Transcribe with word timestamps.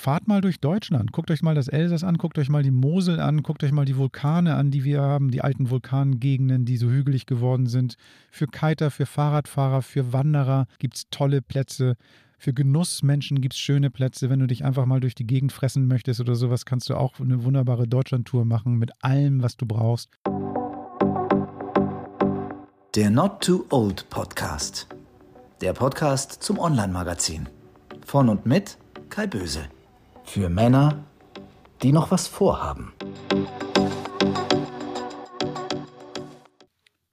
fahrt 0.00 0.26
mal 0.26 0.40
durch 0.40 0.60
Deutschland. 0.60 1.12
Guckt 1.12 1.30
euch 1.30 1.42
mal 1.42 1.54
das 1.54 1.68
Elsass 1.68 2.04
an, 2.04 2.16
guckt 2.16 2.38
euch 2.38 2.48
mal 2.48 2.62
die 2.62 2.70
Mosel 2.70 3.20
an, 3.20 3.42
guckt 3.42 3.62
euch 3.62 3.70
mal 3.70 3.84
die 3.84 3.96
Vulkane 3.96 4.54
an, 4.54 4.70
die 4.70 4.82
wir 4.82 5.02
haben, 5.02 5.30
die 5.30 5.42
alten 5.42 5.68
Vulkangegenden, 5.68 6.64
die 6.64 6.78
so 6.78 6.88
hügelig 6.88 7.26
geworden 7.26 7.66
sind. 7.66 7.96
Für 8.30 8.46
Kiter, 8.46 8.90
für 8.90 9.06
Fahrradfahrer, 9.06 9.82
für 9.82 10.12
Wanderer 10.12 10.66
gibt 10.78 10.96
es 10.96 11.10
tolle 11.10 11.42
Plätze. 11.42 11.96
Für 12.38 12.54
Genussmenschen 12.54 13.42
gibt 13.42 13.52
es 13.52 13.60
schöne 13.60 13.90
Plätze. 13.90 14.30
Wenn 14.30 14.40
du 14.40 14.46
dich 14.46 14.64
einfach 14.64 14.86
mal 14.86 15.00
durch 15.00 15.14
die 15.14 15.26
Gegend 15.26 15.52
fressen 15.52 15.86
möchtest 15.86 16.20
oder 16.20 16.34
sowas, 16.34 16.64
kannst 16.64 16.88
du 16.88 16.94
auch 16.94 17.20
eine 17.20 17.44
wunderbare 17.44 17.86
Deutschlandtour 17.86 18.46
machen 18.46 18.78
mit 18.78 18.90
allem, 19.02 19.42
was 19.42 19.58
du 19.58 19.66
brauchst. 19.66 20.08
Der 22.94 23.10
Not 23.10 23.42
Too 23.42 23.66
Old 23.68 24.08
Podcast. 24.08 24.86
Der 25.60 25.74
Podcast 25.74 26.42
zum 26.42 26.58
Online-Magazin. 26.58 27.50
Von 28.06 28.30
und 28.30 28.46
mit 28.46 28.78
Kai 29.10 29.26
Böse. 29.26 29.68
Für 30.32 30.48
Männer, 30.48 31.06
die 31.82 31.90
noch 31.90 32.12
was 32.12 32.28
vorhaben. 32.28 32.92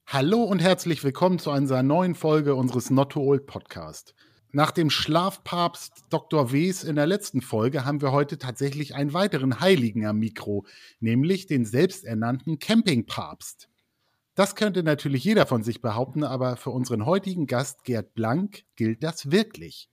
Hallo 0.05 0.43
und 0.43 0.59
herzlich 0.59 1.03
willkommen 1.03 1.40
zu 1.40 1.49
einer 1.49 1.81
neuen 1.81 2.13
Folge 2.13 2.53
unseres 2.53 2.91
Not 2.91 3.13
Too 3.13 3.21
Old 3.21 3.48
Podcast. 3.48 4.13
Nach 4.52 4.70
dem 4.70 4.91
Schlafpapst 4.91 6.03
Dr. 6.12 6.52
Wes 6.52 6.84
in 6.84 6.95
der 6.95 7.07
letzten 7.07 7.41
Folge 7.41 7.85
haben 7.85 8.03
wir 8.03 8.12
heute 8.12 8.38
tatsächlich 8.38 8.93
einen 8.93 9.13
weiteren 9.13 9.62
Heiligen 9.62 10.05
am 10.05 10.20
Mikro, 10.20 10.68
nämlich 10.99 11.48
den 11.48 11.65
selbsternannten 11.65 12.59
Campingpapst. 12.59 13.68
Das 14.35 14.54
könnte 14.54 14.84
natürlich 14.84 15.23
jeder 15.23 15.48
von 15.48 15.63
sich 15.63 15.81
behaupten, 15.81 16.23
aber 16.23 16.55
für 16.55 16.70
unseren 16.70 17.07
heutigen 17.07 17.48
Gast 17.48 17.84
Gerd 17.84 18.13
Blank 18.13 18.62
gilt 18.76 19.02
das 19.02 19.31
wirklich. 19.31 19.90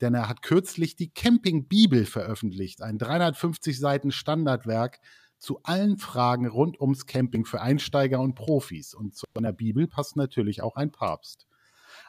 Denn 0.00 0.14
er 0.14 0.28
hat 0.28 0.42
kürzlich 0.42 0.96
die 0.96 1.10
Camping-Bibel 1.10 2.04
veröffentlicht, 2.04 2.82
ein 2.82 2.98
350 2.98 3.78
Seiten 3.78 4.10
Standardwerk 4.10 5.00
zu 5.38 5.60
allen 5.62 5.98
Fragen 5.98 6.46
rund 6.46 6.80
ums 6.80 7.06
Camping 7.06 7.44
für 7.44 7.60
Einsteiger 7.60 8.20
und 8.20 8.34
Profis. 8.34 8.94
Und 8.94 9.14
zu 9.14 9.26
einer 9.34 9.52
Bibel 9.52 9.86
passt 9.86 10.16
natürlich 10.16 10.62
auch 10.62 10.76
ein 10.76 10.92
Papst. 10.92 11.46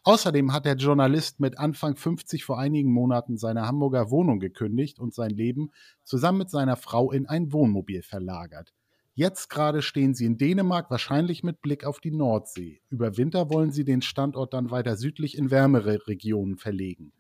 Außerdem 0.03 0.53
hat 0.53 0.65
der 0.65 0.75
Journalist 0.75 1.39
mit 1.39 1.57
Anfang 1.59 1.95
50 1.95 2.45
vor 2.45 2.59
einigen 2.59 2.91
Monaten 2.91 3.37
seine 3.37 3.65
Hamburger 3.65 4.09
Wohnung 4.09 4.39
gekündigt 4.39 4.99
und 4.99 5.13
sein 5.13 5.31
Leben 5.31 5.71
zusammen 6.03 6.39
mit 6.39 6.49
seiner 6.49 6.77
Frau 6.77 7.11
in 7.11 7.25
ein 7.27 7.51
Wohnmobil 7.51 8.01
verlagert. 8.03 8.73
Jetzt 9.13 9.49
gerade 9.49 9.81
stehen 9.81 10.13
sie 10.13 10.25
in 10.25 10.37
Dänemark, 10.37 10.91
wahrscheinlich 10.91 11.41
mit 11.41 11.61
Blick 11.61 11.85
auf 11.85 11.99
die 11.99 12.11
Nordsee. 12.11 12.81
Über 12.89 13.17
Winter 13.17 13.49
wollen 13.49 13.71
sie 13.71 13.83
den 13.83 14.03
Standort 14.03 14.53
dann 14.53 14.69
weiter 14.69 14.95
südlich 14.95 15.37
in 15.37 15.49
wärmere 15.49 16.07
Regionen 16.07 16.57
verlegen. 16.57 17.13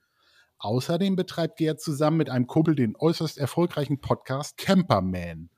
Außerdem 0.59 1.15
betreibt 1.15 1.57
Gerd 1.57 1.79
zusammen 1.79 2.17
mit 2.17 2.29
einem 2.29 2.47
Kumpel 2.47 2.75
den 2.75 2.95
äußerst 2.95 3.37
erfolgreichen 3.37 3.99
Podcast 3.99 4.57
Camperman. 4.57 5.49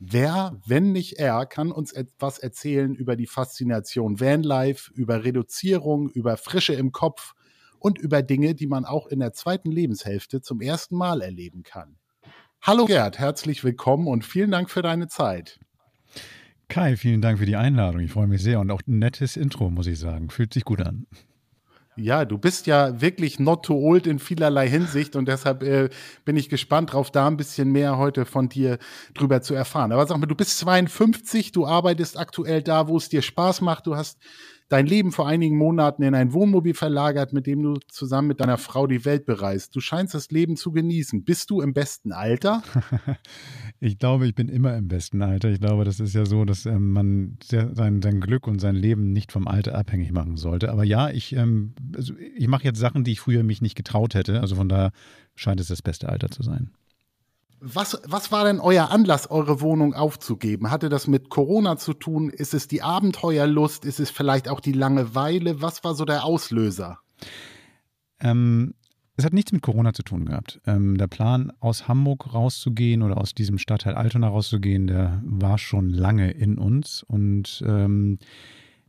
Wer, 0.00 0.60
wenn 0.66 0.92
nicht 0.92 1.14
er, 1.14 1.46
kann 1.46 1.72
uns 1.72 1.92
etwas 1.92 2.38
erzählen 2.38 2.94
über 2.94 3.16
die 3.16 3.26
Faszination 3.26 4.20
Vanlife, 4.20 4.92
über 4.92 5.24
Reduzierung, 5.24 6.10
über 6.10 6.36
Frische 6.36 6.74
im 6.74 6.92
Kopf 6.92 7.34
und 7.78 7.98
über 7.98 8.22
Dinge, 8.22 8.54
die 8.54 8.66
man 8.66 8.84
auch 8.84 9.06
in 9.06 9.20
der 9.20 9.32
zweiten 9.32 9.70
Lebenshälfte 9.70 10.42
zum 10.42 10.60
ersten 10.60 10.96
Mal 10.96 11.22
erleben 11.22 11.62
kann. 11.62 11.96
Hallo 12.60 12.84
Gerd, 12.84 13.18
herzlich 13.18 13.64
willkommen 13.64 14.08
und 14.08 14.24
vielen 14.24 14.50
Dank 14.50 14.70
für 14.70 14.82
deine 14.82 15.08
Zeit. 15.08 15.58
Kai, 16.68 16.96
vielen 16.96 17.20
Dank 17.20 17.38
für 17.38 17.46
die 17.46 17.56
Einladung. 17.56 18.00
Ich 18.00 18.12
freue 18.12 18.26
mich 18.26 18.42
sehr 18.42 18.60
und 18.60 18.70
auch 18.70 18.80
ein 18.86 18.98
nettes 18.98 19.36
Intro, 19.36 19.70
muss 19.70 19.86
ich 19.86 19.98
sagen. 19.98 20.30
Fühlt 20.30 20.52
sich 20.52 20.64
gut 20.64 20.80
an. 20.80 21.06
Ja, 21.96 22.24
du 22.24 22.38
bist 22.38 22.66
ja 22.66 23.00
wirklich 23.00 23.38
not 23.38 23.64
too 23.66 23.76
old 23.76 24.08
in 24.08 24.18
vielerlei 24.18 24.68
Hinsicht 24.68 25.14
und 25.14 25.28
deshalb 25.28 25.62
äh, 25.62 25.90
bin 26.24 26.36
ich 26.36 26.48
gespannt 26.48 26.92
drauf, 26.92 27.12
da 27.12 27.28
ein 27.28 27.36
bisschen 27.36 27.70
mehr 27.70 27.98
heute 27.98 28.24
von 28.24 28.48
dir 28.48 28.78
drüber 29.14 29.42
zu 29.42 29.54
erfahren. 29.54 29.92
Aber 29.92 30.04
sag 30.04 30.18
mal, 30.18 30.26
du 30.26 30.34
bist 30.34 30.58
52, 30.58 31.52
du 31.52 31.66
arbeitest 31.66 32.18
aktuell 32.18 32.62
da, 32.62 32.88
wo 32.88 32.96
es 32.96 33.08
dir 33.10 33.22
Spaß 33.22 33.60
macht. 33.60 33.86
Du 33.86 33.94
hast 33.94 34.18
dein 34.68 34.86
Leben 34.86 35.12
vor 35.12 35.28
einigen 35.28 35.56
Monaten 35.56 36.02
in 36.02 36.14
ein 36.14 36.32
Wohnmobil 36.32 36.74
verlagert, 36.74 37.32
mit 37.32 37.46
dem 37.46 37.62
du 37.62 37.74
zusammen 37.88 38.28
mit 38.28 38.40
deiner 38.40 38.58
Frau 38.58 38.86
die 38.86 39.04
Welt 39.04 39.26
bereist. 39.26 39.76
Du 39.76 39.80
scheinst 39.80 40.14
das 40.14 40.30
Leben 40.30 40.56
zu 40.56 40.72
genießen. 40.72 41.24
Bist 41.24 41.50
du 41.50 41.60
im 41.60 41.74
besten 41.74 42.12
Alter? 42.12 42.62
ich 43.80 43.98
glaube, 43.98 44.26
ich 44.26 44.34
bin 44.34 44.48
immer 44.48 44.76
im 44.76 44.88
besten 44.88 45.22
Alter. 45.22 45.50
Ich 45.50 45.60
glaube, 45.60 45.84
das 45.84 46.00
ist 46.00 46.14
ja 46.14 46.24
so, 46.24 46.44
dass 46.44 46.66
ähm, 46.66 46.92
man 46.92 47.38
sein, 47.42 48.00
sein 48.02 48.20
Glück 48.20 48.46
und 48.46 48.58
sein 48.58 48.74
Leben 48.74 49.12
nicht 49.12 49.32
vom 49.32 49.46
Alter 49.46 49.74
abhängig 49.74 50.12
machen 50.12 50.36
sollte. 50.36 50.70
Aber 50.70 50.84
ja, 50.84 51.10
ich, 51.10 51.34
ähm, 51.36 51.74
also 51.94 52.14
ich 52.36 52.48
mache 52.48 52.64
jetzt 52.64 52.78
Sachen, 52.78 53.04
die 53.04 53.12
ich 53.12 53.20
früher 53.20 53.42
mich 53.42 53.60
nicht 53.60 53.74
getraut 53.74 54.14
hätte. 54.14 54.40
Also 54.40 54.56
von 54.56 54.68
daher 54.68 54.92
scheint 55.34 55.60
es 55.60 55.68
das 55.68 55.82
beste 55.82 56.08
Alter 56.08 56.30
zu 56.30 56.42
sein. 56.42 56.70
Was, 57.66 57.98
was 58.04 58.30
war 58.30 58.44
denn 58.44 58.60
euer 58.60 58.90
Anlass, 58.90 59.30
eure 59.30 59.62
Wohnung 59.62 59.94
aufzugeben? 59.94 60.70
Hatte 60.70 60.90
das 60.90 61.06
mit 61.06 61.30
Corona 61.30 61.78
zu 61.78 61.94
tun? 61.94 62.28
Ist 62.28 62.52
es 62.52 62.68
die 62.68 62.82
Abenteuerlust? 62.82 63.86
Ist 63.86 64.00
es 64.00 64.10
vielleicht 64.10 64.50
auch 64.50 64.60
die 64.60 64.72
Langeweile? 64.72 65.62
Was 65.62 65.82
war 65.82 65.94
so 65.94 66.04
der 66.04 66.24
Auslöser? 66.26 66.98
Ähm, 68.20 68.74
es 69.16 69.24
hat 69.24 69.32
nichts 69.32 69.50
mit 69.52 69.62
Corona 69.62 69.94
zu 69.94 70.02
tun 70.02 70.26
gehabt. 70.26 70.60
Ähm, 70.66 70.98
der 70.98 71.06
Plan, 71.06 71.52
aus 71.58 71.88
Hamburg 71.88 72.34
rauszugehen 72.34 73.02
oder 73.02 73.16
aus 73.16 73.32
diesem 73.32 73.56
Stadtteil 73.56 73.94
Altona 73.94 74.28
rauszugehen, 74.28 74.86
der 74.86 75.22
war 75.24 75.56
schon 75.56 75.88
lange 75.88 76.32
in 76.32 76.58
uns. 76.58 77.02
Und 77.02 77.64
ähm, 77.66 78.18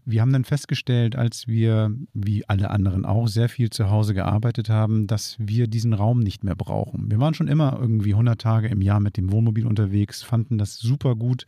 wir 0.05 0.21
haben 0.21 0.31
dann 0.31 0.45
festgestellt, 0.45 1.16
als 1.16 1.47
wir, 1.47 1.91
wie 2.13 2.47
alle 2.47 2.69
anderen 2.69 3.05
auch, 3.05 3.27
sehr 3.27 3.49
viel 3.49 3.71
zu 3.71 3.89
Hause 3.89 4.13
gearbeitet 4.13 4.69
haben, 4.69 5.07
dass 5.07 5.35
wir 5.39 5.67
diesen 5.67 5.93
Raum 5.93 6.19
nicht 6.19 6.43
mehr 6.43 6.55
brauchen. 6.55 7.09
Wir 7.09 7.19
waren 7.19 7.33
schon 7.33 7.47
immer 7.47 7.77
irgendwie 7.79 8.13
100 8.13 8.39
Tage 8.39 8.67
im 8.67 8.81
Jahr 8.81 8.99
mit 8.99 9.17
dem 9.17 9.31
Wohnmobil 9.31 9.65
unterwegs, 9.65 10.21
fanden 10.21 10.57
das 10.57 10.77
super 10.77 11.15
gut, 11.15 11.45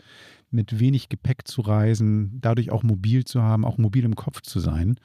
mit 0.49 0.79
wenig 0.79 1.09
Gepäck 1.09 1.47
zu 1.47 1.61
reisen, 1.61 2.39
dadurch 2.41 2.71
auch 2.71 2.83
mobil 2.83 3.25
zu 3.25 3.43
haben, 3.43 3.65
auch 3.65 3.77
mobil 3.77 4.05
im 4.05 4.15
Kopf 4.15 4.41
zu 4.41 4.59
sein. 4.59 4.95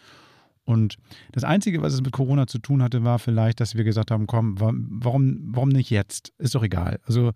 Und 0.64 0.96
das 1.32 1.44
Einzige, 1.44 1.82
was 1.82 1.92
es 1.92 2.02
mit 2.02 2.12
Corona 2.12 2.46
zu 2.46 2.58
tun 2.58 2.82
hatte, 2.82 3.04
war 3.04 3.18
vielleicht, 3.18 3.60
dass 3.60 3.74
wir 3.74 3.84
gesagt 3.84 4.10
haben, 4.10 4.26
komm, 4.26 4.60
warum, 4.60 5.40
warum 5.46 5.68
nicht 5.68 5.90
jetzt? 5.90 6.32
Ist 6.38 6.54
doch 6.54 6.62
egal. 6.62 7.00
Also 7.04 7.32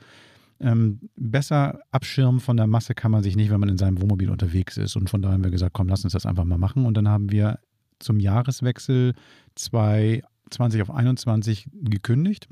ähm, 0.60 1.00
besser 1.16 1.80
abschirmen 1.90 2.40
von 2.40 2.56
der 2.56 2.66
Masse 2.66 2.94
kann 2.94 3.10
man 3.10 3.22
sich 3.22 3.36
nicht, 3.36 3.50
wenn 3.50 3.60
man 3.60 3.68
in 3.68 3.78
seinem 3.78 4.00
Wohnmobil 4.00 4.30
unterwegs 4.30 4.76
ist. 4.76 4.96
Und 4.96 5.10
von 5.10 5.22
daher 5.22 5.34
haben 5.34 5.44
wir 5.44 5.50
gesagt, 5.50 5.74
komm, 5.74 5.88
lass 5.88 6.04
uns 6.04 6.12
das 6.12 6.26
einfach 6.26 6.44
mal 6.44 6.58
machen. 6.58 6.86
Und 6.86 6.96
dann 6.96 7.08
haben 7.08 7.30
wir 7.30 7.58
zum 7.98 8.18
Jahreswechsel 8.20 9.14
2020 9.54 10.82
auf 10.82 10.90
21 10.90 11.68
gekündigt. 11.72 12.48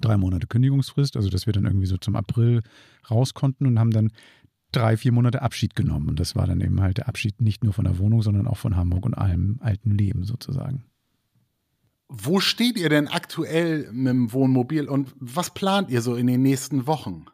Drei 0.00 0.16
Monate 0.16 0.46
Kündigungsfrist, 0.46 1.16
also 1.16 1.30
dass 1.30 1.46
wir 1.46 1.52
dann 1.52 1.64
irgendwie 1.64 1.86
so 1.86 1.96
zum 1.96 2.16
April 2.16 2.62
raus 3.10 3.34
konnten 3.34 3.66
und 3.66 3.78
haben 3.78 3.90
dann 3.90 4.12
drei, 4.72 4.96
vier 4.96 5.12
Monate 5.12 5.42
Abschied 5.42 5.74
genommen. 5.74 6.08
Und 6.08 6.20
das 6.20 6.36
war 6.36 6.46
dann 6.46 6.60
eben 6.60 6.80
halt 6.80 6.98
der 6.98 7.08
Abschied 7.08 7.40
nicht 7.40 7.64
nur 7.64 7.72
von 7.72 7.84
der 7.86 7.98
Wohnung, 7.98 8.22
sondern 8.22 8.46
auch 8.46 8.58
von 8.58 8.76
Hamburg 8.76 9.06
und 9.06 9.14
allem 9.14 9.58
alten 9.60 9.90
Leben 9.90 10.24
sozusagen. 10.24 10.84
Wo 12.08 12.40
steht 12.40 12.78
ihr 12.78 12.88
denn 12.88 13.08
aktuell 13.08 13.90
mit 13.92 14.12
dem 14.12 14.32
Wohnmobil 14.32 14.88
und 14.88 15.14
was 15.18 15.52
plant 15.52 15.90
ihr 15.90 16.02
so 16.02 16.14
in 16.14 16.26
den 16.26 16.42
nächsten 16.42 16.86
Wochen? 16.86 17.26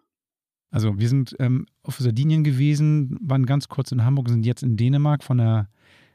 Also 0.71 0.99
wir 0.99 1.09
sind 1.09 1.37
ähm, 1.39 1.67
auf 1.83 1.99
Sardinien 1.99 2.45
gewesen, 2.45 3.19
waren 3.21 3.45
ganz 3.45 3.69
kurz 3.69 3.93
in 3.93 4.05
Hamburg, 4.05 4.31
sind 4.31 4.47
jetzt 4.47 4.63
in 4.63 4.79
Dänemark. 4.79 5.23
Von 5.23 5.39
der 5.39 5.69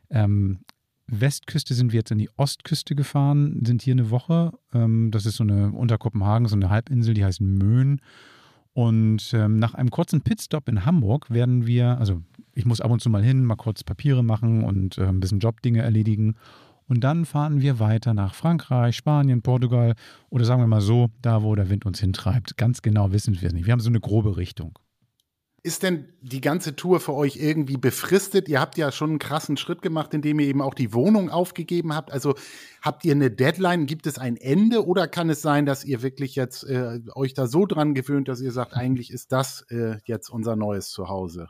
ähm, 0.09 0.59
Westküste 1.05 1.75
sind 1.75 1.91
wir 1.93 1.99
jetzt 1.99 2.11
in 2.11 2.17
die 2.17 2.29
Ostküste 2.35 2.95
gefahren, 2.95 3.61
sind 3.63 3.83
hier 3.83 3.93
eine 3.93 4.09
Woche. 4.09 4.53
Ähm, 4.73 5.11
das 5.11 5.27
ist 5.27 5.35
so 5.35 5.43
eine 5.43 5.71
unter 5.71 5.99
Kopenhagen, 5.99 6.47
so 6.47 6.55
eine 6.55 6.71
Halbinsel, 6.71 7.13
die 7.13 7.23
heißt 7.23 7.39
Möhn. 7.39 8.01
Und 8.73 9.31
ähm, 9.33 9.57
nach 9.57 9.75
einem 9.75 9.89
kurzen 9.91 10.21
Pitstop 10.21 10.67
in 10.67 10.85
Hamburg 10.85 11.29
werden 11.29 11.65
wir, 11.67 11.97
also 11.99 12.21
ich 12.53 12.65
muss 12.65 12.81
ab 12.81 12.91
und 12.91 13.01
zu 13.01 13.09
mal 13.09 13.23
hin, 13.23 13.45
mal 13.45 13.55
kurz 13.55 13.83
Papiere 13.83 14.23
machen 14.23 14.63
und 14.63 14.97
äh, 14.97 15.05
ein 15.05 15.19
bisschen 15.19 15.39
Jobdinge 15.39 15.81
erledigen. 15.81 16.35
Und 16.87 17.01
dann 17.03 17.25
fahren 17.25 17.61
wir 17.61 17.79
weiter 17.79 18.13
nach 18.13 18.33
Frankreich, 18.33 18.95
Spanien, 18.95 19.41
Portugal 19.41 19.95
oder 20.29 20.45
sagen 20.45 20.61
wir 20.61 20.67
mal 20.67 20.81
so, 20.81 21.09
da 21.21 21.43
wo 21.43 21.53
der 21.55 21.69
Wind 21.69 21.85
uns 21.85 21.99
hintreibt. 21.99 22.57
Ganz 22.57 22.81
genau 22.81 23.11
wissen 23.11 23.39
wir 23.41 23.47
es 23.47 23.53
nicht. 23.53 23.65
Wir 23.65 23.73
haben 23.73 23.81
so 23.81 23.89
eine 23.89 23.99
grobe 23.99 24.37
Richtung. 24.37 24.79
Ist 25.63 25.83
denn 25.83 26.05
die 26.21 26.39
ganze 26.39 26.77
Tour 26.77 27.01
für 27.01 27.13
euch 27.13 27.35
irgendwie 27.35 27.75
befristet? 27.75 28.47
Ihr 28.47 28.61
habt 28.61 28.77
ja 28.77 28.89
schon 28.89 29.09
einen 29.09 29.19
krassen 29.19 29.57
Schritt 29.57 29.81
gemacht, 29.81 30.13
indem 30.13 30.39
ihr 30.39 30.47
eben 30.47 30.61
auch 30.61 30.73
die 30.73 30.93
Wohnung 30.93 31.29
aufgegeben 31.29 31.93
habt. 31.93 32.09
Also 32.13 32.35
habt 32.81 33.03
ihr 33.03 33.11
eine 33.11 33.31
Deadline? 33.31 33.85
Gibt 33.85 34.07
es 34.07 34.17
ein 34.17 34.37
Ende 34.37 34.85
oder 34.85 35.09
kann 35.09 35.29
es 35.29 35.41
sein, 35.41 35.65
dass 35.65 35.83
ihr 35.83 36.01
wirklich 36.03 36.35
jetzt 36.35 36.63
äh, 36.63 37.01
euch 37.15 37.33
da 37.33 37.47
so 37.47 37.65
dran 37.65 37.95
gewöhnt, 37.95 38.29
dass 38.29 38.39
ihr 38.39 38.53
sagt, 38.53 38.75
eigentlich 38.75 39.11
ist 39.11 39.33
das 39.33 39.65
äh, 39.69 39.97
jetzt 40.05 40.29
unser 40.29 40.55
neues 40.55 40.89
Zuhause? 40.89 41.47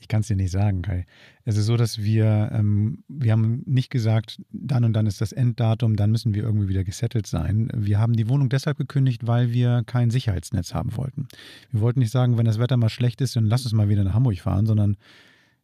Ich 0.00 0.08
kann 0.08 0.22
es 0.22 0.28
dir 0.28 0.36
nicht 0.36 0.50
sagen, 0.50 0.80
Kai. 0.82 1.04
Es 1.44 1.56
ist 1.56 1.66
so, 1.66 1.76
dass 1.76 1.98
wir, 2.02 2.50
ähm, 2.52 3.04
wir 3.06 3.32
haben 3.32 3.62
nicht 3.66 3.90
gesagt, 3.90 4.40
dann 4.50 4.84
und 4.84 4.94
dann 4.94 5.06
ist 5.06 5.20
das 5.20 5.32
Enddatum, 5.32 5.94
dann 5.94 6.10
müssen 6.10 6.34
wir 6.34 6.42
irgendwie 6.42 6.68
wieder 6.68 6.84
gesettelt 6.84 7.26
sein. 7.26 7.70
Wir 7.76 7.98
haben 7.98 8.14
die 8.14 8.28
Wohnung 8.28 8.48
deshalb 8.48 8.78
gekündigt, 8.78 9.26
weil 9.26 9.52
wir 9.52 9.82
kein 9.84 10.10
Sicherheitsnetz 10.10 10.72
haben 10.72 10.96
wollten. 10.96 11.28
Wir 11.70 11.82
wollten 11.82 12.00
nicht 12.00 12.12
sagen, 12.12 12.38
wenn 12.38 12.46
das 12.46 12.58
Wetter 12.58 12.78
mal 12.78 12.88
schlecht 12.88 13.20
ist, 13.20 13.36
dann 13.36 13.44
lass 13.44 13.64
uns 13.64 13.74
mal 13.74 13.90
wieder 13.90 14.02
nach 14.02 14.14
Hamburg 14.14 14.38
fahren, 14.38 14.64
sondern 14.64 14.96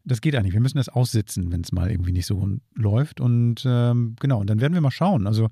das 0.05 0.21
geht 0.21 0.37
eigentlich. 0.37 0.55
Wir 0.55 0.61
müssen 0.61 0.79
das 0.79 0.91
aussitzen, 0.91 1.51
wenn 1.51 1.63
es 1.63 1.73
mal 1.73 1.91
irgendwie 1.91 2.13
nicht 2.13 2.27
so 2.27 2.47
läuft. 2.75 3.21
Und 3.21 3.65
ähm, 3.67 4.17
genau, 4.21 4.41
und 4.41 4.51
dann 4.51 4.61
werden 4.61 4.75
wir 4.75 4.81
mal 4.83 4.91
schauen. 4.91 5.27
Also 5.27 5.49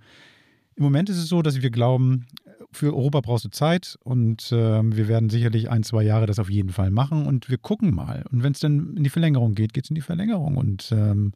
im 0.77 0.85
Moment 0.85 1.09
ist 1.09 1.19
es 1.19 1.29
so, 1.29 1.41
dass 1.43 1.63
wir 1.63 1.71
glauben, 1.71 2.27
für 2.73 2.95
Europa 2.95 3.21
brauchst 3.21 3.45
du 3.45 3.51
Zeit 3.51 3.99
und 4.05 4.53
äh, 4.53 4.83
wir 4.83 5.09
werden 5.09 5.31
sicherlich 5.31 5.71
ein, 5.71 5.83
zwei 5.83 6.03
Jahre 6.03 6.27
das 6.27 6.39
auf 6.39 6.51
jeden 6.51 6.71
Fall 6.71 6.91
machen 6.91 7.27
und 7.27 7.49
wir 7.49 7.59
gucken 7.59 7.95
mal. 7.95 8.25
Und 8.31 8.43
wenn 8.43 8.53
es 8.53 8.61
dann 8.61 8.97
in 8.97 9.05
die 9.05 9.11
Verlängerung 9.11 9.55
geht, 9.55 9.73
geht 9.73 9.85
es 9.85 9.91
in 9.91 9.95
die 9.95 10.01
Verlängerung 10.01 10.57
und 10.57 10.91
ähm, 10.93 11.33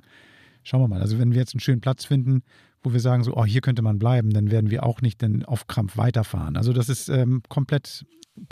schauen 0.62 0.80
wir 0.80 0.88
mal. 0.88 1.00
Also 1.00 1.18
wenn 1.18 1.32
wir 1.32 1.38
jetzt 1.38 1.54
einen 1.54 1.60
schönen 1.60 1.80
Platz 1.80 2.04
finden, 2.04 2.42
wo 2.82 2.92
wir 2.92 3.00
sagen 3.00 3.24
so, 3.24 3.34
oh, 3.36 3.44
hier 3.44 3.60
könnte 3.60 3.82
man 3.82 3.98
bleiben, 3.98 4.30
dann 4.30 4.50
werden 4.50 4.70
wir 4.70 4.84
auch 4.84 5.00
nicht 5.00 5.22
dann 5.22 5.44
auf 5.44 5.66
Krampf 5.66 5.96
weiterfahren. 5.96 6.56
Also 6.56 6.72
das 6.72 6.88
ist 6.88 7.08
ähm, 7.08 7.42
komplett, 7.48 8.06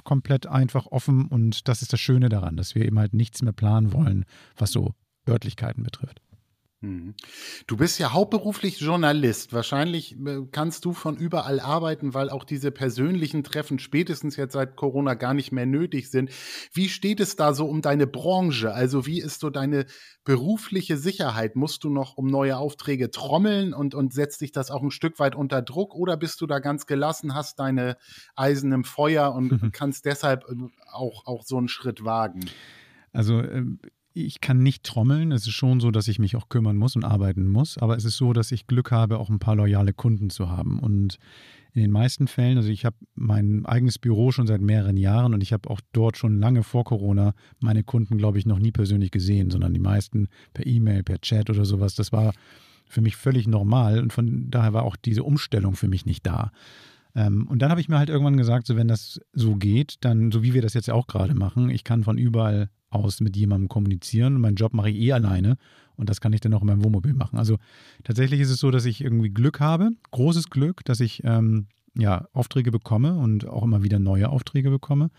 komplett 0.05 0.47
einfach 0.47 0.87
offen 0.87 1.27
und 1.27 1.69
das 1.69 1.83
ist 1.83 1.93
das 1.93 2.01
Schöne 2.01 2.29
daran, 2.29 2.57
dass 2.57 2.75
wir 2.75 2.85
eben 2.85 2.99
halt 2.99 3.15
nichts 3.15 3.43
mehr 3.43 3.53
planen 3.53 3.93
wollen, 3.93 4.25
was 4.57 4.73
so 4.73 4.95
Örtlichkeiten 5.29 5.83
betrifft. 5.83 6.21
Mhm. 6.87 7.15
Du 7.67 7.77
bist 7.77 7.99
ja 7.99 8.13
hauptberuflich 8.13 8.81
Journalist. 8.81 9.53
Wahrscheinlich 9.53 10.17
äh, 10.25 10.43
kannst 10.53 10.85
du 10.85 10.93
von 10.93 11.17
überall 11.17 11.59
arbeiten, 11.59 12.15
weil 12.15 12.31
auch 12.31 12.45
diese 12.45 12.71
persönlichen 12.71 13.43
Treffen 13.43 13.79
spätestens 13.79 14.37
jetzt 14.37 14.53
seit 14.53 14.77
Corona 14.77 15.15
gar 15.15 15.35
nicht 15.35 15.51
mehr 15.51 15.67
nötig 15.67 16.11
sind. 16.11 16.31
Wie 16.73 16.89
steht 16.89 17.21
es 17.21 17.35
da 17.35 17.55
so 17.55 17.67
um 17.67 17.83
deine 17.83 18.07
Branche? 18.07 18.73
Also 18.73 19.07
wie 19.07 19.21
ist 19.21 19.41
so 19.41 19.51
deine 19.51 19.87
berufliche 20.25 20.97
Sicherheit? 20.97 21.57
Musst 21.57 21.83
du 21.83 21.91
noch 21.91 22.17
um 22.17 22.27
neue 22.27 22.57
Aufträge 22.57 23.11
trommeln 23.11 23.75
und, 23.75 23.95
und 23.95 24.13
setzt 24.13 24.41
dich 24.41 24.53
das 24.53 24.71
auch 24.71 24.83
ein 24.83 24.93
Stück 24.93 25.19
weit 25.19 25.35
unter 25.35 25.63
Druck? 25.63 25.95
Oder 25.95 26.17
bist 26.17 26.41
du 26.41 26.47
da 26.47 26.61
ganz 26.61 26.87
gelassen, 26.87 27.35
hast 27.35 27.59
deine 27.59 27.97
Eisen 28.37 28.71
im 28.73 28.85
Feuer 28.85 29.35
und 29.35 29.51
kannst 29.73 30.05
deshalb 30.05 30.45
äh, 30.49 30.55
auch, 30.93 31.27
auch 31.27 31.43
so 31.43 31.59
einen 31.59 31.69
Schritt 31.69 32.05
wagen? 32.05 32.41
Also 33.13 33.41
ähm, 33.41 33.81
ich 34.17 34.41
kann 34.41 34.63
nicht 34.63 34.83
trommeln. 34.83 35.31
Es 35.31 35.47
ist 35.47 35.53
schon 35.53 35.79
so, 35.79 35.91
dass 35.91 36.09
ich 36.09 36.19
mich 36.19 36.37
auch 36.37 36.49
kümmern 36.49 36.79
muss 36.79 36.97
und 36.97 37.05
arbeiten 37.05 37.49
muss. 37.49 37.77
Aber 37.77 37.97
es 37.97 38.05
ist 38.07 38.17
so, 38.17 38.33
dass 38.33 38.51
ich 38.51 38.67
Glück 38.67 38.91
habe, 38.91 39.19
auch 39.19 39.29
ein 39.29 39.39
paar 39.39 39.55
loyale 39.55 39.93
Kunden 39.93 40.31
zu 40.31 40.49
haben. 40.49 40.79
Und 40.79 41.19
in 41.75 41.83
den 41.83 41.91
meisten 41.91 42.27
Fällen, 42.27 42.57
also 42.57 42.71
ich 42.71 42.87
habe 42.87 42.97
mein 43.15 43.67
eigenes 43.67 43.99
Büro 43.99 44.33
schon 44.33 44.47
seit 44.47 44.63
mehreren 44.63 44.97
Jahren 44.97 45.35
und 45.35 45.43
ich 45.43 45.53
habe 45.53 45.69
auch 45.69 45.83
dort 45.93 46.17
schon 46.17 46.41
lange 46.41 46.63
vor 46.63 46.85
Corona 46.85 47.35
meine 47.61 47.85
Kunden, 47.85 48.17
glaube 48.17 48.39
ich, 48.39 48.47
noch 48.47 48.59
nie 48.59 48.73
persönlich 48.73 49.11
gesehen, 49.11 49.51
sondern 49.51 49.75
die 49.75 49.81
meisten 49.81 50.29
per 50.55 50.67
E-Mail, 50.67 51.03
per 51.03 51.21
Chat 51.21 51.51
oder 51.51 51.67
sowas. 51.67 51.95
Das 51.95 52.11
war 52.11 52.33
für 52.89 53.03
mich 53.03 53.17
völlig 53.17 53.47
normal 53.47 54.01
und 54.01 54.15
von 54.15 54.51
daher 54.51 54.73
war 54.73 54.85
auch 54.85 54.97
diese 54.97 55.25
Umstellung 55.25 55.77
für 55.77 55.89
mich 55.89 56.07
nicht 56.07 56.27
da. 56.27 56.53
Ähm, 57.15 57.47
und 57.49 57.61
dann 57.61 57.71
habe 57.71 57.83
ich 57.83 57.91
mir 57.91 57.99
halt 57.99 58.09
irgendwann 58.09 58.39
gesagt, 58.39 58.67
so 58.67 58.77
wenn 58.77 58.89
das 58.89 59.21
so 59.35 59.57
geht, 59.57 59.97
dann, 60.01 60.33
so 60.33 60.43
wie 60.43 60.55
wir 60.55 60.63
das 60.63 60.73
jetzt 60.73 60.91
auch 60.91 61.07
gerade 61.07 61.35
machen, 61.35 61.69
ich 61.69 61.85
kann 61.85 62.03
von 62.03 62.17
überall 62.17 62.71
aus 62.97 63.21
mit 63.21 63.37
jemandem 63.37 63.69
kommunizieren 63.69 64.41
meinen 64.41 64.57
Job 64.57 64.75
mache 64.75 64.91
ich 64.91 64.97
eh 64.97 65.13
alleine 65.13 65.57
und 65.97 66.11
das 66.11 66.21
kann 66.21 66.33
ich 66.33 66.41
dann 66.41 66.55
auch 66.55 66.61
in 66.61 66.67
meinem 66.67 66.85
Wohnmobil 66.85 67.15
machen. 67.15 67.39
Also 67.39 67.59
tatsächlich 68.05 68.41
ist 68.41 68.51
es 68.51 68.59
so, 68.59 68.71
dass 68.71 68.85
ich 68.85 69.03
irgendwie 69.03 69.31
Glück 69.31 69.61
habe, 69.61 69.91
großes 70.11 70.51
Glück, 70.51 70.85
dass 70.85 71.01
ich 71.01 71.23
ähm, 71.25 71.67
ja, 71.97 72.27
Aufträge 72.33 72.71
bekomme 72.71 73.19
und 73.19 73.47
auch 73.47 73.63
immer 73.63 73.83
wieder 73.83 73.99
neue 73.99 74.29
Aufträge 74.29 74.71
bekomme. 74.71 75.11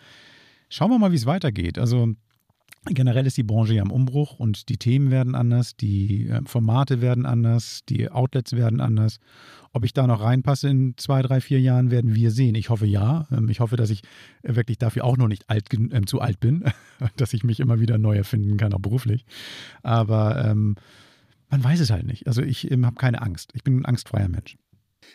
Schauen 0.69 0.91
wir 0.91 0.99
mal, 0.99 1.11
wie 1.11 1.15
es 1.15 1.25
weitergeht. 1.25 1.79
Also 1.79 2.13
Generell 2.89 3.25
ist 3.25 3.37
die 3.37 3.43
Branche 3.43 3.73
ja 3.73 3.83
im 3.83 3.91
Umbruch 3.91 4.39
und 4.39 4.69
die 4.69 4.77
Themen 4.77 5.11
werden 5.11 5.35
anders, 5.35 5.75
die 5.75 6.27
äh, 6.27 6.41
Formate 6.45 7.01
werden 7.01 7.25
anders, 7.25 7.81
die 7.87 8.09
Outlets 8.09 8.53
werden 8.53 8.81
anders. 8.81 9.19
Ob 9.73 9.85
ich 9.85 9.93
da 9.93 10.07
noch 10.07 10.21
reinpasse 10.21 10.69
in 10.69 10.95
zwei, 10.97 11.21
drei, 11.21 11.41
vier 11.41 11.59
Jahren, 11.59 11.91
werden 11.91 12.15
wir 12.15 12.31
sehen. 12.31 12.55
Ich 12.55 12.69
hoffe 12.69 12.85
ja. 12.85 13.27
Ähm, 13.31 13.49
ich 13.49 13.59
hoffe, 13.59 13.75
dass 13.75 13.89
ich 13.89 14.03
äh, 14.43 14.55
wirklich 14.55 14.77
dafür 14.77 15.03
auch 15.03 15.17
noch 15.17 15.27
nicht 15.27 15.49
alt, 15.49 15.73
äh, 15.73 16.01
zu 16.05 16.21
alt 16.21 16.39
bin, 16.39 16.63
dass 17.17 17.33
ich 17.33 17.43
mich 17.43 17.59
immer 17.59 17.79
wieder 17.79 17.97
neu 17.97 18.15
erfinden 18.15 18.57
kann, 18.57 18.73
auch 18.73 18.79
beruflich. 18.79 19.25
Aber 19.83 20.43
ähm, 20.45 20.75
man 21.49 21.63
weiß 21.63 21.79
es 21.79 21.89
halt 21.89 22.05
nicht. 22.05 22.27
Also 22.27 22.41
ich 22.41 22.69
ähm, 22.71 22.85
habe 22.85 22.95
keine 22.95 23.21
Angst. 23.21 23.51
Ich 23.53 23.63
bin 23.63 23.79
ein 23.79 23.85
angstfreier 23.85 24.29
Mensch. 24.29 24.57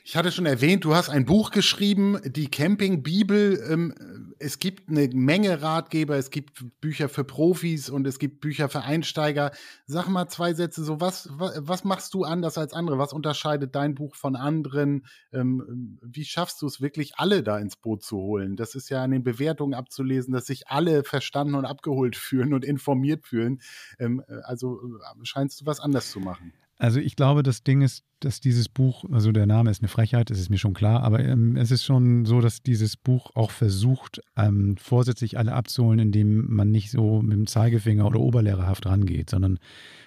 Ich 0.05 0.17
hatte 0.17 0.33
schon 0.33 0.47
erwähnt, 0.47 0.85
du 0.85 0.95
hast 0.95 1.09
ein 1.09 1.25
Buch 1.25 1.51
geschrieben, 1.51 2.19
die 2.25 2.49
Camping-Bibel. 2.49 3.63
Ähm, 3.71 3.95
es 4.39 4.59
gibt 4.59 4.89
eine 4.89 5.09
Menge 5.09 5.63
Ratgeber, 5.63 6.17
es 6.17 6.31
gibt 6.31 6.65
Bücher 6.81 7.09
für 7.09 7.23
Profis 7.25 7.89
und 7.89 8.07
es 8.07 8.19
gibt 8.19 8.41
Bücher 8.41 8.69
für 8.69 8.83
Einsteiger. 8.83 9.53
Sag 9.87 10.09
mal 10.09 10.29
zwei 10.29 10.55
Sätze, 10.55 10.83
so 10.85 11.01
was, 11.01 11.29
was, 11.33 11.85
machst 11.85 12.13
du 12.15 12.25
anders 12.25 12.59
als 12.59 12.73
andere? 12.73 12.99
Was 12.99 13.13
unterscheidet 13.13 13.75
dein 13.75 13.95
Buch 13.95 14.17
von 14.17 14.35
anderen? 14.35 15.07
Ähm, 15.33 15.99
wie 16.03 16.25
schaffst 16.25 16.61
du 16.63 16.67
es 16.67 16.81
wirklich, 16.81 17.17
alle 17.17 17.43
da 17.43 17.59
ins 17.59 17.77
Boot 17.77 18.03
zu 18.03 18.17
holen? 18.17 18.57
Das 18.57 18.75
ist 18.75 18.89
ja 18.89 19.05
an 19.05 19.13
den 19.13 19.23
Bewertungen 19.23 19.75
abzulesen, 19.75 20.33
dass 20.33 20.47
sich 20.47 20.69
alle 20.69 21.05
verstanden 21.05 21.55
und 21.55 21.65
abgeholt 21.65 22.17
fühlen 22.17 22.55
und 22.55 22.65
informiert 22.65 23.25
fühlen. 23.25 23.61
Ähm, 24.01 24.25
also 24.43 24.81
äh, 24.83 25.25
scheinst 25.25 25.61
du 25.61 25.67
was 25.67 25.79
anders 25.79 26.11
zu 26.11 26.19
machen. 26.19 26.53
Also 26.79 26.99
ich 26.99 27.15
glaube, 27.15 27.43
das 27.43 27.63
Ding 27.63 27.83
ist, 27.83 28.03
dass 28.21 28.41
dieses 28.41 28.69
Buch, 28.69 29.05
also 29.13 29.33
der 29.33 29.47
Name 29.47 29.71
ist 29.71 29.83
eine 29.83 29.89
Frechheit, 29.89 30.31
das 30.31 30.39
ist 30.39 30.51
mir 30.51 30.59
schon 30.59 30.75
klar, 30.75 31.03
aber 31.03 31.21
ähm, 31.21 31.57
es 31.57 31.71
ist 31.71 31.85
schon 31.85 32.25
so, 32.25 32.41
dass 32.41 32.63
dieses 32.63 32.97
Buch 32.97 33.31
auch 33.35 33.51
versucht, 33.51 34.21
ähm, 34.37 34.77
vorsätzlich 34.79 35.39
alle 35.39 35.53
abzuholen, 35.53 35.99
indem 35.99 36.53
man 36.53 36.71
nicht 36.71 36.91
so 36.91 37.23
mit 37.23 37.33
dem 37.33 37.47
Zeigefinger 37.47 38.07
oder 38.07 38.21
oberlehrerhaft 38.21 38.87
rangeht, 38.87 39.31
sondern 39.31 39.59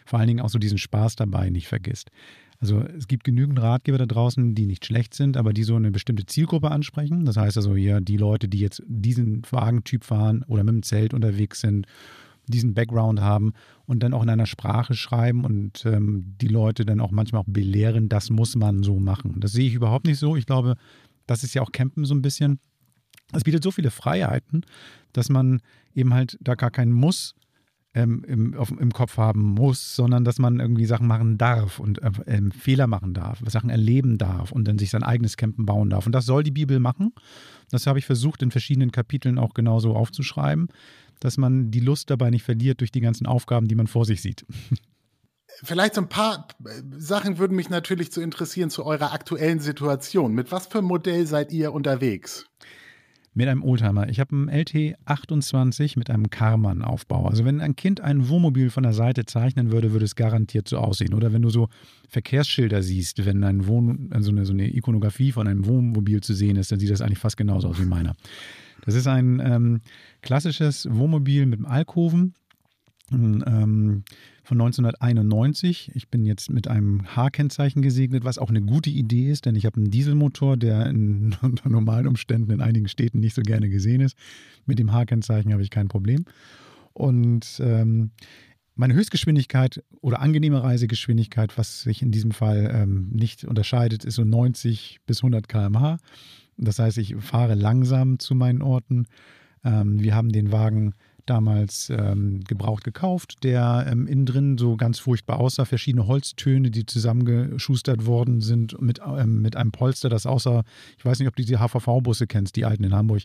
vor 0.06 0.20
allen 0.20 0.28
Dingen 0.28 0.42
auch 0.42 0.50
so 0.50 0.60
diesen 0.60 0.78
Spaß 0.78 1.16
dabei 1.16 1.50
nicht 1.50 1.68
vergisst. 1.68 2.10
Also 2.60 2.82
es 2.98 3.08
gibt 3.08 3.26
genügend 3.26 3.62
Ratgeber 3.62 3.98
da 3.98 4.06
draußen, 4.06 4.56
die 4.56 4.66
nicht 4.66 4.86
schlecht 4.86 5.14
sind, 5.14 5.38
aber 5.38 5.54
die 5.54 5.64
so 5.64 5.76
eine 5.76 5.92
bestimmte 5.92 6.26
Zielgruppe 6.26 6.72
ansprechen. 6.72 7.26
Das 7.26 7.38
heißt 7.38 7.58
also 7.58 7.76
hier 7.76 8.00
die 8.02 8.18
Leute, 8.18 8.48
die 8.48 8.60
jetzt 8.60 8.82
diesen 8.88 9.44
Wagentyp 9.50 10.04
fahren 10.06 10.44
oder 10.48 10.64
mit 10.64 10.74
dem 10.74 10.84
Zelt 10.84 11.14
unterwegs 11.14 11.60
sind 11.60 11.86
diesen 12.47 12.74
Background 12.74 13.21
haben 13.21 13.53
und 13.86 14.03
dann 14.03 14.13
auch 14.13 14.24
in 14.24 14.30
einer 14.30 14.45
Sprache 14.45 14.94
schreiben 14.94 15.45
und 15.45 15.86
ähm, 15.86 16.36
die 16.42 16.47
Leute 16.47 16.86
dann 16.86 17.00
auch 17.00 17.12
manchmal 17.12 17.42
auch 17.42 17.47
belehren, 17.47 18.09
das 18.09 18.30
muss 18.30 18.56
man 18.56 18.83
so 18.83 19.00
machen. 19.00 19.39
Das 19.39 19.51
sehe 19.51 19.68
ich 19.68 19.74
überhaupt 19.74 20.06
nicht 20.06 20.19
so. 20.19 20.36
Ich 20.36 20.45
glaube, 20.45 20.75
das 21.27 21.44
ist 21.44 21.53
ja 21.53 21.62
auch 21.62 21.71
Campen 21.71 22.06
so 22.06 22.13
ein 22.13 22.21
bisschen. 22.21 22.59
Es 23.33 23.44
bietet 23.44 23.63
so 23.63 23.71
viele 23.71 23.92
Freiheiten, 23.92 24.65
dass 25.13 25.30
man 25.30 25.62
eben 25.94 26.13
halt 26.13 26.38
da 26.42 26.56
gar 26.56 26.71
keinen 26.71 26.92
Muss 26.92 27.36
ähm, 27.95 28.24
im, 28.27 28.53
auf, 28.56 28.71
im 28.71 28.92
Kopf 28.92 29.18
haben 29.18 29.42
muss, 29.42 29.95
sondern 29.95 30.25
dass 30.25 30.38
man 30.38 30.59
irgendwie 30.59 30.86
Sachen 30.86 31.07
machen 31.07 31.38
darf 31.38 31.80
und 31.80 32.01
äh, 32.03 32.12
äh, 32.25 32.51
Fehler 32.51 32.88
machen 32.88 33.13
darf, 33.13 33.42
Sachen 33.47 33.69
erleben 33.69 34.18
darf 34.18 34.51
und 34.51 34.68
dann 34.68 34.77
sich 34.77 34.89
sein 34.89 35.01
eigenes 35.01 35.38
Campen 35.38 35.65
bauen 35.65 35.89
darf. 35.89 36.06
Und 36.06 36.12
das 36.12 36.25
soll 36.25 36.44
die 36.44 36.51
Bibel 36.51 36.80
machen. 36.80 37.13
Das 37.71 37.88
habe 37.88 37.97
ich 37.97 38.06
versucht 38.06 38.44
in 38.44 38.51
verschiedenen 38.51 38.92
Kapiteln 38.92 39.39
auch 39.39 39.53
genauso 39.53 39.95
aufzuschreiben 39.95 40.68
dass 41.20 41.38
man 41.38 41.72
die 41.72 41.80
Lust 41.80 42.10
dabei 42.10 42.30
nicht 42.30 42.44
verliert 42.44 42.82
durch 42.82 42.92
die 42.92 43.02
ganzen 43.02 43.26
Aufgaben, 43.26 43.68
die 43.68 43.76
man 43.76 43.88
vor 43.88 44.06
sich 44.06 44.22
sieht. 44.22 44.46
Vielleicht 45.64 45.96
so 45.96 46.02
ein 46.02 46.10
paar 46.10 46.48
Sachen 46.98 47.38
würden 47.38 47.56
mich 47.56 47.70
natürlich 47.70 48.12
zu 48.12 48.22
interessieren 48.22 48.70
zu 48.70 48.86
eurer 48.86 49.14
aktuellen 49.14 49.60
Situation. 49.60 50.34
Mit 50.34 50.52
was 50.52 50.68
für 50.68 50.80
einem 50.80 50.88
Modell 50.88 51.26
seid 51.28 51.52
ihr 51.52 51.74
unterwegs? 51.74 52.46
Mit 53.38 53.50
einem 53.50 53.64
Oldtimer. 53.64 54.08
Ich 54.08 54.22
habe 54.22 54.34
einen 54.34 54.50
LT28 54.50 56.00
mit 56.00 56.10
einem 56.10 56.30
Karmann-Aufbau. 56.30 57.28
Also 57.28 57.44
wenn 57.44 57.60
ein 57.60 57.76
Kind 57.76 58.00
ein 58.00 58.30
Wohnmobil 58.30 58.69
von 58.69 58.84
der 58.84 58.94
Seite 58.94 59.26
zeichnen 59.26 59.74
würde, 59.74 59.92
würde 59.92 60.06
es 60.06 60.16
garantiert 60.16 60.69
so 60.69 60.78
aussehen. 60.78 61.14
Oder 61.14 61.34
wenn 61.34 61.42
du 61.42 61.50
so 61.50 61.68
Verkehrsschilder 62.07 62.81
siehst, 62.81 63.26
wenn 63.26 63.44
ein 63.44 63.68
Wohn 63.68 64.10
also 64.14 64.31
eine, 64.31 64.45
so 64.45 64.54
eine 64.54 64.74
Ikonografie 64.74 65.34
von 65.34 65.50
einem 65.50 65.66
Wohnmobil 65.66 66.22
zu 66.22 66.34
sehen 66.34 66.56
ist, 66.56 66.72
dann 66.72 66.80
sieht 66.80 66.90
das 66.90 67.02
eigentlich 67.02 67.19
fast 67.19 67.36
genauso 67.36 67.68
aus 67.68 67.80
wie 67.80 67.86
meiner. 67.86 68.16
Das 68.86 68.95
ist 68.95 69.07
ein 69.07 69.42
ähm, 69.44 69.81
klassisches 70.26 70.88
Wohnmobil 70.92 71.46
mit 71.46 71.60
einem 71.60 71.68
Alkoven 71.68 72.34
ähm, 73.12 74.04
von 74.44 74.60
1991. 74.60 75.92
Ich 75.94 76.10
bin 76.10 76.26
jetzt 76.26 76.50
mit 76.50 76.68
einem 76.68 77.16
H-Kennzeichen 77.16 77.82
gesegnet, 77.82 78.26
was 78.26 78.40
auch 78.40 78.50
eine 78.50 78.62
gute 78.62 78.90
Idee 78.90 79.30
ist, 79.30 79.46
denn 79.46 79.56
ich 79.56 79.66
habe 79.66 79.78
einen 79.78 79.92
Dieselmotor, 79.92 80.58
der 80.58 80.88
in, 80.88 81.36
unter 81.42 81.70
normalen 81.70 82.08
Umständen 82.08 82.52
in 82.52 82.60
einigen 82.60 82.88
Städten 82.88 83.20
nicht 83.20 83.36
so 83.36 83.44
gerne 83.44 83.70
gesehen 83.70 84.02
ist. 84.02 84.18
Mit 84.66 84.80
dem 84.80 84.92
H-Kennzeichen 84.92 85.54
habe 85.54 85.62
ich 85.62 85.70
kein 85.70 85.88
Problem. 85.88 86.26
Und 86.94 87.62
ähm, 87.64 88.10
meine 88.74 88.96
Höchstgeschwindigkeit 88.96 89.84
oder 90.02 90.22
angenehme 90.22 90.64
Reisegeschwindigkeit, 90.64 91.56
was 91.58 91.84
sich 91.84 92.02
in 92.02 92.12
diesem 92.12 92.32
Fall 92.32 92.72
ähm, 92.74 93.10
nicht 93.12 93.46
unterscheidet, 93.46 94.04
ist 94.04 94.16
so 94.16 94.24
90 94.24 95.02
bis 95.06 95.20
100 95.20 95.48
km/h. 95.48 95.98
Das 96.58 96.80
heißt, 96.80 96.98
ich 96.98 97.16
fahre 97.18 97.54
langsam 97.54 98.18
zu 98.18 98.34
meinen 98.34 98.64
Orten. 98.64 99.06
Ähm, 99.66 100.02
wir 100.02 100.16
haben 100.16 100.31
den 100.31 100.52
Wagen 100.52 100.94
damals 101.26 101.90
ähm, 101.90 102.44
gebraucht 102.48 102.84
gekauft, 102.84 103.44
der 103.44 103.88
ähm, 103.90 104.07
innen 104.07 104.26
drin 104.26 104.57
so 104.57 104.78
ganz 104.78 105.00
furchtbar 105.00 105.40
aussah. 105.40 105.66
Verschiedene 105.66 106.07
Holztöne, 106.07 106.69
die 106.69 106.86
zusammengeschustert 106.86 108.06
worden 108.06 108.42
sind 108.42 108.80
mit, 108.80 109.00
ähm, 109.06 109.42
mit 109.42 109.56
einem 109.56 109.72
Polster, 109.72 110.10
das 110.10 110.26
aussah, 110.26 110.64
ich 110.98 111.06
weiß 111.06 111.19
nicht, 111.19 111.28
ob 111.28 111.36
du 111.36 111.44
diese 111.44 111.60
HVV-Busse 111.60 112.28
kennst, 112.28 112.56
die 112.56 112.66
alten 112.66 112.84
in 112.84 112.94
Hamburg. 112.94 113.24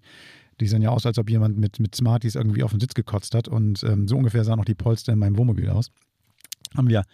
Die 0.61 0.67
sehen 0.67 0.83
ja 0.83 0.91
aus, 0.91 1.07
als 1.07 1.19
ob 1.19 1.31
jemand 1.31 1.59
mit, 1.59 1.79
mit 1.79 1.95
Smarties 1.95 2.35
irgendwie 2.35 2.63
auf 2.63 2.71
den 2.71 2.81
Sitz 2.81 2.95
gekotzt 2.95 3.35
hat. 3.35 3.49
Und 3.49 3.83
ähm, 3.85 4.09
so 4.09 4.17
ungefähr 4.17 4.45
sahen 4.45 4.61
auch 4.61 4.65
die 4.65 4.75
Polster 4.75 5.13
in 5.13 5.19
meinem 5.19 5.37
Wohnmobil 5.37 5.69
aus. 5.71 5.91
Haben 6.77 6.89
wir 6.89 7.05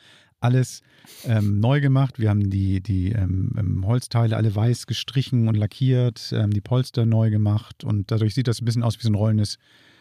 alles 0.40 0.82
ähm, 1.24 1.60
neu 1.60 1.80
gemacht. 1.80 2.18
Wir 2.18 2.30
haben 2.30 2.50
die, 2.50 2.80
die 2.80 3.12
ähm, 3.12 3.52
ähm, 3.58 3.86
Holzteile 3.86 4.36
alle 4.36 4.54
weiß 4.54 4.86
gestrichen 4.86 5.48
und 5.48 5.56
lackiert, 5.56 6.32
ähm, 6.32 6.50
die 6.50 6.60
Polster 6.60 7.06
neu 7.06 7.30
gemacht 7.30 7.84
und 7.84 8.10
dadurch 8.10 8.34
sieht 8.34 8.48
das 8.48 8.60
ein 8.60 8.64
bisschen 8.64 8.82
aus 8.82 8.98
wie 8.98 9.02
so 9.02 9.10
ein 9.10 9.14
rollendes 9.14 9.58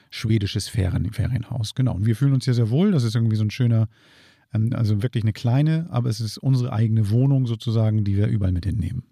schwedisches 0.10 0.68
Ferien 0.68 1.12
Ferienhaus. 1.12 1.76
Genau. 1.76 1.96
Und 1.96 2.06
wir 2.06 2.16
fühlen 2.16 2.34
uns 2.34 2.46
hier 2.46 2.54
sehr 2.54 2.70
wohl. 2.70 2.92
Das 2.92 3.04
ist 3.04 3.16
irgendwie 3.16 3.36
so 3.36 3.44
ein 3.44 3.52
schöner, 3.52 3.88
ähm, 4.54 4.72
also 4.74 5.02
wirklich 5.02 5.24
eine 5.24 5.34
kleine, 5.34 5.88
aber 5.90 6.10
es 6.10 6.20
ist 6.20 6.38
unsere 6.38 6.74
eigene 6.74 7.10
Wohnung 7.10 7.48
sozusagen, 7.48 8.04
die 8.04 8.18
wir 8.18 8.28
überall 8.28 8.52
mit 8.52 8.66
hinnehmen. 8.66 9.04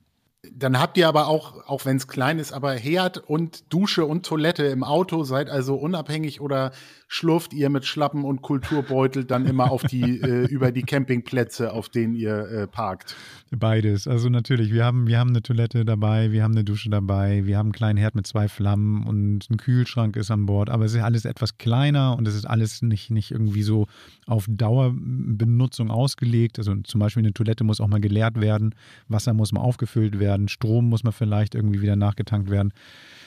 Dann 0.52 0.78
habt 0.78 0.98
ihr 0.98 1.08
aber 1.08 1.28
auch, 1.28 1.68
auch 1.68 1.86
wenn 1.86 1.96
es 1.96 2.08
klein 2.10 2.38
ist, 2.38 2.52
aber 2.52 2.74
Herd 2.74 3.18
und 3.18 3.72
Dusche 3.72 4.06
und 4.06 4.26
Toilette 4.26 4.66
im 4.66 4.84
Auto, 4.84 5.24
seid 5.24 5.50
also 5.50 5.76
unabhängig 5.76 6.42
oder 6.42 6.72
schlurft 7.14 7.54
ihr 7.54 7.70
mit 7.70 7.86
Schlappen 7.86 8.24
und 8.24 8.42
Kulturbeutel 8.42 9.24
dann 9.24 9.46
immer 9.46 9.72
auf 9.72 9.84
die, 9.84 10.02
äh, 10.22 10.48
über 10.48 10.72
die 10.72 10.82
Campingplätze, 10.82 11.72
auf 11.72 11.90
denen 11.90 12.16
ihr 12.16 12.36
äh, 12.50 12.68
parkt? 12.68 13.16
Beides. 13.52 14.08
Also 14.08 14.30
natürlich, 14.30 14.74
wir 14.74 14.84
haben, 14.84 15.06
wir 15.06 15.20
haben 15.20 15.30
eine 15.30 15.44
Toilette 15.44 15.86
dabei, 15.86 16.32
wir 16.32 16.42
haben 16.42 16.54
eine 16.54 16.64
Dusche 16.64 16.90
dabei, 16.90 17.46
wir 17.46 17.58
haben 17.58 17.68
einen 17.68 17.74
kleinen 17.74 17.98
Herd 17.98 18.16
mit 18.16 18.26
zwei 18.26 18.48
Flammen 18.48 19.06
und 19.06 19.48
ein 19.52 19.58
Kühlschrank 19.58 20.16
ist 20.16 20.32
an 20.32 20.48
Bord, 20.48 20.72
aber 20.72 20.86
es 20.86 20.96
ist 20.96 21.04
alles 21.04 21.26
etwas 21.26 21.60
kleiner 21.60 22.18
und 22.18 22.28
es 22.28 22.34
ist 22.34 22.46
alles 22.46 22.82
nicht, 22.82 23.12
nicht 23.12 23.30
irgendwie 23.30 23.62
so 23.62 23.86
auf 24.26 24.48
Dauerbenutzung 24.50 25.92
ausgelegt. 25.92 26.58
Also 26.58 26.74
zum 26.78 27.00
Beispiel 27.00 27.22
eine 27.22 27.34
Toilette 27.34 27.64
muss 27.64 27.80
auch 27.80 27.88
mal 27.88 28.02
geleert 28.02 28.42
werden, 28.42 28.74
Wasser 29.08 29.36
muss 29.36 29.52
mal 29.52 29.62
aufgefüllt 29.62 30.20
werden, 30.20 30.33
Strom 30.48 30.90
muss 30.90 31.04
mal 31.04 31.12
vielleicht 31.12 31.56
irgendwie 31.56 31.82
wieder 31.82 31.96
nachgetankt 31.96 32.50
werden. 32.50 32.74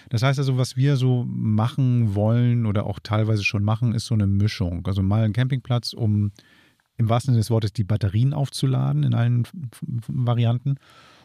Das 0.08 0.22
heißt 0.22 0.38
also, 0.38 0.56
was 0.56 0.76
wir 0.76 0.96
so 0.96 1.24
machen 1.28 2.14
wollen 2.14 2.66
oder 2.66 2.86
auch 2.86 3.00
teilweise 3.00 3.44
schon 3.44 3.64
machen, 3.64 3.92
ist 3.92 4.06
so 4.06 4.14
eine 4.14 4.26
Mischung. 4.26 4.86
Also 4.86 5.02
mal 5.02 5.24
ein 5.24 5.32
Campingplatz, 5.32 5.92
um 5.92 6.30
im 6.96 7.08
wahrsten 7.08 7.32
Sinne 7.32 7.40
des 7.40 7.50
Wortes 7.50 7.72
die 7.72 7.84
Batterien 7.84 8.32
aufzuladen 8.32 9.02
in 9.02 9.14
allen 9.14 9.44
Varianten 10.08 10.76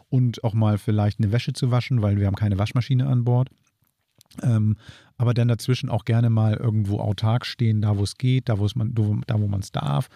und 0.09 0.43
auch 0.43 0.53
mal 0.53 0.77
vielleicht 0.77 1.19
eine 1.19 1.31
Wäsche 1.31 1.53
zu 1.53 1.71
waschen, 1.71 2.01
weil 2.01 2.17
wir 2.17 2.27
haben 2.27 2.35
keine 2.35 2.57
Waschmaschine 2.57 3.07
an 3.07 3.23
Bord. 3.23 3.49
Ähm, 4.41 4.77
aber 5.17 5.33
dann 5.33 5.49
dazwischen 5.49 5.89
auch 5.89 6.05
gerne 6.05 6.29
mal 6.29 6.53
irgendwo 6.55 6.99
autark 6.99 7.45
stehen, 7.45 7.81
da 7.81 7.97
wo 7.97 8.03
es 8.03 8.17
geht, 8.17 8.49
da, 8.49 8.55
man, 8.75 8.93
da 8.95 9.39
wo 9.39 9.47
man 9.47 9.59
es 9.59 9.71
darf 9.71 10.07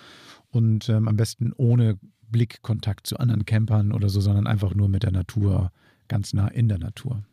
und 0.51 0.87
ähm, 0.87 1.07
am 1.07 1.17
besten 1.17 1.51
ohne 1.57 1.99
Blickkontakt 2.29 3.07
zu 3.07 3.17
anderen 3.17 3.45
Campern 3.45 3.91
oder 3.91 4.09
so, 4.09 4.21
sondern 4.21 4.47
einfach 4.47 4.73
nur 4.73 4.89
mit 4.89 5.03
der 5.03 5.11
Natur, 5.11 5.71
ganz 6.07 6.33
nah 6.33 6.47
in 6.47 6.67
der 6.67 6.79
Natur. 6.79 7.23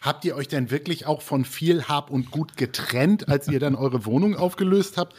Habt 0.00 0.24
ihr 0.24 0.36
euch 0.36 0.48
denn 0.48 0.70
wirklich 0.70 1.06
auch 1.06 1.22
von 1.22 1.44
viel 1.44 1.84
Hab 1.84 2.10
und 2.10 2.30
Gut 2.30 2.56
getrennt, 2.56 3.28
als 3.28 3.48
ihr 3.48 3.60
dann 3.60 3.74
eure 3.74 4.04
Wohnung 4.04 4.36
aufgelöst 4.36 4.96
habt? 4.96 5.14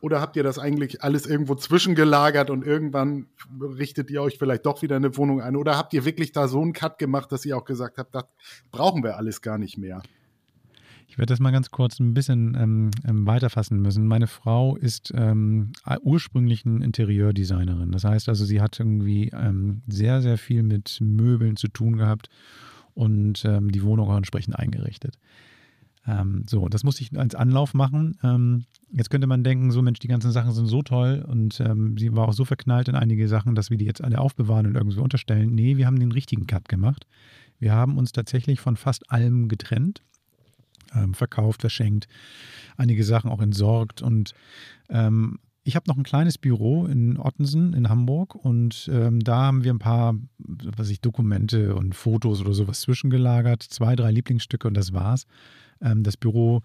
Oder 0.00 0.20
habt 0.20 0.36
ihr 0.36 0.42
das 0.42 0.58
eigentlich 0.58 1.02
alles 1.02 1.26
irgendwo 1.26 1.54
zwischengelagert 1.54 2.48
und 2.48 2.64
irgendwann 2.64 3.26
richtet 3.60 4.10
ihr 4.10 4.22
euch 4.22 4.38
vielleicht 4.38 4.64
doch 4.64 4.80
wieder 4.80 4.96
eine 4.96 5.16
Wohnung 5.16 5.42
ein? 5.42 5.56
Oder 5.56 5.76
habt 5.76 5.92
ihr 5.92 6.04
wirklich 6.04 6.32
da 6.32 6.48
so 6.48 6.60
einen 6.60 6.72
Cut 6.72 6.98
gemacht, 6.98 7.30
dass 7.32 7.44
ihr 7.44 7.56
auch 7.56 7.64
gesagt 7.64 7.98
habt, 7.98 8.14
das 8.14 8.24
brauchen 8.70 9.02
wir 9.02 9.16
alles 9.16 9.42
gar 9.42 9.58
nicht 9.58 9.76
mehr? 9.76 10.02
Werde 11.20 11.34
das 11.34 11.40
mal 11.40 11.50
ganz 11.50 11.70
kurz 11.70 12.00
ein 12.00 12.14
bisschen 12.14 12.56
ähm, 12.58 12.90
ähm 13.06 13.26
weiterfassen 13.26 13.82
müssen. 13.82 14.06
Meine 14.06 14.26
Frau 14.26 14.76
ist 14.76 15.12
ähm, 15.14 15.72
ursprünglich 16.00 16.64
eine 16.64 16.82
Interieurdesignerin. 16.82 17.92
Das 17.92 18.04
heißt 18.04 18.30
also, 18.30 18.46
sie 18.46 18.62
hat 18.62 18.80
irgendwie 18.80 19.28
ähm, 19.34 19.82
sehr, 19.86 20.22
sehr 20.22 20.38
viel 20.38 20.62
mit 20.62 20.96
Möbeln 21.02 21.56
zu 21.56 21.68
tun 21.68 21.98
gehabt 21.98 22.30
und 22.94 23.44
ähm, 23.44 23.70
die 23.70 23.82
Wohnung 23.82 24.08
auch 24.08 24.16
entsprechend 24.16 24.58
eingerichtet. 24.58 25.18
Ähm, 26.06 26.44
so, 26.48 26.70
das 26.70 26.84
musste 26.84 27.02
ich 27.02 27.14
als 27.18 27.34
Anlauf 27.34 27.74
machen. 27.74 28.64
Jetzt 28.90 29.10
könnte 29.10 29.26
man 29.26 29.44
denken, 29.44 29.72
so 29.72 29.82
Mensch, 29.82 29.98
die 29.98 30.08
ganzen 30.08 30.32
Sachen 30.32 30.52
sind 30.52 30.68
so 30.68 30.80
toll 30.80 31.22
und 31.28 31.52
sie 31.52 32.16
war 32.16 32.28
auch 32.28 32.32
so 32.32 32.46
verknallt 32.46 32.88
in 32.88 32.94
einige 32.94 33.28
Sachen, 33.28 33.54
dass 33.54 33.68
wir 33.68 33.76
die 33.76 33.84
jetzt 33.84 34.02
alle 34.02 34.18
aufbewahren 34.18 34.66
und 34.66 34.74
irgendwie 34.74 35.00
unterstellen. 35.00 35.54
Nee, 35.54 35.76
wir 35.76 35.86
haben 35.86 36.00
den 36.00 36.12
richtigen 36.12 36.46
Cut 36.46 36.70
gemacht. 36.70 37.06
Wir 37.58 37.74
haben 37.74 37.98
uns 37.98 38.12
tatsächlich 38.12 38.58
von 38.58 38.76
fast 38.76 39.12
allem 39.12 39.48
getrennt, 39.48 40.02
ähm, 40.94 41.14
verkauft, 41.14 41.60
verschenkt, 41.60 42.06
einige 42.76 43.04
Sachen 43.04 43.30
auch 43.30 43.40
entsorgt 43.40 44.02
und 44.02 44.32
ähm, 44.88 45.38
ich 45.62 45.76
habe 45.76 45.88
noch 45.88 45.96
ein 45.96 46.04
kleines 46.04 46.38
Büro 46.38 46.86
in 46.86 47.18
Ottensen 47.18 47.74
in 47.74 47.88
Hamburg 47.88 48.34
und 48.34 48.88
ähm, 48.92 49.20
da 49.20 49.42
haben 49.42 49.62
wir 49.62 49.72
ein 49.72 49.78
paar, 49.78 50.14
was 50.38 50.88
ich, 50.88 51.00
Dokumente 51.00 51.74
und 51.74 51.94
Fotos 51.94 52.40
oder 52.40 52.54
sowas 52.54 52.80
zwischengelagert. 52.80 53.62
Zwei, 53.62 53.94
drei 53.94 54.10
Lieblingsstücke 54.10 54.66
und 54.66 54.74
das 54.74 54.92
war's. 54.92 55.26
Ähm, 55.82 56.02
das 56.02 56.16
Büro 56.16 56.62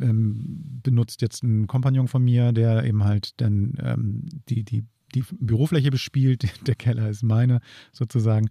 ähm, 0.00 0.80
benutzt 0.82 1.22
jetzt 1.22 1.42
ein 1.44 1.66
Kompagnon 1.66 2.08
von 2.08 2.24
mir, 2.24 2.52
der 2.52 2.84
eben 2.84 3.04
halt 3.04 3.40
dann 3.40 3.74
ähm, 3.80 4.26
die, 4.48 4.64
die, 4.64 4.84
die 5.14 5.24
Bürofläche 5.38 5.90
bespielt. 5.90 6.44
Der 6.66 6.74
Keller 6.74 7.08
ist 7.08 7.22
meine 7.22 7.60
sozusagen, 7.92 8.50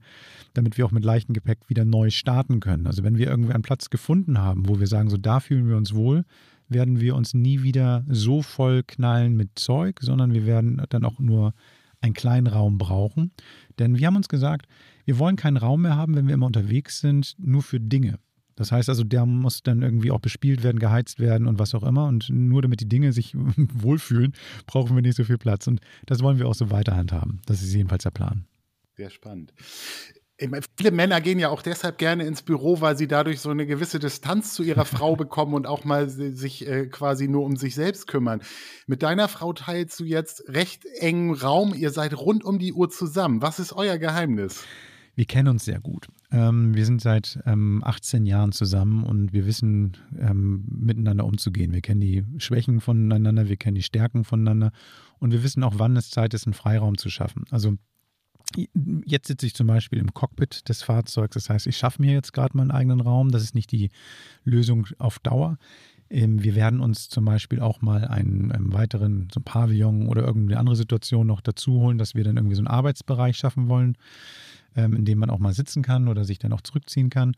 damit 0.54 0.78
wir 0.78 0.86
auch 0.86 0.92
mit 0.92 1.06
leichtem 1.06 1.34
Gepäck 1.34 1.60
wieder 1.68 1.86
neu 1.86 2.10
starten 2.10 2.60
können. 2.60 2.88
Also 2.88 3.04
wenn 3.04 3.18
wir 3.18 3.28
irgendwie 3.28 3.54
einen 3.54 3.64
Platz 3.64 3.90
gefunden 3.90 4.38
haben, 4.40 4.68
wo 4.68 4.80
wir 4.80 4.88
sagen, 4.88 5.10
so 5.10 5.18
da 5.18 5.40
fühlen 5.40 5.68
wir 5.68 5.78
uns 5.78 5.94
wohl, 5.94 6.24
werden 6.68 7.02
wir 7.02 7.16
uns 7.16 7.34
nie 7.34 7.64
wieder 7.64 8.06
so 8.08 8.42
voll 8.42 8.84
knallen 8.84 9.36
mit 9.36 9.60
Zeug, 9.60 10.00
sondern 10.02 10.34
wir 10.34 10.46
werden 10.46 10.82
dann 10.90 11.04
auch 11.04 11.20
nur 11.20 11.54
einen 12.00 12.14
kleinen 12.14 12.48
Raum 12.48 12.78
brauchen. 12.78 13.32
Denn 13.78 13.98
wir 13.98 14.08
haben 14.08 14.16
uns 14.16 14.30
gesagt, 14.30 14.68
wir 15.06 15.20
wollen 15.20 15.36
keinen 15.36 15.58
Raum 15.58 15.82
mehr 15.84 15.96
haben, 15.96 16.16
wenn 16.16 16.28
wir 16.28 16.34
immer 16.34 16.46
unterwegs 16.46 17.00
sind, 17.00 17.36
nur 17.38 17.62
für 17.62 17.80
Dinge. 17.80 18.20
Das 18.56 18.72
heißt 18.72 18.90
also, 18.90 19.04
der 19.04 19.26
muss 19.26 19.64
dann 19.64 19.82
irgendwie 19.82 20.12
auch 20.12 20.20
bespielt 20.20 20.64
werden, 20.64 20.80
geheizt 20.80 21.20
werden 21.20 21.48
und 21.48 21.60
was 21.60 21.74
auch 21.74 21.84
immer. 21.84 22.08
Und 22.08 22.30
nur 22.30 22.62
damit 22.62 22.82
die 22.82 22.90
Dinge 22.90 23.14
sich 23.14 23.36
wohlfühlen, 23.36 24.34
brauchen 24.68 24.96
wir 24.96 25.02
nicht 25.02 25.18
so 25.18 25.24
viel 25.24 25.38
Platz. 25.38 25.68
Und 25.68 25.82
das 26.06 26.22
wollen 26.22 26.40
wir 26.40 26.48
auch 26.48 26.56
so 26.56 26.72
weiter 26.72 26.96
handhaben. 26.96 27.42
Das 27.46 27.62
ist 27.62 27.74
jedenfalls 27.74 28.04
der 28.04 28.12
Plan. 28.12 28.46
Sehr 28.96 29.10
spannend 29.10 29.54
viele 30.78 30.92
Männer 30.92 31.22
gehen 31.22 31.40
ja 31.40 31.50
auch 31.50 31.62
deshalb 31.62 31.98
gerne 31.98 32.26
ins 32.26 32.42
Büro, 32.42 32.82
weil 32.82 32.98
sie 32.98 33.08
dadurch 33.08 33.40
so 33.40 33.50
eine 33.50 33.66
gewisse 33.66 34.00
Distanz 34.00 34.54
zu 34.54 34.64
ihrer 34.64 34.86
Frau 34.86 35.16
bekommen 35.18 35.54
und 35.54 35.68
auch 35.68 35.84
mal 35.84 36.10
sich 36.10 36.68
äh, 36.68 36.88
quasi 36.88 37.28
nur 37.28 37.46
um 37.46 37.56
sich 37.56 37.76
selbst 37.76 38.08
kümmern. 38.08 38.42
Mit 38.88 39.04
deiner 39.04 39.28
Frau 39.28 39.54
teilst 39.54 40.00
du 40.00 40.04
jetzt 40.04 40.44
recht 40.48 40.86
engen 40.86 41.34
Raum. 41.34 41.74
Ihr 41.76 41.92
seid 41.92 42.18
rund 42.18 42.44
um 42.44 42.60
die 42.60 42.74
Uhr 42.74 42.90
zusammen. 42.90 43.42
Was 43.42 43.60
ist 43.60 43.74
euer 43.74 43.98
Geheimnis? 43.98 44.64
Wir 45.16 45.26
kennen 45.26 45.50
uns 45.50 45.66
sehr 45.66 45.80
gut. 45.80 46.08
Ähm, 46.32 46.74
wir 46.74 46.86
sind 46.86 47.02
seit 47.02 47.40
ähm, 47.46 47.84
18 47.84 48.26
Jahren 48.26 48.52
zusammen 48.52 49.04
und 49.04 49.34
wir 49.34 49.46
wissen, 49.46 49.98
ähm, 50.18 50.64
miteinander 50.70 51.26
umzugehen. 51.26 51.74
Wir 51.74 51.82
kennen 51.82 52.02
die 52.02 52.24
Schwächen 52.38 52.80
voneinander, 52.80 53.50
wir 53.50 53.58
kennen 53.58 53.76
die 53.76 53.84
Stärken 53.84 54.24
voneinander 54.24 54.72
und 55.20 55.32
wir 55.32 55.44
wissen 55.44 55.64
auch, 55.64 55.74
wann 55.78 55.98
es 55.98 56.10
Zeit 56.10 56.34
ist, 56.34 56.48
einen 56.48 56.54
Freiraum 56.54 56.98
zu 56.98 57.10
schaffen. 57.10 57.46
Also 57.52 57.76
Jetzt 59.06 59.28
sitze 59.28 59.46
ich 59.46 59.54
zum 59.54 59.68
Beispiel 59.68 60.00
im 60.00 60.14
Cockpit 60.14 60.68
des 60.68 60.84
Fahrzeugs. 60.84 61.36
Das 61.36 61.50
heißt, 61.50 61.68
ich 61.68 61.78
schaffe 61.78 62.02
mir 62.02 62.12
jetzt 62.12 62.34
gerade 62.34 62.58
meinen 62.58 62.72
eigenen 62.72 63.00
Raum. 63.00 63.32
Das 63.32 63.44
ist 63.44 63.56
nicht 63.56 63.72
die 63.72 63.92
Lösung 64.44 64.88
auf 64.98 65.20
Dauer. 65.20 65.58
Ähm, 66.10 66.44
wir 66.44 66.56
werden 66.56 66.82
uns 66.82 67.10
zum 67.10 67.26
Beispiel 67.26 67.62
auch 67.62 67.82
mal 67.82 68.06
einen, 68.06 68.52
einen 68.52 68.74
weiteren, 68.74 69.30
so 69.34 69.40
ein 69.40 69.44
Pavillon 69.44 70.08
oder 70.08 70.24
irgendeine 70.24 70.60
andere 70.60 70.76
Situation 70.76 71.28
noch 71.28 71.42
dazu 71.42 71.80
holen, 71.80 71.98
dass 71.98 72.16
wir 72.16 72.24
dann 72.24 72.38
irgendwie 72.38 72.56
so 72.56 72.62
einen 72.62 72.68
Arbeitsbereich 72.68 73.38
schaffen 73.38 73.70
wollen, 73.70 73.96
ähm, 74.76 74.96
in 74.96 75.06
dem 75.06 75.20
man 75.20 75.30
auch 75.30 75.40
mal 75.40 75.54
sitzen 75.54 75.82
kann 75.82 76.08
oder 76.08 76.24
sich 76.24 76.40
dann 76.40 76.54
auch 76.54 76.62
zurückziehen 76.62 77.10
kann. 77.10 77.34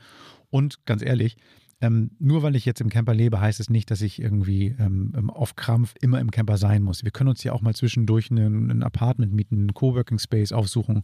Und 0.50 0.86
ganz 0.86 1.02
ehrlich, 1.04 1.38
ähm, 1.82 2.12
nur 2.18 2.44
weil 2.44 2.56
ich 2.56 2.64
jetzt 2.64 2.80
im 2.80 2.90
Camper 2.90 3.14
lebe, 3.14 3.42
heißt 3.42 3.60
es 3.60 3.70
nicht, 3.70 3.92
dass 3.92 4.02
ich 4.02 4.22
irgendwie 4.22 4.76
ähm, 4.80 5.30
auf 5.30 5.56
Krampf 5.58 5.96
immer 6.00 6.22
im 6.22 6.32
Camper 6.32 6.58
sein 6.58 6.82
muss. 6.82 7.04
Wir 7.04 7.12
können 7.12 7.30
uns 7.30 7.44
ja 7.44 7.52
auch 7.52 7.62
mal 7.62 7.76
zwischendurch 7.76 8.32
ein, 8.32 8.72
ein 8.72 8.84
Apartment 8.84 9.34
mieten, 9.34 9.58
einen 9.58 9.74
Coworking 9.74 10.18
Space 10.18 10.54
aufsuchen 10.54 11.02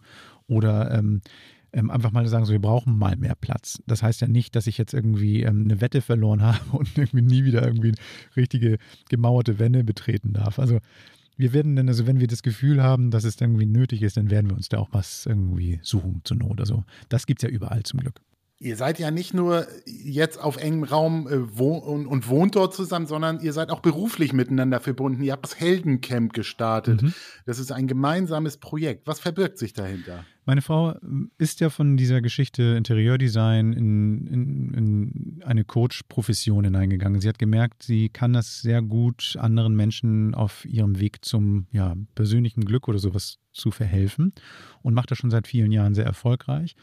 oder 0.47 0.91
ähm, 0.91 1.21
ähm, 1.73 1.91
einfach 1.91 2.11
mal 2.11 2.25
sagen, 2.27 2.45
so, 2.45 2.53
wir 2.53 2.61
brauchen 2.61 2.97
mal 2.97 3.15
mehr 3.17 3.35
Platz. 3.35 3.81
Das 3.87 4.01
heißt 4.01 4.21
ja 4.21 4.27
nicht, 4.27 4.55
dass 4.55 4.67
ich 4.67 4.77
jetzt 4.77 4.93
irgendwie 4.93 5.43
ähm, 5.43 5.63
eine 5.65 5.81
Wette 5.81 6.01
verloren 6.01 6.41
habe 6.43 6.59
und 6.71 6.97
irgendwie 6.97 7.21
nie 7.21 7.43
wieder 7.43 7.65
irgendwie 7.65 7.93
richtige 8.35 8.77
gemauerte 9.09 9.59
Wände 9.59 9.83
betreten 9.83 10.33
darf. 10.33 10.59
Also 10.59 10.79
wir 11.39 11.53
werden 11.53 11.77
dann, 11.77 11.87
also 11.87 12.05
wenn 12.05 12.19
wir 12.19 12.27
das 12.27 12.43
Gefühl 12.43 12.83
haben, 12.83 13.11
dass 13.11 13.23
es 13.23 13.39
irgendwie 13.39 13.65
nötig 13.65 14.01
ist, 14.01 14.17
dann 14.17 14.29
werden 14.29 14.49
wir 14.49 14.57
uns 14.57 14.67
da 14.67 14.77
auch 14.77 14.89
was 14.91 15.25
irgendwie 15.25 15.79
suchen 15.81 16.19
zur 16.25 16.35
Not. 16.35 16.59
Also 16.59 16.83
das 17.07 17.25
gibt 17.25 17.41
es 17.41 17.49
ja 17.49 17.55
überall 17.55 17.83
zum 17.83 18.01
Glück. 18.01 18.19
Ihr 18.61 18.75
seid 18.75 18.99
ja 18.99 19.09
nicht 19.09 19.33
nur 19.33 19.65
jetzt 19.85 20.37
auf 20.37 20.57
engem 20.57 20.83
Raum 20.83 21.29
äh, 21.29 21.57
wo 21.57 21.77
und, 21.77 22.07
und, 22.07 22.27
wohnt 22.27 22.57
dort 22.57 22.73
zusammen, 22.73 23.07
sondern 23.07 23.39
ihr 23.39 23.53
seid 23.53 23.69
auch 23.69 23.79
beruflich 23.79 24.33
miteinander 24.33 24.81
verbunden. 24.81 25.23
Ihr 25.23 25.31
habt 25.31 25.45
das 25.45 25.57
Heldencamp 25.57 26.33
gestartet. 26.33 27.01
Mhm. 27.01 27.13
Das 27.45 27.57
ist 27.57 27.71
ein 27.71 27.87
gemeinsames 27.87 28.57
Projekt. 28.57 29.07
Was 29.07 29.21
verbirgt 29.21 29.59
sich 29.59 29.71
dahinter? 29.71 30.25
Meine 30.49 30.63
Frau 30.63 30.95
ähm, 31.03 31.29
ist 31.37 31.59
ja 31.59 31.69
von 31.69 31.95
dieser 31.95 32.23
Geschichte 32.23 32.63
Interieurdesign 32.75 33.71
in, 33.71 34.25
in, 34.25 34.73
in 34.73 35.43
eine 35.45 35.63
Coach-Profession 35.63 36.63
hineingegangen. 36.63 37.21
Sie 37.21 37.29
hat 37.29 37.37
gemerkt, 37.37 37.83
sie 37.83 38.09
kann 38.09 38.33
das 38.33 38.61
sehr 38.61 38.81
gut 38.81 39.37
anderen 39.39 39.75
Menschen 39.75 40.33
auf 40.33 40.65
ihrem 40.65 40.99
Weg 40.99 41.23
zum 41.23 41.67
ja, 41.71 41.93
persönlichen 42.15 42.65
Glück 42.65 42.87
oder 42.87 42.97
sowas 42.97 43.37
zu 43.53 43.69
verhelfen 43.69 44.33
und 44.81 44.95
macht 44.95 45.11
das 45.11 45.19
schon 45.19 45.29
seit 45.29 45.45
vielen 45.45 45.71
Jahren 45.71 45.93
sehr 45.93 46.05
erfolgreich. 46.05 46.75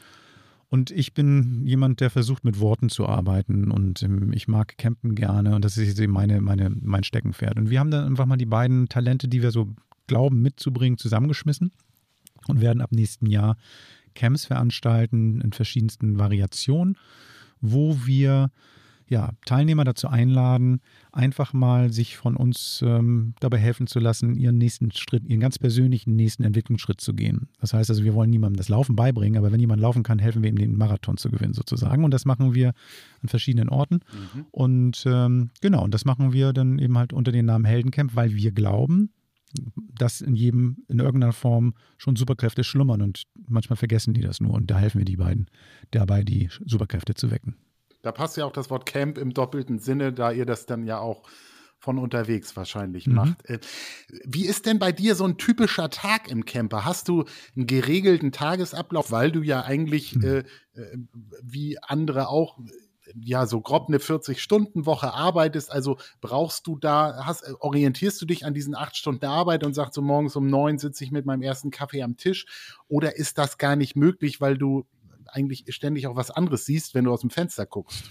Und 0.68 0.92
ich 0.92 1.12
bin 1.12 1.66
jemand, 1.66 2.00
der 2.00 2.10
versucht, 2.10 2.44
mit 2.44 2.60
Worten 2.60 2.88
zu 2.88 3.08
arbeiten 3.08 3.72
und 3.72 4.00
ähm, 4.04 4.32
ich 4.32 4.46
mag 4.46 4.78
campen 4.78 5.16
gerne 5.16 5.56
und 5.56 5.64
das 5.64 5.76
ist 5.76 6.00
meine, 6.06 6.40
meine, 6.40 6.70
mein 6.70 7.02
Steckenpferd. 7.02 7.58
Und 7.58 7.70
wir 7.70 7.80
haben 7.80 7.90
dann 7.90 8.06
einfach 8.06 8.26
mal 8.26 8.36
die 8.36 8.46
beiden 8.46 8.88
Talente, 8.88 9.26
die 9.26 9.42
wir 9.42 9.50
so 9.50 9.74
glauben 10.06 10.40
mitzubringen, 10.40 10.98
zusammengeschmissen 10.98 11.72
und 12.48 12.60
werden 12.60 12.80
ab 12.80 12.92
nächsten 12.92 13.26
Jahr 13.26 13.56
Camps 14.14 14.46
veranstalten 14.46 15.40
in 15.40 15.52
verschiedensten 15.52 16.18
Variationen, 16.18 16.96
wo 17.60 17.96
wir 18.04 18.50
ja, 19.08 19.30
Teilnehmer 19.44 19.84
dazu 19.84 20.08
einladen, 20.08 20.80
einfach 21.12 21.52
mal 21.52 21.92
sich 21.92 22.16
von 22.16 22.36
uns 22.36 22.82
ähm, 22.84 23.34
dabei 23.38 23.58
helfen 23.58 23.86
zu 23.86 24.00
lassen, 24.00 24.34
ihren 24.34 24.58
nächsten 24.58 24.90
Schritt, 24.90 25.24
ihren 25.24 25.40
ganz 25.40 25.58
persönlichen 25.58 26.16
nächsten 26.16 26.42
Entwicklungsschritt 26.42 27.00
zu 27.00 27.14
gehen. 27.14 27.48
Das 27.60 27.72
heißt 27.72 27.88
also, 27.88 28.02
wir 28.02 28.14
wollen 28.14 28.30
niemandem 28.30 28.56
das 28.56 28.68
Laufen 28.68 28.96
beibringen, 28.96 29.38
aber 29.38 29.52
wenn 29.52 29.60
jemand 29.60 29.80
laufen 29.80 30.02
kann, 30.02 30.18
helfen 30.18 30.42
wir 30.42 30.50
ihm, 30.50 30.58
den 30.58 30.76
Marathon 30.76 31.18
zu 31.18 31.30
gewinnen 31.30 31.54
sozusagen. 31.54 32.04
Und 32.04 32.10
das 32.10 32.24
machen 32.24 32.54
wir 32.54 32.72
an 33.22 33.28
verschiedenen 33.28 33.68
Orten. 33.68 34.00
Mhm. 34.34 34.46
Und 34.50 35.04
ähm, 35.06 35.50
genau, 35.60 35.84
und 35.84 35.94
das 35.94 36.04
machen 36.04 36.32
wir 36.32 36.52
dann 36.52 36.78
eben 36.80 36.98
halt 36.98 37.12
unter 37.12 37.30
dem 37.30 37.46
Namen 37.46 37.64
Heldencamp, 37.64 38.16
weil 38.16 38.34
wir 38.34 38.50
glauben, 38.50 39.10
dass 39.76 40.20
in 40.20 40.34
jedem 40.34 40.84
in 40.88 40.98
irgendeiner 40.98 41.32
Form 41.32 41.74
schon 41.98 42.16
Superkräfte 42.16 42.64
schlummern 42.64 43.02
und 43.02 43.24
manchmal 43.48 43.76
vergessen 43.76 44.14
die 44.14 44.20
das 44.20 44.40
nur 44.40 44.54
und 44.54 44.70
da 44.70 44.78
helfen 44.78 44.98
wir 44.98 45.04
die 45.04 45.16
beiden 45.16 45.48
dabei, 45.90 46.22
die 46.22 46.48
Superkräfte 46.64 47.14
zu 47.14 47.30
wecken. 47.30 47.56
Da 48.02 48.12
passt 48.12 48.36
ja 48.36 48.44
auch 48.44 48.52
das 48.52 48.70
Wort 48.70 48.86
Camp 48.86 49.18
im 49.18 49.32
doppelten 49.32 49.78
Sinne, 49.78 50.12
da 50.12 50.30
ihr 50.30 50.46
das 50.46 50.66
dann 50.66 50.84
ja 50.84 50.98
auch 50.98 51.28
von 51.78 51.98
unterwegs 51.98 52.56
wahrscheinlich 52.56 53.06
mhm. 53.06 53.14
macht. 53.14 53.44
Äh, 53.48 53.60
wie 54.24 54.46
ist 54.46 54.66
denn 54.66 54.78
bei 54.78 54.92
dir 54.92 55.14
so 55.14 55.24
ein 55.24 55.38
typischer 55.38 55.90
Tag 55.90 56.28
im 56.30 56.44
Camper? 56.44 56.84
Hast 56.84 57.08
du 57.08 57.24
einen 57.54 57.66
geregelten 57.66 58.32
Tagesablauf, 58.32 59.10
weil 59.10 59.30
du 59.30 59.42
ja 59.42 59.62
eigentlich 59.62 60.16
mhm. 60.16 60.24
äh, 60.24 60.38
äh 60.38 60.44
wie 61.42 61.78
andere 61.82 62.28
auch 62.28 62.58
ja 63.14 63.46
so 63.46 63.60
grob 63.60 63.88
eine 63.88 63.98
40-Stunden-Woche 63.98 65.12
arbeitest, 65.12 65.70
also 65.70 65.98
brauchst 66.20 66.66
du 66.66 66.76
da, 66.76 67.24
hast, 67.24 67.44
orientierst 67.60 68.20
du 68.20 68.26
dich 68.26 68.44
an 68.44 68.54
diesen 68.54 68.74
acht 68.74 68.96
Stunden 68.96 69.26
Arbeit 69.26 69.64
und 69.64 69.74
sagst 69.74 69.94
so 69.94 70.02
morgens 70.02 70.36
um 70.36 70.46
neun 70.46 70.78
sitze 70.78 71.04
ich 71.04 71.10
mit 71.10 71.26
meinem 71.26 71.42
ersten 71.42 71.70
Kaffee 71.70 72.02
am 72.02 72.16
Tisch 72.16 72.46
oder 72.88 73.16
ist 73.16 73.38
das 73.38 73.58
gar 73.58 73.76
nicht 73.76 73.96
möglich, 73.96 74.40
weil 74.40 74.58
du 74.58 74.86
eigentlich 75.26 75.64
ständig 75.68 76.06
auch 76.06 76.16
was 76.16 76.30
anderes 76.30 76.66
siehst, 76.66 76.94
wenn 76.94 77.04
du 77.04 77.12
aus 77.12 77.20
dem 77.20 77.30
Fenster 77.30 77.66
guckst. 77.66 78.04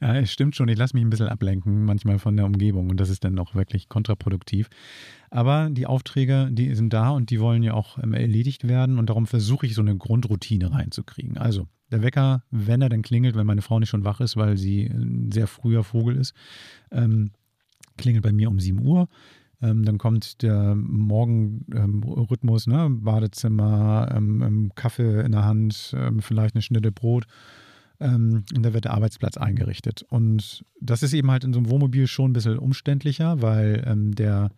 Ja, 0.00 0.16
es 0.16 0.32
stimmt 0.32 0.56
schon. 0.56 0.68
Ich 0.68 0.76
lasse 0.76 0.96
mich 0.96 1.04
ein 1.04 1.10
bisschen 1.10 1.28
ablenken, 1.28 1.84
manchmal 1.84 2.18
von 2.18 2.36
der 2.36 2.44
Umgebung 2.44 2.90
und 2.90 2.98
das 2.98 3.08
ist 3.08 3.22
dann 3.22 3.38
auch 3.38 3.54
wirklich 3.54 3.88
kontraproduktiv. 3.88 4.68
Aber 5.30 5.70
die 5.70 5.86
Aufträge, 5.86 6.48
die 6.50 6.74
sind 6.74 6.92
da 6.92 7.10
und 7.10 7.30
die 7.30 7.38
wollen 7.38 7.62
ja 7.62 7.74
auch 7.74 7.98
ähm, 7.98 8.12
erledigt 8.12 8.66
werden 8.66 8.98
und 8.98 9.08
darum 9.08 9.26
versuche 9.26 9.66
ich 9.66 9.74
so 9.74 9.80
eine 9.80 9.96
Grundroutine 9.96 10.72
reinzukriegen. 10.72 11.38
Also 11.38 11.68
der 11.92 12.02
Wecker, 12.02 12.42
wenn 12.50 12.82
er 12.82 12.88
dann 12.88 13.02
klingelt, 13.02 13.36
wenn 13.36 13.46
meine 13.46 13.62
Frau 13.62 13.78
nicht 13.78 13.90
schon 13.90 14.04
wach 14.04 14.20
ist, 14.20 14.36
weil 14.36 14.56
sie 14.56 14.86
ein 14.86 15.30
sehr 15.30 15.46
früher 15.46 15.84
Vogel 15.84 16.16
ist, 16.16 16.34
ähm, 16.90 17.30
klingelt 17.96 18.24
bei 18.24 18.32
mir 18.32 18.48
um 18.48 18.58
7 18.58 18.80
Uhr. 18.84 19.08
Ähm, 19.62 19.84
dann 19.84 19.98
kommt 19.98 20.42
der 20.42 20.74
Morgenrhythmus, 20.74 22.66
ähm, 22.66 22.72
ne? 22.72 22.90
Badezimmer, 22.90 24.12
ähm, 24.12 24.42
ähm, 24.42 24.72
Kaffee 24.74 25.20
in 25.20 25.32
der 25.32 25.44
Hand, 25.44 25.94
ähm, 25.96 26.20
vielleicht 26.20 26.54
eine 26.56 26.62
Schnitte 26.62 26.90
Brot. 26.90 27.26
Und 28.00 28.44
da 28.50 28.74
wird 28.74 28.86
der 28.86 28.94
Arbeitsplatz 28.94 29.36
eingerichtet. 29.36 30.04
Und 30.08 30.64
das 30.80 31.04
ist 31.04 31.12
eben 31.12 31.30
halt 31.30 31.44
in 31.44 31.52
so 31.52 31.60
einem 31.60 31.70
Wohnmobil 31.70 32.08
schon 32.08 32.30
ein 32.30 32.32
bisschen 32.32 32.58
umständlicher, 32.58 33.40
weil 33.42 33.84
der, 34.16 34.50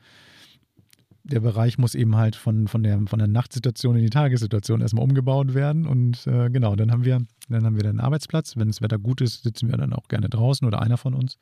der 1.25 1.41
Bereich 1.41 1.79
muss 1.79 1.95
eben 1.95 2.17
halt 2.17 2.37
von, 2.37 2.69
von, 2.69 2.83
der, 2.83 3.01
von 3.07 3.19
der 3.19 3.29
Nachtsituation 3.29 3.97
in 3.97 4.03
die 4.03 4.11
Tagessituation 4.11 4.83
erstmal 4.83 5.05
umgebaut 5.05 5.55
werden. 5.55 5.87
Und 5.87 6.27
äh, 6.27 6.51
genau, 6.51 6.77
dann 6.77 6.93
haben 6.93 7.05
wir, 7.05 7.23
dann 7.49 7.65
haben 7.65 7.77
wir 7.77 7.83
den 7.83 7.99
Arbeitsplatz. 7.99 8.57
Wenn 8.57 8.69
das 8.69 8.83
Wetter 8.83 8.99
gut 8.99 9.23
ist, 9.23 9.43
sitzen 9.43 9.71
wir 9.71 9.79
dann 9.79 9.95
auch 9.95 10.09
gerne 10.09 10.29
draußen 10.29 10.67
oder 10.67 10.83
einer 10.83 10.99
von 10.99 11.15
uns. 11.15 11.39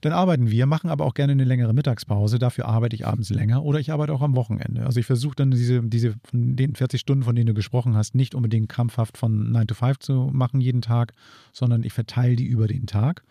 Dann 0.00 0.12
arbeiten 0.12 0.50
wir, 0.50 0.66
machen 0.66 0.90
aber 0.90 1.04
auch 1.04 1.14
gerne 1.14 1.32
eine 1.32 1.44
längere 1.44 1.74
Mittagspause. 1.74 2.38
Dafür 2.38 2.66
arbeite 2.66 2.94
ich 2.94 3.06
abends 3.06 3.30
länger 3.30 3.64
oder 3.64 3.80
ich 3.80 3.92
arbeite 3.92 4.12
auch 4.12 4.22
am 4.22 4.36
Wochenende. 4.36 4.86
Also 4.86 5.00
ich 5.00 5.06
versuche 5.06 5.36
dann 5.36 5.50
diese, 5.50 5.82
diese 5.82 6.14
von 6.24 6.56
den 6.56 6.74
40 6.74 7.00
Stunden, 7.00 7.24
von 7.24 7.34
denen 7.34 7.48
du 7.48 7.54
gesprochen 7.54 7.96
hast, 7.96 8.14
nicht 8.14 8.34
unbedingt 8.34 8.68
krampfhaft 8.68 9.18
von 9.18 9.50
9 9.50 9.66
to 9.66 9.74
5 9.74 9.98
zu 9.98 10.30
machen 10.32 10.60
jeden 10.60 10.82
Tag, 10.82 11.12
sondern 11.52 11.82
ich 11.82 11.92
verteile 11.92 12.36
die 12.36 12.46
über 12.46 12.68
den 12.68 12.86
Tag. 12.86 13.24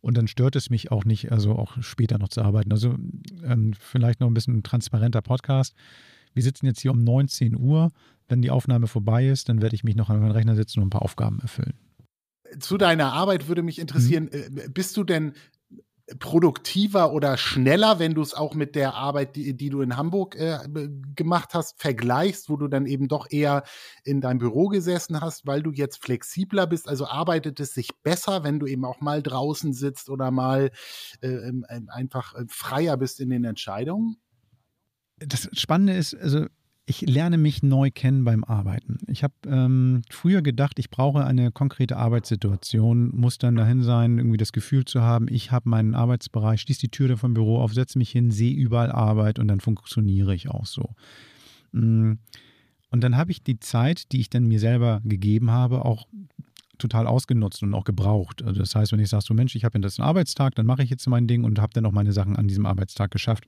Und 0.00 0.16
dann 0.16 0.28
stört 0.28 0.56
es 0.56 0.70
mich 0.70 0.90
auch 0.90 1.04
nicht, 1.04 1.30
also 1.30 1.56
auch 1.56 1.82
später 1.82 2.18
noch 2.18 2.28
zu 2.28 2.42
arbeiten. 2.42 2.72
Also 2.72 2.96
ähm, 3.44 3.74
vielleicht 3.78 4.20
noch 4.20 4.28
ein 4.28 4.34
bisschen 4.34 4.62
transparenter 4.62 5.22
Podcast. 5.22 5.74
Wir 6.32 6.42
sitzen 6.42 6.66
jetzt 6.66 6.80
hier 6.80 6.92
um 6.92 7.02
19 7.04 7.56
Uhr. 7.56 7.90
Wenn 8.28 8.42
die 8.42 8.50
Aufnahme 8.50 8.86
vorbei 8.86 9.26
ist, 9.26 9.48
dann 9.48 9.60
werde 9.60 9.74
ich 9.74 9.84
mich 9.84 9.96
noch 9.96 10.08
an 10.08 10.20
meinen 10.20 10.30
Rechner 10.30 10.54
setzen 10.54 10.80
und 10.80 10.86
ein 10.86 10.90
paar 10.90 11.02
Aufgaben 11.02 11.40
erfüllen. 11.40 11.74
Zu 12.58 12.78
deiner 12.78 13.12
Arbeit 13.12 13.48
würde 13.48 13.62
mich 13.62 13.78
interessieren, 13.78 14.30
mhm. 14.32 14.72
bist 14.72 14.96
du 14.96 15.04
denn 15.04 15.32
produktiver 16.18 17.12
oder 17.12 17.36
schneller, 17.36 17.98
wenn 17.98 18.14
du 18.14 18.22
es 18.22 18.34
auch 18.34 18.54
mit 18.54 18.74
der 18.74 18.94
Arbeit, 18.94 19.36
die, 19.36 19.56
die 19.56 19.70
du 19.70 19.80
in 19.80 19.96
Hamburg 19.96 20.36
äh, 20.36 20.58
gemacht 21.14 21.54
hast, 21.54 21.80
vergleichst, 21.80 22.48
wo 22.48 22.56
du 22.56 22.68
dann 22.68 22.86
eben 22.86 23.08
doch 23.08 23.26
eher 23.30 23.62
in 24.04 24.20
deinem 24.20 24.38
Büro 24.38 24.68
gesessen 24.68 25.20
hast, 25.20 25.46
weil 25.46 25.62
du 25.62 25.70
jetzt 25.70 26.02
flexibler 26.02 26.66
bist. 26.66 26.88
Also 26.88 27.06
arbeitet 27.06 27.60
es 27.60 27.74
sich 27.74 27.90
besser, 28.02 28.42
wenn 28.44 28.58
du 28.58 28.66
eben 28.66 28.84
auch 28.84 29.00
mal 29.00 29.22
draußen 29.22 29.72
sitzt 29.72 30.10
oder 30.10 30.30
mal 30.30 30.70
äh, 31.20 31.52
einfach 31.88 32.34
äh, 32.34 32.44
freier 32.48 32.96
bist 32.96 33.20
in 33.20 33.30
den 33.30 33.44
Entscheidungen? 33.44 34.16
Das 35.18 35.48
Spannende 35.52 35.94
ist, 35.94 36.14
also 36.14 36.46
ich 36.90 37.02
lerne 37.02 37.38
mich 37.38 37.62
neu 37.62 37.92
kennen 37.92 38.24
beim 38.24 38.42
Arbeiten. 38.42 38.98
Ich 39.06 39.22
habe 39.22 39.34
ähm, 39.46 40.02
früher 40.10 40.42
gedacht, 40.42 40.80
ich 40.80 40.90
brauche 40.90 41.24
eine 41.24 41.52
konkrete 41.52 41.96
Arbeitssituation, 41.96 43.14
muss 43.14 43.38
dann 43.38 43.54
dahin 43.54 43.84
sein, 43.84 44.18
irgendwie 44.18 44.38
das 44.38 44.50
Gefühl 44.50 44.84
zu 44.84 45.00
haben, 45.00 45.28
ich 45.30 45.52
habe 45.52 45.68
meinen 45.68 45.94
Arbeitsbereich, 45.94 46.60
schließe 46.60 46.80
die 46.80 46.88
Tür 46.88 47.16
vom 47.16 47.32
Büro 47.32 47.60
auf, 47.60 47.72
setze 47.74 47.96
mich 47.96 48.10
hin, 48.10 48.32
sehe 48.32 48.52
überall 48.52 48.90
Arbeit 48.90 49.38
und 49.38 49.46
dann 49.46 49.60
funktioniere 49.60 50.34
ich 50.34 50.48
auch 50.48 50.66
so. 50.66 50.96
Mm. 51.70 52.14
Und 52.92 53.04
dann 53.04 53.16
habe 53.16 53.30
ich 53.30 53.44
die 53.44 53.60
Zeit, 53.60 54.10
die 54.10 54.18
ich 54.18 54.28
dann 54.28 54.48
mir 54.48 54.58
selber 54.58 55.00
gegeben 55.04 55.52
habe, 55.52 55.84
auch 55.84 56.08
total 56.76 57.06
ausgenutzt 57.06 57.62
und 57.62 57.72
auch 57.72 57.84
gebraucht. 57.84 58.42
Also 58.42 58.58
das 58.58 58.74
heißt, 58.74 58.90
wenn 58.90 58.98
ich 58.98 59.10
sage, 59.10 59.22
so 59.24 59.32
Mensch, 59.32 59.54
ich 59.54 59.64
habe 59.64 59.78
jetzt 59.78 60.00
einen 60.00 60.08
Arbeitstag, 60.08 60.56
dann 60.56 60.66
mache 60.66 60.82
ich 60.82 60.90
jetzt 60.90 61.06
mein 61.06 61.28
Ding 61.28 61.44
und 61.44 61.60
habe 61.60 61.72
dann 61.72 61.86
auch 61.86 61.92
meine 61.92 62.12
Sachen 62.12 62.34
an 62.34 62.48
diesem 62.48 62.66
Arbeitstag 62.66 63.12
geschafft. 63.12 63.44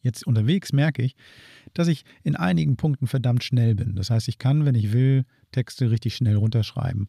Jetzt 0.00 0.26
unterwegs 0.26 0.72
merke 0.72 1.02
ich, 1.02 1.16
dass 1.74 1.88
ich 1.88 2.04
in 2.22 2.36
einigen 2.36 2.76
Punkten 2.76 3.06
verdammt 3.06 3.44
schnell 3.44 3.74
bin. 3.74 3.96
Das 3.96 4.10
heißt, 4.10 4.28
ich 4.28 4.38
kann, 4.38 4.64
wenn 4.64 4.74
ich 4.74 4.92
will, 4.92 5.24
Texte 5.52 5.90
richtig 5.90 6.14
schnell 6.14 6.36
runterschreiben 6.36 7.08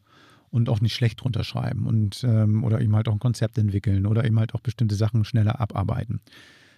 und 0.50 0.68
auch 0.68 0.80
nicht 0.80 0.94
schlecht 0.94 1.24
runterschreiben 1.24 1.86
und 1.86 2.24
ähm, 2.24 2.64
oder 2.64 2.80
eben 2.80 2.96
halt 2.96 3.08
auch 3.08 3.12
ein 3.12 3.20
Konzept 3.20 3.58
entwickeln 3.58 4.06
oder 4.06 4.24
eben 4.24 4.38
halt 4.38 4.54
auch 4.54 4.60
bestimmte 4.60 4.96
Sachen 4.96 5.24
schneller 5.24 5.60
abarbeiten. 5.60 6.20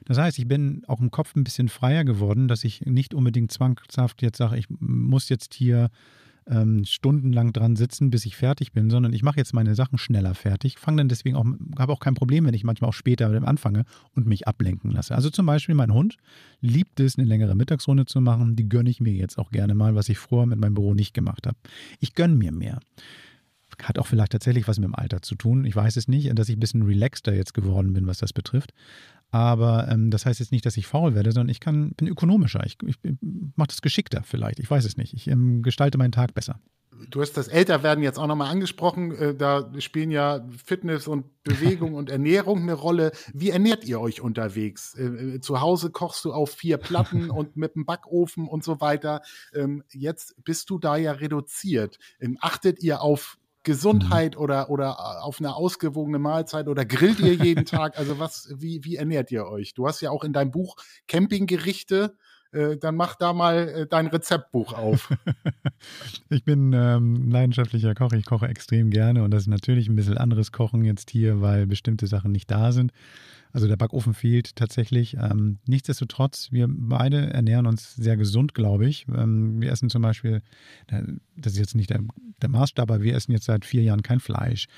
Das 0.04 0.18
heißt, 0.18 0.38
ich 0.38 0.48
bin 0.48 0.82
auch 0.88 1.00
im 1.00 1.10
Kopf 1.10 1.34
ein 1.36 1.44
bisschen 1.44 1.68
freier 1.68 2.04
geworden, 2.04 2.48
dass 2.48 2.64
ich 2.64 2.82
nicht 2.82 3.14
unbedingt 3.14 3.52
zwangshaft 3.52 4.20
jetzt 4.20 4.38
sage, 4.38 4.58
ich 4.58 4.66
muss 4.68 5.28
jetzt 5.28 5.54
hier 5.54 5.90
ähm, 6.46 6.84
stundenlang 6.84 7.52
dran 7.52 7.76
sitzen, 7.76 8.10
bis 8.10 8.26
ich 8.26 8.36
fertig 8.36 8.72
bin, 8.72 8.90
sondern 8.90 9.12
ich 9.12 9.22
mache 9.22 9.36
jetzt 9.36 9.54
meine 9.54 9.74
Sachen 9.74 9.98
schneller 9.98 10.34
fertig, 10.34 10.78
fange 10.78 10.98
dann 10.98 11.08
deswegen 11.08 11.36
auch, 11.36 11.46
habe 11.78 11.92
auch 11.92 12.00
kein 12.00 12.14
Problem, 12.14 12.46
wenn 12.46 12.54
ich 12.54 12.64
manchmal 12.64 12.90
auch 12.90 12.94
später 12.94 13.28
anfange 13.46 13.84
und 14.14 14.26
mich 14.26 14.48
ablenken 14.48 14.90
lasse. 14.90 15.14
Also 15.14 15.30
zum 15.30 15.46
Beispiel 15.46 15.74
mein 15.74 15.92
Hund 15.92 16.16
liebt 16.60 17.00
es, 17.00 17.18
eine 17.18 17.26
längere 17.26 17.54
Mittagsrunde 17.54 18.06
zu 18.06 18.20
machen, 18.20 18.56
die 18.56 18.68
gönne 18.68 18.90
ich 18.90 19.00
mir 19.00 19.12
jetzt 19.12 19.38
auch 19.38 19.50
gerne 19.50 19.74
mal, 19.74 19.94
was 19.94 20.08
ich 20.08 20.18
vorher 20.18 20.46
mit 20.46 20.58
meinem 20.58 20.74
Büro 20.74 20.94
nicht 20.94 21.14
gemacht 21.14 21.46
habe. 21.46 21.56
Ich 22.00 22.14
gönne 22.14 22.34
mir 22.34 22.52
mehr. 22.52 22.80
Hat 23.82 23.98
auch 23.98 24.06
vielleicht 24.06 24.32
tatsächlich 24.32 24.68
was 24.68 24.78
mit 24.78 24.84
dem 24.84 24.94
Alter 24.94 25.22
zu 25.22 25.34
tun. 25.34 25.64
Ich 25.64 25.74
weiß 25.74 25.96
es 25.96 26.06
nicht, 26.06 26.38
dass 26.38 26.48
ich 26.48 26.56
ein 26.56 26.60
bisschen 26.60 26.82
relaxter 26.82 27.34
jetzt 27.34 27.54
geworden 27.54 27.94
bin, 27.94 28.06
was 28.06 28.18
das 28.18 28.32
betrifft. 28.32 28.72
Aber 29.32 29.88
ähm, 29.88 30.10
das 30.10 30.26
heißt 30.26 30.40
jetzt 30.40 30.52
nicht, 30.52 30.66
dass 30.66 30.76
ich 30.76 30.86
faul 30.86 31.14
werde, 31.14 31.32
sondern 31.32 31.48
ich 31.48 31.58
kann, 31.58 31.92
bin 31.96 32.06
ökonomischer. 32.06 32.64
Ich, 32.66 32.76
ich 32.84 32.96
mache 33.56 33.68
das 33.68 33.80
geschickter 33.80 34.22
vielleicht. 34.22 34.60
Ich 34.60 34.70
weiß 34.70 34.84
es 34.84 34.98
nicht. 34.98 35.14
Ich 35.14 35.26
ähm, 35.26 35.62
gestalte 35.62 35.96
meinen 35.96 36.12
Tag 36.12 36.34
besser. 36.34 36.60
Du 37.08 37.22
hast 37.22 37.32
das 37.38 37.48
Älterwerden 37.48 38.04
jetzt 38.04 38.18
auch 38.18 38.26
nochmal 38.26 38.50
angesprochen. 38.50 39.12
Äh, 39.12 39.34
da 39.34 39.70
spielen 39.78 40.10
ja 40.10 40.46
Fitness 40.64 41.08
und 41.08 41.42
Bewegung 41.44 41.94
und 41.94 42.10
Ernährung 42.10 42.60
eine 42.60 42.74
Rolle. 42.74 43.12
Wie 43.32 43.48
ernährt 43.48 43.84
ihr 43.86 44.00
euch 44.00 44.20
unterwegs? 44.20 44.94
Äh, 44.96 45.04
äh, 45.04 45.40
zu 45.40 45.62
Hause 45.62 45.90
kochst 45.90 46.26
du 46.26 46.34
auf 46.34 46.50
vier 46.50 46.76
Platten 46.76 47.30
und 47.30 47.56
mit 47.56 47.74
dem 47.74 47.86
Backofen 47.86 48.46
und 48.46 48.62
so 48.62 48.82
weiter. 48.82 49.22
Ähm, 49.54 49.82
jetzt 49.92 50.34
bist 50.44 50.68
du 50.68 50.78
da 50.78 50.96
ja 50.96 51.12
reduziert. 51.12 51.98
Ähm, 52.20 52.36
achtet 52.38 52.82
ihr 52.82 53.00
auf 53.00 53.38
Gesundheit 53.62 54.36
mhm. 54.36 54.42
oder, 54.42 54.70
oder 54.70 54.90
äh, 54.90 55.22
auf 55.22 55.38
eine 55.38 55.54
ausgewogene 55.54 56.18
Mahlzeit 56.18 56.68
oder 56.68 56.84
grillt 56.84 57.20
ihr 57.20 57.34
jeden 57.34 57.64
Tag? 57.66 57.98
Also 57.98 58.18
was, 58.18 58.52
wie, 58.56 58.84
wie 58.84 58.96
ernährt 58.96 59.30
ihr 59.30 59.46
euch? 59.46 59.74
Du 59.74 59.86
hast 59.86 60.00
ja 60.00 60.10
auch 60.10 60.24
in 60.24 60.32
deinem 60.32 60.50
Buch 60.50 60.76
Campinggerichte. 61.08 62.16
Äh, 62.52 62.76
dann 62.76 62.96
mach 62.96 63.14
da 63.14 63.32
mal 63.32 63.68
äh, 63.68 63.86
dein 63.86 64.08
Rezeptbuch 64.08 64.74
auf. 64.74 65.10
ich 66.28 66.44
bin 66.44 66.72
ähm, 66.74 67.30
leidenschaftlicher 67.30 67.94
Koch. 67.94 68.12
Ich 68.12 68.26
koche 68.26 68.46
extrem 68.46 68.90
gerne 68.90 69.22
und 69.22 69.30
das 69.30 69.42
ist 69.42 69.48
natürlich 69.48 69.88
ein 69.88 69.96
bisschen 69.96 70.18
anderes 70.18 70.52
Kochen 70.52 70.84
jetzt 70.84 71.10
hier, 71.10 71.40
weil 71.40 71.66
bestimmte 71.66 72.06
Sachen 72.06 72.32
nicht 72.32 72.50
da 72.50 72.72
sind. 72.72 72.92
Also 73.52 73.68
der 73.68 73.76
Backofen 73.76 74.14
fehlt 74.14 74.56
tatsächlich. 74.56 75.16
Ähm, 75.20 75.58
nichtsdestotrotz, 75.66 76.48
wir 76.52 76.66
beide 76.68 77.32
ernähren 77.32 77.66
uns 77.66 77.94
sehr 77.94 78.16
gesund, 78.16 78.54
glaube 78.54 78.86
ich. 78.86 79.06
Ähm, 79.14 79.60
wir 79.60 79.70
essen 79.70 79.90
zum 79.90 80.00
Beispiel, 80.02 80.40
das 80.86 81.52
ist 81.52 81.58
jetzt 81.58 81.74
nicht 81.74 81.90
der, 81.90 82.00
der, 82.40 82.48
Maßstab, 82.48 82.90
aber 82.90 83.02
wir 83.02 83.14
essen 83.14 83.32
jetzt 83.32 83.44
seit 83.44 83.66
vier 83.66 83.82
Jahren 83.82 84.02
kein 84.02 84.20
Fleisch. 84.20 84.68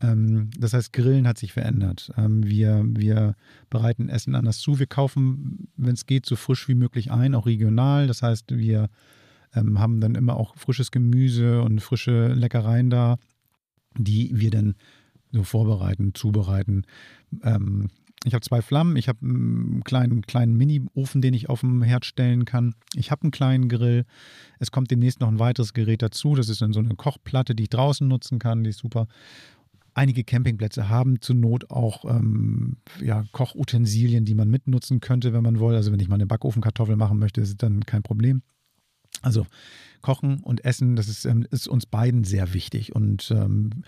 Ähm, 0.00 0.50
das 0.58 0.72
heißt, 0.72 0.94
Grillen 0.94 1.28
hat 1.28 1.36
sich 1.36 1.52
verändert. 1.52 2.10
Ähm, 2.16 2.42
wir, 2.46 2.82
wir 2.86 3.36
bereiten 3.68 4.08
Essen 4.08 4.34
anders 4.34 4.58
zu. 4.58 4.78
Wir 4.78 4.86
kaufen, 4.86 5.68
wenn 5.76 5.94
es 5.94 6.06
geht, 6.06 6.24
so 6.24 6.36
frisch 6.36 6.68
wie 6.68 6.74
möglich 6.74 7.10
ein, 7.12 7.34
auch 7.34 7.44
regional. 7.44 8.06
Das 8.06 8.22
heißt, 8.22 8.56
wir 8.56 8.88
ähm, 9.54 9.78
haben 9.78 10.00
dann 10.00 10.14
immer 10.14 10.36
auch 10.36 10.56
frisches 10.56 10.90
Gemüse 10.90 11.60
und 11.62 11.80
frische 11.80 12.28
Leckereien 12.28 12.88
da, 12.88 13.18
die 13.98 14.30
wir 14.32 14.50
dann 14.50 14.74
so 15.32 15.42
vorbereiten, 15.44 16.14
zubereiten. 16.14 16.84
Ähm, 17.42 17.88
ich 18.24 18.34
habe 18.34 18.42
zwei 18.42 18.62
Flammen, 18.62 18.96
ich 18.96 19.08
habe 19.08 19.18
einen 19.22 19.82
kleinen, 19.84 20.22
kleinen 20.22 20.56
Mini-Ofen, 20.56 21.22
den 21.22 21.34
ich 21.34 21.48
auf 21.48 21.60
dem 21.60 21.82
Herd 21.82 22.04
stellen 22.04 22.44
kann. 22.44 22.74
Ich 22.94 23.10
habe 23.10 23.22
einen 23.22 23.30
kleinen 23.32 23.68
Grill. 23.68 24.04
Es 24.58 24.70
kommt 24.70 24.90
demnächst 24.90 25.20
noch 25.20 25.28
ein 25.28 25.38
weiteres 25.38 25.72
Gerät 25.72 26.02
dazu. 26.02 26.34
Das 26.34 26.48
ist 26.48 26.62
dann 26.62 26.72
so 26.72 26.80
eine 26.80 26.94
Kochplatte, 26.94 27.54
die 27.54 27.64
ich 27.64 27.70
draußen 27.70 28.06
nutzen 28.06 28.38
kann. 28.38 28.62
Die 28.62 28.70
ist 28.70 28.78
super. 28.78 29.08
Einige 29.94 30.24
Campingplätze 30.24 30.88
haben 30.88 31.20
zur 31.20 31.36
Not 31.36 31.70
auch 31.70 32.04
ähm, 32.04 32.76
ja, 33.00 33.24
Kochutensilien, 33.32 34.24
die 34.24 34.34
man 34.34 34.48
mitnutzen 34.48 35.00
könnte, 35.00 35.32
wenn 35.32 35.42
man 35.42 35.60
will. 35.60 35.74
Also 35.74 35.92
wenn 35.92 36.00
ich 36.00 36.08
mal 36.08 36.14
eine 36.14 36.26
Backofenkartoffel 36.26 36.96
machen 36.96 37.18
möchte, 37.18 37.40
ist 37.40 37.62
dann 37.62 37.84
kein 37.84 38.02
Problem. 38.02 38.42
Also 39.20 39.46
Kochen 40.00 40.40
und 40.40 40.64
Essen, 40.64 40.96
das 40.96 41.08
ist, 41.08 41.26
ähm, 41.26 41.46
ist 41.50 41.68
uns 41.68 41.86
beiden 41.86 42.24
sehr 42.24 42.54
wichtig. 42.54 42.94
Und 42.94 43.30
ähm, 43.30 43.82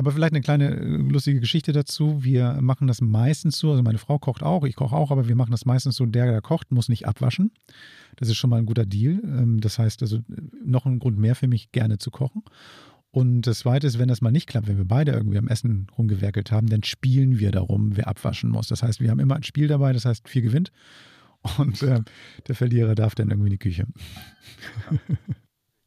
aber 0.00 0.12
vielleicht 0.12 0.32
eine 0.32 0.40
kleine 0.40 0.76
äh, 0.76 0.84
lustige 0.84 1.40
Geschichte 1.40 1.72
dazu. 1.72 2.24
Wir 2.24 2.56
machen 2.62 2.86
das 2.86 3.02
meistens 3.02 3.58
so, 3.58 3.70
also 3.70 3.82
meine 3.82 3.98
Frau 3.98 4.18
kocht 4.18 4.42
auch, 4.42 4.64
ich 4.64 4.74
koche 4.74 4.96
auch, 4.96 5.10
aber 5.10 5.28
wir 5.28 5.36
machen 5.36 5.50
das 5.50 5.66
meistens 5.66 5.96
so, 5.96 6.06
der, 6.06 6.24
der 6.24 6.40
kocht, 6.40 6.72
muss 6.72 6.88
nicht 6.88 7.06
abwaschen. 7.06 7.52
Das 8.16 8.30
ist 8.30 8.36
schon 8.36 8.48
mal 8.48 8.56
ein 8.56 8.64
guter 8.64 8.86
Deal. 8.86 9.20
Ähm, 9.22 9.60
das 9.60 9.78
heißt 9.78 10.00
also 10.00 10.20
noch 10.64 10.86
ein 10.86 11.00
Grund 11.00 11.18
mehr 11.18 11.34
für 11.34 11.48
mich, 11.48 11.70
gerne 11.70 11.98
zu 11.98 12.10
kochen. 12.10 12.42
Und 13.10 13.42
das 13.42 13.58
Zweite 13.58 13.86
ist, 13.86 13.98
wenn 13.98 14.08
das 14.08 14.22
mal 14.22 14.30
nicht 14.30 14.46
klappt, 14.46 14.68
wenn 14.68 14.78
wir 14.78 14.86
beide 14.86 15.12
irgendwie 15.12 15.36
am 15.36 15.48
Essen 15.48 15.88
rumgewerkelt 15.98 16.50
haben, 16.50 16.68
dann 16.68 16.82
spielen 16.82 17.38
wir 17.38 17.50
darum, 17.50 17.94
wer 17.94 18.08
abwaschen 18.08 18.48
muss. 18.48 18.68
Das 18.68 18.82
heißt, 18.82 19.00
wir 19.00 19.10
haben 19.10 19.20
immer 19.20 19.36
ein 19.36 19.42
Spiel 19.42 19.68
dabei, 19.68 19.92
das 19.92 20.06
heißt, 20.06 20.30
vier 20.30 20.40
gewinnt. 20.40 20.72
Und 21.58 21.82
äh, 21.82 22.00
der 22.48 22.54
Verlierer 22.54 22.94
darf 22.94 23.14
dann 23.14 23.28
irgendwie 23.28 23.48
in 23.48 23.52
die 23.52 23.58
Küche. 23.58 23.86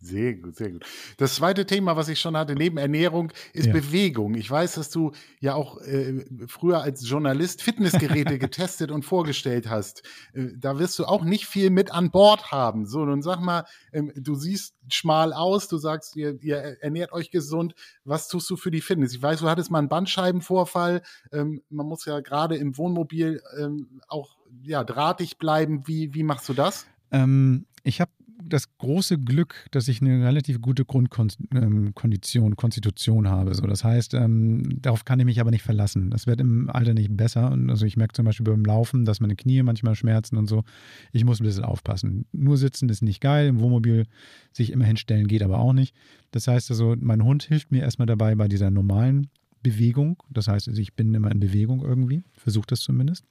Sehr 0.04 0.34
gut, 0.34 0.58
sehr 0.58 0.70
gut. 0.70 0.86
Das 1.16 1.36
zweite 1.36 1.66
Thema, 1.66 1.96
was 1.96 2.10
ich 2.10 2.20
schon 2.20 2.36
hatte, 2.36 2.56
neben 2.56 2.78
Ernährung, 2.78 3.32
ist 3.54 3.68
ja. 3.68 3.74
Bewegung. 3.74 4.36
Ich 4.36 4.52
weiß, 4.52 4.74
dass 4.74 4.90
du 4.90 5.14
ja 5.40 5.56
auch 5.56 5.80
äh, 5.80 6.26
früher 6.48 6.82
als 6.82 7.08
Journalist 7.08 7.62
Fitnessgeräte 7.62 8.38
getestet 8.40 8.92
und 8.92 9.06
vorgestellt 9.06 9.70
hast. 9.70 10.04
Äh, 10.34 10.48
da 10.58 10.78
wirst 10.78 11.00
du 11.00 11.06
auch 11.06 11.24
nicht 11.24 11.46
viel 11.46 11.70
mit 11.70 11.92
an 11.94 12.12
Bord 12.12 12.52
haben. 12.52 12.86
So, 12.86 13.06
nun 13.06 13.22
sag 13.22 13.40
mal, 13.40 13.66
ähm, 13.94 14.12
du 14.16 14.36
siehst 14.36 14.76
schmal 14.90 15.32
aus, 15.32 15.70
du 15.70 15.78
sagst, 15.78 16.18
ihr, 16.18 16.38
ihr, 16.44 16.58
ernährt 16.82 17.14
euch 17.14 17.32
gesund. 17.32 17.74
Was 18.04 18.28
tust 18.28 18.50
du 18.50 18.58
für 18.58 18.72
die 18.72 18.82
Fitness? 18.82 19.14
Ich 19.14 19.22
weiß, 19.22 19.40
du 19.40 19.50
hattest 19.50 19.72
mal 19.72 19.80
einen 19.80 19.88
Bandscheibenvorfall. 19.88 21.02
Ähm, 21.32 21.62
man 21.70 21.88
muss 21.88 22.04
ja 22.04 22.20
gerade 22.20 22.58
im 22.58 22.78
Wohnmobil 22.78 23.42
ähm, 23.58 24.02
auch 24.10 24.36
ja, 24.64 24.84
drahtig 24.84 25.38
bleiben. 25.38 25.88
Wie, 25.88 26.14
wie 26.14 26.24
machst 26.24 26.50
du 26.50 26.54
das? 26.54 26.88
Ähm, 27.12 27.68
ich 27.84 28.02
habe 28.02 28.12
das 28.48 28.78
große 28.78 29.20
Glück, 29.20 29.68
dass 29.72 29.88
ich 29.88 30.02
eine 30.02 30.26
relativ 30.26 30.62
gute 30.62 30.86
Grundkondition, 30.86 32.46
ähm, 32.46 32.56
Konstitution 32.56 33.28
habe. 33.28 33.54
So, 33.56 33.66
das 33.66 33.84
heißt, 33.84 34.14
ähm, 34.14 34.82
darauf 34.82 35.06
kann 35.06 35.20
ich 35.20 35.26
mich 35.26 35.40
aber 35.40 35.52
nicht 35.52 35.64
verlassen. 35.64 36.10
Das 36.10 36.28
wird 36.28 36.42
im 36.42 36.70
Alter 36.70 36.94
nicht 36.94 37.16
besser. 37.16 37.52
Und 37.52 37.70
also 37.70 37.86
ich 37.86 37.98
merke 37.98 38.14
zum 38.14 38.26
Beispiel 38.26 38.46
beim 38.46 38.66
Laufen, 38.66 39.06
dass 39.06 39.20
meine 39.20 39.36
Knie 39.36 39.64
manchmal 39.64 39.96
schmerzen 39.96 40.38
und 40.38 40.48
so. 40.48 40.64
Ich 41.12 41.26
muss 41.26 41.40
ein 41.40 41.46
bisschen 41.46 41.64
aufpassen. 41.64 42.26
Nur 42.32 42.58
sitzen 42.58 42.90
ist 42.90 43.02
nicht 43.02 43.22
geil. 43.22 43.48
Im 43.48 43.60
Wohnmobil 43.60 44.06
sich 44.52 44.72
immer 44.72 44.86
hinstellen 44.86 45.28
geht 45.28 45.44
aber 45.44 45.60
auch 45.60 45.74
nicht. 45.74 45.96
Das 46.32 46.48
heißt 46.48 46.72
also, 46.72 46.96
mein 47.00 47.24
Hund 47.24 47.44
hilft 47.44 47.72
mir 47.72 47.82
erstmal 47.82 48.06
dabei 48.06 48.36
bei 48.36 48.48
dieser 48.48 48.72
normalen 48.72 49.30
Bewegung. 49.62 50.22
Das 50.30 50.48
heißt, 50.48 50.68
also 50.68 50.82
ich 50.82 50.94
bin 50.94 51.14
immer 51.14 51.32
in 51.32 51.40
Bewegung 51.40 51.82
irgendwie. 51.84 52.24
Versuche 52.34 52.68
das 52.68 52.82
zumindest. 52.82 53.26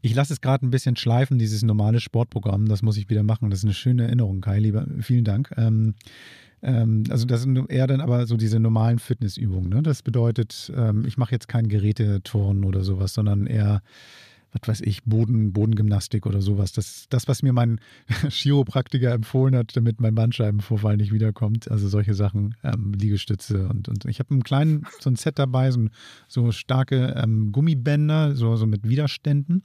Ich 0.00 0.14
lasse 0.14 0.32
es 0.32 0.40
gerade 0.40 0.64
ein 0.64 0.70
bisschen 0.70 0.96
schleifen, 0.96 1.38
dieses 1.38 1.62
normale 1.62 2.00
Sportprogramm. 2.00 2.68
Das 2.68 2.82
muss 2.82 2.96
ich 2.96 3.10
wieder 3.10 3.22
machen. 3.22 3.50
Das 3.50 3.60
ist 3.60 3.64
eine 3.64 3.74
schöne 3.74 4.04
Erinnerung, 4.04 4.40
Kai. 4.40 4.60
Lieber, 4.60 4.86
vielen 5.00 5.24
Dank. 5.24 5.52
Ähm, 5.56 5.94
ähm, 6.62 7.04
also 7.10 7.26
das 7.26 7.42
sind 7.42 7.70
eher 7.70 7.86
dann 7.86 8.00
aber 8.00 8.26
so 8.26 8.36
diese 8.36 8.60
normalen 8.60 8.98
Fitnessübungen. 8.98 9.70
Ne? 9.70 9.82
Das 9.82 10.02
bedeutet, 10.02 10.72
ähm, 10.76 11.04
ich 11.04 11.18
mache 11.18 11.32
jetzt 11.32 11.48
kein 11.48 11.68
Geräteturnen 11.68 12.64
oder 12.64 12.82
sowas, 12.82 13.14
sondern 13.14 13.46
eher 13.46 13.82
was 14.52 14.68
weiß 14.68 14.80
ich, 14.82 15.04
Boden, 15.04 15.52
Bodengymnastik 15.52 16.26
oder 16.26 16.40
sowas. 16.40 16.72
Das, 16.72 17.06
das, 17.10 17.28
was 17.28 17.42
mir 17.42 17.52
mein 17.52 17.80
Chiropraktiker 18.28 19.12
empfohlen 19.12 19.54
hat, 19.54 19.76
damit 19.76 20.00
mein 20.00 20.14
Bandscheibenvorfall 20.14 20.96
nicht 20.96 21.12
wiederkommt. 21.12 21.70
Also 21.70 21.88
solche 21.88 22.14
Sachen, 22.14 22.54
ähm, 22.62 22.92
Liegestütze 22.92 23.68
und, 23.68 23.88
und 23.88 24.04
ich 24.06 24.18
habe 24.18 24.30
einen 24.30 24.42
kleinen, 24.42 24.86
so 25.00 25.10
ein 25.10 25.16
Set 25.16 25.38
dabei, 25.38 25.70
so, 25.70 25.86
so 26.28 26.52
starke 26.52 27.14
ähm, 27.16 27.52
Gummibänder, 27.52 28.34
so, 28.34 28.56
so 28.56 28.66
mit 28.66 28.88
Widerständen, 28.88 29.64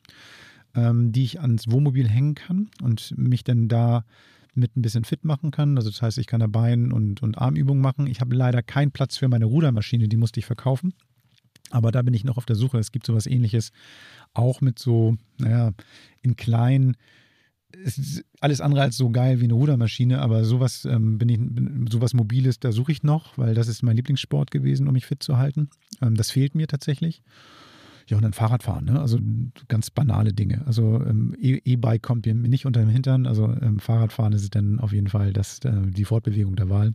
ähm, 0.75 1.11
die 1.11 1.23
ich 1.23 1.41
ans 1.41 1.69
Wohnmobil 1.69 2.07
hängen 2.09 2.35
kann 2.35 2.69
und 2.81 3.13
mich 3.17 3.43
dann 3.43 3.67
da 3.67 4.03
mit 4.55 4.75
ein 4.75 4.81
bisschen 4.81 5.03
fit 5.03 5.25
machen 5.25 5.51
kann. 5.51 5.77
Also 5.77 5.89
das 5.89 6.01
heißt, 6.01 6.17
ich 6.17 6.27
kann 6.27 6.39
da 6.39 6.47
Bein- 6.47 6.91
und, 6.91 7.23
und 7.23 7.37
Armübungen 7.37 7.81
machen. 7.81 8.07
Ich 8.07 8.21
habe 8.21 8.35
leider 8.35 8.61
keinen 8.61 8.91
Platz 8.91 9.17
für 9.17 9.27
meine 9.27 9.45
Rudermaschine, 9.45 10.07
die 10.07 10.17
musste 10.17 10.39
ich 10.39 10.45
verkaufen. 10.45 10.93
Aber 11.71 11.91
da 11.91 12.01
bin 12.03 12.13
ich 12.13 12.23
noch 12.23 12.37
auf 12.37 12.45
der 12.45 12.55
Suche. 12.55 12.77
Es 12.77 12.91
gibt 12.91 13.05
sowas 13.05 13.25
ähnliches, 13.25 13.71
auch 14.33 14.61
mit 14.61 14.79
so, 14.79 15.15
naja, 15.37 15.71
in 16.21 16.35
klein. 16.35 16.95
Es 17.85 17.97
ist 17.97 18.23
alles 18.39 18.61
andere 18.61 18.81
als 18.81 18.97
so 18.97 19.09
geil 19.09 19.39
wie 19.39 19.45
eine 19.45 19.53
Rudermaschine, 19.53 20.21
aber 20.21 20.45
sowas 20.45 20.85
ähm, 20.85 21.17
bin 21.17 21.29
ich, 21.29 21.91
sowas 21.91 22.13
Mobiles, 22.13 22.59
da 22.59 22.71
suche 22.71 22.91
ich 22.91 23.01
noch, 23.01 23.37
weil 23.37 23.55
das 23.55 23.67
ist 23.67 23.81
mein 23.81 23.95
Lieblingssport 23.95 24.51
gewesen, 24.51 24.87
um 24.87 24.93
mich 24.93 25.07
fit 25.07 25.23
zu 25.23 25.37
halten. 25.37 25.69
Ähm, 26.01 26.15
das 26.15 26.29
fehlt 26.29 26.53
mir 26.53 26.67
tatsächlich. 26.67 27.23
Ja, 28.07 28.17
und 28.17 28.23
dann 28.23 28.33
Fahrradfahren, 28.33 28.85
ne? 28.85 28.99
Also 28.99 29.17
ganz 29.69 29.89
banale 29.89 30.33
Dinge. 30.33 30.65
Also 30.67 31.01
ähm, 31.01 31.35
e-, 31.39 31.61
E-Bike 31.63 32.03
kommt 32.03 32.25
mir 32.25 32.33
nicht 32.33 32.65
unter 32.65 32.81
dem 32.81 32.89
Hintern. 32.89 33.25
Also 33.25 33.45
ähm, 33.45 33.79
Fahrradfahren 33.79 34.33
ist 34.33 34.53
dann 34.55 34.79
auf 34.79 34.91
jeden 34.91 35.07
Fall 35.07 35.31
das, 35.33 35.59
äh, 35.59 35.71
die 35.87 36.05
Fortbewegung 36.05 36.55
der 36.55 36.69
Wahl. 36.69 36.93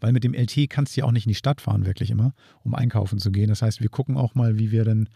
Weil 0.00 0.12
mit 0.12 0.24
dem 0.24 0.34
LT 0.34 0.68
kannst 0.68 0.96
du 0.96 1.00
ja 1.00 1.06
auch 1.06 1.12
nicht 1.12 1.26
in 1.26 1.30
die 1.30 1.36
Stadt 1.36 1.60
fahren, 1.60 1.86
wirklich 1.86 2.10
immer, 2.10 2.34
um 2.62 2.74
einkaufen 2.74 3.18
zu 3.18 3.30
gehen. 3.30 3.48
Das 3.48 3.62
heißt, 3.62 3.80
wir 3.80 3.88
gucken 3.88 4.16
auch 4.16 4.34
mal, 4.34 4.58
wie 4.58 4.70
wir 4.70 4.84
dann 4.84 5.08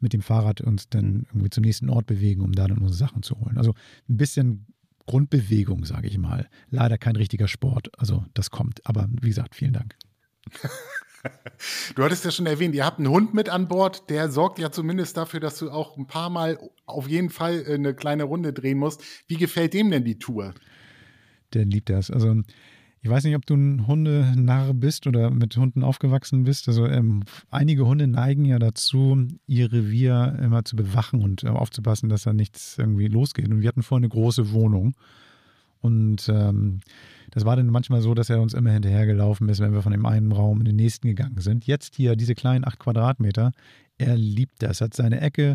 mit 0.00 0.12
dem 0.12 0.22
Fahrrad 0.22 0.60
uns 0.60 0.88
dann 0.88 1.26
irgendwie 1.30 1.50
zum 1.50 1.62
nächsten 1.62 1.90
Ort 1.90 2.06
bewegen, 2.06 2.42
um 2.42 2.52
da 2.52 2.66
dann 2.66 2.78
unsere 2.78 2.96
Sachen 2.96 3.22
zu 3.22 3.38
holen. 3.38 3.58
Also 3.58 3.74
ein 4.08 4.16
bisschen 4.16 4.66
Grundbewegung, 5.06 5.84
sage 5.84 6.08
ich 6.08 6.18
mal. 6.18 6.48
Leider 6.70 6.98
kein 6.98 7.16
richtiger 7.16 7.48
Sport. 7.48 7.90
Also 7.98 8.24
das 8.34 8.50
kommt. 8.50 8.86
Aber 8.86 9.08
wie 9.20 9.28
gesagt, 9.28 9.54
vielen 9.54 9.72
Dank. 9.72 9.96
Du 11.94 12.02
hattest 12.02 12.24
ja 12.24 12.30
schon 12.30 12.46
erwähnt, 12.46 12.74
ihr 12.74 12.86
habt 12.86 12.98
einen 12.98 13.10
Hund 13.10 13.34
mit 13.34 13.50
an 13.50 13.68
Bord, 13.68 14.08
der 14.08 14.30
sorgt 14.30 14.58
ja 14.58 14.70
zumindest 14.70 15.18
dafür, 15.18 15.38
dass 15.38 15.58
du 15.58 15.70
auch 15.70 15.98
ein 15.98 16.06
paar 16.06 16.30
Mal 16.30 16.58
auf 16.86 17.08
jeden 17.08 17.28
Fall 17.28 17.62
äh, 17.66 17.74
eine 17.74 17.94
kleine 17.94 18.24
Runde 18.24 18.54
drehen 18.54 18.78
musst. 18.78 19.04
Wie 19.26 19.36
gefällt 19.36 19.74
dem 19.74 19.90
denn 19.90 20.04
die 20.04 20.18
Tour? 20.18 20.54
Der 21.52 21.66
liebt 21.66 21.90
das. 21.90 22.10
Also 22.10 22.42
ich 23.02 23.08
weiß 23.08 23.24
nicht, 23.24 23.34
ob 23.34 23.46
du 23.46 23.54
ein 23.54 23.86
Hundenarr 23.86 24.74
bist 24.74 25.06
oder 25.06 25.30
mit 25.30 25.56
Hunden 25.56 25.82
aufgewachsen 25.82 26.44
bist. 26.44 26.68
Also 26.68 26.86
ähm, 26.86 27.22
einige 27.50 27.86
Hunde 27.86 28.06
neigen 28.06 28.44
ja 28.44 28.58
dazu, 28.58 29.26
ihr 29.46 29.72
Revier 29.72 30.38
immer 30.42 30.64
zu 30.64 30.76
bewachen 30.76 31.22
und 31.22 31.44
äh, 31.44 31.48
aufzupassen, 31.48 32.10
dass 32.10 32.24
da 32.24 32.34
nichts 32.34 32.76
irgendwie 32.76 33.08
losgeht. 33.08 33.48
Und 33.48 33.62
wir 33.62 33.68
hatten 33.68 33.82
vorher 33.82 34.04
eine 34.04 34.10
große 34.10 34.52
Wohnung. 34.52 34.94
Und 35.80 36.28
ähm, 36.28 36.80
das 37.30 37.46
war 37.46 37.56
dann 37.56 37.68
manchmal 37.68 38.02
so, 38.02 38.12
dass 38.12 38.28
er 38.28 38.42
uns 38.42 38.52
immer 38.52 38.70
hinterhergelaufen 38.70 39.48
ist, 39.48 39.60
wenn 39.60 39.72
wir 39.72 39.80
von 39.80 39.92
dem 39.92 40.04
einen 40.04 40.32
Raum 40.32 40.58
in 40.58 40.66
den 40.66 40.76
nächsten 40.76 41.08
gegangen 41.08 41.40
sind. 41.40 41.66
Jetzt 41.66 41.94
hier 41.94 42.16
diese 42.16 42.34
kleinen 42.34 42.66
acht 42.66 42.78
Quadratmeter, 42.78 43.52
er 43.96 44.16
liebt 44.16 44.62
das, 44.62 44.82
hat 44.82 44.92
seine 44.92 45.22
Ecke, 45.22 45.54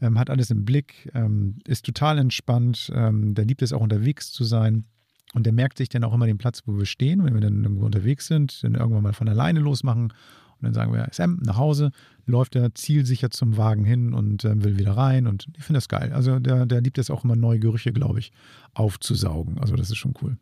ähm, 0.00 0.18
hat 0.18 0.28
alles 0.28 0.50
im 0.50 0.64
Blick, 0.64 1.08
ähm, 1.14 1.58
ist 1.68 1.84
total 1.84 2.18
entspannt, 2.18 2.90
ähm, 2.94 3.34
der 3.34 3.44
liebt 3.44 3.62
es 3.62 3.72
auch 3.72 3.80
unterwegs 3.80 4.32
zu 4.32 4.42
sein. 4.42 4.86
Und 5.34 5.44
der 5.44 5.52
merkt 5.52 5.78
sich 5.78 5.88
dann 5.88 6.04
auch 6.04 6.12
immer 6.12 6.26
den 6.26 6.38
Platz, 6.38 6.62
wo 6.66 6.76
wir 6.76 6.86
stehen. 6.86 7.24
wenn 7.24 7.34
wir 7.34 7.40
dann 7.40 7.62
irgendwo 7.62 7.86
unterwegs 7.86 8.26
sind, 8.26 8.62
dann 8.64 8.74
irgendwann 8.74 9.02
mal 9.02 9.12
von 9.12 9.28
alleine 9.28 9.60
losmachen. 9.60 10.04
Und 10.04 10.64
dann 10.64 10.74
sagen 10.74 10.92
wir, 10.92 11.08
Sam, 11.12 11.38
nach 11.42 11.56
Hause, 11.56 11.90
läuft 12.26 12.54
er 12.54 12.74
zielsicher 12.74 13.30
zum 13.30 13.56
Wagen 13.56 13.84
hin 13.84 14.12
und 14.12 14.44
äh, 14.44 14.62
will 14.62 14.76
wieder 14.78 14.96
rein. 14.96 15.26
Und 15.26 15.46
ich 15.56 15.64
finde 15.64 15.78
das 15.78 15.88
geil. 15.88 16.12
Also 16.12 16.38
der, 16.38 16.66
der 16.66 16.80
liebt 16.80 16.98
es 16.98 17.10
auch 17.10 17.24
immer, 17.24 17.36
neue 17.36 17.58
Gerüche, 17.58 17.92
glaube 17.92 18.18
ich, 18.18 18.32
aufzusaugen. 18.74 19.58
Also 19.58 19.76
das 19.76 19.90
ist 19.90 19.96
schon 19.96 20.14
cool. 20.22 20.36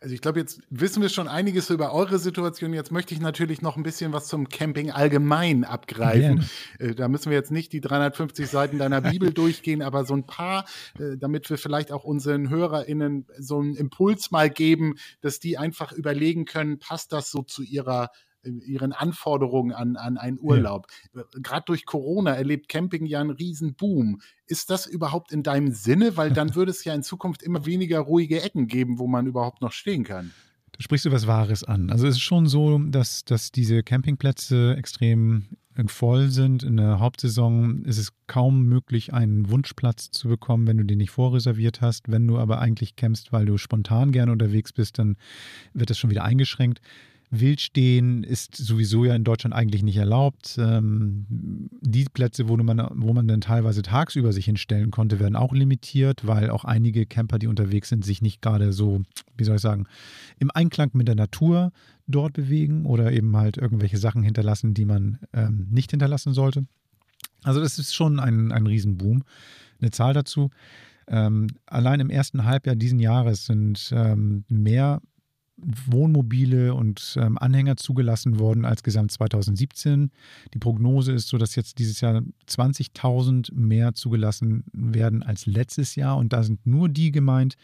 Also 0.00 0.14
ich 0.14 0.20
glaube, 0.20 0.40
jetzt 0.40 0.60
wissen 0.70 1.02
wir 1.02 1.08
schon 1.08 1.28
einiges 1.28 1.70
über 1.70 1.92
eure 1.92 2.18
Situation. 2.18 2.72
Jetzt 2.72 2.92
möchte 2.92 3.14
ich 3.14 3.20
natürlich 3.20 3.62
noch 3.62 3.76
ein 3.76 3.82
bisschen 3.82 4.12
was 4.12 4.26
zum 4.26 4.48
Camping 4.48 4.90
allgemein 4.90 5.64
abgreifen. 5.64 6.48
Äh, 6.78 6.94
da 6.94 7.08
müssen 7.08 7.30
wir 7.30 7.36
jetzt 7.36 7.50
nicht 7.50 7.72
die 7.72 7.80
350 7.80 8.48
Seiten 8.48 8.78
deiner 8.78 9.00
Bibel 9.00 9.32
durchgehen, 9.34 9.82
aber 9.82 10.04
so 10.04 10.14
ein 10.14 10.26
paar, 10.26 10.66
äh, 10.98 11.16
damit 11.16 11.48
wir 11.50 11.58
vielleicht 11.58 11.92
auch 11.92 12.04
unseren 12.04 12.50
HörerInnen 12.50 13.26
so 13.38 13.60
einen 13.60 13.76
Impuls 13.76 14.30
mal 14.30 14.50
geben, 14.50 14.96
dass 15.20 15.38
die 15.38 15.58
einfach 15.58 15.92
überlegen 15.92 16.44
können, 16.44 16.78
passt 16.78 17.12
das 17.12 17.30
so 17.30 17.42
zu 17.42 17.62
ihrer 17.62 18.10
ihren 18.44 18.92
Anforderungen 18.92 19.72
an, 19.72 19.96
an 19.96 20.18
einen 20.18 20.38
Urlaub. 20.40 20.86
Ja. 21.14 21.22
Gerade 21.42 21.64
durch 21.66 21.86
Corona 21.86 22.34
erlebt 22.34 22.68
Camping 22.68 23.06
ja 23.06 23.20
einen 23.20 23.30
riesen 23.30 23.74
Boom. 23.74 24.20
Ist 24.46 24.70
das 24.70 24.86
überhaupt 24.86 25.32
in 25.32 25.42
deinem 25.42 25.72
Sinne? 25.72 26.16
Weil 26.16 26.32
dann 26.32 26.54
würde 26.54 26.70
es 26.70 26.84
ja 26.84 26.94
in 26.94 27.02
Zukunft 27.02 27.42
immer 27.42 27.66
weniger 27.66 28.00
ruhige 28.00 28.42
Ecken 28.42 28.66
geben, 28.66 28.98
wo 28.98 29.06
man 29.06 29.26
überhaupt 29.26 29.62
noch 29.62 29.72
stehen 29.72 30.04
kann. 30.04 30.32
Da 30.72 30.80
sprichst 30.80 31.04
du 31.04 31.12
was 31.12 31.26
Wahres 31.26 31.64
an. 31.64 31.90
Also 31.90 32.06
es 32.06 32.16
ist 32.16 32.22
schon 32.22 32.46
so, 32.46 32.78
dass, 32.78 33.24
dass 33.24 33.52
diese 33.52 33.82
Campingplätze 33.82 34.74
extrem 34.76 35.48
voll 35.86 36.28
sind. 36.28 36.62
In 36.62 36.76
der 36.76 36.98
Hauptsaison 36.98 37.84
ist 37.84 37.98
es 37.98 38.12
kaum 38.26 38.64
möglich, 38.64 39.12
einen 39.12 39.50
Wunschplatz 39.50 40.10
zu 40.10 40.28
bekommen, 40.28 40.66
wenn 40.66 40.78
du 40.78 40.84
den 40.84 40.98
nicht 40.98 41.10
vorreserviert 41.10 41.80
hast. 41.80 42.10
Wenn 42.10 42.26
du 42.26 42.38
aber 42.38 42.60
eigentlich 42.60 42.96
campst, 42.96 43.32
weil 43.32 43.46
du 43.46 43.58
spontan 43.58 44.12
gerne 44.12 44.32
unterwegs 44.32 44.72
bist, 44.72 44.98
dann 44.98 45.16
wird 45.72 45.90
das 45.90 45.98
schon 45.98 46.10
wieder 46.10 46.24
eingeschränkt 46.24 46.80
Wildstehen 47.34 48.24
ist 48.24 48.54
sowieso 48.54 49.06
ja 49.06 49.14
in 49.14 49.24
Deutschland 49.24 49.54
eigentlich 49.54 49.82
nicht 49.82 49.96
erlaubt. 49.96 50.56
Ähm, 50.58 51.24
die 51.80 52.04
Plätze, 52.04 52.46
wo 52.46 52.58
man, 52.58 52.86
wo 52.94 53.14
man 53.14 53.26
dann 53.26 53.40
teilweise 53.40 53.80
tagsüber 53.80 54.34
sich 54.34 54.44
hinstellen 54.44 54.90
konnte, 54.90 55.18
werden 55.18 55.34
auch 55.34 55.54
limitiert, 55.54 56.26
weil 56.26 56.50
auch 56.50 56.66
einige 56.66 57.06
Camper, 57.06 57.38
die 57.38 57.46
unterwegs 57.46 57.88
sind, 57.88 58.04
sich 58.04 58.20
nicht 58.20 58.42
gerade 58.42 58.74
so, 58.74 59.00
wie 59.38 59.44
soll 59.44 59.56
ich 59.56 59.62
sagen, 59.62 59.86
im 60.38 60.50
Einklang 60.52 60.90
mit 60.92 61.08
der 61.08 61.14
Natur 61.14 61.72
dort 62.06 62.34
bewegen 62.34 62.84
oder 62.84 63.12
eben 63.12 63.34
halt 63.34 63.56
irgendwelche 63.56 63.96
Sachen 63.96 64.22
hinterlassen, 64.22 64.74
die 64.74 64.84
man 64.84 65.18
ähm, 65.32 65.68
nicht 65.70 65.90
hinterlassen 65.90 66.34
sollte. 66.34 66.66
Also 67.44 67.60
das 67.60 67.78
ist 67.78 67.94
schon 67.94 68.20
ein, 68.20 68.52
ein 68.52 68.66
Riesenboom. 68.66 69.22
Eine 69.80 69.90
Zahl 69.90 70.12
dazu. 70.12 70.50
Ähm, 71.08 71.46
allein 71.64 72.00
im 72.00 72.10
ersten 72.10 72.44
Halbjahr 72.44 72.76
diesen 72.76 73.00
Jahres 73.00 73.46
sind 73.46 73.90
ähm, 73.96 74.44
mehr 74.48 75.00
Wohnmobile 75.86 76.74
und 76.74 77.16
ähm, 77.20 77.38
Anhänger 77.38 77.76
zugelassen 77.76 78.38
worden 78.38 78.64
als 78.64 78.82
Gesamt 78.82 79.12
2017. 79.12 80.10
Die 80.54 80.58
Prognose 80.58 81.12
ist 81.12 81.28
so, 81.28 81.38
dass 81.38 81.54
jetzt 81.54 81.78
dieses 81.78 82.00
Jahr 82.00 82.22
20.000 82.48 83.52
mehr 83.54 83.94
zugelassen 83.94 84.64
werden 84.72 85.22
als 85.22 85.46
letztes 85.46 85.94
Jahr. 85.94 86.16
Und 86.16 86.32
da 86.32 86.42
sind 86.42 86.66
nur 86.66 86.88
die 86.88 87.12
gemeint, 87.12 87.56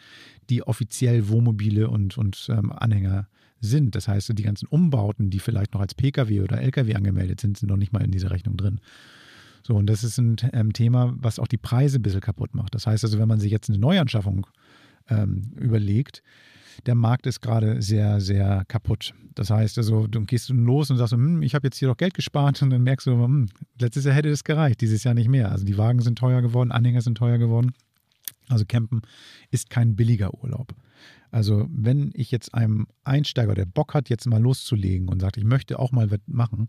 die 0.51 0.63
offiziell 0.63 1.29
Wohnmobile 1.29 1.89
und, 1.89 2.17
und 2.17 2.49
ähm, 2.51 2.73
Anhänger 2.73 3.29
sind. 3.61 3.95
Das 3.95 4.09
heißt, 4.09 4.37
die 4.39 4.43
ganzen 4.43 4.67
Umbauten, 4.67 5.31
die 5.31 5.41
vielleicht 5.41 5.75
noch 5.75 5.81
als 5.81 5.95
Pkw 5.95 6.41
oder 6.43 6.61
Lkw 6.61 6.95
angemeldet 6.95 7.41
sind, 7.41 7.59
sind 7.59 7.69
noch 7.69 7.77
nicht 7.77 7.93
mal 7.93 8.05
in 8.05 8.13
dieser 8.13 8.31
Rechnung 8.31 8.57
drin. 8.57 8.81
So, 9.63 9.75
und 9.75 9.87
das 9.87 10.05
ist 10.05 10.19
ein 10.19 10.37
ähm, 10.53 10.73
Thema, 10.73 11.15
was 11.19 11.39
auch 11.39 11.49
die 11.49 11.59
Preise 11.59 11.99
ein 11.99 12.03
bisschen 12.03 12.21
kaputt 12.21 12.55
macht. 12.55 12.75
Das 12.75 12.87
heißt 12.87 13.05
also, 13.05 13.19
wenn 13.19 13.29
man 13.29 13.41
sich 13.41 13.51
jetzt 13.51 13.69
eine 13.69 13.79
Neuanschaffung 13.79 14.47
ähm, 15.11 15.51
überlegt, 15.57 16.23
der 16.87 16.95
Markt 16.95 17.27
ist 17.27 17.41
gerade 17.41 17.83
sehr, 17.83 18.21
sehr 18.21 18.65
kaputt. 18.69 19.15
Das 19.35 19.51
heißt 19.51 19.79
also, 19.79 20.07
du 20.07 20.25
gehst 20.25 20.49
los 20.51 20.91
und 20.91 20.97
sagst, 20.97 21.13
hm, 21.13 21.43
ich 21.43 21.55
habe 21.55 21.67
jetzt 21.67 21.79
hier 21.79 21.89
doch 21.89 21.97
Geld 21.97 22.15
gespart 22.15 22.61
und 22.63 22.71
dann 22.71 22.83
merkst 22.83 23.07
du, 23.07 23.13
hm, 23.13 23.49
letztes 23.79 24.05
Jahr 24.05 24.15
hätte 24.15 24.31
das 24.31 24.45
gereicht, 24.45 24.81
dieses 24.81 25.05
Jahr 25.05 25.15
nicht 25.15 25.29
mehr. 25.29 25.51
Also 25.53 25.65
die 25.65 25.79
Wagen 25.79 26.01
sind 26.01 26.19
teuer 26.19 26.43
geworden, 26.43 26.73
Anhänger 26.73 27.03
sind 27.03 27.17
teuer 27.17 27.39
geworden. 27.39 27.73
Also 28.49 28.65
Campen 28.67 29.03
ist 29.51 29.71
kein 29.71 29.97
billiger 29.97 30.35
Urlaub. 30.43 30.75
Also 31.31 31.69
wenn 31.71 32.11
ich 32.15 32.31
jetzt 32.31 32.55
einem 32.55 32.87
Einsteiger, 33.05 33.55
der 33.55 33.67
Bock 33.67 33.95
hat, 33.95 34.09
jetzt 34.09 34.27
mal 34.27 34.41
loszulegen 34.41 35.09
und 35.09 35.21
sagt, 35.21 35.37
ich 35.37 35.45
möchte 35.45 35.79
auch 35.79 35.93
mal 35.93 36.11
was 36.11 36.21
machen, 36.27 36.69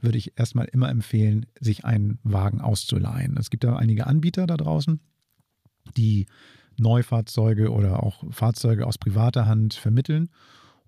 würde 0.00 0.18
ich 0.18 0.38
erstmal 0.38 0.66
immer 0.66 0.90
empfehlen, 0.90 1.46
sich 1.58 1.84
einen 1.84 2.18
Wagen 2.22 2.60
auszuleihen. 2.60 3.36
Es 3.38 3.50
gibt 3.50 3.64
da 3.64 3.76
einige 3.76 4.06
Anbieter 4.06 4.46
da 4.46 4.56
draußen, 4.56 5.00
die 5.96 6.26
Neufahrzeuge 6.78 7.72
oder 7.72 8.02
auch 8.02 8.24
Fahrzeuge 8.30 8.86
aus 8.86 8.98
privater 8.98 9.46
Hand 9.46 9.74
vermitteln. 9.74 10.28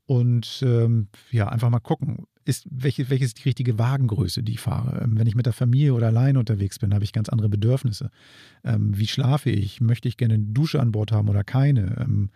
Und 0.07 0.63
ähm, 0.67 1.09
ja, 1.31 1.49
einfach 1.49 1.69
mal 1.69 1.81
gucken, 1.81 2.27
ist, 2.49 2.67
welche, 2.71 3.11
welche 3.11 3.27
ist 3.27 3.39
die 3.39 3.43
richtige 3.43 3.79
Wagengröße, 3.79 4.43
die 4.43 4.53
ich 4.53 4.61
fahre. 4.61 5.03
Ähm, 5.03 5.19
wenn 5.19 5.27
ich 5.27 5.35
mit 5.35 5.45
der 5.45 5.53
Familie 5.53 5.93
oder 5.93 6.07
allein 6.07 6.39
unterwegs 6.39 6.79
bin, 6.79 6.95
habe 6.95 7.05
ich 7.05 7.13
ganz 7.13 7.29
andere 7.29 7.51
Bedürfnisse. 7.51 8.11
Ähm, 8.65 8.97
wie 8.97 9.07
schlafe 9.07 9.51
ich? 9.51 9.83
Möchte 9.83 10.09
ich 10.09 10.17
gerne 10.17 10.35
eine 10.35 10.45
Dusche 10.45 10.81
an 10.81 10.93
Bord 10.93 11.13
haben 11.13 11.29
oder 11.29 11.45
keine? 11.45 11.99
Ähm, 12.01 12.31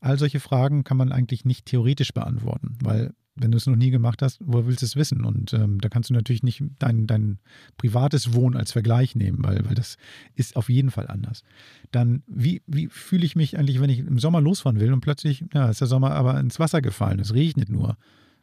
all 0.00 0.18
solche 0.18 0.38
Fragen 0.38 0.84
kann 0.84 0.96
man 0.96 1.10
eigentlich 1.10 1.44
nicht 1.44 1.66
theoretisch 1.66 2.14
beantworten, 2.14 2.78
weil 2.80 3.12
wenn 3.36 3.50
du 3.50 3.58
es 3.58 3.66
noch 3.66 3.76
nie 3.76 3.90
gemacht 3.90 4.22
hast, 4.22 4.38
wo 4.44 4.66
willst 4.66 4.82
du 4.82 4.86
es 4.86 4.96
wissen? 4.96 5.24
Und 5.24 5.52
ähm, 5.52 5.78
da 5.80 5.88
kannst 5.88 6.10
du 6.10 6.14
natürlich 6.14 6.42
nicht 6.42 6.62
dein, 6.78 7.06
dein 7.06 7.38
privates 7.76 8.32
Wohnen 8.32 8.56
als 8.56 8.72
Vergleich 8.72 9.14
nehmen, 9.14 9.38
weil, 9.40 9.64
weil 9.66 9.74
das 9.74 9.98
ist 10.34 10.56
auf 10.56 10.68
jeden 10.68 10.90
Fall 10.90 11.06
anders. 11.08 11.42
Dann, 11.92 12.22
wie, 12.26 12.62
wie 12.66 12.88
fühle 12.88 13.26
ich 13.26 13.36
mich 13.36 13.58
eigentlich, 13.58 13.80
wenn 13.80 13.90
ich 13.90 14.00
im 14.00 14.18
Sommer 14.18 14.40
losfahren 14.40 14.80
will 14.80 14.92
und 14.92 15.00
plötzlich, 15.00 15.44
ja, 15.52 15.68
ist 15.68 15.80
der 15.80 15.86
Sommer 15.86 16.12
aber 16.12 16.40
ins 16.40 16.58
Wasser 16.58 16.80
gefallen, 16.80 17.20
es 17.20 17.34
regnet 17.34 17.68
nur, 17.68 17.96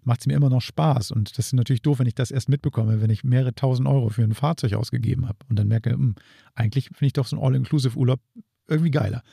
macht 0.04 0.22
es 0.22 0.28
mir 0.28 0.36
immer 0.36 0.50
noch 0.50 0.62
Spaß. 0.62 1.12
Und 1.12 1.38
das 1.38 1.48
ist 1.48 1.54
natürlich 1.54 1.82
doof, 1.82 2.00
wenn 2.00 2.08
ich 2.08 2.16
das 2.16 2.30
erst 2.30 2.50
mitbekomme, 2.50 3.02
wenn 3.02 3.10
ich 3.10 3.24
mehrere 3.24 3.56
tausend 3.56 3.88
Euro 3.88 4.10
für 4.10 4.24
ein 4.24 4.36
Fahrzeug 4.36 4.74
ausgegeben 4.74 5.28
habe 5.28 5.40
und 5.50 5.58
dann 5.58 5.68
merke, 5.68 5.92
mh, 5.92 5.98
hm, 5.98 6.16
eigentlich 6.56 6.86
finde 6.86 7.08
ich 7.08 7.14
doch 7.14 7.26
so 7.26 7.38
ein 7.38 7.44
All-Inclusive-Urlaub 7.44 8.20
irgendwie 8.68 8.92
geiler. 8.92 9.24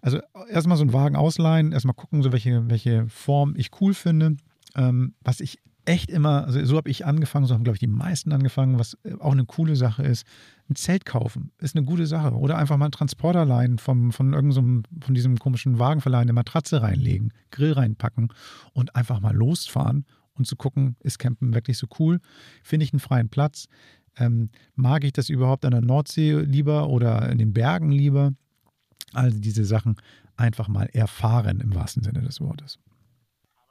Also 0.00 0.20
erstmal 0.48 0.76
so 0.76 0.82
einen 0.82 0.92
Wagen 0.92 1.16
ausleihen, 1.16 1.72
erstmal 1.72 1.94
gucken, 1.94 2.22
so 2.22 2.32
welche, 2.32 2.68
welche 2.68 3.08
Form 3.08 3.54
ich 3.56 3.70
cool 3.80 3.94
finde 3.94 4.36
ähm, 4.76 5.14
was 5.22 5.40
ich 5.40 5.58
echt 5.88 6.10
immer, 6.10 6.44
also 6.44 6.62
so 6.64 6.76
habe 6.76 6.90
ich 6.90 7.06
angefangen, 7.06 7.46
so 7.46 7.54
haben, 7.54 7.64
glaube 7.64 7.76
ich, 7.76 7.80
die 7.80 7.86
meisten 7.86 8.32
angefangen, 8.32 8.78
was 8.78 8.98
äh, 9.04 9.14
auch 9.20 9.32
eine 9.32 9.46
coole 9.46 9.74
Sache 9.74 10.02
ist. 10.02 10.26
Ein 10.68 10.76
Zelt 10.76 11.06
kaufen 11.06 11.50
ist 11.58 11.74
eine 11.74 11.84
gute 11.84 12.06
Sache. 12.06 12.34
Oder 12.34 12.58
einfach 12.58 12.76
mal 12.76 12.86
einen 12.86 12.92
Transporter 12.92 13.46
leihen 13.46 13.78
vom, 13.78 14.12
von 14.12 14.34
irgendeinem, 14.34 14.84
so 14.84 15.04
von 15.06 15.14
diesem 15.14 15.38
komischen 15.38 15.78
Wagenverleih 15.78 16.20
eine 16.20 16.34
Matratze 16.34 16.82
reinlegen, 16.82 17.32
Grill 17.50 17.72
reinpacken 17.72 18.28
und 18.74 18.94
einfach 18.94 19.20
mal 19.20 19.34
losfahren 19.34 20.04
und 20.34 20.46
zu 20.46 20.56
gucken, 20.56 20.96
ist 21.00 21.18
Campen 21.18 21.54
wirklich 21.54 21.78
so 21.78 21.86
cool? 21.98 22.20
Finde 22.62 22.84
ich 22.84 22.92
einen 22.92 23.00
freien 23.00 23.30
Platz? 23.30 23.66
Ähm, 24.18 24.50
mag 24.74 25.04
ich 25.04 25.12
das 25.14 25.30
überhaupt 25.30 25.64
an 25.64 25.70
der 25.70 25.80
Nordsee 25.80 26.34
lieber 26.40 26.88
oder 26.90 27.30
in 27.30 27.38
den 27.38 27.54
Bergen 27.54 27.90
lieber? 27.90 28.32
Also 29.14 29.38
diese 29.38 29.64
Sachen 29.64 29.96
einfach 30.36 30.68
mal 30.68 30.88
erfahren 30.92 31.60
im 31.60 31.74
wahrsten 31.74 32.02
Sinne 32.02 32.20
des 32.20 32.40
Wortes. 32.40 32.78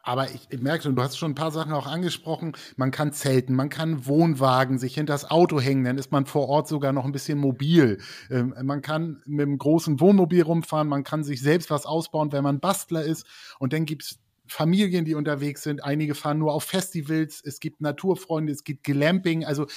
Aber 0.08 0.30
ich, 0.32 0.48
merke 0.62 0.84
schon, 0.84 0.96
du 0.96 1.04
hast 1.04 1.18
schon 1.18 1.32
ein 1.32 1.36
paar 1.36 1.52
Sachen 1.52 1.74
auch 1.74 1.86
angesprochen. 1.86 2.54
Man 2.78 2.92
kann 2.92 3.12
zelten, 3.12 3.54
man 3.54 3.68
kann 3.68 4.06
Wohnwagen 4.06 4.80
sich 4.80 4.94
hinter 4.94 5.12
das 5.12 5.30
Auto 5.30 5.60
hängen, 5.60 5.84
dann 5.84 5.98
ist 5.98 6.14
man 6.14 6.26
vor 6.26 6.48
Ort 6.48 6.70
sogar 6.70 6.94
noch 6.94 7.04
ein 7.04 7.12
bisschen 7.12 7.38
mobil. 7.38 7.98
Ähm, 8.30 8.56
man 8.64 8.82
kann 8.82 9.22
mit 9.26 9.46
einem 9.46 9.58
großen 9.58 10.00
Wohnmobil 10.00 10.44
rumfahren, 10.44 10.88
man 10.88 11.04
kann 11.04 11.26
sich 11.26 11.42
selbst 11.42 11.70
was 11.70 11.86
ausbauen, 11.86 12.32
wenn 12.32 12.42
man 12.42 12.62
Bastler 12.62 13.04
ist. 13.04 13.28
Und 13.60 13.74
dann 13.74 13.86
gibt 13.86 14.04
es 14.04 14.20
Familien, 14.48 15.04
die 15.04 15.14
unterwegs 15.14 15.64
sind. 15.64 15.84
Einige 15.84 16.16
fahren 16.16 16.38
nur 16.38 16.54
auf 16.54 16.64
Festivals. 16.64 17.42
Es 17.44 17.60
gibt 17.60 17.82
Naturfreunde, 17.82 18.54
es 18.54 18.64
gibt 18.64 18.86
Glamping. 18.86 19.44
Also 19.44 19.68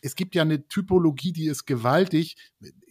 es 0.00 0.14
gibt 0.14 0.36
ja 0.36 0.42
eine 0.42 0.68
Typologie, 0.68 1.32
die 1.32 1.46
ist 1.46 1.66
gewaltig. 1.66 2.36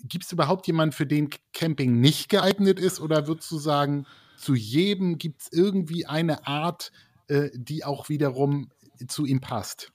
Gibt 0.03 0.25
es 0.25 0.31
überhaupt 0.33 0.67
jemanden, 0.67 0.91
für 0.91 1.05
den 1.05 1.29
Camping 1.53 2.01
nicht 2.01 2.27
geeignet 2.27 2.81
ist? 2.81 2.99
Oder 2.99 3.27
würdest 3.27 3.49
du 3.49 3.59
sagen, 3.59 4.05
zu 4.41 4.55
jedem 4.55 5.17
gibt 5.17 5.41
es 5.41 5.49
irgendwie 5.51 6.05
eine 6.05 6.47
Art, 6.47 6.91
äh, 7.27 7.49
die 7.53 7.83
auch 7.83 8.09
wiederum 8.09 8.69
zu 9.07 9.25
ihm 9.25 9.39
passt. 9.39 9.91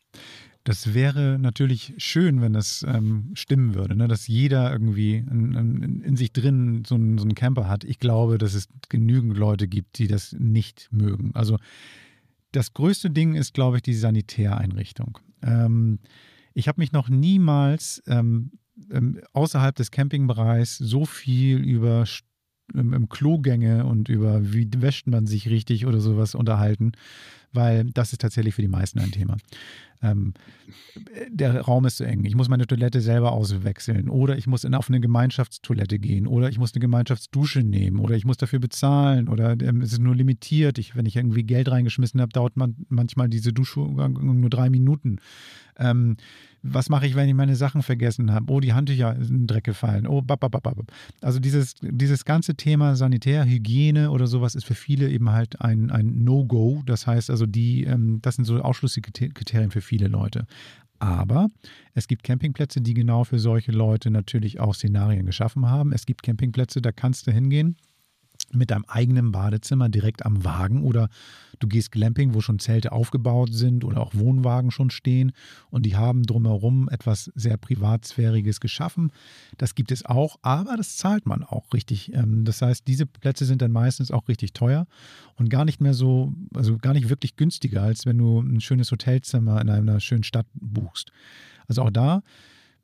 Das 0.65 0.95
wäre 0.95 1.39
natürlich 1.39 1.95
schön, 1.99 2.41
wenn 2.41 2.53
das 2.53 2.85
ähm, 2.89 3.31
stimmen 3.35 3.75
würde, 3.75 3.95
ne? 3.95 4.09
dass 4.09 4.27
jeder 4.27 4.73
irgendwie 4.73 5.17
in, 5.19 5.55
in, 5.55 6.01
in 6.03 6.17
sich 6.17 6.33
drin 6.33 6.83
so 6.85 6.97
einen, 6.97 7.19
so 7.19 7.25
einen 7.25 7.37
Camper 7.37 7.69
hat. 7.69 7.85
Ich 7.85 8.01
glaube, 8.01 8.37
dass 8.39 8.55
es 8.55 8.67
genügend 8.89 9.37
Leute 9.37 9.69
gibt, 9.69 9.99
die 9.99 10.09
das 10.09 10.35
nicht 10.37 10.89
mögen. 10.91 11.31
Also 11.35 11.59
das 12.51 12.73
größte 12.73 13.11
Ding 13.11 13.35
ist, 13.35 13.55
glaube 13.55 13.77
ich, 13.77 13.83
die 13.83 13.95
Sanitäreinrichtung. 13.95 15.19
Ähm, 15.43 16.01
ich 16.53 16.67
habe 16.67 16.81
mich 16.81 16.91
noch 16.91 17.09
niemals 17.09 18.03
ähm, 18.09 18.53
ähm 18.91 19.21
außerhalb 19.35 19.77
des 19.77 19.93
Campingbereichs 19.93 20.79
so 20.79 21.05
viel 21.05 21.59
über 21.59 22.07
im, 22.75 22.93
im 22.93 23.09
Klogänge 23.09 23.85
und 23.87 24.09
über 24.09 24.53
wie 24.53 24.69
wäscht 24.79 25.07
man 25.07 25.27
sich 25.27 25.49
richtig 25.49 25.87
oder 25.87 26.01
sowas 26.01 26.35
unterhalten, 26.35 26.93
weil 27.53 27.85
das 27.85 28.13
ist 28.13 28.21
tatsächlich 28.21 28.55
für 28.55 28.63
die 28.63 28.69
meisten 28.69 28.99
ein 28.99 29.11
Thema. 29.11 29.37
Ähm, 30.03 30.35
der 31.29 31.61
Raum 31.63 31.87
ist 31.87 31.97
zu 31.97 32.05
eng. 32.05 32.25
Ich 32.25 32.35
muss 32.35 32.49
meine 32.49 32.67
Toilette 32.67 33.01
selber 33.01 33.33
auswechseln 33.33 34.11
oder 34.11 34.37
ich 34.37 34.47
muss 34.47 34.65
in, 34.65 34.75
auf 34.75 34.89
eine 34.89 35.01
Gemeinschaftstoilette 35.01 35.99
gehen 35.99 36.27
oder 36.27 36.49
ich 36.49 36.59
muss 36.59 36.75
eine 36.75 36.81
Gemeinschaftsdusche 36.81 37.61
nehmen 37.61 37.99
oder 38.01 38.15
ich 38.15 38.25
muss 38.25 38.37
dafür 38.37 38.59
bezahlen 38.59 39.29
oder 39.29 39.53
ähm, 39.61 39.81
es 39.81 39.93
ist 39.93 40.01
nur 40.01 40.15
limitiert. 40.15 40.79
Ich, 40.79 40.97
wenn 40.97 41.07
ich 41.07 41.17
irgendwie 41.17 41.45
Geld 41.45 41.71
reingeschmissen 41.71 42.21
habe, 42.21 42.33
dauert 42.33 42.57
man 42.57 42.77
manchmal 42.89 43.29
diese 43.29 43.53
Dusche 43.53 43.81
nur 43.81 44.51
drei 44.51 44.69
Minuten. 44.69 45.19
Ähm, 45.79 46.17
was 46.63 46.89
mache 46.89 47.07
ich, 47.07 47.15
wenn 47.15 47.29
ich 47.29 47.35
meine 47.35 47.55
Sachen 47.55 47.83
vergessen 47.83 48.33
habe? 48.33 48.53
Oh, 48.53 48.61
die 48.61 48.73
Handtücher 48.73 49.17
sind 49.21 49.37
in 49.37 49.47
Dreck 49.47 49.65
gefallen. 49.65 50.07
Oh, 50.07 50.21
babababab. 50.23 50.91
Also 51.21 51.39
dieses, 51.39 51.75
dieses 51.81 52.25
ganze 52.25 52.57
Thema 52.57 52.97
Sanitär, 52.97 53.45
Hygiene 53.45 54.11
oder 54.11 54.27
sowas 54.27 54.55
ist 54.55 54.65
für 54.65 54.75
viele 54.75 55.09
eben 55.09 55.31
halt 55.31 55.61
ein, 55.61 55.91
ein 55.91 56.25
No-Go. 56.25 56.83
Das 56.85 57.07
heißt 57.07 57.31
also, 57.37 57.45
die, 57.45 57.85
ähm, 57.85 58.21
das 58.23 58.37
sind 58.37 58.47
so 58.47 58.59
Ausschlusskriterien 58.63 59.71
für 59.71 59.83
viele 59.83 60.09
Leute. 60.09 60.47
Aber 60.99 61.49
es 61.93 62.09
gibt 62.09 62.23
Campingplätze, 62.23 62.81
die 62.81 62.95
genau 62.95 63.25
für 63.25 63.39
solche 63.39 63.73
Leute 63.73 64.11
natürlich 64.11 64.59
auch 64.59 64.75
Szenarien 64.75 65.27
geschaffen 65.27 65.69
haben. 65.69 65.93
Es 65.93 66.07
gibt 66.07 66.23
Campingplätze, 66.23 66.81
da 66.81 66.93
kannst 66.93 67.27
du 67.27 67.33
hingehen 67.33 67.77
mit 68.53 68.71
deinem 68.71 68.85
eigenen 68.87 69.33
Badezimmer 69.33 69.89
direkt 69.89 70.25
am 70.25 70.45
Wagen 70.45 70.83
oder 70.83 71.09
du 71.59 71.69
gehst 71.69 71.93
Glamping, 71.93 72.35
wo 72.35 72.41
schon 72.41 72.59
Zelte 72.59 72.93
aufgebaut 72.93 73.53
sind 73.53 73.85
oder 73.85 74.01
auch 74.01 74.15
Wohnwagen 74.15 74.71
schon 74.71 74.91
stehen 74.91 75.33
und 75.71 75.85
die 75.85 75.97
haben 75.97 76.23
drumherum 76.23 76.89
etwas 76.89 77.31
sehr 77.35 77.57
Privatsphäriges 77.57 78.61
geschaffen. 78.61 79.13
Das 79.59 79.75
gibt 79.75 79.91
es 79.91 80.05
auch, 80.05 80.37
aber 80.43 80.77
das 80.77 80.97
zahlt 80.97 81.27
man 81.27 81.43
auch 81.43 81.73
richtig. 81.73 82.13
Ähm, 82.15 82.45
das 82.45 82.63
heißt, 82.63 82.87
diese 82.87 83.07
Plätze 83.07 83.45
sind 83.45 83.63
dann 83.63 83.73
meistens 83.73 84.11
auch 84.11 84.29
richtig 84.29 84.53
teuer 84.53 84.87
und 85.37 85.51
gar 85.51 85.65
nicht 85.65 85.81
mehr 85.81 85.95
so, 85.95 86.33
also 86.55 86.77
gar 86.79 86.93
nicht 86.93 87.09
wirklich 87.09 87.37
günstiger, 87.37 87.83
als 87.83 88.07
wenn 88.07 88.19
du 88.19 88.41
ein 88.41 88.61
schönes 88.61 88.91
Hotelzimmer 88.91 89.61
in 89.61 89.69
einer 89.69 90.01
schönen 90.01 90.25
Stadt 90.25 90.47
buchst. 90.55 91.11
Also 91.69 91.83
auch 91.83 91.91
da 91.91 92.23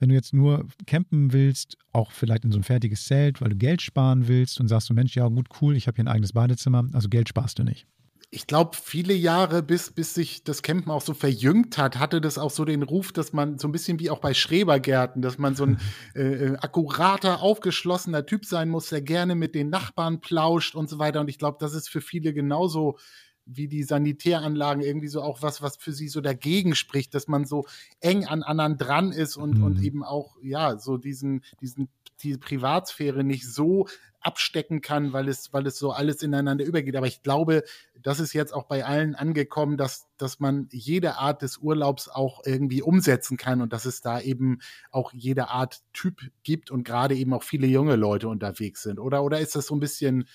wenn 0.02 0.08
du 0.08 0.16
jetzt 0.16 0.34
nur 0.34 0.66
campen 0.84 1.32
willst, 1.32 1.78
auch 1.92 2.10
vielleicht 2.10 2.44
in 2.44 2.50
so 2.50 2.58
ein 2.58 2.64
fertiges 2.64 3.06
Zelt, 3.06 3.40
weil 3.40 3.50
du 3.50 3.56
Geld 3.56 3.80
sparen 3.80 4.26
willst 4.26 4.58
und 4.58 4.66
sagst 4.66 4.90
du, 4.90 4.94
Mensch, 4.94 5.14
ja 5.14 5.28
gut, 5.28 5.46
cool, 5.60 5.76
ich 5.76 5.86
habe 5.86 5.94
hier 5.94 6.04
ein 6.04 6.08
eigenes 6.08 6.32
Badezimmer, 6.32 6.84
also 6.92 7.08
Geld 7.08 7.28
sparst 7.28 7.60
du 7.60 7.62
nicht. 7.62 7.86
ich 8.34 8.48
glaube, 8.48 8.76
viele 8.82 9.14
Jahre, 9.14 9.62
bis, 9.62 9.92
bis 9.92 10.14
sich 10.14 10.42
das 10.42 10.62
Campen 10.62 10.90
auch 10.90 11.02
so 11.02 11.14
verjüngt 11.14 11.78
hat, 11.78 12.00
hatte 12.00 12.20
das 12.20 12.36
auch 12.36 12.50
so 12.50 12.64
den 12.64 12.82
Ruf, 12.82 13.12
dass 13.12 13.32
man 13.32 13.58
so 13.58 13.68
ein 13.68 13.72
bisschen 13.72 14.00
wie 14.00 14.10
auch 14.10 14.18
bei 14.18 14.34
Schrebergärten, 14.34 15.22
dass 15.22 15.38
man 15.38 15.54
so 15.54 15.66
ein 15.66 15.78
äh, 16.16 16.46
äh, 16.46 16.56
akkurater, 16.56 17.40
aufgeschlossener 17.40 18.26
Typ 18.26 18.44
sein 18.44 18.70
muss, 18.70 18.88
der 18.88 19.02
gerne 19.02 19.36
mit 19.36 19.54
den 19.54 19.70
Nachbarn 19.70 20.20
plauscht 20.20 20.74
und 20.74 20.88
so 20.88 20.98
weiter. 20.98 21.20
Und 21.20 21.28
ich 21.28 21.38
glaube, 21.38 21.58
das 21.60 21.74
ist 21.74 21.88
für 21.88 22.00
viele 22.00 22.32
genauso 22.32 22.98
wie 23.44 23.68
die 23.68 23.82
Sanitäranlagen 23.82 24.82
irgendwie 24.82 25.08
so 25.08 25.22
auch 25.22 25.42
was, 25.42 25.62
was 25.62 25.76
für 25.76 25.92
sie 25.92 26.08
so 26.08 26.20
dagegen 26.20 26.74
spricht, 26.74 27.14
dass 27.14 27.28
man 27.28 27.44
so 27.44 27.66
eng 28.00 28.24
an 28.26 28.42
anderen 28.42 28.78
dran 28.78 29.12
ist 29.12 29.36
und, 29.36 29.58
mhm. 29.58 29.64
und 29.64 29.82
eben 29.82 30.04
auch, 30.04 30.36
ja, 30.42 30.78
so 30.78 30.96
diesen, 30.96 31.42
diesen, 31.60 31.88
die 32.22 32.36
Privatsphäre 32.36 33.24
nicht 33.24 33.46
so 33.48 33.86
abstecken 34.22 34.80
kann, 34.80 35.12
weil 35.12 35.28
es, 35.28 35.52
weil 35.52 35.66
es 35.66 35.78
so 35.78 35.90
alles 35.90 36.22
ineinander 36.22 36.64
übergeht. 36.64 36.96
Aber 36.96 37.06
ich 37.06 37.22
glaube, 37.22 37.64
das 38.00 38.20
ist 38.20 38.32
jetzt 38.32 38.54
auch 38.54 38.64
bei 38.64 38.84
allen 38.84 39.14
angekommen, 39.14 39.76
dass, 39.76 40.06
dass 40.16 40.40
man 40.40 40.68
jede 40.70 41.16
Art 41.16 41.42
des 41.42 41.58
Urlaubs 41.58 42.08
auch 42.08 42.42
irgendwie 42.44 42.82
umsetzen 42.82 43.36
kann 43.36 43.60
und 43.60 43.72
dass 43.72 43.84
es 43.84 44.00
da 44.00 44.20
eben 44.20 44.60
auch 44.90 45.12
jede 45.12 45.48
Art 45.48 45.82
Typ 45.92 46.20
gibt 46.44 46.70
und 46.70 46.84
gerade 46.84 47.16
eben 47.16 47.34
auch 47.34 47.42
viele 47.42 47.66
junge 47.66 47.96
Leute 47.96 48.28
unterwegs 48.28 48.82
sind. 48.82 48.98
Oder, 48.98 49.24
oder 49.24 49.40
ist 49.40 49.56
das 49.56 49.66
so 49.66 49.74
ein 49.74 49.80
bisschen, 49.80 50.28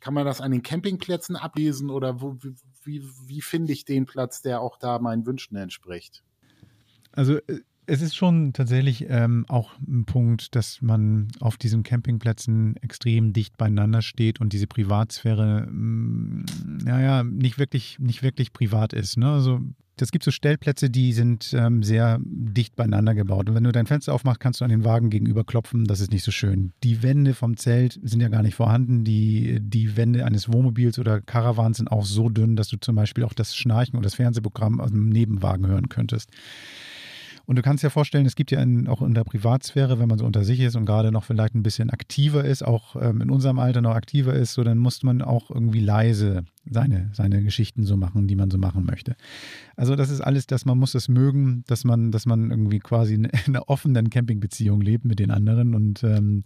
kann 0.00 0.14
man 0.14 0.24
das 0.24 0.40
an 0.40 0.50
den 0.50 0.62
Campingplätzen 0.62 1.36
ablesen 1.36 1.90
oder 1.90 2.20
wo, 2.20 2.36
wie, 2.84 3.02
wie, 3.26 3.40
finde 3.40 3.72
ich 3.72 3.84
den 3.84 4.06
Platz, 4.06 4.42
der 4.42 4.60
auch 4.60 4.78
da 4.78 4.98
meinen 4.98 5.26
Wünschen 5.26 5.56
entspricht? 5.56 6.22
Also 7.12 7.36
äh, 7.36 7.60
es 7.86 8.02
ist 8.02 8.14
schon 8.14 8.52
tatsächlich 8.52 9.06
ähm, 9.08 9.44
auch 9.48 9.72
ein 9.80 10.04
Punkt, 10.04 10.54
dass 10.54 10.80
man 10.80 11.28
auf 11.40 11.56
diesen 11.56 11.82
Campingplätzen 11.82 12.76
extrem 12.76 13.32
dicht 13.32 13.56
beieinander 13.56 14.00
steht 14.00 14.40
und 14.40 14.52
diese 14.52 14.68
Privatsphäre, 14.68 15.66
naja, 15.70 17.24
mm, 17.24 17.36
nicht 17.36 17.58
wirklich, 17.58 17.98
nicht 17.98 18.22
wirklich 18.22 18.52
privat 18.52 18.92
ist. 18.92 19.16
Ne? 19.16 19.28
Also 19.28 19.60
es 20.02 20.12
gibt 20.12 20.24
so 20.24 20.30
Stellplätze, 20.30 20.90
die 20.90 21.12
sind 21.12 21.52
ähm, 21.54 21.82
sehr 21.82 22.18
dicht 22.22 22.76
beieinander 22.76 23.14
gebaut. 23.14 23.48
Und 23.48 23.54
wenn 23.54 23.64
du 23.64 23.72
dein 23.72 23.86
Fenster 23.86 24.14
aufmachst, 24.14 24.40
kannst 24.40 24.60
du 24.60 24.64
an 24.64 24.70
den 24.70 24.84
Wagen 24.84 25.10
gegenüber 25.10 25.44
klopfen. 25.44 25.84
Das 25.84 26.00
ist 26.00 26.12
nicht 26.12 26.24
so 26.24 26.30
schön. 26.30 26.72
Die 26.82 27.02
Wände 27.02 27.34
vom 27.34 27.56
Zelt 27.56 27.98
sind 28.02 28.20
ja 28.20 28.28
gar 28.28 28.42
nicht 28.42 28.54
vorhanden. 28.54 29.04
Die, 29.04 29.58
die 29.60 29.96
Wände 29.96 30.24
eines 30.24 30.52
Wohnmobils 30.52 30.98
oder 30.98 31.20
Caravans 31.20 31.78
sind 31.78 31.90
auch 31.90 32.04
so 32.04 32.28
dünn, 32.28 32.56
dass 32.56 32.68
du 32.68 32.76
zum 32.78 32.96
Beispiel 32.96 33.24
auch 33.24 33.34
das 33.34 33.56
Schnarchen 33.56 33.96
oder 33.96 34.04
das 34.04 34.14
Fernsehprogramm 34.14 34.80
aus 34.80 34.90
dem 34.90 35.08
Nebenwagen 35.08 35.66
hören 35.66 35.88
könntest. 35.88 36.30
Und 37.50 37.56
du 37.56 37.62
kannst 37.62 37.82
dir 37.82 37.90
vorstellen, 37.90 38.26
es 38.26 38.36
gibt 38.36 38.52
ja 38.52 38.62
in, 38.62 38.86
auch 38.86 39.02
in 39.02 39.12
der 39.12 39.24
Privatsphäre, 39.24 39.98
wenn 39.98 40.08
man 40.08 40.20
so 40.20 40.24
unter 40.24 40.44
sich 40.44 40.60
ist 40.60 40.76
und 40.76 40.86
gerade 40.86 41.10
noch 41.10 41.24
vielleicht 41.24 41.56
ein 41.56 41.64
bisschen 41.64 41.90
aktiver 41.90 42.44
ist, 42.44 42.64
auch 42.64 42.94
ähm, 42.94 43.22
in 43.22 43.28
unserem 43.28 43.58
Alter 43.58 43.80
noch 43.80 43.96
aktiver 43.96 44.34
ist, 44.34 44.52
so 44.52 44.62
dann 44.62 44.78
muss 44.78 45.02
man 45.02 45.20
auch 45.20 45.50
irgendwie 45.50 45.80
leise 45.80 46.44
seine, 46.70 47.10
seine 47.12 47.42
Geschichten 47.42 47.82
so 47.82 47.96
machen, 47.96 48.28
die 48.28 48.36
man 48.36 48.52
so 48.52 48.58
machen 48.58 48.84
möchte. 48.84 49.16
Also 49.74 49.96
das 49.96 50.10
ist 50.10 50.20
alles, 50.20 50.46
dass 50.46 50.64
man 50.64 50.78
muss 50.78 50.94
es 50.94 51.08
mögen, 51.08 51.64
dass 51.66 51.82
man, 51.82 52.12
dass 52.12 52.24
man 52.24 52.52
irgendwie 52.52 52.78
quasi 52.78 53.14
in 53.14 53.26
einer 53.48 53.68
offenen 53.68 54.10
Campingbeziehung 54.10 54.80
lebt 54.80 55.04
mit 55.04 55.18
den 55.18 55.32
anderen 55.32 55.74
und 55.74 56.04
ähm, 56.04 56.44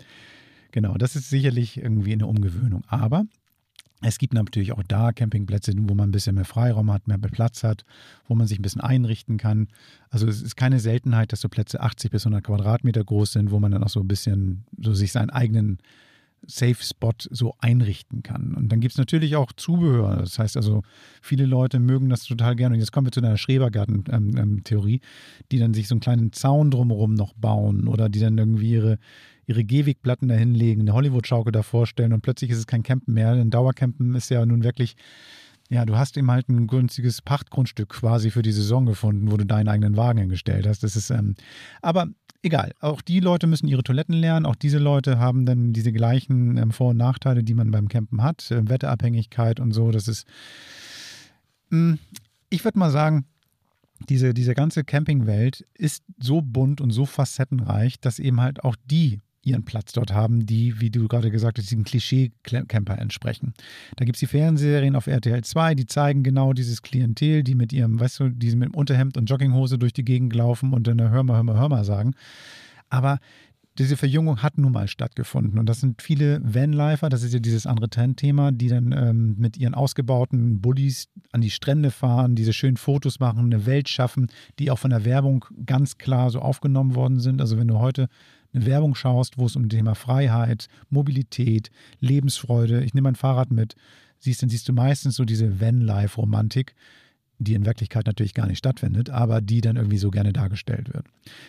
genau, 0.73 0.95
das 0.95 1.17
ist 1.17 1.29
sicherlich 1.29 1.77
irgendwie 1.77 2.15
eine 2.15 2.27
Umgewöhnung. 2.27 2.83
Aber 2.87 3.27
es 4.07 4.19
gibt 4.19 4.35
natürlich 4.35 4.73
auch 4.73 4.83
da 4.87 5.13
Campingplätze, 5.13 5.73
wo 5.77 5.95
man 5.95 6.09
ein 6.09 6.13
bisschen 6.13 6.35
mehr 6.35 6.45
Freiraum 6.45 6.93
hat, 6.93 7.09
mehr 7.09 7.19
Platz 7.19 7.65
hat, 7.65 7.85
wo 8.29 8.35
man 8.35 8.47
sich 8.47 8.59
ein 8.59 8.63
bisschen 8.63 8.83
einrichten 8.83 9.39
kann. 9.39 9.69
Also 10.11 10.29
es 10.29 10.43
ist 10.43 10.57
keine 10.57 10.79
Seltenheit, 10.79 11.33
dass 11.33 11.41
so 11.41 11.49
Plätze 11.49 11.81
80 11.81 12.11
bis 12.11 12.27
100 12.27 12.45
Quadratmeter 12.45 13.03
groß 13.03 13.33
sind, 13.33 13.51
wo 13.51 13.61
man 13.61 13.73
dann 13.73 13.83
auch 13.83 13.89
so 13.89 14.01
ein 14.01 14.09
bisschen 14.09 14.65
so 14.79 14.93
sich 14.93 15.13
seinen 15.13 15.31
eigenen 15.31 15.79
Safe 16.47 16.77
Spot 16.83 17.15
so 17.19 17.55
einrichten 17.59 18.23
kann. 18.23 18.55
Und 18.55 18.71
dann 18.71 18.81
gibt 18.81 18.93
es 18.93 18.99
natürlich 18.99 19.37
auch 19.37 19.53
Zubehör. 19.53 20.17
Das 20.17 20.39
heißt 20.39 20.59
also, 20.59 20.83
viele 21.23 21.47
Leute 21.47 21.81
mögen 21.81 22.11
das 22.11 22.25
total 22.25 22.57
gerne. 22.57 22.75
Und 22.75 22.81
jetzt 22.81 22.93
kommen 22.93 23.07
wir 23.07 23.13
zu 23.13 23.21
einer 23.21 23.39
Schrebergarten-Theorie, 23.39 25.01
die 25.51 25.59
dann 25.59 25.73
sich 25.73 25.89
so 25.89 25.95
einen 25.95 26.01
kleinen 26.01 26.33
Zaun 26.33 26.71
drumherum 26.71 27.15
noch 27.15 27.33
bauen 27.33 27.89
oder 27.89 28.11
die 28.11 28.21
dann 28.21 28.37
irgendwie 28.37 28.73
ihre, 28.73 28.99
ihre 29.47 29.65
Gehwegplatten 29.65 30.29
da 30.29 30.35
hinlegen, 30.35 30.83
eine 30.83 30.93
Hollywood-Schaukel 30.93 31.53
davor 31.53 31.87
stellen 31.87 32.13
und 32.13 32.23
plötzlich 32.23 32.51
ist 32.51 32.59
es 32.59 32.67
kein 32.67 32.83
Campen 32.83 33.15
mehr. 33.15 33.35
Denn 33.35 33.51
Dauercampen 33.51 34.15
ist 34.15 34.31
ja 34.31 34.45
nun 34.45 34.65
wirklich 34.65 34.97
ja, 35.71 35.87
du 35.87 35.97
hast 35.97 36.17
eben 36.17 36.31
halt 36.31 36.49
ein 36.49 36.67
günstiges 36.67 37.23
Pachtgrundstück 37.23 37.89
quasi 37.89 38.31
für 38.31 38.43
die 38.43 38.53
Saison 38.53 38.85
gefunden, 38.85 39.31
wo 39.31 39.37
du 39.37 39.47
deinen 39.47 39.69
eigenen 39.69 39.97
Wagen 39.97 40.19
hingestellt 40.19 40.67
hast. 40.67 40.83
Das 40.83 40.95
ist, 40.95 41.11
ähm, 41.11 41.37
aber 41.81 42.09
egal. 42.43 42.73
Auch 42.81 43.01
die 43.01 43.21
Leute 43.21 43.47
müssen 43.47 43.69
ihre 43.69 43.83
Toiletten 43.83 44.15
lernen. 44.15 44.47
Auch 44.47 44.57
diese 44.57 44.79
Leute 44.79 45.19
haben 45.19 45.47
dann 45.47 45.73
diese 45.73 45.93
gleichen 45.93 46.59
ähm, 46.59 46.71
Vor- 46.71 46.91
und 46.91 46.99
Nachteile, 46.99 47.43
die 47.43 47.55
man 47.55 47.71
beim 47.71 47.89
Campen 47.89 48.23
hat. 48.23 48.51
Äh, 48.51 48.69
Wetterabhängigkeit 48.69 49.59
und 49.59 49.73
so. 49.73 49.91
Das 49.91 50.07
ist, 50.07 50.27
hm, 51.71 51.99
ich 52.51 52.65
würde 52.65 52.79
mal 52.79 52.91
sagen, 52.91 53.25
diese, 54.09 54.35
diese 54.35 54.55
ganze 54.55 54.85
Campingwelt 54.85 55.67
ist 55.75 56.05
so 56.21 56.43
bunt 56.43 56.81
und 56.83 56.91
so 56.91 57.07
facettenreich, 57.07 58.01
dass 58.01 58.19
eben 58.19 58.41
halt 58.41 58.63
auch 58.65 58.77
die 58.85 59.21
ihren 59.47 59.65
Platz 59.65 59.93
dort 59.93 60.13
haben, 60.13 60.47
die, 60.47 60.81
wie 60.81 60.91
du 60.91 61.09
gerade 61.09 61.31
gesagt 61.31 61.59
hast, 61.59 61.71
diesem 61.71 61.85
Klischee-Camper 61.85 62.99
entsprechen. 62.99 63.55
Da 63.97 64.05
gibt 64.05 64.17
es 64.17 64.21
die 64.21 64.27
Fernsehserien 64.27 64.97
auf 64.97 65.07
RTL 65.07 65.43
2, 65.43 65.75
die 65.75 65.87
zeigen 65.87 66.23
genau 66.23 66.53
dieses 66.53 66.83
Klientel, 66.83 67.43
die 67.43 67.55
mit 67.55 67.73
ihrem, 67.73 67.99
weißt 68.01 68.21
du, 68.21 68.29
die 68.29 68.55
mit 68.57 68.75
Unterhemd 68.75 69.17
und 69.17 69.27
Jogginghose 69.27 69.79
durch 69.79 69.93
die 69.93 70.05
Gegend 70.05 70.35
laufen 70.35 70.73
und 70.73 70.87
dann 70.87 71.01
hör 71.01 71.23
mal, 71.23 71.37
hör 71.37 71.43
mal, 71.43 71.59
hör 71.59 71.69
mal 71.69 71.85
sagen. 71.85 72.15
Aber 72.89 73.19
diese 73.79 73.97
Verjüngung 73.97 74.43
hat 74.43 74.57
nun 74.57 74.73
mal 74.73 74.87
stattgefunden. 74.87 75.59
Und 75.59 75.69
das 75.69 75.81
sind 75.81 76.01
viele 76.01 76.41
Vanlifer, 76.45 77.09
das 77.09 77.25
ist 77.25 77.35
ja 77.35 77.41
dieses 77.41 77.67
andere 77.67 77.91
Trendthema, 77.91 78.53
die 78.53 78.69
dann 78.69 78.93
ähm, 78.93 79.35
mit 79.37 79.57
ihren 79.57 79.75
ausgebauten 79.75 80.61
Bullies 80.61 81.09
an 81.33 81.41
die 81.41 81.51
Strände 81.51 81.91
fahren, 81.91 82.37
diese 82.37 82.53
schönen 82.53 82.77
Fotos 82.77 83.19
machen, 83.19 83.47
eine 83.47 83.67
Welt 83.67 83.89
schaffen, 83.89 84.29
die 84.59 84.71
auch 84.71 84.79
von 84.79 84.91
der 84.91 85.05
Werbung 85.05 85.45
ganz 85.67 85.99
klar 85.99 86.31
so 86.31 86.39
aufgenommen 86.39 86.95
worden 86.95 87.19
sind. 87.19 87.41
Also 87.41 87.59
wenn 87.59 87.67
du 87.67 87.81
heute 87.81 88.09
eine 88.55 88.67
Werbung 88.67 88.95
schaust, 88.95 89.39
wo 89.39 89.47
es 89.47 89.57
um 89.57 89.69
das 89.69 89.77
Thema 89.77 89.95
Freiheit, 89.95 90.69
Mobilität, 90.91 91.71
Lebensfreude, 92.01 92.85
ich 92.85 92.95
nehme 92.95 93.07
mein 93.07 93.17
Fahrrad 93.17 93.51
mit, 93.51 93.75
siehst, 94.19 94.43
dann 94.43 94.49
siehst 94.49 94.69
du 94.69 94.73
meistens 94.73 95.17
so 95.17 95.25
diese 95.25 95.61
Van-Life-Romantik, 95.61 96.75
die 97.39 97.55
in 97.55 97.67
Wirklichkeit 97.67 98.07
natürlich 98.07 98.35
gar 98.35 98.47
nicht 98.47 98.59
stattfindet, 98.59 99.11
aber 99.11 99.41
die 99.41 99.61
dann 99.61 99.77
irgendwie 99.77 99.99
so 99.99 100.11
gerne 100.11 100.33
dargestellt 100.33 100.93
wird. 100.95 101.07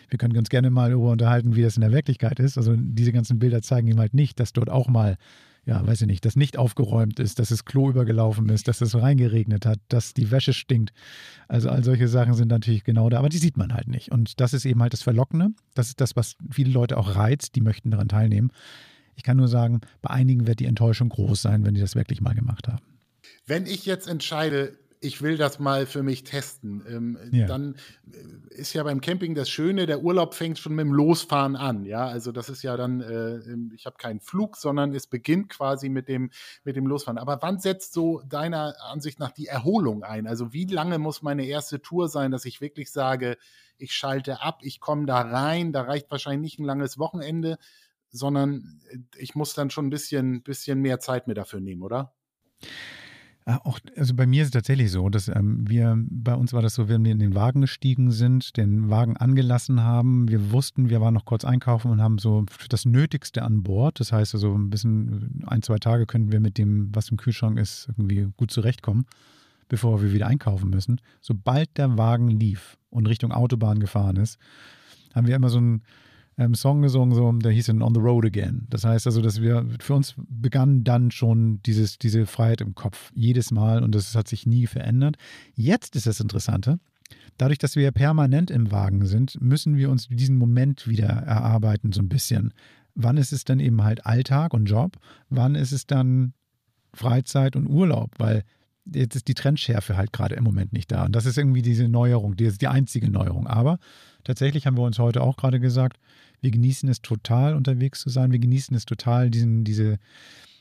Wir 0.09 0.17
können 0.17 0.35
uns 0.35 0.49
gerne 0.49 0.69
mal 0.69 0.89
darüber 0.89 1.11
unterhalten, 1.11 1.55
wie 1.55 1.61
das 1.61 1.77
in 1.77 1.81
der 1.81 1.91
Wirklichkeit 1.91 2.39
ist. 2.39 2.57
Also 2.57 2.75
diese 2.75 3.11
ganzen 3.11 3.39
Bilder 3.39 3.61
zeigen 3.61 3.87
ihm 3.87 3.99
halt 3.99 4.13
nicht, 4.13 4.39
dass 4.39 4.51
dort 4.51 4.69
auch 4.69 4.87
mal 4.87 5.17
ja, 5.65 5.85
weiß 5.85 6.01
ich 6.01 6.07
nicht, 6.07 6.25
dass 6.25 6.35
nicht 6.35 6.57
aufgeräumt 6.57 7.19
ist, 7.19 7.39
dass 7.39 7.49
das 7.49 7.65
Klo 7.65 7.89
übergelaufen 7.89 8.49
ist, 8.49 8.67
dass 8.67 8.81
es 8.81 8.95
reingeregnet 8.95 9.65
hat, 9.65 9.79
dass 9.89 10.13
die 10.13 10.29
Wäsche 10.29 10.53
stinkt. 10.53 10.93
Also 11.47 11.69
all 11.69 11.83
solche 11.83 12.07
Sachen 12.07 12.35
sind 12.35 12.49
natürlich 12.49 12.83
genau 12.83 13.09
da, 13.09 13.19
aber 13.19 13.29
die 13.29 13.39
sieht 13.39 13.57
man 13.57 13.73
halt 13.73 13.87
nicht. 13.87 14.11
Und 14.11 14.39
das 14.39 14.53
ist 14.53 14.65
eben 14.65 14.81
halt 14.81 14.93
das 14.93 15.01
Verlockende. 15.01 15.49
Das 15.73 15.87
ist 15.87 16.01
das, 16.01 16.15
was 16.15 16.35
viele 16.51 16.71
Leute 16.71 16.97
auch 16.97 17.15
reizt, 17.15 17.55
die 17.55 17.61
möchten 17.61 17.89
daran 17.89 18.07
teilnehmen. 18.07 18.51
Ich 19.15 19.23
kann 19.23 19.37
nur 19.37 19.47
sagen, 19.47 19.81
bei 20.01 20.11
einigen 20.11 20.45
wird 20.45 20.59
die 20.59 20.65
Enttäuschung 20.65 21.09
groß 21.09 21.41
sein, 21.41 21.65
wenn 21.65 21.73
die 21.73 21.81
das 21.81 21.95
wirklich 21.95 22.21
mal 22.21 22.35
gemacht 22.35 22.67
haben. 22.67 22.83
Wenn 23.47 23.65
ich 23.65 23.85
jetzt 23.85 24.07
entscheide, 24.07 24.77
ich 24.99 25.21
will 25.21 25.37
das 25.37 25.59
mal 25.59 25.85
für 25.85 26.03
mich 26.03 26.23
testen. 26.23 26.83
Ähm, 26.87 27.17
ja. 27.31 27.45
Dann 27.45 27.75
äh, 28.11 28.55
ist 28.55 28.73
ja 28.73 28.83
beim 28.83 29.01
Camping 29.01 29.35
das 29.35 29.49
Schöne, 29.49 29.85
der 29.85 30.01
Urlaub 30.01 30.33
fängt 30.33 30.59
schon 30.59 30.75
mit 30.75 30.85
dem 30.85 30.93
Losfahren 30.93 31.55
an. 31.55 31.85
Ja, 31.85 32.07
also 32.07 32.31
das 32.31 32.49
ist 32.49 32.63
ja 32.63 32.77
dann, 32.77 33.01
äh, 33.01 33.39
ich 33.75 33.85
habe 33.85 33.97
keinen 33.97 34.19
Flug, 34.19 34.57
sondern 34.57 34.93
es 34.93 35.07
beginnt 35.07 35.49
quasi 35.49 35.89
mit 35.89 36.07
dem, 36.07 36.31
mit 36.63 36.75
dem 36.75 36.87
Losfahren. 36.87 37.17
Aber 37.17 37.41
wann 37.41 37.59
setzt 37.59 37.93
so 37.93 38.21
deiner 38.27 38.75
Ansicht 38.91 39.19
nach 39.19 39.31
die 39.31 39.47
Erholung 39.47 40.03
ein? 40.03 40.27
Also 40.27 40.53
wie 40.53 40.65
lange 40.65 40.97
muss 40.97 41.21
meine 41.21 41.45
erste 41.45 41.81
Tour 41.81 42.07
sein, 42.09 42.31
dass 42.31 42.45
ich 42.45 42.61
wirklich 42.61 42.91
sage, 42.91 43.37
ich 43.77 43.93
schalte 43.93 44.41
ab, 44.41 44.59
ich 44.61 44.79
komme 44.79 45.05
da 45.05 45.21
rein, 45.21 45.73
da 45.73 45.81
reicht 45.81 46.09
wahrscheinlich 46.11 46.53
nicht 46.53 46.59
ein 46.59 46.65
langes 46.65 46.97
Wochenende, 46.97 47.57
sondern 48.09 48.81
äh, 48.89 48.97
ich 49.17 49.35
muss 49.35 49.53
dann 49.53 49.69
schon 49.69 49.87
ein 49.87 49.91
bisschen, 49.91 50.41
bisschen 50.43 50.79
mehr 50.79 50.99
Zeit 50.99 51.27
mir 51.27 51.33
dafür 51.35 51.59
nehmen, 51.59 51.83
oder? 51.83 52.13
Ah, 53.47 53.59
auch, 53.63 53.79
also 53.95 54.15
bei 54.15 54.25
mir 54.25 54.41
ist 54.41 54.47
es 54.47 54.53
tatsächlich 54.53 54.91
so, 54.91 55.07
dass 55.09 55.27
ähm, 55.27 55.69
wir, 55.69 55.95
bei 56.09 56.33
uns 56.33 56.51
war 56.51 56.63
das 56.63 56.73
so, 56.73 56.89
wenn 56.89 57.05
wir 57.05 57.11
in 57.11 57.19
den 57.19 57.35
Wagen 57.35 57.61
gestiegen 57.61 58.09
sind, 58.09 58.57
den 58.57 58.89
Wagen 58.89 59.17
angelassen 59.17 59.83
haben, 59.83 60.27
wir 60.27 60.51
wussten, 60.51 60.89
wir 60.89 60.99
waren 60.99 61.13
noch 61.13 61.25
kurz 61.25 61.45
einkaufen 61.45 61.91
und 61.91 62.01
haben 62.01 62.17
so 62.17 62.45
das 62.69 62.85
Nötigste 62.85 63.43
an 63.43 63.61
Bord. 63.61 63.99
Das 63.99 64.11
heißt 64.11 64.33
also 64.33 64.57
ein 64.57 64.71
bisschen, 64.71 65.43
ein, 65.45 65.61
zwei 65.61 65.77
Tage 65.77 66.07
können 66.07 66.31
wir 66.31 66.39
mit 66.39 66.57
dem, 66.57 66.89
was 66.95 67.09
im 67.09 67.17
Kühlschrank 67.17 67.59
ist, 67.59 67.87
irgendwie 67.89 68.29
gut 68.35 68.49
zurechtkommen, 68.49 69.05
bevor 69.69 70.01
wir 70.01 70.11
wieder 70.11 70.25
einkaufen 70.25 70.71
müssen. 70.71 70.99
Sobald 71.21 71.77
der 71.77 71.99
Wagen 71.99 72.29
lief 72.29 72.79
und 72.89 73.05
Richtung 73.05 73.31
Autobahn 73.31 73.79
gefahren 73.79 74.15
ist, 74.15 74.39
haben 75.13 75.27
wir 75.27 75.35
immer 75.35 75.49
so 75.49 75.59
ein 75.59 75.83
ähm, 76.37 76.53
Song 76.53 76.81
gesungen, 76.81 77.15
so, 77.15 77.31
der 77.31 77.51
hieß 77.51 77.67
dann 77.67 77.81
On 77.81 77.93
the 77.93 78.01
Road 78.01 78.25
Again. 78.25 78.67
Das 78.69 78.83
heißt 78.83 79.05
also, 79.07 79.21
dass 79.21 79.41
wir, 79.41 79.65
für 79.79 79.93
uns 79.93 80.15
begann 80.17 80.83
dann 80.83 81.11
schon 81.11 81.61
dieses, 81.63 81.97
diese 81.97 82.25
Freiheit 82.25 82.61
im 82.61 82.75
Kopf, 82.75 83.11
jedes 83.13 83.51
Mal 83.51 83.83
und 83.83 83.95
das 83.95 84.15
hat 84.15 84.27
sich 84.27 84.45
nie 84.45 84.67
verändert. 84.67 85.17
Jetzt 85.55 85.95
ist 85.95 86.07
das 86.07 86.19
Interessante, 86.19 86.79
dadurch, 87.37 87.59
dass 87.59 87.75
wir 87.75 87.91
permanent 87.91 88.51
im 88.51 88.71
Wagen 88.71 89.05
sind, 89.05 89.39
müssen 89.41 89.77
wir 89.77 89.89
uns 89.89 90.07
diesen 90.09 90.37
Moment 90.37 90.87
wieder 90.87 91.07
erarbeiten, 91.07 91.91
so 91.91 92.01
ein 92.01 92.09
bisschen. 92.09 92.53
Wann 92.95 93.17
ist 93.17 93.33
es 93.33 93.43
dann 93.43 93.59
eben 93.59 93.83
halt 93.83 94.05
Alltag 94.05 94.53
und 94.53 94.65
Job? 94.65 94.97
Wann 95.29 95.55
ist 95.55 95.71
es 95.71 95.85
dann 95.85 96.33
Freizeit 96.93 97.55
und 97.55 97.67
Urlaub? 97.67 98.11
Weil 98.17 98.43
jetzt 98.93 99.15
ist 99.15 99.27
die 99.27 99.33
Trendschärfe 99.33 99.97
halt 99.97 100.13
gerade 100.13 100.35
im 100.35 100.43
Moment 100.43 100.73
nicht 100.73 100.91
da. 100.91 101.05
Und 101.05 101.15
das 101.15 101.25
ist 101.25 101.37
irgendwie 101.37 101.61
diese 101.61 101.87
Neuerung, 101.87 102.35
die 102.35 102.45
ist 102.45 102.61
die 102.61 102.67
einzige 102.67 103.09
Neuerung. 103.09 103.47
Aber 103.47 103.79
tatsächlich 104.23 104.67
haben 104.67 104.77
wir 104.77 104.83
uns 104.83 104.99
heute 104.99 105.21
auch 105.21 105.37
gerade 105.37 105.59
gesagt, 105.59 105.97
wir 106.41 106.51
genießen 106.51 106.87
es 106.89 107.01
total, 107.01 107.55
unterwegs 107.55 108.01
zu 108.01 108.09
sein. 108.09 108.31
Wir 108.31 108.39
genießen 108.39 108.75
es 108.75 108.85
total, 108.85 109.29
diesen, 109.29 109.63
diese, 109.63 109.97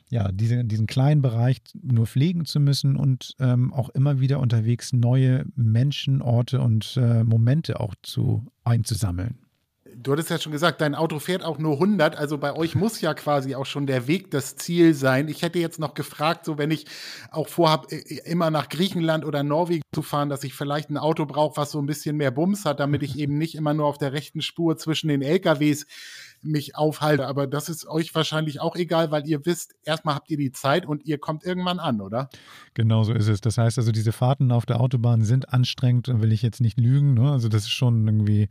ja, 0.09 0.33
diese, 0.33 0.65
diesen 0.65 0.87
kleinen 0.87 1.21
Bereich 1.21 1.61
nur 1.83 2.07
pflegen 2.07 2.47
zu 2.47 2.61
müssen 2.61 2.97
und 2.97 3.35
ähm, 3.41 3.73
auch 3.73 3.91
immer 3.91 4.21
wieder 4.21 4.41
unterwegs 4.41 4.93
neue 4.93 5.45
Menschen, 5.57 6.23
Orte 6.23 6.61
und 6.61 6.97
äh, 6.97 7.25
Momente 7.25 7.81
auch 7.81 7.95
zu 8.03 8.47
einzusammeln 8.65 9.44
du 10.05 10.13
hattest 10.13 10.31
ja 10.31 10.39
schon 10.39 10.53
gesagt, 10.53 10.81
dein 10.81 10.95
Auto 10.95 11.19
fährt 11.19 11.43
auch 11.43 11.59
nur 11.59 11.75
100, 11.75 12.17
also 12.17 12.39
bei 12.39 12.55
euch 12.55 12.75
muss 12.75 13.01
ja 13.01 13.15
quasi 13.15 13.55
auch 13.55 13.67
schon 13.67 13.87
der 13.87 14.07
Weg 14.07 14.31
das 14.31 14.57
Ziel 14.57 14.95
sein. 14.95 15.29
Ich 15.29 15.43
hätte 15.43 15.59
jetzt 15.59 15.81
noch 15.81 15.95
gefragt, 15.95 16.45
so 16.45 16.59
wenn 16.59 16.71
ich 16.71 16.87
auch 17.31 17.49
vorhabe, 17.49 17.95
immer 18.25 18.51
nach 18.51 18.69
Griechenland 18.69 19.25
oder 19.25 19.43
Norwegen 19.43 19.83
zu 19.95 20.03
fahren, 20.03 20.29
dass 20.29 20.45
ich 20.45 20.55
vielleicht 20.55 20.91
ein 20.91 20.99
Auto 20.99 21.27
brauche, 21.27 21.57
was 21.57 21.73
so 21.73 21.81
ein 21.81 21.87
bisschen 21.87 22.17
mehr 22.17 22.31
Bums 22.31 22.65
hat, 22.65 22.81
damit 22.81 23.03
ich 23.03 23.19
eben 23.19 23.39
nicht 23.39 23.55
immer 23.55 23.75
nur 23.75 23.87
auf 23.87 23.99
der 23.99 24.13
rechten 24.13 24.43
Spur 24.43 24.77
zwischen 24.77 25.09
den 25.09 25.23
LKWs 25.23 25.87
mich 26.45 26.77
aufhalte. 26.77 27.27
Aber 27.27 27.47
das 27.47 27.69
ist 27.69 27.87
euch 27.87 28.15
wahrscheinlich 28.15 28.61
auch 28.61 28.77
egal, 28.77 29.11
weil 29.11 29.27
ihr 29.27 29.45
wisst, 29.47 29.75
erstmal 29.85 30.15
habt 30.15 30.31
ihr 30.31 30.37
die 30.37 30.53
Zeit 30.53 30.87
und 30.87 31.05
ihr 31.05 31.19
kommt 31.19 31.45
irgendwann 31.45 31.79
an, 31.79 32.01
oder? 32.01 32.29
Genau 32.75 33.05
so 33.05 33.13
ist 33.13 33.29
es. 33.29 33.41
Das 33.41 33.59
heißt 33.59 33.79
also, 33.79 33.93
diese 33.93 34.13
Fahrten 34.13 34.53
auf 34.53 34.67
der 34.67 34.81
Autobahn 34.81 35.25
sind 35.25 35.53
anstrengend, 35.53 36.09
will 36.21 36.33
ich 36.33 36.43
jetzt 36.43 36.61
nicht 36.61 36.79
lügen. 36.79 37.15
Ne? 37.15 37.31
Also 37.31 37.49
das 37.49 37.63
ist 37.63 37.71
schon 37.71 38.07
irgendwie 38.07 38.49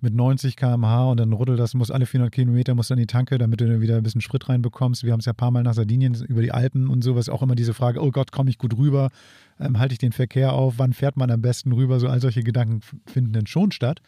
mit 0.00 0.14
90 0.14 0.56
km/h 0.56 1.10
und 1.10 1.18
dann 1.18 1.32
ruddelt 1.32 1.58
das, 1.58 1.74
muss 1.74 1.90
alle 1.90 2.06
400 2.06 2.32
Kilometer, 2.32 2.74
muss 2.74 2.88
dann 2.88 2.98
die 2.98 3.06
Tanke, 3.06 3.38
damit 3.38 3.60
du 3.60 3.80
wieder 3.80 3.96
ein 3.96 4.02
bisschen 4.02 4.20
Sprit 4.20 4.48
reinbekommst. 4.48 5.04
Wir 5.04 5.12
haben 5.12 5.20
es 5.20 5.26
ja 5.26 5.32
ein 5.32 5.36
paar 5.36 5.50
Mal 5.50 5.62
nach 5.62 5.74
Sardinien 5.74 6.14
über 6.26 6.42
die 6.42 6.52
Alpen 6.52 6.88
und 6.88 7.02
sowas, 7.02 7.28
auch 7.28 7.42
immer 7.42 7.54
diese 7.54 7.74
Frage, 7.74 8.02
oh 8.02 8.10
Gott, 8.10 8.32
komme 8.32 8.50
ich 8.50 8.58
gut 8.58 8.76
rüber? 8.76 9.10
Ähm, 9.58 9.78
halte 9.78 9.92
ich 9.92 9.98
den 9.98 10.12
Verkehr 10.12 10.52
auf? 10.52 10.74
Wann 10.78 10.92
fährt 10.92 11.16
man 11.16 11.30
am 11.30 11.42
besten 11.42 11.72
rüber? 11.72 11.98
So 12.00 12.08
all 12.08 12.20
solche 12.20 12.42
Gedanken 12.42 12.80
finden 13.06 13.32
dann 13.32 13.46
schon 13.46 13.72
statt. 13.72 14.00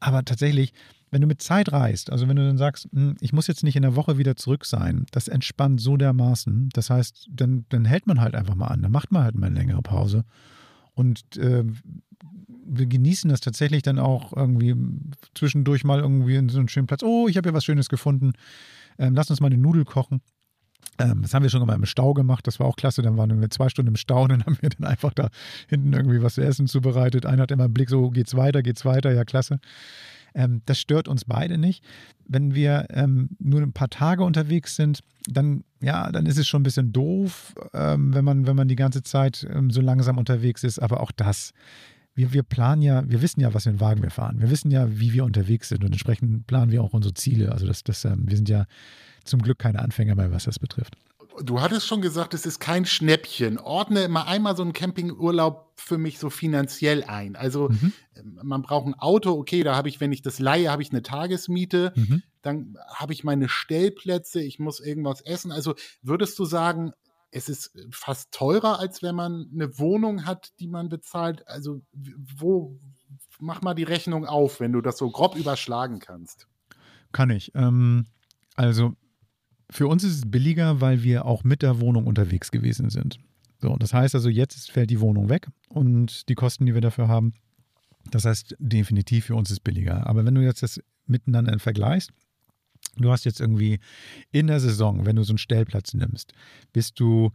Aber 0.00 0.24
tatsächlich, 0.24 0.72
wenn 1.16 1.22
du 1.22 1.28
mit 1.28 1.40
Zeit 1.40 1.72
reist, 1.72 2.12
also 2.12 2.28
wenn 2.28 2.36
du 2.36 2.46
dann 2.46 2.58
sagst, 2.58 2.90
hm, 2.92 3.16
ich 3.20 3.32
muss 3.32 3.46
jetzt 3.46 3.64
nicht 3.64 3.74
in 3.74 3.80
der 3.80 3.96
Woche 3.96 4.18
wieder 4.18 4.36
zurück 4.36 4.66
sein, 4.66 5.06
das 5.12 5.28
entspannt 5.28 5.80
so 5.80 5.96
dermaßen. 5.96 6.68
Das 6.74 6.90
heißt, 6.90 7.28
dann, 7.32 7.64
dann 7.70 7.86
hält 7.86 8.06
man 8.06 8.20
halt 8.20 8.34
einfach 8.34 8.54
mal 8.54 8.66
an, 8.66 8.82
dann 8.82 8.92
macht 8.92 9.10
man 9.12 9.24
halt 9.24 9.34
mal 9.34 9.46
eine 9.46 9.58
längere 9.58 9.80
Pause. 9.80 10.26
Und 10.92 11.38
äh, 11.38 11.64
wir 12.66 12.86
genießen 12.86 13.30
das 13.30 13.40
tatsächlich 13.40 13.80
dann 13.80 13.98
auch 13.98 14.36
irgendwie 14.36 14.76
zwischendurch 15.34 15.84
mal 15.84 16.00
irgendwie 16.00 16.36
in 16.36 16.50
so 16.50 16.58
einen 16.58 16.68
schönen 16.68 16.86
Platz. 16.86 17.02
Oh, 17.02 17.28
ich 17.28 17.38
habe 17.38 17.48
hier 17.48 17.54
was 17.54 17.64
Schönes 17.64 17.88
gefunden. 17.88 18.34
Ähm, 18.98 19.14
lass 19.14 19.30
uns 19.30 19.40
mal 19.40 19.46
eine 19.46 19.56
Nudel 19.56 19.86
kochen. 19.86 20.20
Ähm, 20.98 21.22
das 21.22 21.32
haben 21.32 21.44
wir 21.44 21.50
schon 21.50 21.66
mal 21.66 21.76
im 21.76 21.86
Stau 21.86 22.12
gemacht, 22.12 22.46
das 22.46 22.60
war 22.60 22.66
auch 22.66 22.76
klasse. 22.76 23.00
Dann 23.00 23.16
waren 23.16 23.40
wir 23.40 23.48
zwei 23.48 23.70
Stunden 23.70 23.88
im 23.88 23.96
Stau 23.96 24.24
und 24.24 24.32
dann 24.32 24.44
haben 24.44 24.58
wir 24.60 24.68
dann 24.68 24.86
einfach 24.86 25.14
da 25.14 25.30
hinten 25.66 25.94
irgendwie 25.94 26.20
was 26.20 26.34
zu 26.34 26.42
essen 26.42 26.66
zubereitet. 26.66 27.24
Einer 27.24 27.44
hat 27.44 27.52
immer 27.52 27.64
einen 27.64 27.74
Blick, 27.74 27.88
so 27.88 28.10
geht's 28.10 28.36
weiter, 28.36 28.62
geht's 28.62 28.84
weiter, 28.84 29.12
ja 29.12 29.24
klasse. 29.24 29.60
Ähm, 30.36 30.62
das 30.66 30.78
stört 30.78 31.08
uns 31.08 31.24
beide 31.24 31.58
nicht. 31.58 31.82
Wenn 32.28 32.54
wir 32.54 32.86
ähm, 32.90 33.30
nur 33.38 33.62
ein 33.62 33.72
paar 33.72 33.90
Tage 33.90 34.22
unterwegs 34.22 34.76
sind, 34.76 35.00
dann, 35.28 35.64
ja, 35.80 36.12
dann 36.12 36.26
ist 36.26 36.38
es 36.38 36.46
schon 36.46 36.60
ein 36.60 36.64
bisschen 36.64 36.92
doof, 36.92 37.54
ähm, 37.72 38.14
wenn, 38.14 38.24
man, 38.24 38.46
wenn 38.46 38.54
man 38.54 38.68
die 38.68 38.76
ganze 38.76 39.02
Zeit 39.02 39.44
ähm, 39.50 39.70
so 39.70 39.80
langsam 39.80 40.18
unterwegs 40.18 40.62
ist. 40.62 40.78
Aber 40.78 41.00
auch 41.00 41.10
das 41.10 41.52
wir, 42.16 42.32
wir 42.32 42.42
planen 42.42 42.82
ja, 42.82 43.08
wir 43.08 43.22
wissen 43.22 43.40
ja, 43.40 43.54
was 43.54 43.64
für 43.64 43.70
einen 43.70 43.80
Wagen 43.80 44.02
wir 44.02 44.10
fahren. 44.10 44.40
Wir 44.40 44.50
wissen 44.50 44.70
ja, 44.70 44.98
wie 44.98 45.12
wir 45.12 45.24
unterwegs 45.24 45.68
sind 45.68 45.84
und 45.84 45.92
entsprechend 45.92 46.46
planen 46.46 46.72
wir 46.72 46.82
auch 46.82 46.94
unsere 46.94 47.14
Ziele. 47.14 47.52
Also 47.52 47.66
das, 47.66 47.84
das, 47.84 48.04
ähm, 48.04 48.24
wir 48.26 48.36
sind 48.36 48.48
ja 48.48 48.66
zum 49.24 49.42
Glück 49.42 49.58
keine 49.58 49.80
Anfänger 49.80 50.14
mehr, 50.14 50.32
was 50.32 50.44
das 50.44 50.58
betrifft. 50.58 50.96
Du 51.42 51.60
hattest 51.60 51.86
schon 51.86 52.00
gesagt, 52.00 52.34
es 52.34 52.46
ist 52.46 52.60
kein 52.60 52.86
Schnäppchen. 52.86 53.58
Ordne 53.58 54.08
mal 54.08 54.22
einmal 54.22 54.56
so 54.56 54.62
einen 54.62 54.72
Campingurlaub 54.72 55.72
für 55.76 55.98
mich 55.98 56.18
so 56.18 56.30
finanziell 56.30 57.04
ein. 57.04 57.36
Also 57.36 57.68
mhm. 57.68 57.92
Ähm, 58.16 58.40
man 58.42 58.62
braucht 58.62 58.86
ein 58.86 58.94
Auto, 58.94 59.32
okay, 59.32 59.62
da 59.62 59.76
habe 59.76 59.88
ich, 59.88 60.00
wenn 60.00 60.12
ich 60.12 60.22
das 60.22 60.38
leihe, 60.38 60.70
habe 60.70 60.82
ich 60.82 60.90
eine 60.90 61.02
Tagesmiete, 61.02 61.92
mhm. 61.94 62.22
dann 62.42 62.76
habe 62.88 63.12
ich 63.12 63.24
meine 63.24 63.48
Stellplätze, 63.48 64.40
ich 64.40 64.58
muss 64.58 64.80
irgendwas 64.80 65.20
essen. 65.20 65.52
Also 65.52 65.74
würdest 66.02 66.38
du 66.38 66.44
sagen, 66.44 66.92
es 67.30 67.48
ist 67.48 67.72
fast 67.90 68.32
teurer, 68.32 68.78
als 68.78 69.02
wenn 69.02 69.14
man 69.14 69.50
eine 69.52 69.78
Wohnung 69.78 70.24
hat, 70.24 70.52
die 70.58 70.68
man 70.68 70.88
bezahlt. 70.88 71.46
Also 71.48 71.82
wo, 71.92 72.78
mach 73.38 73.62
mal 73.62 73.74
die 73.74 73.82
Rechnung 73.82 74.24
auf, 74.24 74.60
wenn 74.60 74.72
du 74.72 74.80
das 74.80 74.96
so 74.96 75.10
grob 75.10 75.36
überschlagen 75.36 75.98
kannst. 75.98 76.46
Kann 77.12 77.30
ich. 77.30 77.52
Ähm, 77.54 78.06
also 78.54 78.94
für 79.70 79.88
uns 79.88 80.04
ist 80.04 80.16
es 80.16 80.30
billiger, 80.30 80.80
weil 80.80 81.02
wir 81.02 81.24
auch 81.24 81.44
mit 81.44 81.62
der 81.62 81.80
Wohnung 81.80 82.06
unterwegs 82.06 82.50
gewesen 82.50 82.90
sind. 82.90 83.18
So, 83.58 83.76
das 83.76 83.94
heißt 83.94 84.14
also, 84.14 84.28
jetzt 84.28 84.70
fällt 84.70 84.90
die 84.90 85.00
Wohnung 85.00 85.28
weg 85.28 85.48
und 85.68 86.28
die 86.28 86.34
Kosten, 86.34 86.66
die 86.66 86.74
wir 86.74 86.80
dafür 86.80 87.08
haben, 87.08 87.34
das 88.10 88.24
heißt 88.24 88.56
definitiv 88.58 89.26
für 89.26 89.34
uns 89.34 89.50
ist 89.50 89.60
billiger. 89.60 90.06
Aber 90.06 90.24
wenn 90.24 90.34
du 90.34 90.42
jetzt 90.42 90.62
das 90.62 90.80
miteinander 91.06 91.58
vergleichst, 91.58 92.12
Du 92.96 93.10
hast 93.10 93.24
jetzt 93.24 93.40
irgendwie 93.40 93.78
in 94.32 94.46
der 94.46 94.60
Saison, 94.60 95.04
wenn 95.04 95.16
du 95.16 95.22
so 95.22 95.32
einen 95.32 95.38
Stellplatz 95.38 95.94
nimmst, 95.94 96.32
bist 96.72 96.98
du, 96.98 97.30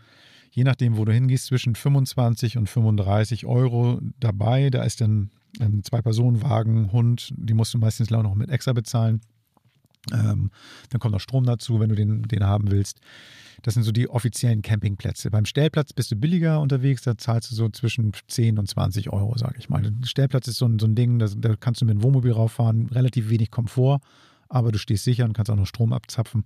je 0.52 0.64
nachdem, 0.64 0.98
wo 0.98 1.06
du 1.06 1.14
hingehst, 1.14 1.48
zwischen 1.48 1.76
25 1.76 2.58
und 2.58 2.70
35 2.70 3.46
Euro 3.46 4.00
dabei. 4.20 4.70
Da 4.70 4.84
ist 4.84 5.02
dann 5.02 5.30
ein 5.60 5.84
Zwei-Personen-Wagen, 5.84 6.92
Hund, 6.92 7.34
die 7.36 7.54
musst 7.54 7.74
du 7.74 7.78
meistens 7.78 8.12
auch 8.12 8.24
noch 8.24 8.36
mit 8.36 8.50
extra 8.50 8.74
bezahlen. 8.74 9.22
Ähm, 10.12 10.52
dann 10.90 11.00
kommt 11.00 11.14
noch 11.14 11.22
Strom 11.22 11.46
dazu, 11.46 11.80
wenn 11.80 11.90
du 11.90 11.96
den, 11.96 12.24
den 12.24 12.44
haben 12.44 12.72
willst. 12.72 13.00
Das 13.62 13.76
sind 13.76 13.84
so 13.84 13.92
die 13.92 14.10
offiziellen 14.10 14.64
Campingplätze. 14.64 15.30
Beim 15.30 15.46
Stellplatz 15.46 15.94
bist 15.94 16.12
du 16.12 16.16
billiger 16.16 16.60
unterwegs, 16.60 17.04
da 17.04 17.18
zahlst 17.18 17.52
du 17.52 17.56
so 17.56 17.70
zwischen 17.70 18.12
10 18.28 18.58
und 18.58 18.68
20 18.68 19.14
Euro, 19.14 19.38
sage 19.38 19.56
ich 19.60 19.70
mal. 19.70 19.84
Der 19.84 19.94
Stellplatz 20.08 20.48
ist 20.48 20.58
so 20.58 20.66
ein, 20.66 20.80
so 20.80 20.88
ein 20.88 20.96
Ding, 20.96 21.20
da, 21.20 21.28
da 21.28 21.56
kannst 21.56 21.82
du 21.82 21.86
mit 21.86 21.94
dem 21.94 22.04
Wohnmobil 22.04 22.32
rauffahren, 22.32 22.88
relativ 22.88 23.30
wenig 23.30 23.52
Komfort 23.52 24.02
aber 24.52 24.72
du 24.72 24.78
stehst 24.78 25.04
sicher 25.04 25.26
und 25.26 25.34
kannst 25.34 25.50
auch 25.50 25.56
noch 25.56 25.66
Strom 25.66 25.94
abzapfen. 25.94 26.46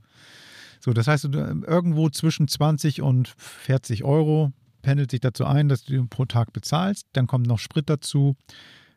So, 0.79 0.93
das 0.93 1.07
heißt, 1.07 1.25
irgendwo 1.25 2.09
zwischen 2.09 2.47
20 2.47 3.01
und 3.01 3.33
40 3.37 4.03
Euro 4.03 4.51
pendelt 4.81 5.11
sich 5.11 5.19
dazu 5.19 5.45
ein, 5.45 5.67
dass 5.67 5.83
du 5.83 6.05
pro 6.05 6.25
Tag 6.25 6.53
bezahlst. 6.53 7.07
Dann 7.13 7.25
kommt 7.25 7.47
noch 7.47 7.59
Sprit 7.59 7.89
dazu. 7.89 8.35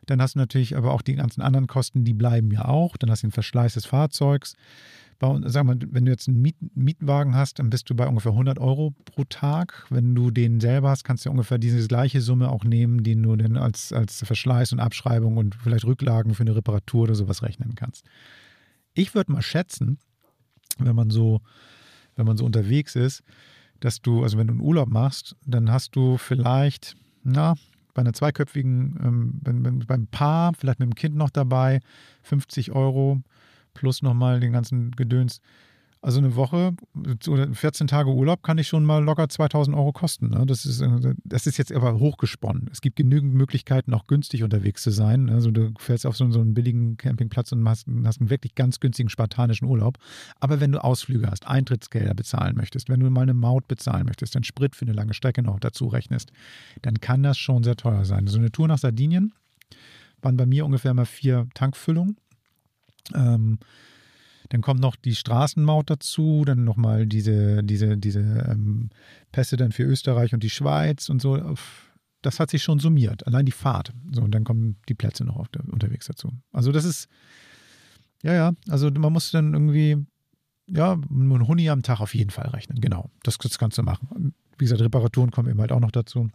Dann 0.09 0.21
hast 0.21 0.33
du 0.33 0.39
natürlich 0.39 0.75
aber 0.75 0.91
auch 0.91 1.03
die 1.03 1.15
ganzen 1.15 1.41
anderen 1.41 1.67
Kosten, 1.67 2.03
die 2.03 2.15
bleiben 2.15 2.49
ja 2.51 2.65
auch. 2.65 2.97
Dann 2.97 3.11
hast 3.11 3.21
du 3.21 3.27
den 3.27 3.31
Verschleiß 3.31 3.75
des 3.75 3.85
Fahrzeugs. 3.85 4.55
Sag 5.21 5.65
mal, 5.65 5.77
wenn 5.91 6.05
du 6.05 6.11
jetzt 6.11 6.29
einen 6.29 6.41
Miet 6.41 6.55
Mietwagen 6.75 7.35
hast, 7.35 7.59
dann 7.59 7.69
bist 7.69 7.89
du 7.89 7.95
bei 7.95 8.07
ungefähr 8.07 8.31
100 8.31 8.57
Euro 8.57 8.95
pro 9.05 9.25
Tag. 9.25 9.85
Wenn 9.89 10.15
du 10.15 10.31
den 10.31 10.61
selber 10.61 10.89
hast, 10.89 11.03
kannst 11.03 11.25
du 11.25 11.29
ungefähr 11.29 11.57
diese 11.57 11.85
gleiche 11.87 12.21
Summe 12.21 12.49
auch 12.49 12.63
nehmen, 12.63 13.03
die 13.03 13.21
du 13.21 13.35
dann 13.35 13.57
als, 13.57 13.91
als 13.91 14.23
Verschleiß 14.23 14.71
und 14.71 14.79
Abschreibung 14.79 15.37
und 15.37 15.55
vielleicht 15.55 15.85
Rücklagen 15.85 16.33
für 16.33 16.43
eine 16.43 16.55
Reparatur 16.55 17.03
oder 17.03 17.15
sowas 17.15 17.43
rechnen 17.43 17.75
kannst. 17.75 18.05
Ich 18.93 19.13
würde 19.13 19.31
mal 19.33 19.41
schätzen, 19.41 19.99
wenn 20.79 20.95
man 20.95 21.09
so, 21.09 21.41
wenn 22.15 22.25
man 22.25 22.37
so 22.37 22.45
unterwegs 22.45 22.95
ist, 22.95 23.21
dass 23.81 24.01
du, 24.01 24.23
also 24.23 24.37
wenn 24.37 24.47
du 24.47 24.53
einen 24.53 24.61
Urlaub 24.61 24.89
machst, 24.89 25.35
dann 25.45 25.69
hast 25.69 25.95
du 25.95 26.17
vielleicht, 26.17 26.95
na, 27.23 27.55
bei 27.93 28.01
einer 28.01 28.13
zweiköpfigen, 28.13 28.99
ähm, 29.03 29.41
wenn, 29.41 29.79
beim 29.79 30.07
Paar, 30.07 30.53
vielleicht 30.53 30.79
mit 30.79 30.89
dem 30.89 30.95
Kind 30.95 31.15
noch 31.15 31.29
dabei, 31.29 31.79
50 32.23 32.71
Euro 32.71 33.21
plus 33.73 34.01
nochmal 34.01 34.39
den 34.39 34.51
ganzen 34.51 34.91
Gedöns, 34.91 35.41
also 36.01 36.19
eine 36.19 36.35
Woche 36.35 36.75
oder 37.27 37.53
14 37.53 37.87
Tage 37.87 38.09
Urlaub 38.09 38.41
kann 38.41 38.57
ich 38.57 38.69
schon 38.69 38.85
mal 38.85 39.03
locker 39.03 39.27
2000 39.27 39.75
Euro 39.75 39.91
kosten. 39.91 40.29
Ne? 40.29 40.45
Das, 40.45 40.65
ist, 40.65 40.79
äh, 40.79 41.13
das 41.25 41.45
ist 41.45 41.57
jetzt 41.57 41.73
aber 41.73 41.99
hochgesponnen. 41.99 42.69
Es 42.71 42.79
gibt 42.79 42.95
genügend 42.95 43.33
Möglichkeiten, 43.33 43.93
auch 43.93 44.07
günstig 44.07 44.43
unterwegs 44.43 44.81
zu 44.81 44.91
sein. 44.91 45.29
Also 45.29 45.51
du 45.51 45.73
fährst 45.77 46.05
auf 46.05 46.15
so, 46.15 46.31
so 46.31 46.39
einen 46.39 46.53
billigen 46.53 46.95
Campingplatz 46.95 47.51
und 47.51 47.67
hast, 47.67 47.85
hast, 48.05 48.21
einen 48.21 48.29
wirklich 48.29 48.55
ganz 48.55 48.79
günstigen 48.79 49.09
spartanischen 49.09 49.67
Urlaub. 49.67 49.97
Aber 50.39 50.61
wenn 50.61 50.71
du 50.71 50.81
Ausflüge 50.81 51.29
hast, 51.29 51.45
Eintrittsgelder 51.47 52.13
bezahlen 52.13 52.55
möchtest, 52.55 52.87
wenn 52.87 53.01
du 53.01 53.09
mal 53.09 53.23
eine 53.23 53.33
Maut 53.33 53.67
bezahlen 53.67 54.05
möchtest, 54.05 54.35
dann 54.35 54.45
Sprit 54.45 54.77
für 54.77 54.85
eine 54.85 54.93
lange 54.93 55.13
Strecke 55.13 55.43
noch 55.43 55.59
dazu 55.59 55.87
rechnest, 55.87 56.31
dann 56.81 57.01
kann 57.01 57.23
das 57.23 57.37
schon 57.37 57.63
sehr 57.63 57.75
teuer 57.75 58.05
sein. 58.05 58.27
So 58.27 58.39
eine 58.39 58.53
Tour 58.53 58.69
nach 58.69 58.79
Sardinien 58.79 59.33
waren 60.21 60.37
bei 60.37 60.45
mir 60.45 60.65
ungefähr 60.65 60.93
mal 60.93 61.05
vier 61.05 61.47
Tankfüllungen. 61.55 62.15
Ähm, 63.13 63.59
dann 64.49 64.61
kommt 64.61 64.79
noch 64.79 64.95
die 64.95 65.15
Straßenmaut 65.15 65.89
dazu, 65.89 66.43
dann 66.45 66.63
nochmal 66.63 67.05
diese, 67.05 67.63
diese, 67.63 67.97
diese 67.97 68.19
ähm, 68.19 68.89
Pässe 69.31 69.57
dann 69.57 69.71
für 69.71 69.83
Österreich 69.83 70.33
und 70.33 70.43
die 70.43 70.49
Schweiz 70.49 71.09
und 71.09 71.21
so. 71.21 71.55
Das 72.21 72.39
hat 72.39 72.49
sich 72.49 72.63
schon 72.63 72.79
summiert, 72.79 73.25
allein 73.27 73.45
die 73.45 73.51
Fahrt. 73.51 73.93
So, 74.11 74.21
und 74.23 74.31
dann 74.31 74.43
kommen 74.43 74.75
die 74.89 74.95
Plätze 74.95 75.23
noch 75.23 75.47
der, 75.47 75.63
unterwegs 75.71 76.07
dazu. 76.07 76.33
Also 76.51 76.71
das 76.71 76.83
ist, 76.83 77.07
ja, 78.23 78.33
ja, 78.33 78.53
also 78.67 78.89
man 78.89 79.13
muss 79.13 79.31
dann 79.31 79.53
irgendwie, 79.53 79.97
ja, 80.67 80.93
einen 80.93 81.47
Huni 81.47 81.69
am 81.69 81.83
Tag 81.83 82.01
auf 82.01 82.15
jeden 82.15 82.31
Fall 82.31 82.47
rechnen. 82.47 82.81
Genau, 82.81 83.09
das, 83.23 83.37
das 83.37 83.59
kannst 83.59 83.77
du 83.77 83.83
machen. 83.83 84.33
Wie 84.57 84.65
gesagt, 84.65 84.81
Reparaturen 84.81 85.31
kommen 85.31 85.49
eben 85.49 85.61
halt 85.61 85.71
auch 85.71 85.79
noch 85.79 85.91
dazu. 85.91 86.29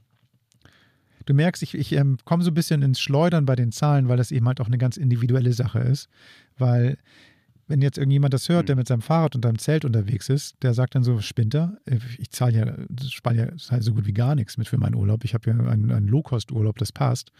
Du 1.26 1.34
merkst, 1.34 1.62
ich, 1.62 1.74
ich 1.74 1.92
ähm, 1.92 2.18
komme 2.24 2.44
so 2.44 2.50
ein 2.50 2.54
bisschen 2.54 2.82
ins 2.82 3.00
Schleudern 3.00 3.44
bei 3.44 3.56
den 3.56 3.72
Zahlen, 3.72 4.08
weil 4.08 4.16
das 4.16 4.30
eben 4.30 4.46
halt 4.46 4.60
auch 4.60 4.66
eine 4.66 4.78
ganz 4.78 4.96
individuelle 4.96 5.52
Sache 5.52 5.80
ist. 5.80 6.08
Weil 6.58 6.98
wenn 7.66 7.80
jetzt 7.80 7.98
irgendjemand 7.98 8.34
das 8.34 8.48
hört, 8.48 8.68
der 8.68 8.76
mhm. 8.76 8.80
mit 8.80 8.88
seinem 8.88 9.00
Fahrrad 9.00 9.34
und 9.34 9.46
einem 9.46 9.58
Zelt 9.58 9.84
unterwegs 9.84 10.28
ist, 10.28 10.54
der 10.62 10.74
sagt 10.74 10.94
dann 10.94 11.02
so, 11.02 11.20
Spinter, 11.20 11.78
ich 12.18 12.30
zahle 12.30 12.58
ja, 12.58 12.74
spare 13.08 13.36
ja 13.36 13.56
zahl 13.56 13.82
so 13.82 13.94
gut 13.94 14.06
wie 14.06 14.12
gar 14.12 14.34
nichts 14.34 14.58
mit 14.58 14.68
für 14.68 14.78
meinen 14.78 14.94
Urlaub. 14.94 15.24
Ich 15.24 15.34
habe 15.34 15.50
ja 15.50 15.56
einen, 15.56 15.90
einen 15.90 16.08
Low-Cost-Urlaub, 16.08 16.78
das 16.78 16.92
passt. 16.92 17.32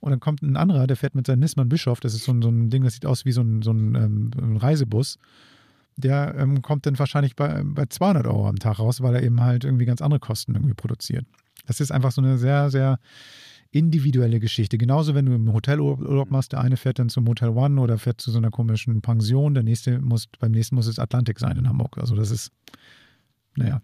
Und 0.00 0.10
dann 0.10 0.20
kommt 0.20 0.42
ein 0.42 0.56
anderer, 0.56 0.88
der 0.88 0.96
fährt 0.96 1.14
mit 1.14 1.26
seinem 1.26 1.40
Nisman 1.40 1.68
Bischof, 1.68 2.00
das 2.00 2.14
ist 2.14 2.24
so 2.24 2.32
ein, 2.32 2.42
so 2.42 2.48
ein 2.48 2.70
Ding, 2.70 2.82
das 2.82 2.94
sieht 2.94 3.06
aus 3.06 3.24
wie 3.24 3.30
so 3.30 3.42
ein, 3.42 3.62
so 3.62 3.70
ein, 3.72 3.94
ähm, 3.94 4.30
ein 4.36 4.56
Reisebus. 4.56 5.18
Der 5.96 6.34
ähm, 6.36 6.62
kommt 6.62 6.86
dann 6.86 6.98
wahrscheinlich 6.98 7.36
bei, 7.36 7.62
bei 7.64 7.86
200 7.86 8.26
Euro 8.26 8.48
am 8.48 8.58
Tag 8.58 8.80
raus, 8.80 9.00
weil 9.00 9.14
er 9.14 9.22
eben 9.22 9.40
halt 9.40 9.64
irgendwie 9.64 9.84
ganz 9.84 10.02
andere 10.02 10.18
Kosten 10.18 10.54
irgendwie 10.54 10.74
produziert. 10.74 11.24
Das 11.66 11.80
ist 11.80 11.92
einfach 11.92 12.10
so 12.10 12.20
eine 12.20 12.38
sehr, 12.38 12.70
sehr 12.70 12.98
individuelle 13.72 14.38
Geschichte. 14.38 14.76
Genauso, 14.78 15.14
wenn 15.14 15.26
du 15.26 15.34
im 15.34 15.52
Hotelurlaub 15.52 16.30
machst, 16.30 16.52
der 16.52 16.60
eine 16.60 16.76
fährt 16.76 16.98
dann 16.98 17.08
zum 17.08 17.26
Hotel 17.26 17.48
One 17.48 17.80
oder 17.80 17.98
fährt 17.98 18.20
zu 18.20 18.30
so 18.30 18.38
einer 18.38 18.50
komischen 18.50 19.00
Pension, 19.00 19.54
der 19.54 19.62
nächste 19.62 19.98
muss, 19.98 20.28
beim 20.38 20.52
nächsten 20.52 20.76
muss 20.76 20.86
es 20.86 20.98
Atlantik 20.98 21.38
sein 21.38 21.56
in 21.56 21.68
Hamburg. 21.68 21.96
Also 21.98 22.14
das 22.14 22.30
ist, 22.30 22.52
naja, 23.56 23.80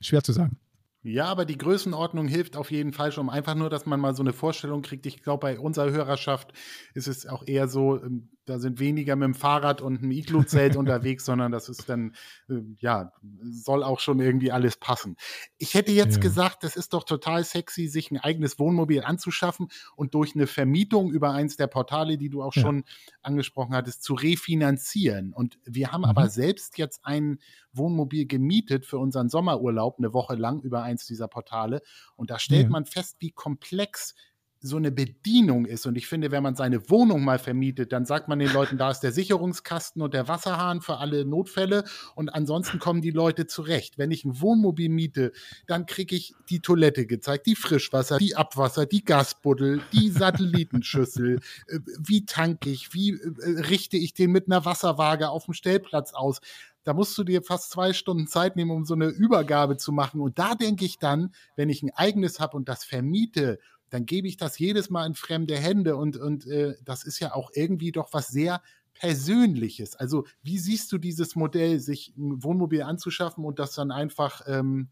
schwer 0.00 0.22
zu 0.22 0.32
sagen. 0.32 0.58
Ja, 1.04 1.24
aber 1.26 1.44
die 1.44 1.58
Größenordnung 1.58 2.28
hilft 2.28 2.56
auf 2.56 2.70
jeden 2.70 2.92
Fall 2.92 3.10
schon. 3.10 3.28
Einfach 3.28 3.56
nur, 3.56 3.68
dass 3.68 3.86
man 3.86 3.98
mal 3.98 4.14
so 4.14 4.22
eine 4.22 4.32
Vorstellung 4.32 4.82
kriegt. 4.82 5.04
Ich 5.04 5.22
glaube, 5.22 5.40
bei 5.40 5.58
unserer 5.58 5.90
Hörerschaft 5.90 6.52
ist 6.94 7.08
es 7.08 7.26
auch 7.26 7.44
eher 7.44 7.66
so, 7.66 8.00
ähm, 8.00 8.28
da 8.44 8.60
sind 8.60 8.78
weniger 8.78 9.16
mit 9.16 9.26
dem 9.26 9.34
Fahrrad 9.34 9.80
und 9.80 9.98
einem 9.98 10.12
Iglu-Zelt 10.12 10.76
unterwegs, 10.76 11.24
sondern 11.24 11.50
das 11.50 11.68
ist 11.68 11.88
dann, 11.88 12.14
äh, 12.48 12.60
ja, 12.78 13.12
soll 13.42 13.82
auch 13.82 13.98
schon 13.98 14.20
irgendwie 14.20 14.52
alles 14.52 14.76
passen. 14.76 15.16
Ich 15.58 15.74
hätte 15.74 15.90
jetzt 15.90 16.16
ja. 16.16 16.20
gesagt, 16.20 16.62
das 16.62 16.76
ist 16.76 16.92
doch 16.92 17.02
total 17.02 17.42
sexy, 17.42 17.88
sich 17.88 18.12
ein 18.12 18.18
eigenes 18.18 18.60
Wohnmobil 18.60 19.02
anzuschaffen 19.02 19.68
und 19.96 20.14
durch 20.14 20.36
eine 20.36 20.46
Vermietung 20.46 21.10
über 21.10 21.32
eins 21.32 21.56
der 21.56 21.66
Portale, 21.66 22.16
die 22.16 22.28
du 22.28 22.42
auch 22.42 22.54
ja. 22.54 22.62
schon 22.62 22.84
angesprochen 23.22 23.74
hattest, 23.74 24.04
zu 24.04 24.14
refinanzieren. 24.14 25.32
Und 25.32 25.58
wir 25.64 25.90
haben 25.90 26.02
mhm. 26.02 26.08
aber 26.10 26.28
selbst 26.28 26.78
jetzt 26.78 27.04
ein 27.04 27.38
Wohnmobil 27.72 28.26
gemietet 28.26 28.86
für 28.86 28.98
unseren 28.98 29.28
Sommerurlaub 29.28 29.98
eine 29.98 30.12
Woche 30.12 30.34
lang 30.34 30.60
über 30.60 30.82
eins 30.82 31.06
dieser 31.06 31.28
Portale. 31.28 31.82
Und 32.16 32.30
da 32.30 32.38
stellt 32.38 32.64
ja. 32.64 32.68
man 32.70 32.84
fest, 32.84 33.16
wie 33.20 33.30
komplex 33.30 34.14
so 34.62 34.76
eine 34.76 34.92
Bedienung 34.92 35.66
ist. 35.66 35.86
Und 35.86 35.96
ich 35.96 36.06
finde, 36.06 36.30
wenn 36.30 36.42
man 36.42 36.54
seine 36.54 36.88
Wohnung 36.88 37.24
mal 37.24 37.38
vermietet, 37.38 37.92
dann 37.92 38.06
sagt 38.06 38.28
man 38.28 38.38
den 38.38 38.52
Leuten, 38.52 38.78
da 38.78 38.90
ist 38.90 39.00
der 39.00 39.12
Sicherungskasten 39.12 40.00
und 40.00 40.14
der 40.14 40.28
Wasserhahn 40.28 40.80
für 40.80 40.98
alle 40.98 41.24
Notfälle 41.24 41.84
und 42.14 42.28
ansonsten 42.30 42.78
kommen 42.78 43.02
die 43.02 43.10
Leute 43.10 43.46
zurecht. 43.46 43.98
Wenn 43.98 44.12
ich 44.12 44.24
ein 44.24 44.40
Wohnmobil 44.40 44.88
miete, 44.88 45.32
dann 45.66 45.86
kriege 45.86 46.14
ich 46.14 46.34
die 46.48 46.60
Toilette 46.60 47.06
gezeigt, 47.06 47.46
die 47.46 47.56
Frischwasser, 47.56 48.18
die 48.18 48.36
Abwasser, 48.36 48.86
die 48.86 49.04
Gasbuddel, 49.04 49.82
die 49.92 50.10
Satellitenschüssel, 50.10 51.40
äh, 51.66 51.78
wie 51.98 52.24
tanke 52.24 52.70
ich, 52.70 52.94
wie 52.94 53.10
äh, 53.10 53.60
richte 53.68 53.96
ich 53.96 54.14
den 54.14 54.30
mit 54.30 54.46
einer 54.46 54.64
Wasserwaage 54.64 55.28
auf 55.28 55.46
dem 55.46 55.54
Stellplatz 55.54 56.14
aus 56.14 56.40
da 56.84 56.94
musst 56.94 57.16
du 57.16 57.24
dir 57.24 57.42
fast 57.42 57.70
zwei 57.70 57.92
Stunden 57.92 58.26
Zeit 58.26 58.56
nehmen, 58.56 58.70
um 58.70 58.84
so 58.84 58.94
eine 58.94 59.06
Übergabe 59.06 59.76
zu 59.76 59.92
machen. 59.92 60.20
Und 60.20 60.38
da 60.38 60.54
denke 60.54 60.84
ich 60.84 60.98
dann, 60.98 61.32
wenn 61.56 61.68
ich 61.68 61.82
ein 61.82 61.92
eigenes 61.94 62.40
habe 62.40 62.56
und 62.56 62.68
das 62.68 62.84
vermiete 62.84 63.60
dann 63.92 64.06
gebe 64.06 64.26
ich 64.26 64.38
das 64.38 64.58
jedes 64.58 64.88
Mal 64.88 65.06
in 65.06 65.14
fremde 65.14 65.54
Hände 65.54 65.96
und, 65.96 66.16
und 66.16 66.46
äh, 66.46 66.76
das 66.82 67.04
ist 67.04 67.20
ja 67.20 67.34
auch 67.34 67.50
irgendwie 67.54 67.92
doch 67.92 68.12
was 68.14 68.28
sehr 68.28 68.62
Persönliches. 68.94 69.96
Also 69.96 70.24
wie 70.42 70.58
siehst 70.58 70.90
du 70.92 70.98
dieses 70.98 71.36
Modell, 71.36 71.78
sich 71.78 72.14
ein 72.16 72.42
Wohnmobil 72.42 72.82
anzuschaffen 72.82 73.44
und 73.44 73.58
das 73.58 73.74
dann 73.74 73.90
einfach 73.90 74.40
ähm, 74.46 74.88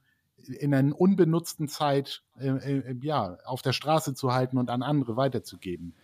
in 0.59 0.75
einer 0.75 1.01
unbenutzten 1.01 1.67
Zeit 1.69 2.23
äh, 2.39 2.49
äh, 2.49 2.97
ja, 3.01 3.39
auf 3.45 3.63
der 3.63 3.73
Straße 3.73 4.15
zu 4.15 4.35
halten 4.35 4.59
und 4.59 4.69
an 4.69 4.83
andere 4.83 5.17
weiterzugeben? 5.17 5.95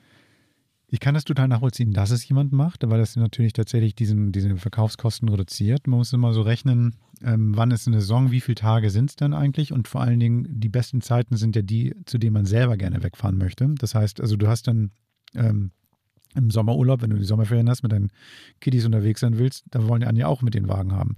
Ich 0.89 1.01
kann 1.01 1.15
das 1.15 1.25
total 1.25 1.49
nachvollziehen, 1.49 1.93
dass 1.93 2.13
es 2.13 2.29
jemand 2.29 2.53
macht, 2.53 2.89
weil 2.89 2.99
das 2.99 3.17
natürlich 3.17 3.53
tatsächlich 3.53 3.97
diesen, 3.97 4.31
diese 4.31 4.57
Verkaufskosten 4.57 5.29
reduziert. 5.29 5.89
Man 5.89 5.99
muss 5.99 6.13
immer 6.13 6.33
so 6.33 6.43
rechnen, 6.43 6.95
ähm, 7.25 7.57
wann 7.57 7.73
ist 7.73 7.89
eine 7.89 8.01
Saison, 8.01 8.31
wie 8.31 8.41
viele 8.41 8.55
Tage 8.55 8.91
sind 8.91 9.11
es 9.11 9.17
dann 9.17 9.35
eigentlich 9.35 9.73
und 9.73 9.89
vor 9.89 10.03
allen 10.03 10.21
Dingen 10.21 10.47
die 10.49 10.69
besten 10.69 11.01
Zeiten 11.01 11.37
sind 11.37 11.57
ja 11.57 11.63
die, 11.63 11.95
zu 12.05 12.19
denen 12.19 12.35
man 12.35 12.47
selber 12.47 12.77
gerne 12.77 13.03
wegfahren 13.03 13.37
möchte. 13.37 13.69
Das 13.79 13.97
heißt, 13.97 14.21
also 14.21 14.37
du 14.37 14.47
hast 14.47 14.69
dann 14.69 14.93
ähm, 15.35 15.73
im 16.37 16.51
Sommerurlaub, 16.51 17.03
wenn 17.03 17.11
du 17.11 17.17
die 17.17 17.25
Sommerferien 17.25 17.69
hast, 17.69 17.83
mit 17.83 17.91
deinen 17.91 18.13
Kiddies 18.61 18.85
unterwegs 18.85 19.21
sein 19.21 19.39
willst, 19.39 19.65
da 19.71 19.89
wollen 19.89 20.07
die 20.09 20.21
ja 20.21 20.29
auch 20.29 20.43
mit 20.43 20.55
den 20.55 20.69
Wagen 20.69 20.93
haben. 20.93 21.15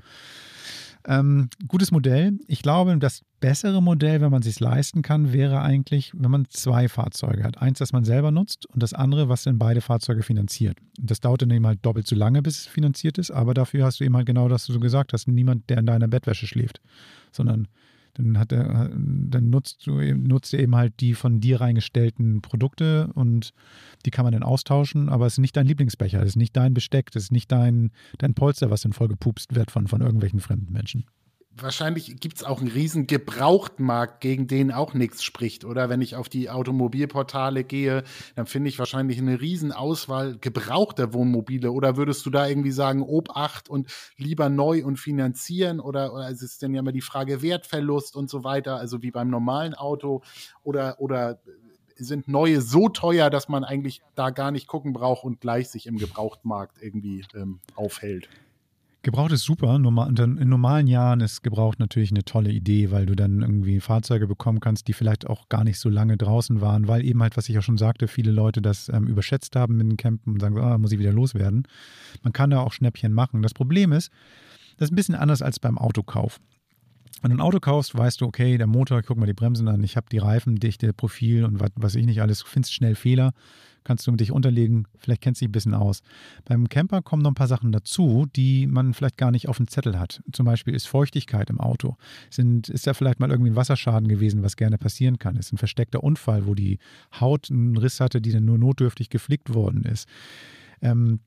Ähm, 1.06 1.48
gutes 1.66 1.90
Modell. 1.90 2.38
Ich 2.46 2.62
glaube, 2.62 2.96
das 2.98 3.22
bessere 3.40 3.82
Modell, 3.82 4.20
wenn 4.20 4.30
man 4.30 4.40
es 4.40 4.46
sich 4.46 4.60
leisten 4.60 5.02
kann, 5.02 5.32
wäre 5.32 5.60
eigentlich, 5.60 6.12
wenn 6.14 6.30
man 6.30 6.46
zwei 6.48 6.88
Fahrzeuge 6.88 7.44
hat. 7.44 7.58
Eins, 7.58 7.78
das 7.78 7.92
man 7.92 8.04
selber 8.04 8.30
nutzt 8.30 8.66
und 8.66 8.82
das 8.82 8.92
andere, 8.92 9.28
was 9.28 9.44
dann 9.44 9.58
beide 9.58 9.80
Fahrzeuge 9.80 10.22
finanziert. 10.22 10.78
Und 10.98 11.10
das 11.10 11.20
dauert 11.20 11.42
dann 11.42 11.50
eben 11.50 11.66
halt 11.66 11.78
doppelt 11.82 12.06
so 12.06 12.16
lange, 12.16 12.42
bis 12.42 12.60
es 12.60 12.66
finanziert 12.66 13.18
ist, 13.18 13.30
aber 13.30 13.54
dafür 13.54 13.84
hast 13.84 14.00
du 14.00 14.04
eben 14.04 14.16
halt 14.16 14.26
genau 14.26 14.48
das, 14.48 14.68
was 14.68 14.74
du 14.74 14.80
gesagt 14.80 15.12
hast. 15.12 15.28
Niemand, 15.28 15.68
der 15.70 15.78
in 15.78 15.86
deiner 15.86 16.08
Bettwäsche 16.08 16.46
schläft, 16.46 16.80
sondern 17.32 17.68
dann, 18.18 18.38
hat 18.38 18.52
er, 18.52 18.90
dann 18.94 19.50
nutzt, 19.50 19.86
du, 19.86 19.92
nutzt 20.14 20.52
er 20.52 20.60
eben 20.60 20.76
halt 20.76 21.00
die 21.00 21.14
von 21.14 21.40
dir 21.40 21.60
reingestellten 21.60 22.42
Produkte 22.42 23.10
und 23.14 23.52
die 24.04 24.10
kann 24.10 24.24
man 24.24 24.32
dann 24.32 24.42
austauschen, 24.42 25.08
aber 25.08 25.26
es 25.26 25.34
ist 25.34 25.38
nicht 25.38 25.56
dein 25.56 25.66
Lieblingsbecher, 25.66 26.20
es 26.20 26.30
ist 26.30 26.36
nicht 26.36 26.56
dein 26.56 26.74
Besteck, 26.74 27.10
es 27.14 27.24
ist 27.24 27.32
nicht 27.32 27.50
dein, 27.50 27.90
dein 28.18 28.34
Polster, 28.34 28.70
was 28.70 28.82
dann 28.82 28.92
voll 28.92 29.08
gepupst 29.08 29.54
wird 29.54 29.70
von, 29.70 29.86
von 29.86 30.00
irgendwelchen 30.00 30.40
fremden 30.40 30.72
Menschen 30.72 31.04
wahrscheinlich 31.62 32.20
gibt 32.20 32.36
es 32.36 32.44
auch 32.44 32.60
einen 32.60 32.70
riesen 32.70 33.06
Gebrauchtmarkt, 33.06 34.20
gegen 34.20 34.46
den 34.46 34.72
auch 34.72 34.94
nichts 34.94 35.22
spricht. 35.22 35.64
Oder 35.64 35.88
wenn 35.88 36.00
ich 36.00 36.16
auf 36.16 36.28
die 36.28 36.50
Automobilportale 36.50 37.64
gehe, 37.64 38.04
dann 38.36 38.46
finde 38.46 38.68
ich 38.68 38.78
wahrscheinlich 38.78 39.18
eine 39.18 39.40
riesen 39.40 39.72
Auswahl 39.72 40.38
gebrauchter 40.38 41.12
Wohnmobile. 41.12 41.72
Oder 41.72 41.96
würdest 41.96 42.24
du 42.26 42.30
da 42.30 42.46
irgendwie 42.46 42.70
sagen, 42.70 43.02
Obacht 43.02 43.68
und 43.68 43.88
lieber 44.16 44.48
neu 44.48 44.84
und 44.84 44.98
finanzieren? 44.98 45.80
Oder, 45.80 46.12
oder 46.12 46.28
ist 46.28 46.42
es 46.42 46.58
denn 46.58 46.74
ja 46.74 46.80
immer 46.80 46.92
die 46.92 47.00
Frage 47.00 47.42
Wertverlust 47.42 48.16
und 48.16 48.30
so 48.30 48.44
weiter, 48.44 48.76
also 48.76 49.02
wie 49.02 49.10
beim 49.10 49.28
normalen 49.28 49.74
Auto? 49.74 50.22
Oder, 50.62 51.00
oder 51.00 51.40
sind 51.96 52.28
neue 52.28 52.60
so 52.60 52.88
teuer, 52.88 53.30
dass 53.30 53.48
man 53.48 53.64
eigentlich 53.64 54.02
da 54.14 54.30
gar 54.30 54.50
nicht 54.50 54.66
gucken 54.66 54.92
braucht 54.92 55.24
und 55.24 55.40
gleich 55.40 55.68
sich 55.68 55.86
im 55.86 55.98
Gebrauchtmarkt 55.98 56.82
irgendwie 56.82 57.24
ähm, 57.34 57.60
aufhält? 57.74 58.28
Gebraucht 59.08 59.32
ist 59.32 59.44
super. 59.44 59.74
In 59.74 60.48
normalen 60.50 60.86
Jahren 60.86 61.20
ist 61.20 61.42
gebraucht 61.42 61.78
natürlich 61.78 62.10
eine 62.10 62.26
tolle 62.26 62.50
Idee, 62.50 62.90
weil 62.90 63.06
du 63.06 63.16
dann 63.16 63.40
irgendwie 63.40 63.80
Fahrzeuge 63.80 64.26
bekommen 64.26 64.60
kannst, 64.60 64.86
die 64.86 64.92
vielleicht 64.92 65.26
auch 65.26 65.48
gar 65.48 65.64
nicht 65.64 65.80
so 65.80 65.88
lange 65.88 66.18
draußen 66.18 66.60
waren, 66.60 66.88
weil 66.88 67.06
eben 67.06 67.22
halt, 67.22 67.34
was 67.38 67.48
ich 67.48 67.56
auch 67.56 67.62
schon 67.62 67.78
sagte, 67.78 68.06
viele 68.06 68.32
Leute 68.32 68.60
das 68.60 68.90
ähm, 68.90 69.06
überschätzt 69.06 69.56
haben 69.56 69.78
mit 69.78 69.86
den 69.86 69.96
Campen 69.96 70.34
und 70.34 70.40
sagen, 70.40 70.56
so, 70.56 70.60
ah, 70.60 70.76
muss 70.76 70.92
ich 70.92 70.98
wieder 70.98 71.14
loswerden. 71.14 71.66
Man 72.22 72.34
kann 72.34 72.50
da 72.50 72.60
auch 72.60 72.74
Schnäppchen 72.74 73.14
machen. 73.14 73.40
Das 73.40 73.54
Problem 73.54 73.92
ist, 73.92 74.10
das 74.76 74.88
ist 74.88 74.92
ein 74.92 74.96
bisschen 74.96 75.14
anders 75.14 75.40
als 75.40 75.58
beim 75.58 75.78
Autokauf. 75.78 76.38
Wenn 77.22 77.30
du 77.30 77.38
ein 77.38 77.40
Auto 77.40 77.60
kaufst, 77.60 77.96
weißt 77.96 78.20
du, 78.20 78.26
okay, 78.26 78.58
der 78.58 78.66
Motor, 78.66 79.00
guck 79.00 79.16
mal 79.16 79.24
die 79.24 79.32
Bremsen 79.32 79.68
an, 79.68 79.82
ich 79.82 79.96
habe 79.96 80.08
die 80.12 80.18
Reifendichte, 80.18 80.92
Profil 80.92 81.46
und 81.46 81.60
was, 81.60 81.70
was 81.76 81.94
ich 81.94 82.04
nicht 82.04 82.20
alles, 82.20 82.42
findest 82.42 82.74
schnell 82.74 82.94
Fehler 82.94 83.32
kannst 83.88 84.06
du 84.06 84.12
dich 84.12 84.32
unterlegen, 84.32 84.86
vielleicht 84.98 85.22
kennst 85.22 85.40
du 85.40 85.46
dich 85.46 85.48
ein 85.48 85.52
bisschen 85.52 85.74
aus. 85.74 86.02
Beim 86.44 86.68
Camper 86.68 87.00
kommen 87.00 87.22
noch 87.22 87.30
ein 87.30 87.34
paar 87.34 87.48
Sachen 87.48 87.72
dazu, 87.72 88.26
die 88.36 88.66
man 88.66 88.92
vielleicht 88.92 89.16
gar 89.16 89.30
nicht 89.30 89.48
auf 89.48 89.56
dem 89.56 89.66
Zettel 89.66 89.98
hat. 89.98 90.22
Zum 90.30 90.44
Beispiel 90.44 90.74
ist 90.74 90.86
Feuchtigkeit 90.86 91.48
im 91.48 91.58
Auto. 91.58 91.96
Sind, 92.28 92.68
ist 92.68 92.86
da 92.86 92.92
vielleicht 92.92 93.18
mal 93.18 93.30
irgendwie 93.30 93.50
ein 93.50 93.56
Wasserschaden 93.56 94.06
gewesen, 94.06 94.42
was 94.42 94.56
gerne 94.56 94.76
passieren 94.76 95.18
kann? 95.18 95.36
Ist 95.36 95.54
ein 95.54 95.58
versteckter 95.58 96.04
Unfall, 96.04 96.46
wo 96.46 96.54
die 96.54 96.78
Haut 97.18 97.50
einen 97.50 97.78
Riss 97.78 97.98
hatte, 97.98 98.20
die 98.20 98.30
dann 98.30 98.44
nur 98.44 98.58
notdürftig 98.58 99.08
geflickt 99.08 99.54
worden 99.54 99.84
ist. 99.84 100.06
Ähm, 100.82 101.20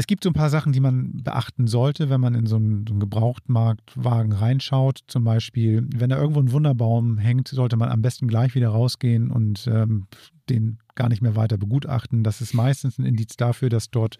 es 0.00 0.06
gibt 0.06 0.22
so 0.22 0.30
ein 0.30 0.34
paar 0.34 0.48
Sachen, 0.48 0.72
die 0.72 0.78
man 0.78 1.24
beachten 1.24 1.66
sollte, 1.66 2.08
wenn 2.08 2.20
man 2.20 2.36
in 2.36 2.46
so 2.46 2.54
einen, 2.54 2.86
so 2.86 2.94
einen, 2.94 3.00
Gebrauchtmarktwagen 3.00 4.32
reinschaut. 4.32 5.00
Zum 5.08 5.24
Beispiel, 5.24 5.88
wenn 5.92 6.10
da 6.10 6.16
irgendwo 6.16 6.38
ein 6.38 6.52
Wunderbaum 6.52 7.18
hängt, 7.18 7.48
sollte 7.48 7.76
man 7.76 7.90
am 7.90 8.00
besten 8.00 8.28
gleich 8.28 8.54
wieder 8.54 8.68
rausgehen 8.68 9.32
und 9.32 9.66
ähm, 9.66 10.06
den 10.48 10.78
gar 10.94 11.08
nicht 11.08 11.20
mehr 11.20 11.34
weiter 11.34 11.58
begutachten. 11.58 12.22
Das 12.22 12.40
ist 12.40 12.54
meistens 12.54 12.98
ein 12.98 13.06
Indiz 13.06 13.36
dafür, 13.36 13.70
dass 13.70 13.90
dort 13.90 14.18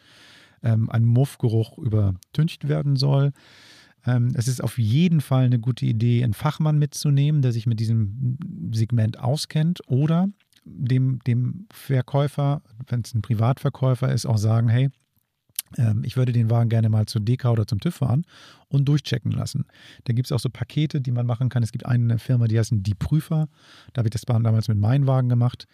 ähm, 0.64 0.90
ein 0.90 1.04
Muffgeruch 1.04 1.78
übertüncht 1.78 2.66
werden 2.66 2.96
soll. 2.96 3.30
Ähm, 4.04 4.32
es 4.34 4.48
ist 4.48 4.60
auf 4.60 4.78
jeden 4.78 5.20
Fall 5.20 5.44
eine 5.44 5.60
gute 5.60 5.86
Idee, 5.86 6.24
einen 6.24 6.34
Fachmann 6.34 6.80
mitzunehmen, 6.80 7.40
der 7.40 7.52
sich 7.52 7.66
mit 7.66 7.78
diesem 7.78 8.36
Segment 8.72 9.20
auskennt 9.20 9.80
oder 9.86 10.28
dem, 10.64 11.20
dem 11.20 11.68
Verkäufer, 11.72 12.62
wenn 12.88 13.02
es 13.02 13.14
ein 13.14 13.22
Privatverkäufer 13.22 14.12
ist, 14.12 14.26
auch 14.26 14.38
sagen, 14.38 14.68
hey, 14.68 14.90
ich 16.02 16.16
würde 16.16 16.32
den 16.32 16.50
Wagen 16.50 16.70
gerne 16.70 16.88
mal 16.88 17.06
zur 17.06 17.20
DK 17.20 17.46
oder 17.46 17.66
zum 17.66 17.80
TÜV 17.80 17.96
fahren 17.96 18.24
und 18.68 18.86
durchchecken 18.86 19.32
lassen. 19.32 19.66
Da 20.04 20.12
gibt 20.12 20.26
es 20.26 20.32
auch 20.32 20.40
so 20.40 20.48
Pakete, 20.48 21.00
die 21.00 21.12
man 21.12 21.26
machen 21.26 21.48
kann. 21.48 21.62
Es 21.62 21.72
gibt 21.72 21.86
eine 21.86 22.18
Firma, 22.18 22.48
die 22.48 22.58
heißt 22.58 22.72
Die 22.74 22.94
Prüfer. 22.94 23.48
Da 23.92 24.00
habe 24.00 24.08
ich 24.08 24.12
das 24.12 24.22
damals 24.22 24.68
mit 24.68 24.78
meinem 24.78 25.06
Wagen 25.06 25.28
gemacht 25.28 25.66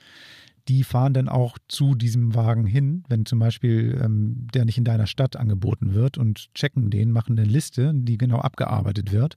die 0.69 0.85
fahren 0.85 1.13
dann 1.13 1.29
auch 1.29 1.59
zu 1.69 1.95
diesem 1.95 2.35
Wagen 2.35 2.67
hin, 2.67 3.05
wenn 3.09 3.27
zum 3.27 3.39
Beispiel 3.39 4.01
ähm, 4.03 4.47
der 4.55 4.65
nicht 4.65 4.79
in 4.79 4.85
deiner 4.85 5.07
Stadt 5.07 5.37
angeboten 5.37 5.93
wird 5.93 6.17
und 6.17 6.53
checken 6.55 6.91
den, 6.91 7.11
machen 7.11 7.39
eine 7.39 7.47
Liste, 7.47 7.93
die 7.95 8.17
genau 8.17 8.39
abgearbeitet 8.39 9.13
wird. 9.13 9.37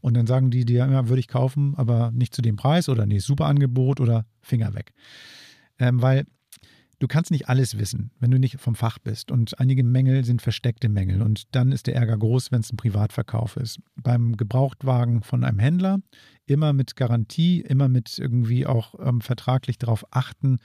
Und 0.00 0.14
dann 0.14 0.26
sagen 0.26 0.50
die 0.50 0.64
dir, 0.64 0.86
ja, 0.86 1.08
würde 1.08 1.20
ich 1.20 1.28
kaufen, 1.28 1.74
aber 1.76 2.10
nicht 2.12 2.34
zu 2.34 2.42
dem 2.42 2.56
Preis 2.56 2.88
oder 2.88 3.06
nee, 3.06 3.18
super 3.18 3.46
Angebot 3.46 4.00
oder 4.00 4.26
Finger 4.40 4.74
weg. 4.74 4.92
Ähm, 5.78 6.02
weil 6.02 6.26
du 6.98 7.06
kannst 7.06 7.30
nicht 7.30 7.48
alles 7.48 7.78
wissen, 7.78 8.10
wenn 8.20 8.30
du 8.30 8.38
nicht 8.38 8.58
vom 8.60 8.74
Fach 8.74 8.98
bist. 8.98 9.30
Und 9.30 9.58
einige 9.60 9.84
Mängel 9.84 10.24
sind 10.24 10.42
versteckte 10.42 10.88
Mängel. 10.88 11.22
Und 11.22 11.54
dann 11.54 11.72
ist 11.72 11.86
der 11.86 11.96
Ärger 11.96 12.16
groß, 12.16 12.52
wenn 12.52 12.60
es 12.60 12.72
ein 12.72 12.76
Privatverkauf 12.76 13.56
ist. 13.56 13.80
Beim 13.96 14.36
Gebrauchtwagen 14.36 15.22
von 15.22 15.44
einem 15.44 15.58
Händler 15.58 15.98
immer 16.46 16.72
mit 16.72 16.96
Garantie, 16.96 17.60
immer 17.60 17.88
mit 17.88 18.18
irgendwie 18.18 18.66
auch 18.66 18.94
ähm, 19.00 19.20
vertraglich 19.20 19.78
darauf 19.78 20.04
achten, 20.10 20.58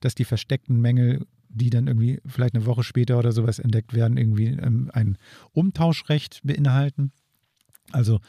dass 0.00 0.14
die 0.14 0.24
versteckten 0.24 0.80
Mängel, 0.80 1.26
die 1.48 1.70
dann 1.70 1.86
irgendwie 1.86 2.20
vielleicht 2.26 2.54
eine 2.54 2.66
Woche 2.66 2.84
später 2.84 3.18
oder 3.18 3.32
sowas 3.32 3.58
entdeckt 3.58 3.94
werden, 3.94 4.16
irgendwie 4.16 4.46
ähm, 4.46 4.90
ein 4.92 5.18
Umtauschrecht 5.52 6.40
beinhalten. 6.44 7.12
Also 7.92 8.20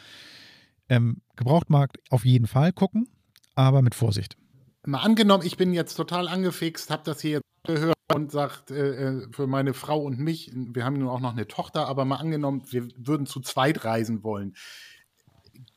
ähm, 0.89 1.21
Gebrauchtmarkt 1.35 1.99
auf 2.09 2.25
jeden 2.25 2.47
Fall 2.47 2.73
gucken, 2.73 3.07
aber 3.55 3.81
mit 3.81 3.95
Vorsicht 3.95 4.35
mal 4.87 4.99
angenommen, 4.99 5.45
ich 5.45 5.57
bin 5.57 5.73
jetzt 5.73 5.95
total 5.95 6.27
angefixt, 6.27 6.89
habe 6.89 7.03
das 7.05 7.21
hier 7.21 7.31
jetzt 7.31 7.45
gehört 7.65 7.95
und 8.13 8.31
sagt 8.31 8.71
äh, 8.71 9.09
äh, 9.09 9.27
für 9.31 9.47
meine 9.47 9.73
Frau 9.73 9.99
und 10.01 10.19
mich, 10.19 10.51
wir 10.53 10.85
haben 10.85 10.97
nun 10.97 11.09
auch 11.09 11.19
noch 11.19 11.33
eine 11.33 11.47
Tochter, 11.47 11.87
aber 11.87 12.05
mal 12.05 12.17
angenommen, 12.17 12.63
wir 12.69 12.87
würden 12.97 13.25
zu 13.25 13.41
zweit 13.41 13.83
reisen 13.83 14.23
wollen. 14.23 14.55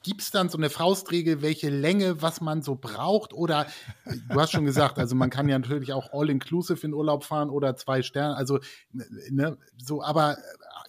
Gibt 0.03 0.23
es 0.23 0.31
dann 0.31 0.49
so 0.49 0.57
eine 0.59 0.71
Faustregel, 0.71 1.43
welche 1.43 1.71
Länge, 1.71 2.23
was 2.23 2.41
man 2.41 2.63
so 2.63 2.77
braucht? 2.77 3.33
Oder 3.33 3.67
du 4.05 4.41
hast 4.41 4.53
schon 4.53 4.65
gesagt, 4.65 4.99
also 4.99 5.15
man 5.15 5.31
kann 5.31 5.49
ja 5.49 5.59
natürlich 5.59 5.93
auch 5.93 6.13
all-inclusive 6.13 6.87
in 6.87 6.95
Urlaub 6.95 7.25
fahren 7.25 7.51
oder 7.51 7.77
zwei 7.77 8.03
Sterne, 8.03 8.37
also 8.37 8.61
ne, 8.93 9.59
so, 9.77 10.03
aber 10.03 10.39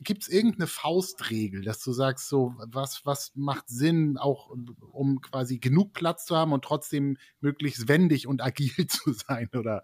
gibt 0.02 0.24
es 0.24 0.30
irgendeine 0.30 0.68
Faustregel, 0.68 1.64
dass 1.64 1.84
du 1.84 1.92
sagst, 1.92 2.30
so, 2.30 2.56
was, 2.66 3.06
was 3.06 3.32
macht 3.36 3.68
Sinn, 3.68 4.18
auch 4.18 4.50
um 4.92 5.22
quasi 5.22 5.60
genug 5.60 5.94
Platz 5.94 6.26
zu 6.26 6.36
haben 6.36 6.54
und 6.54 6.64
trotzdem 6.64 7.18
möglichst 7.42 7.88
wendig 7.88 8.28
und 8.28 8.42
agil 8.42 8.72
zu 8.88 9.14
sein, 9.14 9.50
oder? 9.54 9.84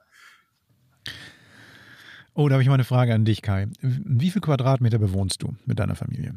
Oh, 2.34 2.50
da 2.50 2.56
habe 2.56 2.64
ich 2.64 2.68
mal 2.68 2.76
eine 2.76 2.84
Frage 2.84 3.14
an 3.14 3.24
dich, 3.24 3.42
Kai. 3.42 3.68
Wie 3.82 4.30
viel 4.30 4.42
Quadratmeter 4.42 5.00
bewohnst 5.00 5.42
du 5.42 5.56
mit 5.66 5.80
deiner 5.80 5.96
Familie? 5.96 6.36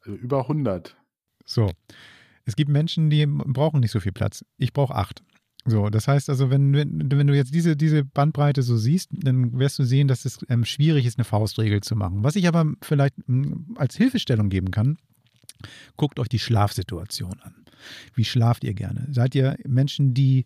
Also 0.00 0.16
über 0.16 0.42
100. 0.42 0.96
So. 1.44 1.70
Es 2.44 2.56
gibt 2.56 2.70
Menschen, 2.70 3.10
die 3.10 3.24
brauchen 3.26 3.80
nicht 3.80 3.90
so 3.90 4.00
viel 4.00 4.12
Platz. 4.12 4.44
Ich 4.58 4.72
brauche 4.72 4.94
acht. 4.94 5.22
So, 5.66 5.88
das 5.88 6.08
heißt 6.08 6.28
also, 6.28 6.50
wenn, 6.50 6.74
wenn, 6.74 7.10
wenn 7.10 7.26
du 7.26 7.34
jetzt 7.34 7.54
diese, 7.54 7.74
diese 7.74 8.04
Bandbreite 8.04 8.62
so 8.62 8.76
siehst, 8.76 9.08
dann 9.12 9.58
wirst 9.58 9.78
du 9.78 9.84
sehen, 9.84 10.08
dass 10.08 10.26
es 10.26 10.38
ähm, 10.50 10.66
schwierig 10.66 11.06
ist, 11.06 11.18
eine 11.18 11.24
Faustregel 11.24 11.80
zu 11.80 11.96
machen. 11.96 12.22
Was 12.22 12.36
ich 12.36 12.46
aber 12.46 12.70
vielleicht 12.82 13.14
ähm, 13.28 13.74
als 13.76 13.96
Hilfestellung 13.96 14.50
geben 14.50 14.70
kann, 14.70 14.98
guckt 15.96 16.18
euch 16.18 16.28
die 16.28 16.38
Schlafsituation 16.38 17.40
an. 17.40 17.54
Wie 18.14 18.26
schlaft 18.26 18.64
ihr 18.64 18.74
gerne? 18.74 19.08
Seid 19.10 19.34
ihr 19.34 19.56
Menschen, 19.66 20.12
die 20.12 20.44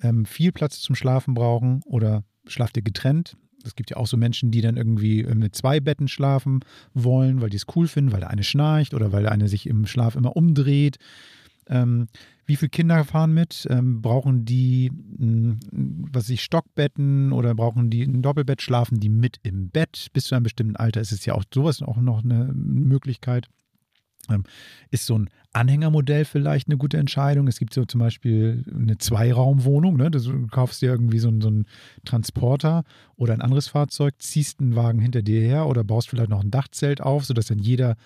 ähm, 0.00 0.24
viel 0.24 0.50
Platz 0.50 0.80
zum 0.80 0.94
Schlafen 0.94 1.34
brauchen 1.34 1.82
oder 1.84 2.24
schlaft 2.46 2.78
ihr 2.78 2.82
getrennt? 2.82 3.36
Es 3.64 3.74
gibt 3.74 3.90
ja 3.90 3.96
auch 3.96 4.06
so 4.06 4.16
Menschen, 4.16 4.50
die 4.50 4.60
dann 4.60 4.76
irgendwie 4.76 5.20
ähm, 5.20 5.38
mit 5.38 5.54
zwei 5.54 5.80
Betten 5.80 6.08
schlafen 6.08 6.60
wollen, 6.92 7.40
weil 7.40 7.50
die 7.50 7.56
es 7.56 7.66
cool 7.74 7.88
finden, 7.88 8.12
weil 8.12 8.20
der 8.20 8.30
eine 8.30 8.44
schnarcht 8.44 8.94
oder 8.94 9.12
weil 9.12 9.22
der 9.22 9.32
eine 9.32 9.48
sich 9.48 9.66
im 9.66 9.86
Schlaf 9.86 10.16
immer 10.16 10.36
umdreht. 10.36 10.98
Ähm, 11.68 12.08
wie 12.46 12.56
viele 12.56 12.70
Kinder 12.70 13.04
fahren 13.04 13.32
mit? 13.32 13.66
Ähm, 13.70 14.02
brauchen 14.02 14.44
die, 14.44 14.90
mh, 14.90 15.56
hm, 15.70 16.06
was 16.12 16.28
ich, 16.28 16.42
Stockbetten 16.42 17.32
oder 17.32 17.54
brauchen 17.54 17.90
die 17.90 18.02
ein 18.02 18.22
Doppelbett? 18.22 18.60
Schlafen 18.60 19.00
die 19.00 19.08
mit 19.08 19.38
im 19.42 19.70
Bett? 19.70 20.08
Bis 20.12 20.24
zu 20.24 20.34
einem 20.34 20.44
bestimmten 20.44 20.76
Alter 20.76 21.00
ist 21.00 21.12
es 21.12 21.24
ja 21.24 21.34
auch 21.34 21.44
sowas 21.52 21.82
auch 21.82 21.96
noch 21.96 22.22
eine 22.22 22.52
Möglichkeit. 22.54 23.48
Ähm, 24.30 24.44
ist 24.90 25.06
so 25.06 25.18
ein 25.18 25.30
Anhängermodell 25.52 26.24
vielleicht 26.24 26.68
eine 26.68 26.76
gute 26.76 26.96
Entscheidung? 26.96 27.46
Es 27.46 27.58
gibt 27.58 27.74
so 27.74 27.84
zum 27.84 28.00
Beispiel 28.00 28.64
eine 28.74 28.98
Zweiraumwohnung, 28.98 29.96
ne? 29.96 30.10
du 30.10 30.46
kaufst 30.48 30.82
dir 30.82 30.90
irgendwie 30.90 31.18
so 31.18 31.28
einen, 31.28 31.40
so 31.40 31.48
einen 31.48 31.66
Transporter 32.04 32.84
oder 33.16 33.32
ein 33.34 33.42
anderes 33.42 33.68
Fahrzeug, 33.68 34.14
ziehst 34.18 34.60
einen 34.60 34.76
Wagen 34.76 34.98
hinter 34.98 35.22
dir 35.22 35.40
her 35.40 35.66
oder 35.66 35.84
baust 35.84 36.08
vielleicht 36.08 36.30
noch 36.30 36.42
ein 36.42 36.50
Dachzelt 36.50 37.00
auf, 37.00 37.24
sodass 37.24 37.46
dann 37.46 37.58
jeder 37.58 37.96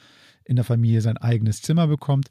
in 0.45 0.57
der 0.57 0.64
Familie 0.64 1.01
sein 1.01 1.16
eigenes 1.16 1.62
Zimmer 1.62 1.87
bekommt. 1.87 2.29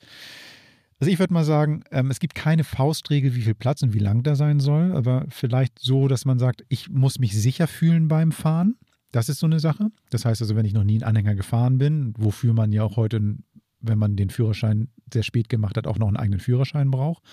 Also 0.99 1.11
ich 1.11 1.19
würde 1.19 1.33
mal 1.33 1.43
sagen, 1.43 1.83
ähm, 1.91 2.09
es 2.09 2.19
gibt 2.19 2.33
keine 2.33 2.63
Faustregel, 2.63 3.35
wie 3.35 3.41
viel 3.41 3.53
Platz 3.53 3.83
und 3.83 3.93
wie 3.93 3.99
lang 3.99 4.23
da 4.23 4.35
sein 4.35 4.59
soll, 4.59 4.91
aber 4.93 5.25
vielleicht 5.29 5.79
so, 5.79 6.07
dass 6.07 6.25
man 6.25 6.39
sagt, 6.39 6.65
ich 6.69 6.89
muss 6.89 7.19
mich 7.19 7.39
sicher 7.39 7.67
fühlen 7.67 8.07
beim 8.07 8.31
Fahren. 8.31 8.77
Das 9.11 9.29
ist 9.29 9.39
so 9.39 9.45
eine 9.45 9.59
Sache. 9.59 9.89
Das 10.09 10.25
heißt 10.25 10.41
also, 10.41 10.55
wenn 10.55 10.65
ich 10.65 10.73
noch 10.73 10.83
nie 10.83 10.95
einen 10.95 11.03
Anhänger 11.03 11.35
gefahren 11.35 11.77
bin, 11.77 12.13
wofür 12.17 12.53
man 12.53 12.71
ja 12.71 12.83
auch 12.83 12.97
heute, 12.97 13.35
wenn 13.79 13.97
man 13.97 14.15
den 14.15 14.29
Führerschein 14.29 14.89
sehr 15.13 15.23
spät 15.23 15.49
gemacht 15.49 15.77
hat, 15.77 15.87
auch 15.87 15.97
noch 15.97 16.07
einen 16.07 16.17
eigenen 16.17 16.39
Führerschein 16.39 16.91
braucht. 16.91 17.23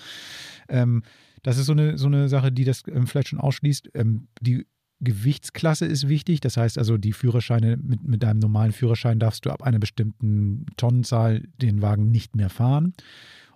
Ähm, 0.69 1.03
das 1.43 1.57
ist 1.57 1.67
so 1.67 1.73
eine, 1.73 1.97
so 1.97 2.07
eine 2.07 2.27
Sache, 2.27 2.51
die 2.51 2.63
das 2.63 2.83
ähm, 2.87 3.07
vielleicht 3.07 3.29
schon 3.29 3.39
ausschließt. 3.39 3.89
Ähm, 3.93 4.27
die 4.41 4.65
Gewichtsklasse 5.01 5.85
ist 5.85 6.07
wichtig. 6.07 6.41
Das 6.41 6.57
heißt 6.57 6.77
also, 6.77 6.97
die 6.97 7.13
Führerscheine 7.13 7.77
mit, 7.77 8.03
mit 8.03 8.23
deinem 8.23 8.39
normalen 8.39 8.71
Führerschein 8.71 9.19
darfst 9.19 9.45
du 9.45 9.51
ab 9.51 9.61
einer 9.61 9.79
bestimmten 9.79 10.65
Tonnenzahl 10.77 11.43
den 11.61 11.81
Wagen 11.81 12.09
nicht 12.11 12.35
mehr 12.35 12.49
fahren. 12.49 12.93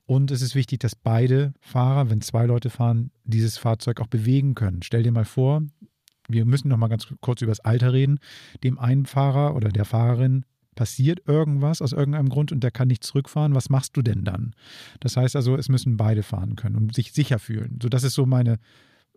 Und 0.06 0.32
es 0.32 0.42
ist 0.42 0.56
wichtig, 0.56 0.80
dass 0.80 0.96
beide 0.96 1.54
Fahrer, 1.62 2.10
wenn 2.10 2.22
zwei 2.22 2.46
Leute 2.46 2.70
fahren, 2.70 3.12
dieses 3.24 3.58
Fahrzeug 3.58 4.02
auch 4.02 4.08
bewegen 4.08 4.56
können. 4.56 4.82
Stell 4.82 5.04
dir 5.04 5.12
mal 5.12 5.26
vor, 5.26 5.62
wir 6.28 6.46
müssen 6.46 6.70
noch 6.70 6.78
mal 6.78 6.88
ganz 6.88 7.08
kurz 7.22 7.42
über 7.42 7.52
das 7.52 7.60
Alter 7.60 7.94
reden. 7.94 8.20
Dem 8.64 8.80
einen 8.80 9.06
Fahrer 9.06 9.56
oder 9.56 9.70
der 9.70 9.86
Fahrerin 9.86 10.46
passiert 10.80 11.28
irgendwas 11.28 11.82
aus 11.82 11.92
irgendeinem 11.92 12.30
Grund 12.30 12.54
und 12.54 12.62
der 12.62 12.72
kann 12.72 12.88
nicht 12.88 13.04
zurückfahren. 13.04 13.54
Was 13.54 13.70
machst 13.70 13.98
du 13.98 14.02
denn 14.02 14.24
dann? 14.24 14.54
Das 15.02 15.18
heißt 15.18 15.36
also, 15.36 15.58
es 15.58 15.68
müssen 15.68 15.98
beide 15.98 16.24
fahren 16.24 16.56
können 16.56 16.78
und 16.78 16.96
sich 16.96 17.12
sicher 17.12 17.38
fühlen. 17.38 17.80
So, 17.84 17.90
das 17.90 18.06
ist 18.06 18.14
so 18.14 18.26
meine 18.26 18.60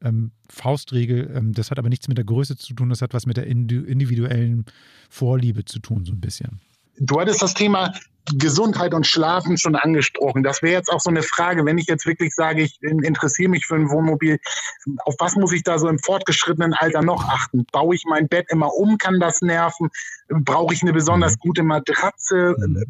ähm, 0.00 0.32
Faustregel. 0.48 1.30
Ähm, 1.32 1.52
das 1.52 1.70
hat 1.70 1.78
aber 1.78 1.88
nichts 1.88 2.08
mit 2.08 2.18
der 2.18 2.24
Größe 2.24 2.56
zu 2.56 2.74
tun. 2.74 2.88
Das 2.88 3.00
hat 3.00 3.14
was 3.14 3.26
mit 3.26 3.36
der 3.36 3.46
individuellen 3.46 4.64
Vorliebe 5.08 5.64
zu 5.64 5.78
tun, 5.78 6.04
so 6.04 6.12
ein 6.12 6.20
bisschen. 6.20 6.58
Du 6.98 7.20
hattest 7.20 7.42
das 7.42 7.54
Thema 7.54 7.92
Gesundheit 8.34 8.94
und 8.94 9.06
Schlafen 9.06 9.58
schon 9.58 9.74
angesprochen. 9.74 10.42
Das 10.42 10.62
wäre 10.62 10.74
jetzt 10.74 10.92
auch 10.92 11.00
so 11.00 11.10
eine 11.10 11.22
Frage, 11.22 11.64
wenn 11.64 11.78
ich 11.78 11.86
jetzt 11.86 12.06
wirklich 12.06 12.34
sage, 12.34 12.62
ich 12.62 12.80
interessiere 12.82 13.50
mich 13.50 13.66
für 13.66 13.74
ein 13.74 13.90
Wohnmobil, 13.90 14.38
auf 15.04 15.16
was 15.18 15.34
muss 15.34 15.52
ich 15.52 15.64
da 15.64 15.78
so 15.78 15.88
im 15.88 15.98
fortgeschrittenen 15.98 16.72
Alter 16.72 17.02
noch 17.02 17.24
achten? 17.24 17.66
Baue 17.72 17.94
ich 17.94 18.04
mein 18.08 18.28
Bett 18.28 18.46
immer 18.50 18.74
um, 18.74 18.96
kann 18.98 19.18
das 19.18 19.40
nerven? 19.40 19.90
Brauche 20.28 20.72
ich 20.72 20.82
eine 20.82 20.92
besonders 20.92 21.34
mhm. 21.34 21.40
gute 21.40 21.62
Matratze? 21.64 22.54
Mhm. 22.58 22.84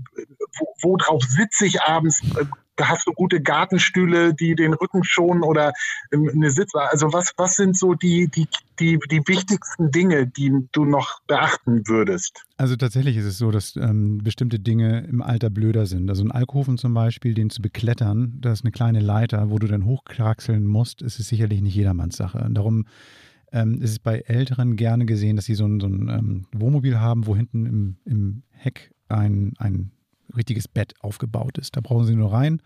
Wo, 0.58 0.74
worauf 0.82 1.22
sitze 1.22 1.64
ich 1.64 1.80
abends? 1.82 2.20
Hast 2.88 3.06
du 3.06 3.12
gute 3.12 3.40
Gartenstühle, 3.40 4.34
die 4.34 4.54
den 4.54 4.74
Rücken 4.74 5.04
schonen 5.04 5.42
oder 5.42 5.72
ähm, 6.12 6.30
eine 6.34 6.50
Sitz. 6.50 6.74
Also 6.74 7.12
was, 7.12 7.32
was 7.36 7.56
sind 7.56 7.76
so 7.76 7.94
die, 7.94 8.28
die, 8.28 8.46
die, 8.78 8.98
die 9.10 9.22
wichtigsten 9.26 9.90
Dinge, 9.90 10.26
die 10.26 10.52
du 10.72 10.84
noch 10.84 11.20
beachten 11.26 11.86
würdest? 11.86 12.44
Also 12.56 12.76
tatsächlich 12.76 13.16
ist 13.16 13.24
es 13.24 13.38
so, 13.38 13.50
dass 13.50 13.76
ähm, 13.76 14.18
bestimmte 14.18 14.58
Dinge 14.58 15.04
im 15.04 15.22
Alter 15.22 15.50
blöder 15.50 15.86
sind. 15.86 16.08
Also 16.08 16.24
ein 16.24 16.30
Alkoven 16.30 16.78
zum 16.78 16.94
Beispiel, 16.94 17.34
den 17.34 17.50
zu 17.50 17.62
beklettern, 17.62 18.38
da 18.40 18.52
ist 18.52 18.64
eine 18.64 18.72
kleine 18.72 19.00
Leiter, 19.00 19.50
wo 19.50 19.58
du 19.58 19.66
dann 19.66 19.84
hochkraxeln 19.84 20.66
musst, 20.66 21.02
ist 21.02 21.18
es 21.18 21.28
sicherlich 21.28 21.62
nicht 21.62 21.74
jedermanns 21.74 22.16
Sache. 22.16 22.38
Und 22.38 22.54
darum 22.54 22.86
ähm, 23.52 23.80
ist 23.80 23.90
es 23.90 23.98
bei 23.98 24.20
Älteren 24.20 24.76
gerne 24.76 25.06
gesehen, 25.06 25.36
dass 25.36 25.44
sie 25.44 25.54
so 25.54 25.66
ein, 25.66 25.80
so 25.80 25.86
ein 25.86 26.08
ähm, 26.08 26.46
Wohnmobil 26.52 26.98
haben, 26.98 27.26
wo 27.26 27.36
hinten 27.36 27.66
im, 27.66 27.96
im 28.04 28.42
Heck 28.50 28.92
ein, 29.08 29.52
ein 29.58 29.92
richtiges 30.36 30.68
Bett 30.68 30.94
aufgebaut 31.00 31.58
ist. 31.58 31.76
Da 31.76 31.80
brauchen 31.80 32.06
Sie 32.06 32.14
nur 32.14 32.32
rein, 32.32 32.60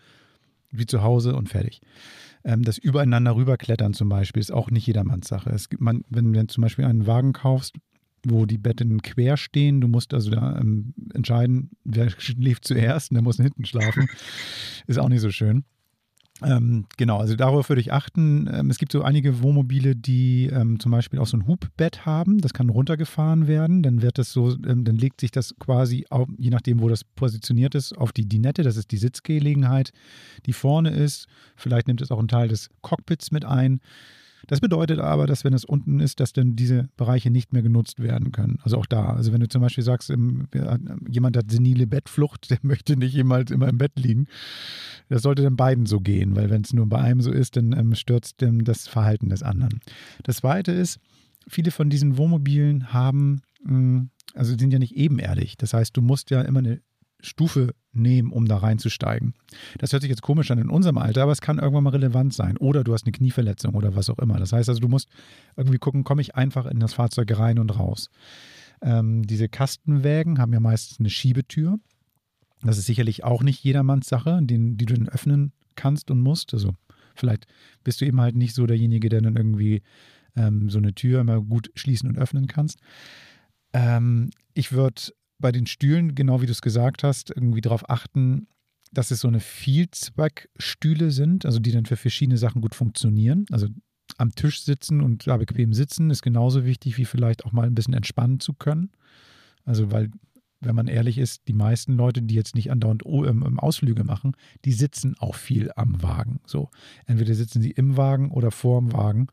wie 0.71 0.87
zu 0.87 1.03
Hause 1.03 1.35
und 1.35 1.49
fertig. 1.49 1.81
Ähm, 2.45 2.63
das 2.63 2.79
Übereinander 2.79 3.37
rüberklettern 3.37 3.95
zum 3.95 4.09
Beispiel 4.09 4.41
ist 4.41 4.53
auch 4.53 4.71
nicht 4.71 4.87
jedermanns 4.87 5.29
Sache. 5.29 5.51
Es 5.51 5.69
gibt 5.69 5.83
man, 5.83 6.05
wenn 6.09 6.33
du 6.33 6.47
zum 6.47 6.63
Beispiel 6.63 6.85
einen 6.85 7.07
Wagen 7.07 7.33
kaufst, 7.33 7.75
wo 8.25 8.47
die 8.47 8.59
Betten 8.59 9.03
quer 9.03 9.37
stehen, 9.37 9.81
du 9.81 9.89
musst 9.89 10.15
also 10.15 10.31
da 10.31 10.59
ähm, 10.59 10.95
entscheiden, 11.15 11.71
wer 11.85 12.11
schläft 12.19 12.67
zuerst 12.67 13.11
und 13.11 13.17
der 13.17 13.23
muss 13.23 13.37
hinten 13.37 13.65
schlafen, 13.65 14.09
ist 14.87 14.99
auch 14.99 15.09
nicht 15.09 15.21
so 15.21 15.31
schön. 15.31 15.65
Ähm, 16.43 16.85
genau, 16.97 17.19
also 17.19 17.35
darauf 17.35 17.69
würde 17.69 17.81
ich 17.81 17.93
achten. 17.93 18.49
Ähm, 18.53 18.71
es 18.71 18.79
gibt 18.79 18.93
so 18.93 19.03
einige 19.03 19.43
Wohnmobile, 19.43 19.97
die 19.97 20.47
ähm, 20.53 20.79
zum 20.81 20.93
Beispiel 20.93 21.19
auch 21.19 21.27
so 21.27 21.37
ein 21.37 21.47
Hubbett 21.47 22.05
haben. 22.05 22.41
Das 22.41 22.53
kann 22.53 22.69
runtergefahren 22.69 23.47
werden. 23.47 23.83
Dann 23.83 24.03
wird 24.03 24.19
das 24.19 24.33
so, 24.33 24.51
ähm, 24.67 24.85
dann 24.85 24.97
legt 24.97 25.21
sich 25.21 25.31
das 25.31 25.55
quasi, 25.59 26.07
auf, 26.11 26.29
je 26.37 26.51
nachdem, 26.51 26.81
wo 26.81 26.89
das 26.89 27.05
positioniert 27.05 27.75
ist, 27.75 27.97
auf 27.97 28.13
die 28.13 28.29
Dinette. 28.29 28.63
Das 28.63 28.77
ist 28.77 28.91
die 28.91 28.99
Sitzgelegenheit, 28.99 29.93
die 30.45 30.53
vorne 30.53 30.91
ist. 30.91 31.27
Vielleicht 31.57 31.89
nimmt 31.89 32.03
es 32.03 32.11
auch 32.11 32.19
einen 32.19 32.29
Teil 32.29 32.49
des 32.49 32.71
Cockpits 32.83 33.31
mit 33.31 33.45
ein. 33.45 33.81
Das 34.47 34.61
bedeutet 34.61 34.99
aber, 35.01 35.27
dass 35.27 35.45
wenn 35.45 35.53
es 35.53 35.65
unten 35.65 36.01
ist, 36.01 36.21
dass 36.21 36.33
dann 36.33 36.57
diese 36.57 36.89
Bereiche 36.97 37.31
nicht 37.31 37.53
mehr 37.53 37.63
genutzt 37.63 38.01
werden 38.01 38.33
können. 38.33 38.59
Also 38.63 38.79
auch 38.79 38.87
da. 38.87 39.11
Also 39.11 39.33
wenn 39.33 39.41
du 39.41 39.49
zum 39.49 39.63
Beispiel 39.63 39.85
sagst, 39.85 40.09
jemand 40.09 41.37
hat 41.37 41.51
senile 41.51 41.87
Bettflucht, 41.87 42.51
der 42.51 42.59
möchte 42.63 42.97
nicht 42.97 43.15
jemals 43.15 43.51
immer 43.51 43.69
im 43.69 43.79
Bett 43.79 43.93
liegen. 43.97 44.27
Das 45.09 45.23
sollte 45.23 45.43
dann 45.43 45.57
beiden 45.57 45.87
so 45.87 46.01
gehen, 46.01 46.37
weil 46.37 46.51
wenn 46.51 46.63
es 46.63 46.73
nur 46.73 46.87
bei 46.87 46.99
einem 46.99 47.21
so 47.21 47.31
ist, 47.31 47.57
dann 47.57 47.73
ähm, 47.73 47.95
stürzt 47.95 48.37
das 48.41 48.89
Verhalten 48.89 49.29
des 49.29 49.43
anderen. 49.43 49.81
Das 50.25 50.37
zweite 50.37 50.73
ist, 50.73 50.99
viele 51.49 51.71
von 51.71 51.91
diesen 51.91 52.17
Wohnmobilen 52.17 52.93
haben, 52.93 53.43
also 54.35 54.57
sind 54.57 54.73
ja 54.73 54.79
nicht 54.79 54.97
ebenerdig. 54.97 55.57
Das 55.57 55.75
heißt, 55.75 55.97
du 55.97 56.03
musst 56.03 56.31
ja 56.31 56.43
immer 56.43 56.61
eine 56.61 56.81
Stufe 57.27 57.75
nehmen, 57.93 58.31
um 58.31 58.47
da 58.47 58.59
reinzusteigen. 58.59 59.35
Das 59.79 59.93
hört 59.93 60.03
sich 60.03 60.11
jetzt 60.11 60.23
komisch 60.23 60.51
an 60.51 60.59
in 60.59 60.71
unserem 60.71 60.99
Alter, 60.99 61.23
aber 61.23 61.33
es 61.33 61.41
kann 61.41 61.59
irgendwann 61.59 61.85
mal 61.85 61.91
relevant 61.91 62.35
sein. 62.35 62.57
Oder 62.57 62.85
du 62.85 62.93
hast 62.93 63.05
eine 63.05 63.13
Knieverletzung 63.13 63.75
oder 63.75 63.97
was 63.97 64.11
auch 64.11 64.19
immer. 64.19 64.39
Das 64.39 64.53
heißt 64.53 64.69
also, 64.69 64.81
du 64.81 64.89
musst 64.89 65.09
irgendwie 65.57 65.79
gucken, 65.79 66.05
komme 66.05 66.23
ich 66.23 66.35
einfach 66.35 66.67
in 66.67 66.81
das 66.81 66.95
Fahrzeug 66.95 67.37
rein 67.39 67.59
und 67.59 67.79
raus. 67.79 68.11
Ähm, 68.83 69.27
diese 69.27 69.49
Kastenwägen 69.49 70.39
haben 70.39 70.53
ja 70.53 70.61
meistens 70.61 71.01
eine 71.01 71.11
Schiebetür. 71.11 71.79
Das 72.63 72.79
ist 72.79 72.87
sicherlich 72.87 73.25
auch 73.25 73.43
nicht 73.43 73.63
jedermanns 73.63 74.09
Sache, 74.09 74.41
den, 74.43 74.77
die 74.77 74.87
du 74.87 74.95
dann 74.95 75.09
öffnen 75.09 75.53
kannst 75.75 76.11
und 76.11 76.21
musst. 76.21 76.55
Also 76.55 76.75
vielleicht 77.15 77.47
bist 77.85 78.01
du 78.01 78.05
eben 78.05 78.21
halt 78.21 78.37
nicht 78.37 78.55
so 78.55 78.67
derjenige, 78.67 79.09
der 79.09 79.21
dann 79.21 79.37
irgendwie 79.37 79.83
ähm, 80.37 80.69
so 80.71 80.79
eine 80.79 80.95
Tür 80.95 81.21
immer 81.21 81.41
gut 81.41 81.71
schließen 81.75 82.09
und 82.09 82.19
öffnen 82.19 82.47
kannst. 82.47 82.79
Ähm, 83.73 84.31
ich 84.55 84.73
würde 84.73 85.03
bei 85.39 85.53
den 85.53 85.67
Stühlen, 85.67 86.15
genau 86.15 86.41
wie 86.41 86.47
du 86.47 86.53
es 86.53 86.63
gesagt 86.63 87.03
hast, 87.03 87.31
irgendwie 87.31 87.61
darauf 87.61 87.89
achten, 87.91 88.47
dass 88.93 89.11
es 89.11 89.21
so 89.21 89.29
eine 89.29 89.41
Vielzweckstühle 89.41 91.11
sind, 91.11 91.45
also 91.45 91.59
die 91.59 91.73
dann 91.73 91.87
für 91.87 91.97
verschiedene 91.97 92.39
Sachen 92.39 92.63
gut 92.63 92.75
funktionieren. 92.75 93.47
Also 93.51 93.69
am 94.19 94.35
Tisch 94.35 94.63
sitzen 94.63 95.01
und 95.01 95.27
da 95.27 95.37
bequem 95.37 95.73
sitzen 95.73 96.11
ist 96.11 96.23
genauso 96.23 96.65
wichtig, 96.65 96.97
wie 96.97 97.05
vielleicht 97.05 97.45
auch 97.45 97.53
mal 97.53 97.67
ein 97.67 97.75
bisschen 97.75 97.95
entspannen 97.95 98.41
zu 98.41 98.55
können. 98.55 98.91
Also, 99.65 99.91
weil, 99.91 100.11
wenn 100.61 100.77
man 100.77 100.87
ehrlich 100.87 101.19
ist, 101.19 101.49
die 101.49 101.53
meisten 101.53 101.95
Leute, 101.95 102.23
die 102.23 102.35
jetzt 102.35 102.55
nicht 102.55 102.71
andauernd 102.71 103.03
ähm, 103.05 103.59
Ausflüge 103.59 104.05
machen, 104.05 104.33
die 104.65 104.73
sitzen 104.73 105.17
auch 105.19 105.35
viel 105.35 105.71
am 105.77 106.03
Wagen. 106.03 106.41
So, 106.47 106.71
entweder 107.07 107.35
sitzen 107.35 107.61
sie 107.61 107.73
im 107.73 107.97
Wagen 107.97 108.31
oder 108.31 108.51
vor 108.51 108.81
dem 108.81 108.93
Wagen. 108.93 109.27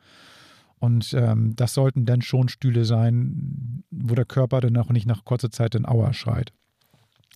Und 0.84 1.14
ähm, 1.14 1.56
das 1.56 1.76
sollten 1.76 2.06
dann 2.06 2.22
schon 2.22 2.50
Stühle 2.50 2.84
sein, 2.84 3.86
wo 3.90 4.16
der 4.16 4.26
Körper 4.26 4.60
dann 4.60 4.76
auch 4.76 4.90
nicht 4.90 5.06
nach 5.06 5.24
kurzer 5.24 5.50
Zeit 5.50 5.76
den 5.76 5.86
Aua 5.86 6.12
schreit. 6.12 6.52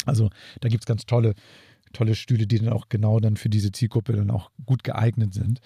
Also 0.05 0.29
da 0.59 0.67
gibt 0.67 0.81
es 0.83 0.85
ganz 0.85 1.05
tolle, 1.05 1.33
tolle 1.93 2.15
Stühle, 2.15 2.45
die 2.45 2.59
dann 2.59 2.73
auch 2.73 2.89
genau 2.89 3.21
dann 3.21 3.37
für 3.37 3.47
diese 3.47 3.71
Zielgruppe 3.71 4.11
dann 4.11 4.31
auch 4.31 4.51
gut 4.65 4.83
geeignet 4.83 5.33
sind. 5.33 5.61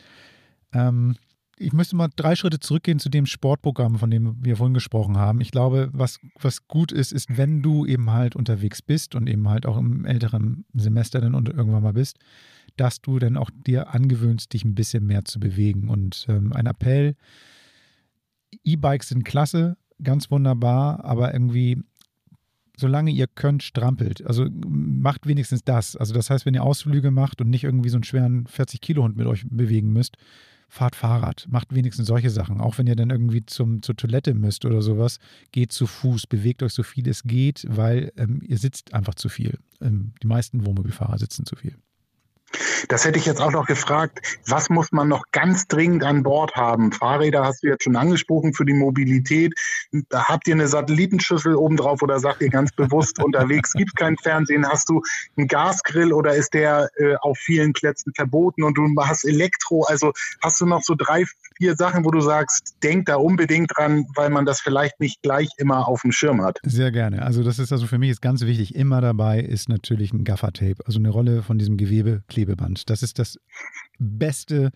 Ähm, 0.74 1.16
ich 1.58 1.74
müsste 1.74 1.96
mal 1.96 2.10
drei 2.16 2.36
Schritte 2.36 2.60
zurückgehen 2.60 3.00
zu 3.00 3.10
dem 3.10 3.26
Sportprogramm, 3.26 3.96
von 3.96 4.12
dem 4.12 4.36
wir 4.46 4.58
vorhin 4.58 4.76
gesprochen 4.76 5.18
haben. 5.18 5.42
Ich 5.42 5.50
glaube, 5.50 5.90
was, 5.92 6.20
was 6.40 6.68
gut 6.68 6.92
ist, 6.92 7.12
ist, 7.12 7.36
wenn 7.36 7.64
du 7.64 7.88
eben 7.88 8.12
halt 8.12 8.36
unterwegs 8.36 8.84
bist 8.84 9.16
und 9.16 9.28
eben 9.28 9.50
halt 9.50 9.66
auch 9.66 9.78
im 9.78 10.06
älteren 10.06 10.66
Semester 10.76 11.20
dann 11.20 11.34
irgendwann 11.34 11.82
mal 11.82 11.94
bist, 11.94 12.20
dass 12.78 13.02
du 13.02 13.18
dann 13.18 13.38
auch 13.38 13.50
dir 13.66 13.92
angewöhnst, 13.92 14.54
dich 14.54 14.66
ein 14.66 14.76
bisschen 14.76 15.08
mehr 15.08 15.26
zu 15.26 15.40
bewegen. 15.40 15.90
Und 15.90 16.28
ähm, 16.30 16.54
ein 16.54 16.68
Appell, 16.68 17.16
E-Bikes 18.64 19.10
sind 19.10 19.24
klasse, 19.24 19.78
ganz 20.04 20.32
wunderbar, 20.32 21.04
aber 21.04 21.34
irgendwie, 21.34 21.84
solange 22.78 23.12
ihr 23.12 23.28
könnt, 23.28 23.64
strampelt. 23.64 24.26
Also 24.26 24.48
macht 24.68 25.28
wenigstens 25.28 25.64
das. 25.64 25.96
Also 25.96 26.14
das 26.14 26.30
heißt, 26.30 26.46
wenn 26.46 26.54
ihr 26.54 26.64
Ausflüge 26.64 27.12
macht 27.12 27.42
und 27.42 27.50
nicht 27.50 27.64
irgendwie 27.64 27.90
so 27.90 27.98
einen 27.98 28.04
schweren 28.04 28.46
40-Kilo-Hund 28.46 29.16
mit 29.16 29.28
euch 29.28 29.46
bewegen 29.50 29.94
müsst, 29.94 30.18
fahrt 30.72 30.96
Fahrrad, 30.96 31.48
macht 31.50 31.76
wenigstens 31.76 32.08
solche 32.08 32.30
Sachen. 32.30 32.62
Auch 32.62 32.78
wenn 32.78 32.88
ihr 32.88 32.96
dann 32.96 33.10
irgendwie 33.10 33.46
zum, 33.46 33.82
zur 33.82 33.98
Toilette 33.98 34.34
müsst 34.34 34.64
oder 34.64 34.82
sowas, 34.82 35.20
geht 35.52 35.74
zu 35.74 35.86
Fuß, 35.86 36.28
bewegt 36.28 36.64
euch 36.64 36.74
so 36.74 36.82
viel 36.82 37.10
es 37.10 37.24
geht, 37.24 37.66
weil 37.68 38.14
ähm, 38.16 38.42
ihr 38.42 38.58
sitzt 38.58 38.94
einfach 38.94 39.16
zu 39.16 39.28
viel. 39.28 39.60
Ähm, 39.82 40.14
die 40.24 40.28
meisten 40.28 40.66
Wohnmobilfahrer 40.66 41.18
sitzen 41.18 41.46
zu 41.46 41.58
viel. 41.58 41.76
Das 42.88 43.06
hätte 43.06 43.20
ich 43.20 43.26
jetzt 43.26 43.42
auch 43.42 43.52
noch 43.52 43.66
gefragt. 43.66 44.20
Was 44.48 44.70
muss 44.70 44.92
man 44.92 45.08
noch 45.08 45.26
ganz 45.32 45.68
dringend 45.68 46.04
an 46.04 46.24
Bord 46.24 46.56
haben? 46.56 46.92
Fahrräder 46.92 47.44
hast 47.44 47.64
du 47.64 47.68
jetzt 47.68 47.84
schon 47.84 47.96
angesprochen 47.96 48.54
für 48.54 48.66
die 48.66 48.74
Mobilität. 48.74 49.54
Habt 50.14 50.48
ihr 50.48 50.56
eine 50.56 50.68
Satellitenschüssel 50.68 51.56
obendrauf 51.56 52.02
oder 52.02 52.20
sagt 52.20 52.42
ihr 52.42 52.50
ganz 52.50 52.72
bewusst, 52.72 53.20
unterwegs 53.24 53.74
gibt 53.74 53.96
kein 53.96 54.18
Fernsehen? 54.18 54.68
Hast 54.68 54.90
du 54.90 55.02
einen 55.38 55.48
Gasgrill 55.48 56.14
oder 56.14 56.36
ist 56.36 56.54
der 56.54 56.90
äh, 56.98 57.16
auf 57.22 57.38
vielen 57.38 57.74
Plätzen 57.74 58.14
verboten 58.16 58.64
und 58.64 58.78
du 58.78 58.88
hast 59.00 59.26
Elektro? 59.26 59.84
Also 59.84 60.14
hast 60.42 60.60
du 60.62 60.66
noch 60.66 60.84
so 60.84 60.96
drei, 60.98 61.26
vier 61.58 61.76
Sachen, 61.76 62.06
wo 62.06 62.12
du 62.12 62.22
sagst, 62.22 62.76
denk 62.84 63.06
da 63.06 63.16
unbedingt 63.16 63.72
dran, 63.76 64.06
weil 64.16 64.30
man 64.30 64.46
das 64.46 64.62
vielleicht 64.62 65.00
nicht 65.00 65.22
gleich 65.22 65.50
immer 65.58 65.88
auf 65.88 66.02
dem 66.02 66.12
Schirm 66.12 66.42
hat? 66.42 66.60
Sehr 66.64 66.92
gerne. 66.92 67.22
Also 67.24 67.44
das 67.44 67.60
ist 67.60 67.72
also 67.72 67.88
für 67.88 67.98
mich 67.98 68.10
ist 68.10 68.22
ganz 68.22 68.42
wichtig. 68.42 68.76
Immer 68.76 69.02
dabei 69.02 69.40
ist 69.40 69.70
natürlich 69.70 70.14
ein 70.14 70.24
Gaffertape, 70.24 70.84
also 70.86 71.00
eine 71.00 71.10
Rolle 71.10 71.44
von 71.44 71.58
diesem 71.58 71.78
Gewebeklebeband. 72.72 72.90
Das 72.90 73.04
ist 73.04 73.20
das 73.20 73.40
beste 74.00 74.72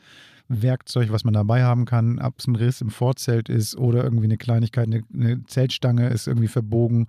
Werkzeug, 0.48 1.12
was 1.12 1.24
man 1.24 1.34
dabei 1.34 1.64
haben 1.64 1.86
kann. 1.86 2.20
Ob 2.20 2.40
es 2.40 2.48
ein 2.48 2.56
Riss 2.56 2.82
im 2.82 2.90
Vorzelt 2.90 3.50
ist 3.50 3.76
oder 3.76 4.04
irgendwie 4.04 4.26
eine 4.26 4.38
Kleinigkeit, 4.38 4.88
eine, 4.88 5.04
eine 5.14 5.44
Zeltstange 5.46 6.10
ist 6.10 6.28
irgendwie 6.28 6.48
verbogen. 6.48 7.08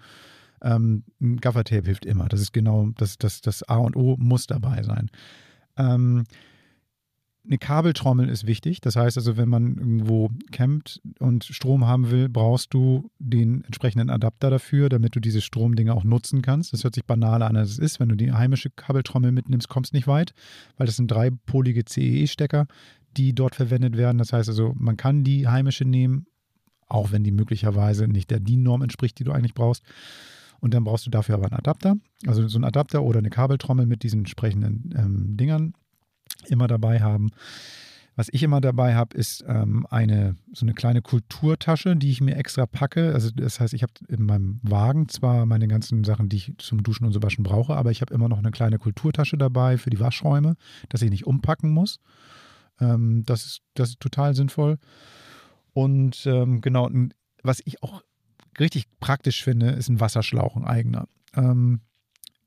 Ähm, 0.63 1.05
ein 1.21 1.37
Gaffertape 1.37 1.85
hilft 1.85 2.07
immer. 2.07 2.29
Das 2.29 2.41
ist 2.41 2.53
genau 2.53 2.89
das, 2.97 3.19
das, 3.19 3.41
das 3.43 3.63
A 3.65 3.77
und 3.77 3.97
O 3.97 4.17
muss 4.19 4.47
dabei 4.47 4.83
sein. 4.83 5.11
Ähm, 5.77 6.25
eine 7.47 7.59
Kabeltrommel 7.59 8.29
ist 8.29 8.47
wichtig. 8.47 8.81
Das 8.81 8.97
heißt 8.97 9.17
also, 9.17 9.37
wenn 9.37 9.49
man 9.49 9.77
irgendwo 9.77 10.31
campt 10.51 11.01
und 11.19 11.45
Strom 11.45 11.87
haben 11.87 12.11
will, 12.11 12.29
brauchst 12.29 12.75
du 12.75 13.11
den 13.19 13.65
entsprechenden 13.65 14.11
Adapter 14.11 14.51
dafür, 14.51 14.89
damit 14.89 15.15
du 15.15 15.21
diese 15.21 15.41
Stromdinge 15.41 15.95
auch 15.95 16.05
nutzen 16.05 16.43
kannst. 16.43 16.73
Das 16.73 16.85
hört 16.85 16.95
sich 16.95 17.05
banal 17.05 17.43
an, 17.43 17.57
als 17.57 17.71
es 17.71 17.79
ist. 17.79 18.01
Wenn 18.01 18.09
du 18.09 18.17
die 18.17 18.33
heimische 18.33 18.71
Kabeltrommel 18.71 19.33
mitnimmst, 19.33 19.69
kommst 19.69 19.93
nicht 19.93 20.07
weit, 20.07 20.35
weil 20.77 20.87
das 20.87 20.97
sind 20.97 21.11
dreipolige 21.11 21.85
CEE-Stecker, 21.85 22.67
die 23.17 23.35
dort 23.35 23.55
verwendet 23.55 23.97
werden. 23.97 24.19
Das 24.19 24.33
heißt 24.33 24.49
also, 24.49 24.75
man 24.77 24.97
kann 24.97 25.25
die 25.25 25.47
heimische 25.49 25.85
nehmen, 25.85 26.27
auch 26.89 27.13
wenn 27.13 27.25
die 27.25 27.33
möglicherweise 27.33 28.09
nicht 28.09 28.31
der 28.31 28.41
DIN-Norm 28.41 28.83
entspricht, 28.83 29.19
die 29.19 29.25
du 29.25 29.33
eigentlich 29.33 29.55
brauchst. 29.55 29.83
Und 30.59 30.75
dann 30.75 30.85
brauchst 30.85 31.07
du 31.07 31.11
dafür 31.11 31.37
aber 31.37 31.47
einen 31.47 31.59
Adapter, 31.59 31.97
also 32.27 32.47
so 32.49 32.57
einen 32.57 32.65
Adapter 32.65 33.03
oder 33.03 33.19
eine 33.19 33.31
Kabeltrommel 33.31 33.87
mit 33.87 34.03
diesen 34.03 34.21
entsprechenden 34.21 34.95
ähm, 34.97 35.37
Dingern 35.37 35.75
immer 36.49 36.67
dabei 36.67 37.01
haben. 37.01 37.31
Was 38.19 38.31
ich 38.33 38.43
immer 38.43 38.63
dabei 38.63 38.95
habe, 38.95 39.15
ist 39.15 39.45
ähm, 39.47 39.87
eine 39.91 40.37
so 40.53 40.65
eine 40.65 40.73
kleine 40.73 41.03
Kulturtasche, 41.03 41.97
die 41.97 42.11
ich 42.11 42.23
mir 42.23 42.37
extra 42.37 42.65
packe. 42.65 43.13
Also 43.13 43.31
das 43.31 43.61
heißt, 43.61 43.75
ich 43.75 43.83
habe 43.83 43.93
in 44.09 44.25
meinem 44.25 44.59
Wagen 44.63 45.11
zwar 45.11 45.45
meine 45.45 45.69
ganzen 45.69 46.03
Sachen, 46.03 46.31
die 46.31 46.37
ich 46.37 46.53
zum 46.57 46.83
Duschen 46.83 47.05
und 47.05 47.13
so 47.13 47.23
waschen 47.23 47.45
brauche, 47.45 47.77
aber 47.77 47.91
ich 47.91 48.01
habe 48.01 48.15
immer 48.15 48.31
noch 48.31 48.39
eine 48.39 48.53
kleine 48.53 48.79
Kulturtasche 48.79 49.37
dabei 49.37 49.77
für 49.77 49.91
die 49.91 50.01
Waschräume, 50.01 50.57
dass 50.89 51.03
ich 51.03 51.11
nicht 51.11 51.27
umpacken 51.27 51.71
muss. 51.71 51.99
Ähm, 52.81 53.23
das, 53.27 53.45
ist, 53.45 53.61
das 53.75 53.91
ist 53.91 54.01
total 54.01 54.35
sinnvoll. 54.35 54.79
Und 55.75 56.25
ähm, 56.25 56.63
genau, 56.63 56.89
was 57.43 57.61
ich 57.67 57.83
auch 57.83 58.03
richtig 58.59 58.87
praktisch 58.99 59.45
finde, 59.45 59.71
ist 59.71 59.91
ein 59.91 60.01
Wasserschlauch, 60.01 60.57
ein 60.57 60.65
eigener. 60.65 61.07
Ähm, 61.35 61.81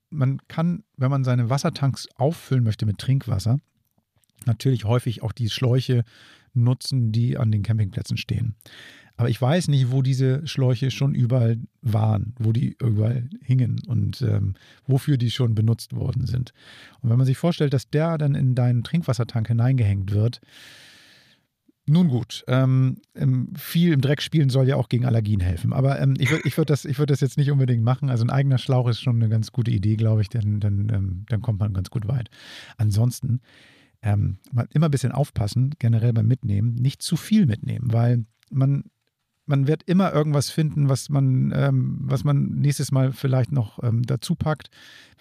man 0.10 0.40
kann, 0.48 0.84
wenn 0.98 1.12
man 1.12 1.24
seine 1.24 1.50
Wassertanks 1.50 2.08
auffüllen 2.16 2.64
möchte 2.64 2.86
mit 2.86 2.98
Trinkwasser, 2.98 3.60
natürlich 4.46 4.86
häufig 4.86 5.22
auch 5.22 5.32
die 5.32 5.50
Schläuche 5.50 6.04
nutzen, 6.54 7.12
die 7.12 7.38
an 7.38 7.52
den 7.52 7.64
Campingplätzen 7.64 8.18
stehen. 8.18 8.56
Aber 9.18 9.30
ich 9.30 9.42
weiß 9.42 9.68
nicht, 9.68 9.92
wo 9.92 10.02
diese 10.02 10.48
Schläuche 10.48 10.92
schon 10.92 11.14
überall 11.14 11.60
waren, 11.82 12.34
wo 12.40 12.54
die 12.54 12.78
überall 12.82 13.30
hingen 13.44 13.82
und 13.86 14.22
ähm, 14.22 14.54
wofür 14.88 15.18
die 15.18 15.30
schon 15.30 15.56
benutzt 15.56 15.94
worden 15.94 16.26
sind. 16.26 16.54
Und 17.02 17.10
wenn 17.10 17.18
man 17.18 17.26
sich 17.26 17.38
vorstellt, 17.38 17.74
dass 17.74 17.90
der 17.90 18.18
dann 18.18 18.34
in 18.34 18.56
deinen 18.56 18.82
Trinkwassertank 18.82 19.50
hineingehängt 19.50 20.14
wird, 20.14 20.40
nun 21.90 22.08
gut, 22.08 22.44
ähm, 22.48 22.98
viel 23.56 23.94
im 23.94 24.02
Dreck 24.02 24.22
spielen 24.22 24.50
soll 24.50 24.68
ja 24.68 24.76
auch 24.76 24.90
gegen 24.90 25.06
Allergien 25.06 25.40
helfen. 25.40 25.74
Aber 25.74 26.00
ähm, 26.00 26.16
ich 26.18 26.30
würde 26.30 26.48
ich 26.48 26.58
würd 26.58 26.70
das, 26.70 26.86
würd 26.86 27.10
das 27.10 27.22
jetzt 27.22 27.38
nicht 27.38 27.52
unbedingt 27.52 27.84
machen. 27.84 28.10
Also 28.10 28.24
ein 28.24 28.30
eigener 28.30 28.58
Schlauch 28.58 28.88
ist 28.88 29.02
schon 29.02 29.16
eine 29.16 29.30
ganz 29.30 29.52
gute 29.52 29.72
Idee, 29.72 29.96
glaube 29.96 30.22
ich, 30.22 30.30
denn 30.30 30.60
dann, 30.60 30.90
ähm, 30.94 31.26
dann 31.30 31.42
kommt 31.42 31.60
man 31.60 31.74
ganz 31.74 31.90
gut 31.90 32.08
weit. 32.08 32.30
Ansonsten 32.78 33.42
ähm, 34.02 34.38
immer 34.72 34.86
ein 34.88 34.92
bisschen 34.92 35.12
aufpassen, 35.12 35.76
generell 35.80 36.14
beim 36.14 36.28
Mitnehmen, 36.28 36.76
nicht 36.76 37.02
zu 37.02 37.18
viel 37.18 37.46
mitnehmen, 37.46 37.92
weil 37.92 38.26
man, 38.50 38.86
man 39.46 39.68
wird 39.68 39.84
immer 39.84 40.14
irgendwas 40.14 40.50
finden, 40.50 40.90
was 40.90 41.10
man, 41.10 41.52
ähm, 41.56 41.98
was 42.04 42.24
man 42.24 42.60
nächstes 42.60 42.92
Mal 42.92 43.12
vielleicht 43.12 43.52
noch 43.52 43.84
ähm, 43.84 44.04
dazu 44.04 44.36
packt. 44.36 44.70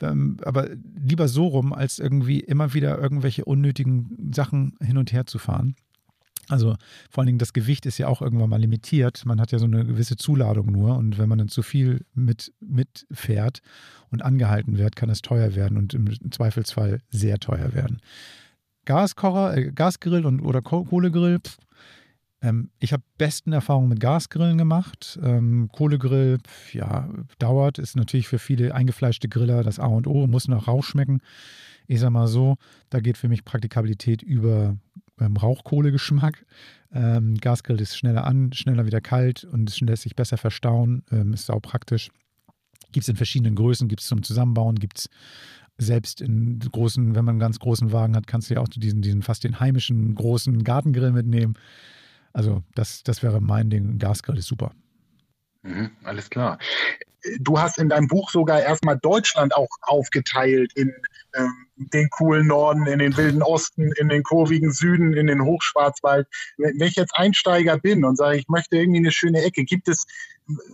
Aber 0.00 0.68
lieber 0.94 1.26
so 1.26 1.46
rum, 1.48 1.72
als 1.72 1.98
irgendwie 1.98 2.38
immer 2.40 2.72
wieder 2.72 2.98
irgendwelche 2.98 3.44
unnötigen 3.44 4.32
Sachen 4.32 4.76
hin 4.80 4.96
und 4.96 5.12
her 5.12 5.26
zu 5.26 5.38
fahren. 5.38 5.74
Also 6.48 6.76
vor 7.10 7.22
allen 7.22 7.26
Dingen 7.26 7.38
das 7.38 7.52
Gewicht 7.52 7.86
ist 7.86 7.98
ja 7.98 8.08
auch 8.08 8.22
irgendwann 8.22 8.50
mal 8.50 8.60
limitiert. 8.60 9.24
Man 9.26 9.40
hat 9.40 9.52
ja 9.52 9.58
so 9.58 9.66
eine 9.66 9.84
gewisse 9.84 10.16
Zuladung 10.16 10.72
nur 10.72 10.96
und 10.96 11.18
wenn 11.18 11.28
man 11.28 11.38
dann 11.38 11.48
zu 11.48 11.62
viel 11.62 12.04
mit, 12.14 12.52
mitfährt 12.60 13.60
und 14.10 14.22
angehalten 14.22 14.78
wird, 14.78 14.96
kann 14.96 15.10
es 15.10 15.22
teuer 15.22 15.54
werden 15.54 15.76
und 15.76 15.94
im 15.94 16.08
Zweifelsfall 16.30 17.00
sehr 17.10 17.38
teuer 17.38 17.74
werden. 17.74 18.00
Gaskocher, 18.86 19.56
äh, 19.56 19.72
Gasgrill 19.72 20.24
und, 20.24 20.40
oder 20.40 20.62
Kohlegrill. 20.62 21.40
Ähm, 22.40 22.70
ich 22.78 22.94
habe 22.94 23.02
besten 23.18 23.52
Erfahrungen 23.52 23.90
mit 23.90 24.00
Gasgrillen 24.00 24.56
gemacht. 24.56 25.18
Ähm, 25.22 25.68
Kohlegrill, 25.72 26.38
ja, 26.72 27.10
dauert, 27.38 27.78
ist 27.78 27.96
natürlich 27.96 28.28
für 28.28 28.38
viele 28.38 28.74
eingefleischte 28.74 29.28
Griller 29.28 29.62
das 29.62 29.78
A 29.78 29.86
und 29.86 30.06
O, 30.06 30.26
muss 30.26 30.48
nach 30.48 30.68
Rauch 30.68 30.84
schmecken. 30.84 31.20
Ich 31.86 32.00
sag 32.00 32.10
mal 32.10 32.28
so, 32.28 32.56
da 32.90 33.00
geht 33.00 33.18
für 33.18 33.28
mich 33.28 33.44
Praktikabilität 33.44 34.22
über 34.22 34.76
ähm, 35.20 35.36
Rauchkohlegeschmack. 35.36 36.44
Ähm, 36.92 37.36
Gasgrill 37.36 37.80
ist 37.80 37.96
schneller 37.96 38.24
an, 38.24 38.52
schneller 38.52 38.86
wieder 38.86 39.00
kalt 39.00 39.44
und 39.44 39.68
es 39.68 39.80
lässt 39.80 40.04
sich 40.04 40.16
besser 40.16 40.38
verstauen, 40.38 41.02
ähm, 41.10 41.32
ist 41.34 41.50
auch 41.50 41.60
praktisch. 41.60 42.10
Gibt 42.92 43.04
es 43.04 43.08
in 43.08 43.16
verschiedenen 43.16 43.54
Größen, 43.54 43.88
gibt 43.88 44.00
es 44.00 44.08
zum 44.08 44.22
Zusammenbauen, 44.22 44.76
gibt 44.76 44.98
es 44.98 45.10
selbst 45.76 46.20
in 46.20 46.58
großen, 46.58 47.14
wenn 47.14 47.24
man 47.24 47.34
einen 47.34 47.40
ganz 47.40 47.58
großen 47.58 47.92
Wagen 47.92 48.16
hat, 48.16 48.26
kannst 48.26 48.50
du 48.50 48.54
ja 48.54 48.60
auch 48.60 48.68
diesen, 48.68 49.00
diesen 49.00 49.22
fast 49.22 49.44
den 49.44 49.60
heimischen 49.60 50.14
großen 50.14 50.64
Gartengrill 50.64 51.12
mitnehmen. 51.12 51.54
Also 52.32 52.62
das, 52.74 53.02
das 53.04 53.22
wäre 53.22 53.40
mein 53.40 53.70
Ding. 53.70 53.98
Gasgrill 53.98 54.38
ist 54.38 54.48
super. 54.48 54.72
Mhm, 55.62 55.90
alles 56.04 56.30
klar. 56.30 56.58
Du 57.40 57.58
hast 57.58 57.78
in 57.78 57.88
deinem 57.88 58.08
Buch 58.08 58.30
sogar 58.30 58.60
erstmal 58.60 58.98
Deutschland 58.98 59.54
auch 59.54 59.68
aufgeteilt 59.82 60.72
in 60.74 60.92
den 61.76 62.10
coolen 62.10 62.46
Norden, 62.46 62.86
in 62.86 62.98
den 62.98 63.16
wilden 63.16 63.42
Osten, 63.42 63.92
in 63.92 64.08
den 64.08 64.22
kurvigen 64.22 64.72
Süden, 64.72 65.14
in 65.14 65.28
den 65.28 65.44
Hochschwarzwald. 65.44 66.26
Wenn 66.56 66.80
ich 66.80 66.96
jetzt 66.96 67.14
Einsteiger 67.14 67.78
bin 67.78 68.04
und 68.04 68.16
sage, 68.16 68.38
ich 68.38 68.48
möchte 68.48 68.76
irgendwie 68.76 68.98
eine 68.98 69.12
schöne 69.12 69.42
Ecke, 69.42 69.64
gibt 69.64 69.88
es 69.88 70.04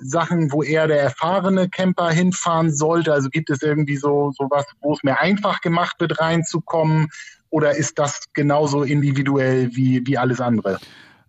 Sachen, 0.00 0.52
wo 0.52 0.62
eher 0.62 0.86
der 0.86 1.00
erfahrene 1.00 1.68
Camper 1.68 2.10
hinfahren 2.10 2.72
sollte? 2.72 3.12
Also 3.12 3.28
gibt 3.28 3.50
es 3.50 3.62
irgendwie 3.62 3.96
so, 3.96 4.32
so 4.36 4.48
was, 4.50 4.64
wo 4.80 4.94
es 4.94 5.02
mir 5.02 5.20
einfach 5.20 5.60
gemacht 5.60 5.96
wird, 5.98 6.20
reinzukommen? 6.20 7.08
Oder 7.50 7.76
ist 7.76 7.98
das 7.98 8.20
genauso 8.32 8.82
individuell 8.82 9.74
wie, 9.74 10.06
wie 10.06 10.18
alles 10.18 10.40
andere? 10.40 10.80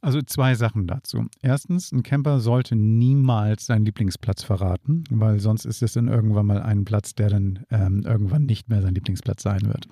Also 0.05 0.21
zwei 0.21 0.53
Sachen 0.53 0.85
dazu. 0.85 1.25
Erstens, 1.41 1.91
ein 1.91 2.03
Camper 2.03 2.39
sollte 2.39 2.75
niemals 2.75 3.65
seinen 3.65 3.85
Lieblingsplatz 3.85 4.43
verraten, 4.43 5.03
weil 5.09 5.39
sonst 5.39 5.65
ist 5.65 5.81
es 5.81 5.93
dann 5.93 6.09
irgendwann 6.09 6.45
mal 6.45 6.61
ein 6.61 6.85
Platz, 6.85 7.15
der 7.15 7.31
dann 7.31 7.65
ähm, 7.71 8.03
irgendwann 8.05 8.43
nicht 8.43 8.69
mehr 8.69 8.83
sein 8.83 8.93
Lieblingsplatz 8.93 9.41
sein 9.41 9.63
wird. 9.63 9.87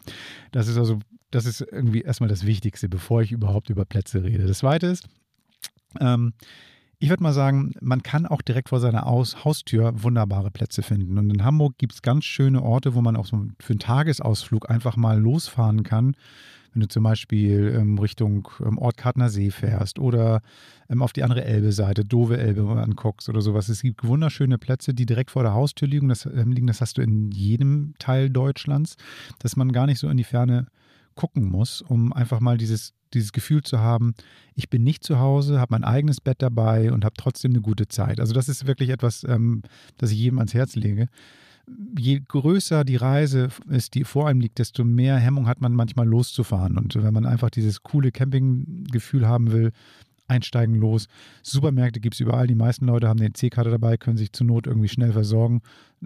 Das 0.52 0.68
ist 0.68 0.78
also, 0.78 1.00
das 1.32 1.48
ist 1.48 1.62
irgendwie 1.62 2.02
erstmal 2.02 2.30
das 2.30 2.46
Wichtigste, 2.46 2.90
bevor 2.90 3.24
ich 3.24 3.32
überhaupt 3.32 3.72
über 3.72 3.86
Plätze 3.86 4.24
rede. 4.24 4.46
Das 4.46 4.60
zweite 4.60 4.86
ist, 4.86 5.08
ähm, 6.00 6.34
ich 7.00 7.10
würde 7.10 7.24
mal 7.24 7.34
sagen, 7.34 7.74
man 7.82 8.04
kann 8.04 8.28
auch 8.28 8.44
direkt 8.44 8.70
vor 8.70 8.80
seiner 8.80 9.08
Aus 9.08 9.44
Haustür 9.44 10.04
wunderbare 10.04 10.52
Plätze 10.52 10.84
finden. 10.84 11.18
Und 11.18 11.32
in 11.32 11.44
Hamburg 11.44 11.80
gibt 11.80 11.94
es 11.94 12.04
ganz 12.04 12.26
schöne 12.26 12.62
Orte, 12.62 12.94
wo 12.94 13.02
man 13.02 13.16
auch 13.16 13.26
so 13.26 13.48
für 13.60 13.74
einen 13.74 13.80
Tagesausflug 13.80 14.70
einfach 14.70 14.96
mal 14.96 15.20
losfahren 15.20 15.82
kann 15.82 16.16
wenn 16.74 16.82
du 16.82 16.88
zum 16.88 17.04
Beispiel 17.04 17.74
ähm, 17.78 17.98
Richtung 18.00 18.50
ähm, 18.66 18.78
Ort 18.78 18.98
Kartner 18.98 19.30
See 19.30 19.52
fährst 19.52 20.00
oder 20.00 20.42
ähm, 20.90 21.02
auf 21.02 21.14
die 21.14 21.24
andere 21.24 21.44
Elbe-Seite, 21.46 22.04
Dove 22.06 22.38
Elbe 22.38 22.64
anguckst 22.64 23.30
oder 23.30 23.42
sowas. 23.42 23.70
Es 23.70 23.82
gibt 23.82 24.04
wunderschöne 24.04 24.58
Plätze, 24.58 24.94
die 24.94 25.06
direkt 25.06 25.32
vor 25.32 25.44
der 25.44 25.54
Haustür 25.54 25.88
liegen. 25.88 26.10
Das, 26.10 26.26
ähm, 26.26 26.52
liegen. 26.52 26.68
das 26.68 26.82
hast 26.82 26.98
du 26.98 27.02
in 27.02 27.32
jedem 27.32 27.94
Teil 28.00 28.30
Deutschlands, 28.30 28.96
dass 29.40 29.56
man 29.56 29.72
gar 29.72 29.86
nicht 29.86 30.00
so 30.00 30.10
in 30.10 30.18
die 30.18 30.24
Ferne 30.24 30.68
gucken 31.16 31.46
muss, 31.46 31.82
um 31.82 32.12
einfach 32.12 32.40
mal 32.40 32.58
dieses, 32.58 32.94
dieses 33.14 33.32
Gefühl 33.32 33.62
zu 33.62 33.80
haben, 33.80 34.16
ich 34.56 34.70
bin 34.70 34.84
nicht 34.84 35.04
zu 35.04 35.20
Hause, 35.20 35.60
habe 35.60 35.74
mein 35.74 35.84
eigenes 35.84 36.20
Bett 36.20 36.42
dabei 36.42 36.92
und 36.92 37.06
habe 37.06 37.16
trotzdem 37.18 37.52
eine 37.52 37.62
gute 37.62 37.88
Zeit. 37.88 38.20
Also 38.20 38.34
das 38.34 38.50
ist 38.50 38.66
wirklich 38.66 38.90
etwas, 38.90 39.24
ähm, 39.24 39.62
das 39.98 40.12
ich 40.12 40.18
jedem 40.18 40.40
ans 40.40 40.54
Herz 40.54 40.76
lege 40.76 41.08
je 41.98 42.22
größer 42.28 42.84
die 42.84 42.96
Reise 42.96 43.50
ist, 43.70 43.96
die 43.96 44.04
vor 44.04 44.28
einem 44.28 44.42
liegt, 44.42 44.60
desto 44.60 44.84
mehr 44.84 45.18
Hemmung 45.18 45.48
hat 45.48 45.62
man 45.62 45.74
manchmal 45.74 46.08
loszufahren. 46.08 46.78
Und 46.78 46.96
wenn 47.02 47.14
man 47.14 47.26
einfach 47.26 47.50
dieses 47.50 47.84
coole 47.84 48.12
Campinggefühl 48.12 49.28
haben 49.28 49.52
will, 49.52 49.72
einsteigen 50.28 50.76
los. 50.76 51.08
Supermärkte 51.42 52.00
gibt 52.00 52.16
es 52.16 52.20
überall. 52.20 52.48
Die 52.48 52.56
meisten 52.56 52.86
Leute 52.86 53.08
haben 53.08 53.20
eine 53.20 53.34
C-Karte 53.34 53.70
dabei, 53.70 53.98
können 53.98 54.18
sich 54.18 54.34
zur 54.34 54.48
Not 54.48 54.68
irgendwie 54.68 54.88
schnell 54.88 55.12
versorgen. 55.12 55.62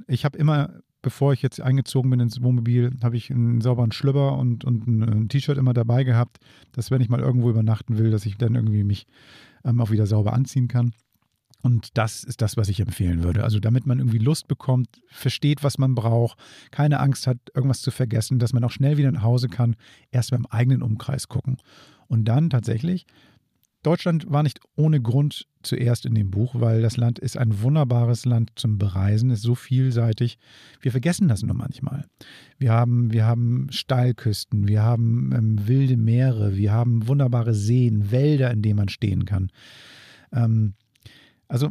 Ich 0.08 0.26
habe 0.26 0.38
immer, 0.38 0.82
bevor 1.02 1.34
ich 1.34 1.42
jetzt 1.42 1.62
eingezogen 1.62 2.10
bin 2.10 2.20
ins 2.20 2.42
Wohnmobil, 2.42 2.92
habe 3.04 3.18
ich 3.18 3.32
einen 3.32 3.62
sauberen 3.62 3.92
Schlüpper 3.92 4.38
und, 4.38 4.66
und 4.66 4.88
ein, 4.88 5.04
ein 5.04 5.30
T-Shirt 5.30 5.58
immer 5.58 5.74
dabei 5.74 6.04
gehabt, 6.04 6.38
dass 6.72 6.92
wenn 6.92 7.02
ich 7.02 7.10
mal 7.10 7.20
irgendwo 7.20 7.50
übernachten 7.50 7.98
will, 7.98 8.12
dass 8.12 8.26
ich 8.26 8.38
dann 8.38 8.56
irgendwie 8.56 8.84
mich 8.84 9.06
ähm, 9.64 9.82
auch 9.82 9.92
wieder 9.92 10.08
sauber 10.08 10.34
anziehen 10.34 10.68
kann. 10.68 10.94
Und 11.68 11.98
das 11.98 12.24
ist 12.24 12.42
das, 12.42 12.56
was 12.56 12.70
ich 12.70 12.80
empfehlen 12.80 13.24
würde. 13.24 13.44
Also 13.44 13.60
damit 13.60 13.86
man 13.86 14.00
irgendwie 14.00 14.20
Lust 14.20 14.48
bekommt, 14.48 15.02
versteht, 15.10 15.66
was 15.66 15.78
man 15.78 15.96
braucht, 15.96 16.40
keine 16.72 17.02
Angst 17.02 17.28
hat, 17.28 17.40
irgendwas 17.54 17.82
zu 17.82 17.92
vergessen, 17.92 18.40
dass 18.40 18.54
man 18.54 18.64
auch 18.64 18.72
schnell 18.72 18.96
wieder 18.96 19.12
nach 19.12 19.24
Hause 19.24 19.50
kann, 19.50 19.76
erst 20.10 20.32
beim 20.32 20.46
eigenen 20.46 20.82
Umkreis 20.82 21.28
gucken. 21.28 21.58
Und 22.08 22.24
dann 22.24 22.50
tatsächlich, 22.50 23.06
Deutschland 23.84 24.32
war 24.32 24.44
nicht 24.44 24.62
ohne 24.78 25.02
Grund 25.02 25.46
zuerst 25.62 26.06
in 26.06 26.16
dem 26.16 26.32
Buch, 26.32 26.56
weil 26.58 26.82
das 26.82 26.96
Land 26.96 27.20
ist 27.20 27.38
ein 27.38 27.62
wunderbares 27.62 28.24
Land 28.24 28.52
zum 28.56 28.78
Bereisen, 28.78 29.30
ist 29.30 29.42
so 29.42 29.54
vielseitig. 29.54 30.40
Wir 30.80 30.92
vergessen 30.92 31.28
das 31.28 31.44
nur 31.44 31.54
manchmal. 31.54 32.06
Wir 32.58 32.72
haben, 32.72 33.12
wir 33.12 33.26
haben 33.26 33.68
Steilküsten, 33.72 34.70
wir 34.70 34.84
haben 34.84 35.34
ähm, 35.36 35.68
wilde 35.68 35.98
Meere, 35.98 36.56
wir 36.56 36.72
haben 36.72 37.10
wunderbare 37.10 37.54
Seen, 37.54 38.10
Wälder, 38.10 38.52
in 38.52 38.62
denen 38.62 38.78
man 38.78 38.88
stehen 38.88 39.26
kann. 39.26 39.52
Ähm, 40.32 40.76
also 41.48 41.70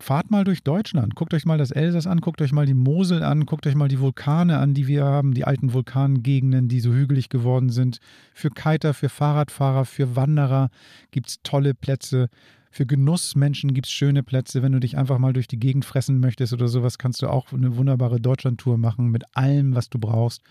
fahrt 0.00 0.30
mal 0.30 0.44
durch 0.44 0.62
Deutschland, 0.62 1.16
guckt 1.16 1.34
euch 1.34 1.44
mal 1.44 1.58
das 1.58 1.70
Elsass 1.70 2.06
an, 2.06 2.20
guckt 2.20 2.40
euch 2.40 2.52
mal 2.52 2.66
die 2.66 2.74
Mosel 2.74 3.22
an, 3.22 3.46
guckt 3.46 3.66
euch 3.66 3.74
mal 3.74 3.88
die 3.88 3.98
Vulkane 3.98 4.58
an, 4.58 4.74
die 4.74 4.86
wir 4.86 5.04
haben, 5.04 5.34
die 5.34 5.44
alten 5.44 5.72
Vulkangegenden, 5.72 6.68
die 6.68 6.80
so 6.80 6.92
hügelig 6.92 7.28
geworden 7.28 7.70
sind. 7.70 7.98
Für 8.32 8.50
Kiter, 8.50 8.94
für 8.94 9.08
Fahrradfahrer, 9.08 9.84
für 9.84 10.14
Wanderer 10.14 10.70
gibt 11.10 11.28
es 11.28 11.42
tolle 11.42 11.74
Plätze. 11.74 12.28
Für 12.70 12.86
Genussmenschen 12.86 13.74
gibt 13.74 13.86
es 13.86 13.92
schöne 13.92 14.22
Plätze. 14.22 14.62
Wenn 14.62 14.72
du 14.72 14.78
dich 14.78 14.96
einfach 14.96 15.18
mal 15.18 15.32
durch 15.32 15.48
die 15.48 15.58
Gegend 15.58 15.84
fressen 15.84 16.20
möchtest 16.20 16.52
oder 16.52 16.68
sowas, 16.68 16.98
kannst 16.98 17.22
du 17.22 17.28
auch 17.28 17.52
eine 17.52 17.76
wunderbare 17.76 18.20
Deutschlandtour 18.20 18.78
machen 18.78 19.08
mit 19.08 19.24
allem, 19.36 19.74
was 19.74 19.88
du 19.88 19.98
brauchst. 19.98 20.42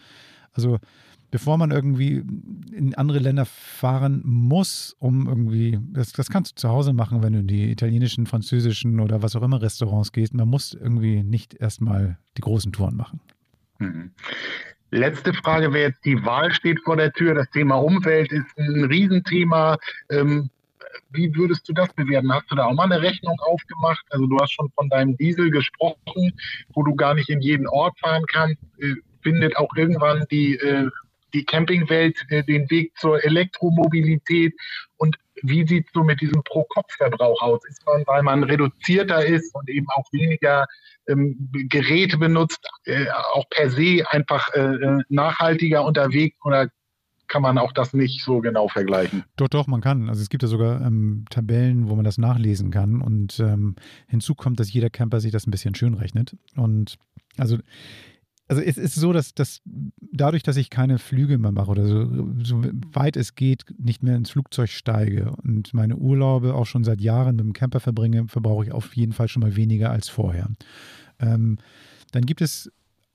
Also 0.51 0.79
bevor 1.31 1.57
man 1.57 1.71
irgendwie 1.71 2.23
in 2.71 2.95
andere 2.95 3.19
Länder 3.19 3.45
fahren 3.45 4.21
muss, 4.23 4.95
um 4.99 5.27
irgendwie, 5.27 5.79
das, 5.91 6.13
das 6.13 6.29
kannst 6.29 6.51
du 6.51 6.55
zu 6.55 6.69
Hause 6.69 6.93
machen, 6.93 7.21
wenn 7.21 7.33
du 7.33 7.39
in 7.39 7.47
die 7.47 7.71
italienischen, 7.71 8.25
französischen 8.25 8.99
oder 8.99 9.21
was 9.21 9.35
auch 9.35 9.43
immer 9.43 9.61
Restaurants 9.61 10.11
gehst. 10.11 10.33
Man 10.33 10.47
muss 10.47 10.73
irgendwie 10.73 11.23
nicht 11.23 11.53
erstmal 11.53 12.17
die 12.37 12.41
großen 12.41 12.71
Touren 12.71 12.95
machen. 12.95 13.19
Mhm. 13.79 14.11
Letzte 14.91 15.33
Frage 15.33 15.73
wäre 15.73 15.89
jetzt, 15.89 16.05
die 16.05 16.23
Wahl 16.23 16.53
steht 16.53 16.79
vor 16.83 16.95
der 16.95 17.11
Tür. 17.11 17.35
Das 17.35 17.49
Thema 17.49 17.75
Umwelt 17.75 18.31
ist 18.31 18.57
ein 18.57 18.85
Riesenthema. 18.85 19.77
Ähm, 20.09 20.49
wie 21.11 21.33
würdest 21.35 21.67
du 21.67 21.73
das 21.73 21.91
bewerten? 21.93 22.31
Hast 22.31 22.49
du 22.49 22.55
da 22.55 22.65
auch 22.65 22.73
mal 22.73 22.85
eine 22.85 23.01
Rechnung 23.01 23.37
aufgemacht? 23.41 24.05
Also 24.11 24.27
du 24.27 24.37
hast 24.39 24.53
schon 24.53 24.69
von 24.75 24.87
deinem 24.89 25.17
Diesel 25.17 25.51
gesprochen, 25.51 26.31
wo 26.73 26.83
du 26.83 26.95
gar 26.95 27.15
nicht 27.15 27.29
in 27.29 27.41
jeden 27.41 27.67
Ort 27.67 27.99
fahren 27.99 28.23
kannst. 28.31 28.61
Äh, 28.77 28.95
findet 29.23 29.57
auch 29.57 29.75
irgendwann 29.75 30.25
die 30.31 30.55
äh, 30.55 30.89
die 31.33 31.45
Campingwelt 31.45 32.17
äh, 32.29 32.43
den 32.43 32.69
Weg 32.69 32.97
zur 32.97 33.23
Elektromobilität 33.23 34.53
und 34.97 35.17
wie 35.43 35.67
sieht 35.67 35.87
es 35.87 35.93
so 35.93 36.03
mit 36.03 36.19
diesem 36.21 36.43
Pro-Kopf-Verbrauch 36.43 37.41
aus? 37.41 37.59
Ist 37.67 37.85
man, 37.85 38.03
weil 38.07 38.23
man 38.23 38.43
reduzierter 38.43 39.23
ist 39.25 39.53
und 39.53 39.69
eben 39.69 39.87
auch 39.89 40.05
weniger 40.11 40.65
ähm, 41.07 41.49
Geräte 41.69 42.17
benutzt, 42.17 42.67
äh, 42.85 43.05
auch 43.33 43.47
per 43.49 43.69
se 43.69 44.03
einfach 44.09 44.53
äh, 44.53 44.61
äh, 44.61 45.03
nachhaltiger 45.09 45.85
unterwegs 45.85 46.37
oder 46.43 46.69
kann 47.27 47.41
man 47.41 47.57
auch 47.57 47.73
das 47.73 47.93
nicht 47.93 48.23
so 48.23 48.39
genau 48.39 48.69
vergleichen? 48.69 49.25
Doch, 49.35 49.49
doch, 49.49 49.67
man 49.67 49.81
kann. 49.81 50.07
Also 50.09 50.21
es 50.21 50.29
gibt 50.29 50.43
ja 50.43 50.49
sogar 50.49 50.81
ähm, 50.81 51.25
Tabellen, 51.29 51.89
wo 51.89 51.95
man 51.95 52.05
das 52.05 52.17
nachlesen 52.17 52.71
kann. 52.71 53.01
Und 53.01 53.39
ähm, 53.41 53.75
hinzu 54.07 54.33
kommt, 54.33 54.61
dass 54.61 54.71
jeder 54.71 54.89
Camper 54.89 55.19
sich 55.19 55.33
das 55.33 55.45
ein 55.45 55.51
bisschen 55.51 55.75
schön 55.75 55.93
rechnet. 55.93 56.37
Und 56.55 56.97
also 57.37 57.57
also 58.47 58.61
es 58.61 58.77
ist 58.77 58.95
so, 58.95 59.11
dass, 59.11 59.33
dass 59.33 59.61
dadurch, 59.99 60.43
dass 60.43 60.57
ich 60.57 60.69
keine 60.69 60.99
Flüge 60.99 61.37
mehr 61.37 61.51
mache 61.51 61.71
oder 61.71 61.85
so, 61.85 62.05
so 62.43 62.63
weit 62.93 63.17
es 63.17 63.35
geht, 63.35 63.65
nicht 63.77 64.03
mehr 64.03 64.15
ins 64.15 64.29
Flugzeug 64.29 64.69
steige 64.69 65.31
und 65.43 65.73
meine 65.73 65.97
Urlaube 65.97 66.53
auch 66.53 66.65
schon 66.65 66.83
seit 66.83 67.01
Jahren 67.01 67.35
mit 67.35 67.45
dem 67.45 67.53
Camper 67.53 67.79
verbringe, 67.79 68.27
verbrauche 68.27 68.65
ich 68.65 68.71
auf 68.71 68.95
jeden 68.95 69.11
Fall 69.11 69.27
schon 69.27 69.41
mal 69.41 69.55
weniger 69.55 69.91
als 69.91 70.07
vorher. 70.07 70.49
Ähm, 71.19 71.57
dann 72.11 72.25
gibt 72.25 72.41
es 72.41 72.71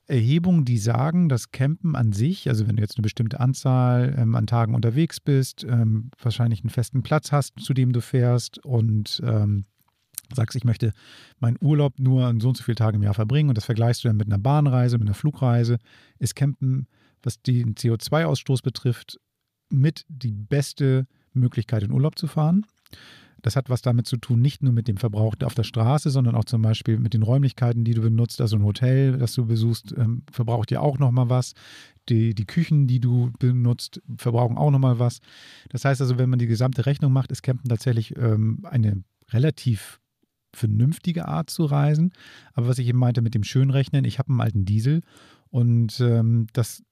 Erhebungen, 0.07 0.65
die 0.67 0.79
sagen, 0.79 1.29
dass 1.29 1.53
Campen 1.53 1.97
an 1.97 2.13
sich, 2.13 2.49
also 2.49 2.67
wenn 2.69 2.77
du 2.77 2.83
jetzt 2.83 2.99
eine 2.99 3.03
bestimmte 3.03 3.41
Anzahl 3.41 4.15
ähm, 4.19 4.35
an 4.35 4.47
Tagen 4.47 4.75
unterwegs 4.75 5.21
bist, 5.21 5.65
ähm, 5.65 6.11
wahrscheinlich 6.21 6.61
einen 6.63 6.71
festen 6.71 7.03
Platz 7.03 7.33
hast, 7.33 7.59
zu 7.61 7.73
dem 7.73 7.93
du 7.93 8.03
fährst 8.03 8.59
und 8.65 9.23
ähm, 9.25 9.65
sagst, 10.35 10.57
ich 10.57 10.65
möchte 10.65 10.93
meinen 11.41 11.59
Urlaub 11.61 11.99
nur 11.99 12.27
an 12.27 12.41
so 12.41 12.49
und 12.49 12.57
so 12.57 12.65
viele 12.65 12.77
Tage 12.77 12.97
im 12.97 13.03
Jahr 13.03 13.15
verbringen 13.15 13.49
und 13.49 13.57
das 13.57 13.65
vergleichst 13.65 14.05
du 14.05 14.09
dann 14.09 14.17
mit 14.17 14.27
einer 14.27 14.39
Bahnreise, 14.39 14.99
mit 14.99 15.09
einer 15.09 15.15
Flugreise, 15.15 15.79
ist 16.19 16.35
Campen, 16.35 16.87
was 17.23 17.41
den 17.41 17.75
CO2-Ausstoß 17.75 18.63
betrifft, 18.63 19.19
mit 19.71 20.05
die 20.09 20.33
beste 20.33 21.07
Möglichkeit 21.33 21.83
in 21.83 21.93
Urlaub 21.93 22.19
zu 22.19 22.27
fahren. 22.27 22.67
Das 23.43 23.57
hat 23.57 23.69
was 23.69 23.83
damit 23.83 24.07
zu 24.07 24.17
tun, 24.17 24.41
nicht 24.41 24.63
nur 24.63 24.73
mit 24.73 24.87
dem 24.87 24.97
Verbrauch 24.97 25.35
auf 25.43 25.55
der 25.55 25.65
Straße, 25.65 26.11
sondern 26.11 26.37
auch 26.37 26.45
zum 26.45 26.63
Beispiel 26.63 26.99
mit 26.99 27.13
den 27.13 27.23
Räumlichkeiten, 27.23 27.85
die 27.85 27.95
du 27.95 28.03
benutzt. 28.03 28.41
Also 28.41 28.57
ein 28.57 28.65
Hotel, 28.65 29.19
das 29.19 29.35
du 29.35 29.45
besuchst, 29.47 29.93
ähm, 29.99 30.23
verbraucht 30.31 30.71
ja 30.71 30.81
auch 30.81 30.99
nochmal 30.99 31.29
was. 31.29 31.55
Die, 32.09 32.35
die 32.35 32.47
Küchen, 32.47 32.87
die 32.87 33.01
du 33.01 33.33
benutzt, 33.41 34.01
verbrauchen 34.17 34.57
auch 34.57 34.71
nochmal 34.71 35.01
was. 35.01 35.19
Das 35.71 35.85
heißt 35.85 36.01
also, 36.01 36.19
wenn 36.19 36.31
man 36.31 36.39
die 36.39 36.47
gesamte 36.47 36.87
Rechnung 36.87 37.13
macht, 37.13 37.33
ist 37.33 37.43
Campen 37.43 37.69
tatsächlich 37.69 38.17
ähm, 38.17 38.61
eine 38.63 39.03
relativ 39.31 40.01
vernünftige 40.55 41.29
Art 41.29 41.51
zu 41.51 41.65
reisen. 41.65 42.13
Aber 42.55 42.69
was 42.69 42.79
ich 42.79 42.89
eben 42.89 42.99
meinte 42.99 43.23
mit 43.23 43.35
dem 43.35 43.45
Schönrechnen, 43.45 44.05
ich 44.05 44.19
habe 44.19 44.31
einen 44.31 44.41
alten 44.41 44.65
Diesel 44.65 45.03
und 45.51 46.01
ähm, 46.01 46.47
das, 46.53 46.83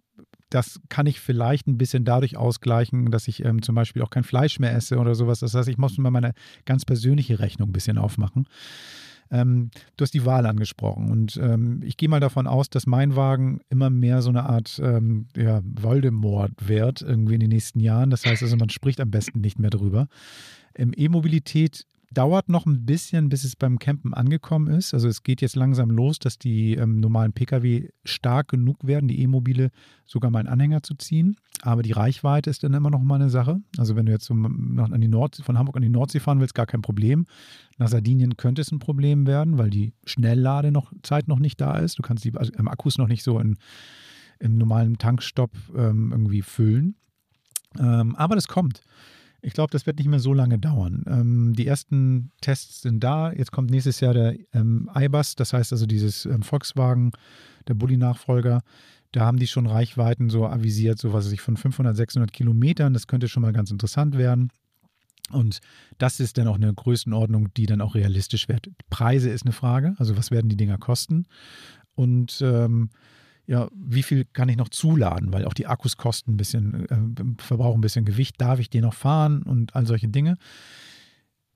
das 0.50 0.80
kann 0.88 1.06
ich 1.06 1.20
vielleicht 1.20 1.66
ein 1.66 1.78
bisschen 1.78 2.04
dadurch 2.04 2.36
ausgleichen, 2.36 3.10
dass 3.10 3.28
ich 3.28 3.44
ähm, 3.44 3.62
zum 3.62 3.74
Beispiel 3.74 4.02
auch 4.02 4.10
kein 4.10 4.24
Fleisch 4.24 4.58
mehr 4.58 4.74
esse 4.74 4.98
oder 4.98 5.14
sowas. 5.14 5.40
Das 5.40 5.54
heißt, 5.54 5.68
ich 5.68 5.78
muss 5.78 5.96
mal 5.98 6.10
meine 6.10 6.32
ganz 6.64 6.84
persönliche 6.84 7.38
Rechnung 7.38 7.70
ein 7.70 7.72
bisschen 7.72 7.98
aufmachen. 7.98 8.46
Ähm, 9.32 9.70
du 9.96 10.02
hast 10.02 10.12
die 10.12 10.26
Wahl 10.26 10.44
angesprochen 10.44 11.10
und 11.10 11.36
ähm, 11.36 11.82
ich 11.84 11.96
gehe 11.96 12.08
mal 12.08 12.18
davon 12.18 12.48
aus, 12.48 12.68
dass 12.68 12.86
mein 12.86 13.14
Wagen 13.14 13.60
immer 13.70 13.88
mehr 13.88 14.22
so 14.22 14.30
eine 14.30 14.42
Art 14.44 14.80
ähm, 14.82 15.26
ja, 15.36 15.60
Voldemort 15.64 16.52
wird 16.66 17.02
irgendwie 17.02 17.34
in 17.34 17.40
den 17.40 17.50
nächsten 17.50 17.78
Jahren. 17.78 18.10
Das 18.10 18.26
heißt 18.26 18.42
also, 18.42 18.56
man 18.56 18.70
spricht 18.70 19.00
am 19.00 19.10
besten 19.10 19.40
nicht 19.40 19.58
mehr 19.58 19.70
drüber. 19.70 20.08
E-Mobilität 20.76 21.86
Dauert 22.12 22.48
noch 22.48 22.66
ein 22.66 22.86
bisschen, 22.86 23.28
bis 23.28 23.44
es 23.44 23.54
beim 23.54 23.78
Campen 23.78 24.14
angekommen 24.14 24.66
ist. 24.66 24.94
Also 24.94 25.06
es 25.06 25.22
geht 25.22 25.40
jetzt 25.40 25.54
langsam 25.54 25.90
los, 25.90 26.18
dass 26.18 26.38
die 26.38 26.74
ähm, 26.74 26.98
normalen 26.98 27.32
Pkw 27.32 27.88
stark 28.04 28.48
genug 28.48 28.84
werden, 28.84 29.06
die 29.06 29.22
E-Mobile 29.22 29.70
sogar 30.06 30.32
mal 30.32 30.40
einen 30.40 30.48
Anhänger 30.48 30.82
zu 30.82 30.94
ziehen. 30.94 31.36
Aber 31.62 31.82
die 31.82 31.92
Reichweite 31.92 32.50
ist 32.50 32.64
dann 32.64 32.74
immer 32.74 32.90
noch 32.90 33.00
mal 33.02 33.14
eine 33.14 33.30
Sache. 33.30 33.60
Also 33.78 33.94
wenn 33.94 34.06
du 34.06 34.12
jetzt 34.12 34.28
noch 34.28 34.90
an 34.90 35.00
die 35.00 35.06
Nordsee, 35.06 35.44
von 35.44 35.56
Hamburg 35.56 35.76
an 35.76 35.82
die 35.82 35.88
Nordsee 35.88 36.18
fahren 36.18 36.40
willst, 36.40 36.56
gar 36.56 36.66
kein 36.66 36.82
Problem. 36.82 37.26
Nach 37.78 37.86
Sardinien 37.86 38.36
könnte 38.36 38.62
es 38.62 38.72
ein 38.72 38.80
Problem 38.80 39.28
werden, 39.28 39.56
weil 39.56 39.70
die 39.70 39.92
Schnelllade 40.04 40.72
noch 40.72 40.92
Zeit 41.02 41.28
noch 41.28 41.38
nicht 41.38 41.60
da 41.60 41.78
ist. 41.78 41.96
Du 41.96 42.02
kannst 42.02 42.24
die 42.24 42.34
also, 42.34 42.52
Akkus 42.66 42.98
noch 42.98 43.06
nicht 43.06 43.22
so 43.22 43.38
in, 43.38 43.56
im 44.40 44.58
normalen 44.58 44.98
Tankstopp 44.98 45.52
ähm, 45.76 46.10
irgendwie 46.10 46.42
füllen. 46.42 46.96
Ähm, 47.78 48.16
aber 48.16 48.34
das 48.34 48.48
kommt. 48.48 48.82
Ich 49.42 49.54
glaube, 49.54 49.70
das 49.70 49.86
wird 49.86 49.98
nicht 49.98 50.08
mehr 50.08 50.20
so 50.20 50.34
lange 50.34 50.58
dauern. 50.58 51.04
Ähm, 51.06 51.54
die 51.54 51.66
ersten 51.66 52.30
Tests 52.40 52.82
sind 52.82 53.02
da. 53.02 53.32
Jetzt 53.32 53.52
kommt 53.52 53.70
nächstes 53.70 54.00
Jahr 54.00 54.14
der 54.14 54.36
ähm, 54.52 54.90
iBus, 54.94 55.34
das 55.34 55.52
heißt 55.52 55.72
also 55.72 55.86
dieses 55.86 56.26
ähm, 56.26 56.42
Volkswagen, 56.42 57.12
der 57.68 57.74
Bulli-Nachfolger. 57.74 58.62
Da 59.12 59.26
haben 59.26 59.38
die 59.38 59.46
schon 59.46 59.66
Reichweiten 59.66 60.30
so 60.30 60.46
avisiert, 60.46 60.98
so 60.98 61.12
was 61.12 61.26
weiß 61.26 61.32
ich, 61.32 61.40
von 61.40 61.56
500, 61.56 61.96
600 61.96 62.32
Kilometern. 62.32 62.92
Das 62.92 63.06
könnte 63.06 63.28
schon 63.28 63.42
mal 63.42 63.52
ganz 63.52 63.70
interessant 63.70 64.16
werden. 64.16 64.50
Und 65.30 65.60
das 65.98 66.20
ist 66.20 66.38
dann 66.38 66.48
auch 66.48 66.56
eine 66.56 66.72
Größenordnung, 66.72 67.52
die 67.54 67.66
dann 67.66 67.80
auch 67.80 67.94
realistisch 67.94 68.48
wird. 68.48 68.68
Preise 68.90 69.30
ist 69.30 69.44
eine 69.44 69.52
Frage, 69.52 69.94
also 69.98 70.16
was 70.16 70.30
werden 70.30 70.48
die 70.48 70.56
Dinger 70.56 70.78
kosten? 70.78 71.26
Und 71.94 72.40
ähm, 72.42 72.90
ja, 73.50 73.68
wie 73.74 74.04
viel 74.04 74.26
kann 74.32 74.48
ich 74.48 74.56
noch 74.56 74.68
zuladen, 74.68 75.32
weil 75.32 75.44
auch 75.44 75.54
die 75.54 75.66
Akkus 75.66 75.96
kosten 75.96 76.34
ein 76.34 76.36
bisschen, 76.36 76.88
äh, 76.88 77.42
verbrauchen 77.42 77.78
ein 77.78 77.80
bisschen 77.80 78.04
Gewicht, 78.04 78.40
darf 78.40 78.60
ich 78.60 78.70
den 78.70 78.82
noch 78.82 78.94
fahren 78.94 79.42
und 79.42 79.74
all 79.74 79.86
solche 79.86 80.06
Dinge. 80.06 80.36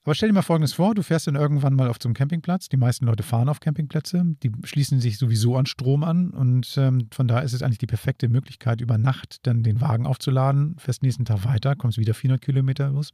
Aber 0.02 0.16
stell 0.16 0.28
dir 0.28 0.34
mal 0.34 0.42
Folgendes 0.42 0.72
vor, 0.72 0.96
du 0.96 1.02
fährst 1.02 1.28
dann 1.28 1.36
irgendwann 1.36 1.74
mal 1.74 1.88
auf 1.88 2.00
zum 2.00 2.12
Campingplatz. 2.12 2.68
Die 2.68 2.76
meisten 2.76 3.06
Leute 3.06 3.22
fahren 3.22 3.48
auf 3.48 3.60
Campingplätze, 3.60 4.24
die 4.42 4.50
schließen 4.64 4.98
sich 4.98 5.18
sowieso 5.18 5.56
an 5.56 5.66
Strom 5.66 6.02
an 6.02 6.30
und 6.30 6.74
ähm, 6.76 7.06
von 7.12 7.28
daher 7.28 7.44
ist 7.44 7.52
es 7.52 7.62
eigentlich 7.62 7.78
die 7.78 7.86
perfekte 7.86 8.28
Möglichkeit, 8.28 8.80
über 8.80 8.98
Nacht 8.98 9.46
dann 9.46 9.62
den 9.62 9.80
Wagen 9.80 10.04
aufzuladen, 10.04 10.74
fährst 10.78 11.04
nächsten 11.04 11.24
Tag 11.24 11.44
weiter, 11.44 11.76
kommst 11.76 11.96
wieder 11.96 12.12
400 12.12 12.42
Kilometer 12.42 12.90
los. 12.90 13.12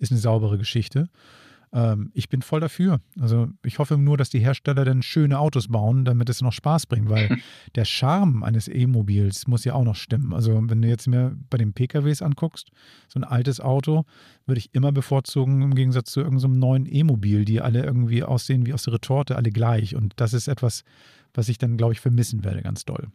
Ist 0.00 0.10
eine 0.10 0.20
saubere 0.20 0.58
Geschichte. 0.58 1.08
Ähm, 1.76 2.10
ich 2.14 2.30
bin 2.30 2.40
voll 2.40 2.60
dafür. 2.60 3.00
Also 3.20 3.48
ich 3.62 3.78
hoffe 3.78 3.98
nur, 3.98 4.16
dass 4.16 4.30
die 4.30 4.40
Hersteller 4.40 4.84
dann 4.84 5.02
schöne 5.02 5.38
Autos 5.38 5.68
bauen, 5.68 6.06
damit 6.06 6.30
es 6.30 6.40
noch 6.40 6.52
Spaß 6.52 6.86
bringt, 6.86 7.10
weil 7.10 7.36
der 7.74 7.84
Charme 7.84 8.42
eines 8.42 8.66
E-Mobils 8.66 9.46
muss 9.46 9.64
ja 9.64 9.74
auch 9.74 9.84
noch 9.84 9.94
stimmen. 9.94 10.32
Also 10.32 10.58
wenn 10.68 10.80
du 10.80 10.88
jetzt 10.88 11.06
mir 11.06 11.36
bei 11.50 11.58
den 11.58 11.74
PKWs 11.74 12.22
anguckst, 12.22 12.70
so 13.08 13.20
ein 13.20 13.24
altes 13.24 13.60
Auto 13.60 14.06
würde 14.46 14.58
ich 14.58 14.74
immer 14.74 14.90
bevorzugen 14.90 15.60
im 15.60 15.74
Gegensatz 15.74 16.10
zu 16.10 16.20
irgendeinem 16.20 16.54
so 16.54 16.58
neuen 16.58 16.86
E-Mobil, 16.86 17.44
die 17.44 17.60
alle 17.60 17.84
irgendwie 17.84 18.24
aussehen 18.24 18.64
wie 18.64 18.72
aus 18.72 18.84
der 18.84 18.94
Retorte, 18.94 19.36
alle 19.36 19.50
gleich. 19.50 19.94
Und 19.94 20.14
das 20.16 20.32
ist 20.32 20.48
etwas, 20.48 20.82
was 21.34 21.50
ich 21.50 21.58
dann, 21.58 21.76
glaube 21.76 21.92
ich, 21.92 22.00
vermissen 22.00 22.42
werde, 22.42 22.62
ganz 22.62 22.86
doll. 22.86 23.08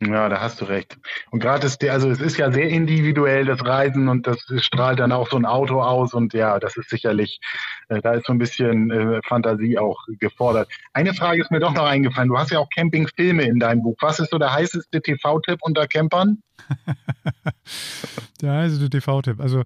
Ja, 0.00 0.28
da 0.28 0.40
hast 0.40 0.60
du 0.60 0.64
recht. 0.66 0.96
Und 1.30 1.40
gerade 1.40 1.66
ist 1.66 1.82
also 1.84 2.08
es 2.08 2.20
ist 2.20 2.36
ja 2.36 2.52
sehr 2.52 2.68
individuell, 2.68 3.44
das 3.44 3.64
Reisen 3.64 4.08
und 4.08 4.28
das 4.28 4.38
strahlt 4.58 5.00
dann 5.00 5.10
auch 5.10 5.28
so 5.28 5.36
ein 5.36 5.44
Auto 5.44 5.82
aus 5.82 6.14
und 6.14 6.34
ja, 6.34 6.60
das 6.60 6.76
ist 6.76 6.88
sicherlich, 6.88 7.40
äh, 7.88 8.00
da 8.00 8.12
ist 8.12 8.26
so 8.26 8.32
ein 8.32 8.38
bisschen 8.38 8.92
äh, 8.92 9.20
Fantasie 9.24 9.76
auch 9.76 9.98
gefordert. 10.20 10.68
Eine 10.92 11.14
Frage 11.14 11.42
ist 11.42 11.50
mir 11.50 11.58
doch 11.58 11.74
noch 11.74 11.84
eingefallen. 11.84 12.28
Du 12.28 12.38
hast 12.38 12.52
ja 12.52 12.60
auch 12.60 12.68
Campingfilme 12.72 13.42
in 13.42 13.58
deinem 13.58 13.82
Buch. 13.82 13.96
Was 14.00 14.20
ist 14.20 14.30
so 14.30 14.38
der 14.38 14.52
heißeste 14.52 15.02
TV-Tipp 15.02 15.58
unter 15.62 15.88
Campern? 15.88 16.42
der 18.40 18.52
heißeste 18.52 18.90
TV-Tipp. 18.90 19.40
Also 19.40 19.64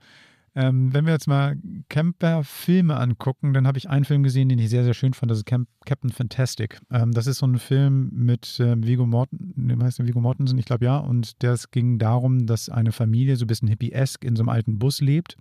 ähm, 0.55 0.93
wenn 0.93 1.07
wir 1.07 1.13
jetzt 1.13 1.29
mal 1.29 1.57
Camper-Filme 1.89 2.97
angucken, 2.97 3.55
dann 3.55 3.67
habe 3.67 3.79
ich 3.79 3.89
einen 3.89 4.05
Film 4.05 4.23
gesehen, 4.23 4.51
den 4.51 4.59
ich 4.59 4.69
sehr, 4.69 4.85
sehr 4.85 4.93
schön 4.93 5.15
fand. 5.15 5.31
Das 5.31 5.39
ist 5.39 5.47
Camp 5.47 5.69
Captain 5.87 6.11
Fantastic. 6.11 6.79
Ähm, 6.91 7.13
das 7.13 7.27
ist 7.27 7.39
so 7.39 7.47
ein 7.47 7.59
Film 7.59 8.11
mit 8.13 8.61
äh, 8.61 8.77
Vigo 8.85 9.07
Morten, 9.07 9.83
heißt 9.83 9.99
der 9.99 10.07
Vigo 10.07 10.21
Mortensen? 10.21 10.59
Ich 10.59 10.67
glaube 10.67 10.85
ja. 10.85 10.99
Und 10.99 11.43
das 11.43 11.71
ging 11.71 11.99
darum, 11.99 12.47
dass 12.47 12.69
eine 12.69 12.93
Familie 12.93 13.37
so 13.37 13.45
ein 13.45 13.49
bisschen 13.49 13.69
hippie-esk 13.69 14.25
in 14.25 14.37
so 14.37 14.43
einem 14.43 14.51
alten 14.51 14.79
Bus 14.79 15.01
lebt 15.01 15.39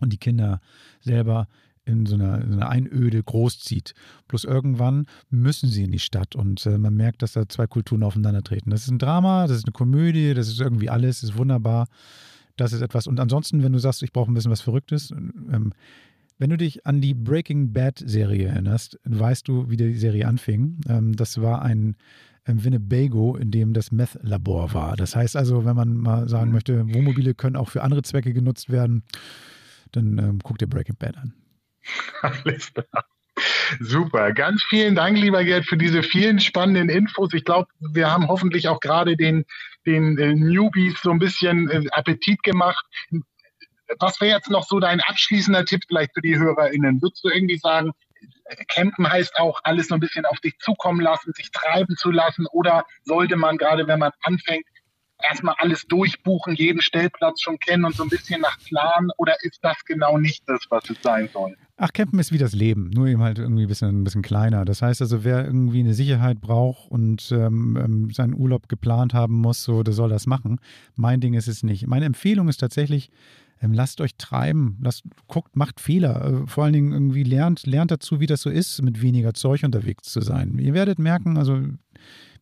und 0.00 0.12
die 0.12 0.18
Kinder 0.18 0.60
selber 1.00 1.48
in 1.86 2.04
so 2.04 2.16
einer, 2.16 2.42
in 2.42 2.52
einer, 2.54 2.68
Einöde 2.68 3.22
großzieht. 3.22 3.94
Bloß 4.28 4.44
irgendwann 4.44 5.06
müssen 5.30 5.70
sie 5.70 5.84
in 5.84 5.92
die 5.92 5.98
Stadt 5.98 6.34
und 6.34 6.66
äh, 6.66 6.76
man 6.76 6.94
merkt, 6.94 7.22
dass 7.22 7.32
da 7.32 7.48
zwei 7.48 7.66
Kulturen 7.66 8.02
aufeinandertreten. 8.02 8.70
Das 8.70 8.82
ist 8.82 8.90
ein 8.90 8.98
Drama, 8.98 9.46
das 9.46 9.58
ist 9.58 9.66
eine 9.66 9.72
Komödie, 9.72 10.34
das 10.34 10.48
ist 10.48 10.60
irgendwie 10.60 10.90
alles, 10.90 11.22
ist 11.22 11.38
wunderbar. 11.38 11.86
Das 12.56 12.72
ist 12.72 12.80
etwas. 12.80 13.06
Und 13.06 13.20
ansonsten, 13.20 13.62
wenn 13.62 13.72
du 13.72 13.78
sagst, 13.78 14.02
ich 14.02 14.12
brauche 14.12 14.30
ein 14.30 14.34
bisschen 14.34 14.50
was 14.50 14.62
Verrücktes, 14.62 15.10
ähm, 15.10 15.72
wenn 16.38 16.50
du 16.50 16.56
dich 16.56 16.86
an 16.86 17.00
die 17.00 17.14
Breaking 17.14 17.72
Bad 17.72 18.02
Serie 18.04 18.48
erinnerst, 18.48 18.98
weißt 19.04 19.48
du, 19.48 19.70
wie 19.70 19.76
die 19.76 19.94
Serie 19.94 20.26
anfing. 20.26 20.80
Ähm, 20.88 21.16
das 21.16 21.40
war 21.40 21.62
ein 21.62 21.96
ähm, 22.46 22.62
Winnebago, 22.62 23.36
in 23.36 23.50
dem 23.50 23.72
das 23.72 23.90
Meth-Labor 23.90 24.74
war. 24.74 24.96
Das 24.96 25.16
heißt 25.16 25.36
also, 25.36 25.64
wenn 25.64 25.76
man 25.76 25.96
mal 25.96 26.28
sagen 26.28 26.52
möchte, 26.52 26.86
Wohnmobile 26.94 27.34
können 27.34 27.56
auch 27.56 27.70
für 27.70 27.82
andere 27.82 28.02
Zwecke 28.02 28.32
genutzt 28.32 28.70
werden, 28.70 29.02
dann 29.92 30.18
ähm, 30.18 30.38
guck 30.42 30.58
dir 30.58 30.66
Breaking 30.66 30.96
Bad 30.96 31.16
an. 31.16 31.34
Alles 32.22 32.72
klar. 32.72 33.04
Super. 33.80 34.32
Ganz 34.32 34.62
vielen 34.62 34.94
Dank, 34.94 35.18
lieber 35.18 35.44
Gerd, 35.44 35.66
für 35.66 35.76
diese 35.76 36.02
vielen 36.02 36.40
spannenden 36.40 36.88
Infos. 36.88 37.32
Ich 37.32 37.44
glaube, 37.44 37.68
wir 37.80 38.10
haben 38.10 38.28
hoffentlich 38.28 38.68
auch 38.68 38.80
gerade 38.80 39.16
den, 39.16 39.44
den 39.86 40.18
äh, 40.18 40.34
Newbies 40.34 41.00
so 41.02 41.10
ein 41.10 41.18
bisschen 41.18 41.70
äh, 41.70 41.82
Appetit 41.92 42.42
gemacht. 42.42 42.84
Was 43.98 44.20
wäre 44.20 44.36
jetzt 44.36 44.50
noch 44.50 44.64
so 44.64 44.80
dein 44.80 45.00
abschließender 45.00 45.64
Tipp 45.64 45.82
vielleicht 45.86 46.12
für 46.14 46.22
die 46.22 46.36
HörerInnen? 46.36 47.00
Würdest 47.02 47.24
du 47.24 47.28
irgendwie 47.28 47.58
sagen, 47.58 47.92
Campen 48.68 49.08
heißt 49.10 49.36
auch, 49.36 49.60
alles 49.64 49.88
so 49.88 49.94
ein 49.94 50.00
bisschen 50.00 50.26
auf 50.26 50.40
dich 50.40 50.58
zukommen 50.58 51.00
lassen, 51.00 51.32
sich 51.32 51.50
treiben 51.50 51.96
zu 51.96 52.10
lassen? 52.10 52.46
Oder 52.52 52.84
sollte 53.04 53.36
man 53.36 53.58
gerade, 53.58 53.86
wenn 53.86 53.98
man 53.98 54.12
anfängt, 54.22 54.66
erstmal 55.22 55.54
alles 55.58 55.86
durchbuchen, 55.86 56.54
jeden 56.54 56.80
Stellplatz 56.80 57.40
schon 57.40 57.58
kennen 57.58 57.84
und 57.84 57.94
so 57.94 58.02
ein 58.02 58.08
bisschen 58.08 58.40
nach 58.40 58.58
Plan? 58.60 59.10
Oder 59.18 59.34
ist 59.42 59.58
das 59.62 59.84
genau 59.84 60.18
nicht 60.18 60.42
das, 60.46 60.60
was 60.70 60.88
es 60.90 60.96
sein 61.02 61.28
soll? 61.32 61.56
Ach, 61.78 61.92
Campen 61.92 62.18
ist 62.18 62.32
wie 62.32 62.38
das 62.38 62.54
Leben, 62.54 62.90
nur 62.90 63.06
eben 63.06 63.20
halt 63.20 63.38
irgendwie 63.38 63.62
ein 63.64 63.68
bisschen, 63.68 64.00
ein 64.00 64.04
bisschen 64.04 64.22
kleiner. 64.22 64.64
Das 64.64 64.80
heißt 64.80 65.02
also, 65.02 65.24
wer 65.24 65.44
irgendwie 65.44 65.80
eine 65.80 65.92
Sicherheit 65.92 66.40
braucht 66.40 66.90
und 66.90 67.30
ähm, 67.32 67.76
ähm, 67.76 68.10
seinen 68.10 68.34
Urlaub 68.34 68.68
geplant 68.68 69.12
haben 69.12 69.34
muss, 69.34 69.62
so, 69.62 69.82
der 69.82 69.92
soll 69.92 70.08
das 70.08 70.26
machen. 70.26 70.58
Mein 70.94 71.20
Ding 71.20 71.34
ist 71.34 71.48
es 71.48 71.62
nicht. 71.62 71.86
Meine 71.86 72.06
Empfehlung 72.06 72.48
ist 72.48 72.58
tatsächlich, 72.58 73.10
ähm, 73.60 73.74
lasst 73.74 74.00
euch 74.00 74.16
treiben, 74.16 74.78
lasst, 74.80 75.04
guckt, 75.28 75.54
macht 75.54 75.80
Fehler. 75.80 76.44
Äh, 76.44 76.46
vor 76.46 76.64
allen 76.64 76.72
Dingen 76.72 76.92
irgendwie 76.92 77.24
lernt, 77.24 77.66
lernt 77.66 77.90
dazu, 77.90 78.20
wie 78.20 78.26
das 78.26 78.40
so 78.40 78.48
ist, 78.48 78.80
mit 78.82 79.02
weniger 79.02 79.34
Zeug 79.34 79.62
unterwegs 79.62 80.10
zu 80.10 80.22
sein. 80.22 80.58
Ihr 80.58 80.72
werdet 80.72 80.98
merken, 80.98 81.36
also 81.36 81.60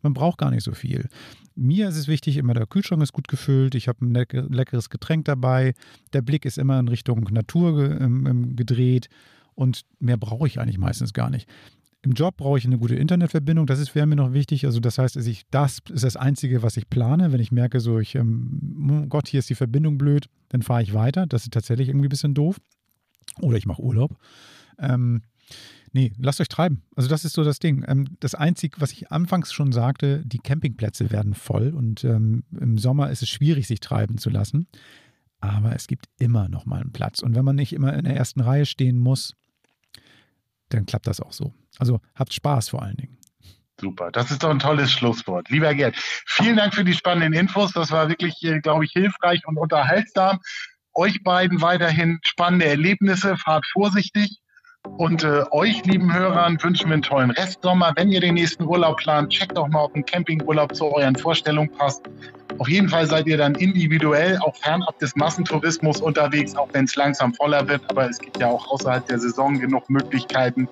man 0.04 0.14
braucht 0.14 0.38
gar 0.38 0.50
nicht 0.50 0.62
so 0.62 0.72
viel. 0.72 1.08
Mir 1.56 1.88
ist 1.88 1.96
es 1.96 2.06
wichtig, 2.06 2.36
immer 2.36 2.54
der 2.54 2.66
Kühlschrank 2.66 3.02
ist 3.02 3.12
gut 3.12 3.28
gefüllt, 3.28 3.74
ich 3.74 3.88
habe 3.88 4.04
ein 4.04 4.14
leckeres 4.14 4.90
Getränk 4.90 5.24
dabei, 5.24 5.74
der 6.12 6.22
Blick 6.22 6.44
ist 6.44 6.58
immer 6.58 6.78
in 6.78 6.88
Richtung 6.88 7.24
Natur 7.32 7.76
ge 7.76 7.98
ähm, 8.00 8.54
gedreht 8.54 9.08
und 9.54 9.82
mehr 9.98 10.16
brauche 10.16 10.46
ich 10.46 10.60
eigentlich 10.60 10.78
meistens 10.78 11.12
gar 11.12 11.30
nicht. 11.30 11.48
Im 12.02 12.12
Job 12.12 12.36
brauche 12.36 12.58
ich 12.58 12.66
eine 12.66 12.76
gute 12.76 12.96
Internetverbindung, 12.96 13.66
das 13.66 13.94
wäre 13.94 14.06
mir 14.06 14.16
noch 14.16 14.34
wichtig. 14.34 14.66
Also 14.66 14.78
das 14.78 14.98
heißt, 14.98 15.16
ich, 15.16 15.44
das 15.50 15.78
ist 15.90 16.04
das 16.04 16.16
Einzige, 16.16 16.62
was 16.62 16.76
ich 16.76 16.90
plane. 16.90 17.32
Wenn 17.32 17.40
ich 17.40 17.50
merke, 17.50 17.80
so 17.80 17.98
ich, 17.98 18.14
ähm, 18.14 19.04
oh 19.04 19.06
Gott, 19.06 19.28
hier 19.28 19.38
ist 19.38 19.48
die 19.48 19.54
Verbindung 19.54 19.96
blöd, 19.96 20.28
dann 20.50 20.60
fahre 20.60 20.82
ich 20.82 20.92
weiter. 20.92 21.26
Das 21.26 21.44
ist 21.44 21.54
tatsächlich 21.54 21.88
irgendwie 21.88 22.08
ein 22.08 22.10
bisschen 22.10 22.34
doof. 22.34 22.60
Oder 23.40 23.56
ich 23.56 23.64
mache 23.64 23.80
Urlaub. 23.80 24.18
Ähm, 24.78 25.22
Nee, 25.92 26.12
lasst 26.18 26.40
euch 26.40 26.48
treiben. 26.48 26.82
Also 26.96 27.08
das 27.08 27.24
ist 27.24 27.34
so 27.34 27.44
das 27.44 27.60
Ding. 27.60 27.84
Ähm, 27.86 28.16
das 28.18 28.34
Einzige, 28.34 28.80
was 28.80 28.90
ich 28.90 29.12
anfangs 29.12 29.52
schon 29.52 29.70
sagte, 29.70 30.22
die 30.26 30.40
Campingplätze 30.40 31.12
werden 31.12 31.34
voll 31.34 31.72
und 31.72 32.02
ähm, 32.02 32.42
im 32.60 32.78
Sommer 32.78 33.10
ist 33.10 33.22
es 33.22 33.28
schwierig, 33.28 33.68
sich 33.68 33.78
treiben 33.78 34.18
zu 34.18 34.28
lassen. 34.28 34.66
Aber 35.40 35.74
es 35.76 35.86
gibt 35.86 36.06
immer 36.18 36.48
noch 36.48 36.66
mal 36.66 36.80
einen 36.80 36.92
Platz. 36.92 37.22
Und 37.22 37.36
wenn 37.36 37.44
man 37.44 37.54
nicht 37.54 37.72
immer 37.72 37.92
in 37.94 38.04
der 38.04 38.16
ersten 38.16 38.40
Reihe 38.40 38.66
stehen 38.66 38.98
muss, 38.98 39.34
dann 40.70 40.86
klappt 40.86 41.06
das 41.06 41.20
auch 41.20 41.32
so. 41.32 41.54
Also 41.78 42.00
habt 42.16 42.32
Spaß 42.32 42.70
vor 42.70 42.82
allen 42.82 42.96
Dingen. 42.96 43.18
Super, 43.80 44.10
das 44.10 44.30
ist 44.30 44.42
doch 44.42 44.50
ein 44.50 44.58
tolles 44.58 44.90
Schlusswort. 44.90 45.48
Lieber 45.50 45.74
Gerd, 45.74 45.96
vielen 45.96 46.56
Dank 46.56 46.74
für 46.74 46.84
die 46.84 46.94
spannenden 46.94 47.34
Infos. 47.34 47.72
Das 47.72 47.90
war 47.90 48.08
wirklich, 48.08 48.42
äh, 48.42 48.60
glaube 48.60 48.84
ich, 48.84 48.92
hilfreich 48.92 49.46
und 49.46 49.58
unterhaltsam. 49.58 50.40
Euch 50.92 51.22
beiden 51.22 51.60
weiterhin 51.60 52.18
spannende 52.22 52.66
Erlebnisse. 52.66 53.36
Fahrt 53.36 53.66
vorsichtig 53.72 54.40
und 54.96 55.24
äh, 55.24 55.42
euch, 55.50 55.84
lieben 55.84 56.12
Hörern, 56.14 56.58
wünschen 56.62 56.88
wir 56.88 56.94
einen 56.94 57.02
tollen 57.02 57.30
Restsommer. 57.30 57.92
Wenn 57.96 58.10
ihr 58.10 58.20
den 58.20 58.34
nächsten 58.34 58.64
Urlaub 58.64 58.98
plant, 58.98 59.30
checkt 59.30 59.56
doch 59.56 59.68
mal, 59.68 59.84
ob 59.84 59.94
ein 59.94 60.04
Campingurlaub 60.04 60.74
zu 60.74 60.86
euren 60.86 61.16
Vorstellungen 61.16 61.70
passt. 61.70 62.02
Auf 62.58 62.68
jeden 62.68 62.88
Fall 62.88 63.06
seid 63.06 63.26
ihr 63.26 63.36
dann 63.36 63.54
individuell 63.56 64.38
auch 64.38 64.54
fernab 64.56 64.98
des 64.98 65.16
Massentourismus 65.16 66.00
unterwegs, 66.00 66.54
auch 66.54 66.68
wenn 66.72 66.84
es 66.84 66.94
langsam 66.94 67.34
voller 67.34 67.66
wird. 67.68 67.82
Aber 67.88 68.08
es 68.08 68.18
gibt 68.18 68.38
ja 68.38 68.48
auch 68.48 68.66
außerhalb 68.68 69.06
der 69.06 69.18
Saison 69.18 69.58
genug 69.58 69.88
Möglichkeiten. 69.90 70.68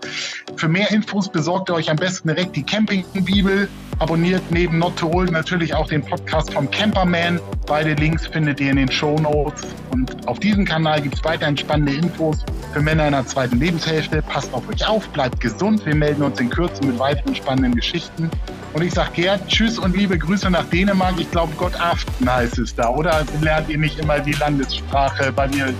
Für 0.56 0.68
mehr 0.68 0.90
Infos 0.90 1.28
besorgt 1.28 1.70
ihr 1.70 1.74
euch 1.74 1.90
am 1.90 1.96
besten 1.96 2.28
direkt 2.28 2.54
die 2.56 2.62
Campingbibel. 2.62 3.68
Abonniert 3.98 4.42
neben 4.50 4.78
Not 4.78 4.96
to 4.96 5.08
Old 5.12 5.30
natürlich 5.30 5.74
auch 5.74 5.86
den 5.86 6.02
Podcast 6.02 6.52
vom 6.52 6.70
Camperman. 6.70 7.40
Beide 7.66 7.94
Links 7.94 8.26
findet 8.26 8.60
ihr 8.60 8.70
in 8.70 8.76
den 8.76 8.90
Show 8.90 9.16
Notes. 9.16 9.62
Und 9.90 10.26
auf 10.26 10.40
diesem 10.40 10.64
Kanal 10.64 11.00
gibt 11.02 11.16
es 11.16 11.24
weiterhin 11.24 11.56
spannende 11.56 11.94
Infos 11.94 12.38
für 12.72 12.80
Männer 12.80 13.06
in 13.06 13.12
der 13.12 13.26
zweiten 13.26 13.58
Lebenshälfte. 13.58 14.22
Passt 14.22 14.52
auf 14.54 14.68
euch 14.68 14.86
auf, 14.88 15.08
bleibt 15.10 15.40
gesund. 15.40 15.84
Wir 15.84 15.94
melden 15.94 16.22
uns 16.22 16.40
in 16.40 16.50
Kürze 16.50 16.84
mit 16.84 16.98
weiteren 16.98 17.34
spannenden 17.34 17.74
Geschichten. 17.74 18.30
Und 18.72 18.82
ich 18.82 18.94
sage 18.94 19.10
Gerd, 19.14 19.46
tschüss 19.48 19.78
und 19.78 19.96
liebe 19.96 20.16
Grüße 20.18 20.50
nach 20.50 20.64
Dänemark. 20.64 21.14
Ich 21.18 21.30
glaube, 21.30 21.52
Gott 21.62 21.80
Aften 21.80 22.28
heißt 22.28 22.58
es 22.58 22.74
da. 22.74 22.88
Oder 22.88 23.24
lernt 23.40 23.68
ihr 23.68 23.78
nicht 23.78 23.96
immer 24.00 24.18
die 24.18 24.32
Landessprache, 24.32 25.30
weil 25.36 25.48
wir 25.54 25.72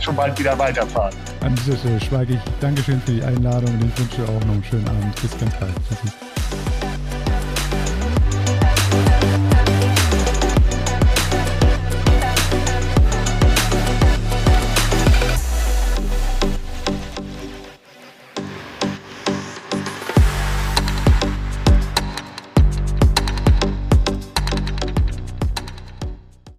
schon 0.00 0.14
bald 0.14 0.38
wieder 0.38 0.56
weiterfahren? 0.56 1.12
An 1.40 1.52
dieser 1.56 1.76
Stelle 1.78 2.00
schweige 2.00 2.34
ich. 2.34 2.40
Dankeschön 2.60 3.00
für 3.00 3.10
die 3.10 3.24
Einladung 3.24 3.74
und 3.74 3.86
ich 3.86 3.98
wünsche 3.98 4.22
auch 4.22 4.44
noch 4.44 4.54
einen 4.54 4.64
schönen 4.70 4.86
Abend. 4.86 5.20
Bis 5.20 5.36
ganz 5.36 5.52
bald. 5.56 5.72